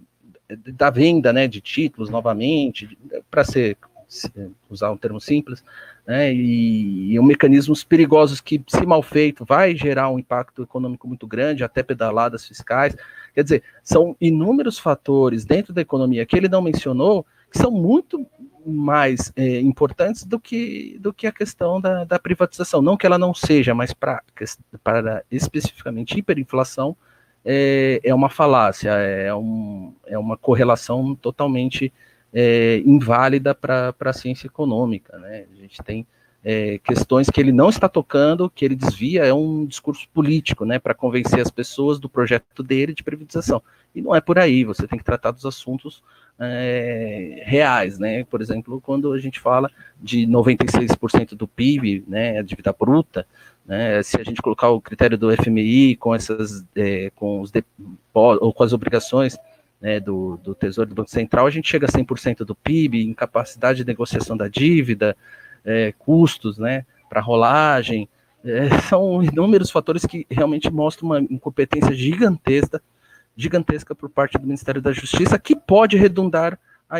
da, 0.48 0.90
venda 0.90 1.32
né, 1.32 1.48
de 1.48 1.60
títulos 1.60 2.10
novamente, 2.10 2.96
para 3.30 3.44
ser 3.44 3.76
usar 4.70 4.90
um 4.90 4.96
termo 4.96 5.20
simples, 5.20 5.64
né, 6.06 6.32
e, 6.32 7.14
e 7.14 7.20
mecanismos 7.20 7.82
perigosos 7.82 8.40
que, 8.40 8.62
se 8.68 8.86
mal 8.86 9.02
feito, 9.02 9.44
vai 9.44 9.74
gerar 9.74 10.08
um 10.10 10.18
impacto 10.18 10.62
econômico 10.62 11.08
muito 11.08 11.26
grande, 11.26 11.64
até 11.64 11.82
pedaladas 11.82 12.46
fiscais. 12.46 12.96
Quer 13.34 13.42
dizer, 13.42 13.62
são 13.82 14.16
inúmeros 14.20 14.78
fatores 14.78 15.44
dentro 15.44 15.72
da 15.72 15.80
economia 15.80 16.24
que 16.24 16.36
ele 16.36 16.48
não 16.48 16.62
mencionou 16.62 17.26
que 17.50 17.58
são 17.58 17.70
muito 17.70 18.26
mais 18.64 19.32
é, 19.36 19.60
importantes 19.60 20.24
do 20.24 20.40
que, 20.40 20.98
do 21.00 21.12
que 21.12 21.26
a 21.26 21.32
questão 21.32 21.80
da, 21.80 22.04
da 22.04 22.18
privatização. 22.18 22.82
Não 22.82 22.96
que 22.96 23.06
ela 23.06 23.18
não 23.18 23.32
seja, 23.32 23.74
mas 23.74 23.92
para 23.92 24.22
especificamente 25.30 26.18
hiperinflação 26.18 26.96
é, 27.44 28.00
é 28.02 28.12
uma 28.12 28.28
falácia, 28.28 28.90
é, 28.90 29.32
um, 29.32 29.94
é 30.04 30.18
uma 30.18 30.36
correlação 30.36 31.14
totalmente 31.14 31.92
é, 32.38 32.82
inválida 32.84 33.54
para 33.54 33.94
a 33.98 34.12
ciência 34.12 34.46
econômica. 34.46 35.18
Né? 35.18 35.46
A 35.50 35.56
gente 35.56 35.82
tem 35.82 36.06
é, 36.44 36.78
questões 36.84 37.30
que 37.30 37.40
ele 37.40 37.50
não 37.50 37.70
está 37.70 37.88
tocando, 37.88 38.50
que 38.50 38.62
ele 38.62 38.76
desvia, 38.76 39.24
é 39.24 39.32
um 39.32 39.64
discurso 39.64 40.06
político, 40.12 40.66
né, 40.66 40.78
para 40.78 40.92
convencer 40.92 41.40
as 41.40 41.50
pessoas 41.50 41.98
do 41.98 42.10
projeto 42.10 42.62
dele 42.62 42.92
de 42.92 43.02
privatização. 43.02 43.62
E 43.94 44.02
não 44.02 44.14
é 44.14 44.20
por 44.20 44.38
aí, 44.38 44.64
você 44.64 44.86
tem 44.86 44.98
que 44.98 45.04
tratar 45.04 45.30
dos 45.30 45.46
assuntos 45.46 46.02
é, 46.38 47.42
reais, 47.46 47.98
né? 47.98 48.22
Por 48.24 48.42
exemplo, 48.42 48.78
quando 48.82 49.10
a 49.14 49.18
gente 49.18 49.40
fala 49.40 49.70
de 49.98 50.26
96% 50.26 51.34
do 51.34 51.48
PIB, 51.48 52.04
né, 52.06 52.38
a 52.38 52.42
dívida 52.42 52.72
bruta, 52.78 53.26
né, 53.64 54.02
se 54.02 54.20
a 54.20 54.22
gente 54.22 54.42
colocar 54.42 54.68
o 54.68 54.80
critério 54.80 55.16
do 55.16 55.34
FMI 55.34 55.96
com 55.96 56.14
essas, 56.14 56.64
é, 56.76 57.10
com 57.16 57.40
os 57.40 57.50
ou 58.14 58.52
com 58.52 58.62
as 58.62 58.74
obrigações 58.74 59.36
né, 59.86 60.00
do, 60.00 60.36
do 60.38 60.52
Tesouro 60.52 60.90
do 60.90 60.96
Banco 60.96 61.10
Central, 61.10 61.46
a 61.46 61.50
gente 61.50 61.68
chega 61.68 61.86
a 61.86 61.88
100% 61.88 62.38
do 62.38 62.56
PIB, 62.56 63.04
incapacidade 63.04 63.78
de 63.78 63.86
negociação 63.86 64.36
da 64.36 64.48
dívida, 64.48 65.16
é, 65.64 65.92
custos 65.96 66.58
né, 66.58 66.84
para 67.08 67.20
rolagem, 67.20 68.08
é, 68.44 68.80
são 68.90 69.22
inúmeros 69.22 69.70
fatores 69.70 70.04
que 70.04 70.26
realmente 70.28 70.68
mostram 70.72 71.10
uma 71.10 71.20
incompetência 71.20 71.94
gigantesca, 71.94 72.82
gigantesca 73.36 73.94
por 73.94 74.10
parte 74.10 74.36
do 74.36 74.44
Ministério 74.44 74.82
da 74.82 74.90
Justiça, 74.90 75.38
que 75.38 75.54
pode 75.54 75.96
redundar 75.96 76.58
a, 76.90 76.96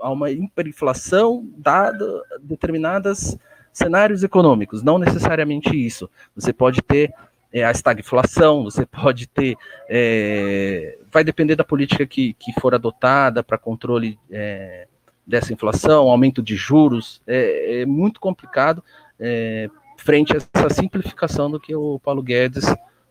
a 0.00 0.10
uma 0.10 0.30
hiperinflação 0.30 1.46
dada 1.58 2.06
determinados 2.42 3.36
cenários 3.70 4.24
econômicos, 4.24 4.82
não 4.82 4.98
necessariamente 4.98 5.76
isso. 5.76 6.08
Você 6.34 6.54
pode 6.54 6.80
ter 6.80 7.12
é, 7.52 7.64
a 7.64 7.70
estagflação, 7.70 8.64
você 8.64 8.86
pode 8.86 9.26
ter. 9.26 9.56
É, 9.88 10.98
vai 11.10 11.24
depender 11.24 11.56
da 11.56 11.64
política 11.64 12.06
que, 12.06 12.34
que 12.34 12.52
for 12.60 12.74
adotada 12.74 13.42
para 13.42 13.58
controle 13.58 14.18
é, 14.30 14.86
dessa 15.26 15.52
inflação, 15.52 16.08
aumento 16.08 16.42
de 16.42 16.56
juros, 16.56 17.20
é, 17.26 17.82
é 17.82 17.86
muito 17.86 18.20
complicado 18.20 18.82
é, 19.18 19.68
frente 19.96 20.32
a 20.32 20.36
essa 20.36 20.70
simplificação 20.70 21.50
do 21.50 21.60
que 21.60 21.74
o 21.74 22.00
Paulo 22.00 22.22
Guedes 22.22 22.64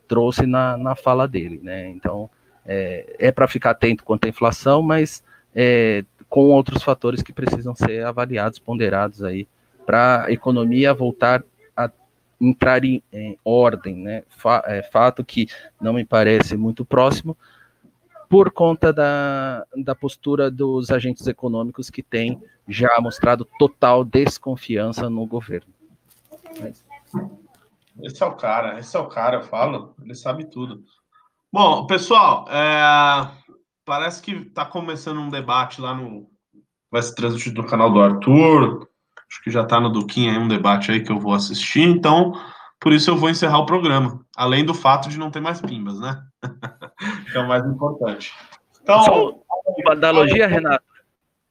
trouxe 0.07 0.45
na, 0.45 0.77
na 0.77 0.95
fala 0.95 1.27
dele. 1.27 1.59
Né? 1.61 1.89
Então, 1.89 2.29
é, 2.65 3.15
é 3.19 3.31
para 3.31 3.47
ficar 3.47 3.71
atento 3.71 4.03
quanto 4.03 4.25
à 4.25 4.29
inflação, 4.29 4.81
mas 4.81 5.23
com 6.29 6.45
outros 6.51 6.83
fatores 6.83 7.23
que 7.23 7.33
precisam 7.33 7.75
ser 7.75 8.05
avaliados, 8.05 8.59
ponderados 8.59 9.23
aí, 9.23 9.47
para 9.85 10.25
a 10.25 10.31
economia 10.31 10.93
voltar 10.93 11.43
entrar 12.39 12.83
em, 12.85 13.03
em 13.11 13.37
ordem, 13.43 13.95
né? 13.95 14.23
Fa 14.29 14.63
é, 14.65 14.81
fato 14.81 15.23
que 15.23 15.47
não 15.79 15.93
me 15.93 16.05
parece 16.05 16.55
muito 16.55 16.85
próximo, 16.85 17.37
por 18.29 18.51
conta 18.51 18.93
da, 18.93 19.65
da 19.75 19.95
postura 19.95 20.51
dos 20.51 20.91
agentes 20.91 21.25
econômicos 21.25 21.89
que 21.89 22.03
têm 22.03 22.41
já 22.67 22.89
mostrado 23.01 23.47
total 23.57 24.05
desconfiança 24.05 25.09
no 25.09 25.25
governo. 25.25 25.73
Esse 28.01 28.23
é 28.23 28.25
o 28.25 28.35
cara, 28.35 28.79
esse 28.79 28.95
é 28.95 28.99
o 28.99 29.07
cara, 29.07 29.37
eu 29.37 29.43
falo, 29.43 29.95
ele 30.01 30.13
sabe 30.13 30.45
tudo. 30.45 30.83
Bom, 31.51 31.87
pessoal, 31.87 32.45
é, 32.49 33.31
parece 33.83 34.21
que 34.21 34.31
está 34.31 34.63
começando 34.63 35.19
um 35.19 35.29
debate 35.29 35.81
lá 35.81 35.95
no. 35.95 36.29
Vai 36.91 37.01
se 37.01 37.13
transmitir 37.13 37.53
no 37.53 37.65
canal 37.65 37.91
do 37.91 38.01
Arthur, 38.01 38.87
Acho 39.29 39.43
que 39.43 39.51
já 39.51 39.61
está 39.61 39.79
no 39.79 39.89
Duquinha 39.89 40.31
aí 40.31 40.37
um 40.37 40.47
debate 40.47 40.91
aí 40.91 41.01
que 41.01 41.11
eu 41.11 41.19
vou 41.19 41.33
assistir, 41.33 41.81
então 41.81 42.33
por 42.79 42.93
isso 42.93 43.09
eu 43.09 43.17
vou 43.17 43.29
encerrar 43.29 43.59
o 43.59 43.65
programa. 43.65 44.25
Além 44.35 44.63
do 44.65 44.73
fato 44.73 45.09
de 45.09 45.19
não 45.19 45.29
ter 45.29 45.41
mais 45.41 45.61
pimbas, 45.61 45.99
né? 45.99 46.23
que 47.31 47.37
é 47.37 47.41
o 47.41 47.47
mais 47.47 47.65
importante. 47.65 48.33
Então, 48.81 49.03
Só 49.03 49.39
uma 49.77 49.91
analogia, 49.93 50.47
Renato. 50.47 50.83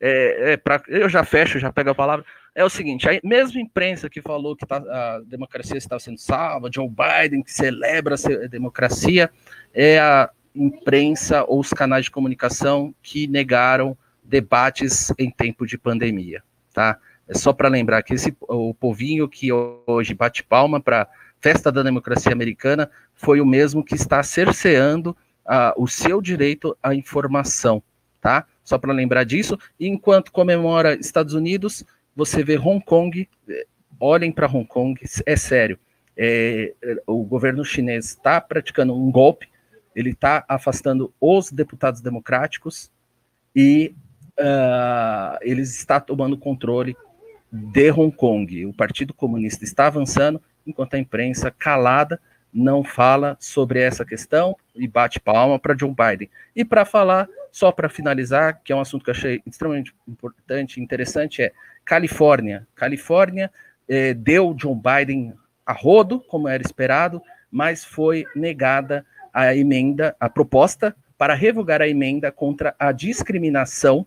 É, 0.00 0.52
é 0.52 0.56
pra, 0.56 0.80
eu 0.88 1.08
já 1.08 1.24
fecho, 1.24 1.58
já 1.58 1.72
pego 1.72 1.90
a 1.90 1.94
palavra. 1.94 2.24
É 2.54 2.64
o 2.64 2.70
seguinte: 2.70 3.08
a 3.08 3.20
mesma 3.22 3.60
imprensa 3.60 4.08
que 4.08 4.22
falou 4.22 4.56
que 4.56 4.66
tá, 4.66 4.76
a 4.76 5.20
democracia 5.26 5.76
está 5.76 5.98
sendo 5.98 6.18
salva, 6.18 6.70
Joe 6.72 6.88
Biden 6.88 7.42
que 7.42 7.52
celebra 7.52 8.14
a 8.14 8.46
democracia, 8.48 9.30
é 9.74 9.98
a 9.98 10.30
imprensa 10.54 11.44
ou 11.44 11.60
os 11.60 11.72
canais 11.72 12.06
de 12.06 12.10
comunicação 12.10 12.94
que 13.02 13.26
negaram 13.26 13.96
debates 14.22 15.12
em 15.18 15.30
tempo 15.30 15.66
de 15.66 15.76
pandemia, 15.76 16.42
tá? 16.72 16.98
É 17.28 17.34
só 17.36 17.52
para 17.52 17.68
lembrar 17.68 18.02
que 18.02 18.14
esse, 18.14 18.34
o 18.40 18.72
povinho 18.72 19.28
que 19.28 19.52
hoje 19.52 20.14
bate 20.14 20.42
palma 20.42 20.80
para 20.80 21.06
festa 21.40 21.70
da 21.70 21.82
democracia 21.82 22.32
americana 22.32 22.90
foi 23.14 23.40
o 23.40 23.46
mesmo 23.46 23.84
que 23.84 23.94
está 23.94 24.22
cerceando 24.22 25.10
uh, 25.46 25.82
o 25.82 25.86
seu 25.86 26.22
direito 26.22 26.76
à 26.82 26.94
informação, 26.94 27.82
tá? 28.20 28.46
Só 28.64 28.78
para 28.78 28.92
lembrar 28.92 29.24
disso. 29.24 29.58
E 29.78 29.86
enquanto 29.86 30.32
comemora 30.32 30.98
Estados 30.98 31.34
Unidos, 31.34 31.84
você 32.16 32.42
vê 32.42 32.58
Hong 32.58 32.82
Kong. 32.84 33.28
Eh, 33.48 33.66
olhem 34.00 34.32
para 34.32 34.46
Hong 34.46 34.66
Kong, 34.66 34.98
é 35.24 35.36
sério. 35.36 35.78
É, 36.16 36.74
o 37.06 37.22
governo 37.22 37.64
chinês 37.64 38.06
está 38.06 38.40
praticando 38.40 38.92
um 38.92 39.10
golpe, 39.10 39.48
ele 39.94 40.10
está 40.10 40.44
afastando 40.48 41.14
os 41.20 41.52
deputados 41.52 42.00
democráticos 42.00 42.90
e 43.54 43.94
uh, 44.38 45.38
eles 45.42 45.76
está 45.76 46.00
tomando 46.00 46.36
controle 46.36 46.96
de 47.50 47.90
Hong 47.90 48.14
Kong. 48.14 48.66
O 48.66 48.72
Partido 48.72 49.14
Comunista 49.14 49.64
está 49.64 49.86
avançando, 49.86 50.40
enquanto 50.66 50.94
a 50.94 50.98
imprensa 50.98 51.50
calada 51.50 52.20
não 52.52 52.82
fala 52.82 53.36
sobre 53.38 53.80
essa 53.80 54.04
questão 54.04 54.56
e 54.74 54.86
bate 54.86 55.20
palma 55.20 55.58
para 55.58 55.74
John 55.74 55.94
Biden. 55.94 56.30
E 56.56 56.64
para 56.64 56.84
falar, 56.84 57.28
só 57.52 57.70
para 57.70 57.88
finalizar, 57.88 58.60
que 58.62 58.72
é 58.72 58.76
um 58.76 58.80
assunto 58.80 59.04
que 59.04 59.10
eu 59.10 59.14
achei 59.14 59.42
extremamente 59.46 59.94
importante 60.06 60.78
e 60.78 60.82
interessante, 60.82 61.42
é 61.42 61.52
Califórnia. 61.84 62.66
Califórnia 62.74 63.50
eh, 63.88 64.14
deu 64.14 64.54
John 64.54 64.80
Biden 64.80 65.34
a 65.64 65.72
rodo, 65.72 66.20
como 66.20 66.48
era 66.48 66.62
esperado, 66.62 67.22
mas 67.50 67.84
foi 67.84 68.24
negada 68.34 69.04
a 69.32 69.54
emenda, 69.54 70.16
a 70.18 70.28
proposta 70.28 70.94
para 71.16 71.34
revogar 71.34 71.82
a 71.82 71.88
emenda 71.88 72.30
contra 72.30 72.74
a 72.78 72.92
discriminação, 72.92 74.06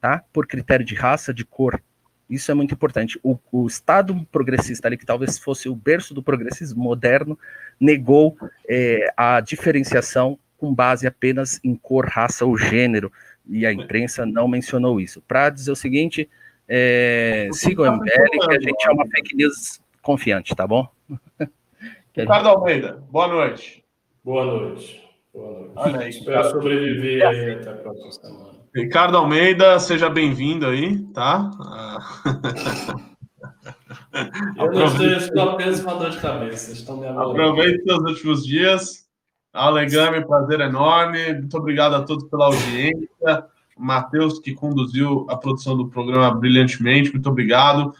tá, 0.00 0.24
por 0.32 0.46
critério 0.46 0.84
de 0.84 0.94
raça, 0.94 1.32
de 1.32 1.44
cor. 1.44 1.80
Isso 2.28 2.50
é 2.50 2.54
muito 2.54 2.74
importante. 2.74 3.18
O, 3.22 3.38
o 3.52 3.66
Estado 3.66 4.26
progressista 4.32 4.88
ali, 4.88 4.96
que 4.96 5.06
talvez 5.06 5.38
fosse 5.38 5.68
o 5.68 5.74
berço 5.74 6.12
do 6.12 6.22
progressismo 6.22 6.82
moderno, 6.82 7.38
negou 7.78 8.36
é, 8.68 9.12
a 9.16 9.40
diferenciação 9.40 10.38
com 10.58 10.74
base 10.74 11.06
apenas 11.06 11.60
em 11.62 11.74
cor, 11.76 12.06
raça 12.06 12.44
ou 12.44 12.56
gênero, 12.56 13.12
e 13.46 13.64
a 13.64 13.72
imprensa 13.72 14.26
não 14.26 14.48
mencionou 14.48 15.00
isso. 15.00 15.22
Para 15.22 15.50
dizer 15.50 15.70
o 15.70 15.76
seguinte, 15.76 16.28
é, 16.66 17.48
sigam 17.52 17.84
o 17.84 17.96
MBL, 17.96 18.46
que 18.46 18.56
a 18.56 18.60
gente 18.60 18.88
é 18.88 18.90
uma 18.90 19.06
fake 19.06 19.36
news 19.36 19.80
confiante, 20.02 20.54
tá 20.54 20.66
bom? 20.66 20.88
Ricardo 22.16 22.48
Almeida, 22.48 23.04
boa 23.10 23.28
noite. 23.28 23.84
Boa 24.24 24.44
noite. 24.44 25.04
Boa 25.32 25.60
noite. 25.60 25.72
Olha 25.76 26.00
aí. 26.00 26.10
Espero 26.10 26.50
sobreviver 26.50 27.26
aí 27.26 27.52
até 27.52 27.70
a 27.70 27.74
próxima 27.74 28.12
semana. 28.12 28.55
Ricardo 28.76 29.16
Almeida, 29.16 29.78
seja 29.78 30.10
bem-vindo 30.10 30.66
aí, 30.66 30.98
tá? 31.14 31.50
Eu 34.58 34.70
não 34.70 34.86
estou, 34.86 35.06
estou 35.06 35.42
apenas 35.50 35.80
uma 35.80 35.94
dor 35.94 36.10
de 36.10 36.20
cabeça. 36.20 36.72
Estão 36.72 36.98
me 36.98 37.06
Aproveite 37.08 37.82
seus 37.84 38.00
últimos 38.00 38.46
dias. 38.46 39.06
Alegame, 39.50 40.26
prazer 40.26 40.60
enorme. 40.60 41.32
Muito 41.32 41.56
obrigado 41.56 41.94
a 41.94 42.02
todos 42.02 42.28
pela 42.28 42.46
audiência. 42.46 43.46
Matheus, 43.78 44.38
que 44.38 44.52
conduziu 44.54 45.26
a 45.30 45.36
produção 45.38 45.74
do 45.74 45.88
programa 45.88 46.34
brilhantemente, 46.34 47.12
muito 47.12 47.30
obrigado. 47.30 47.94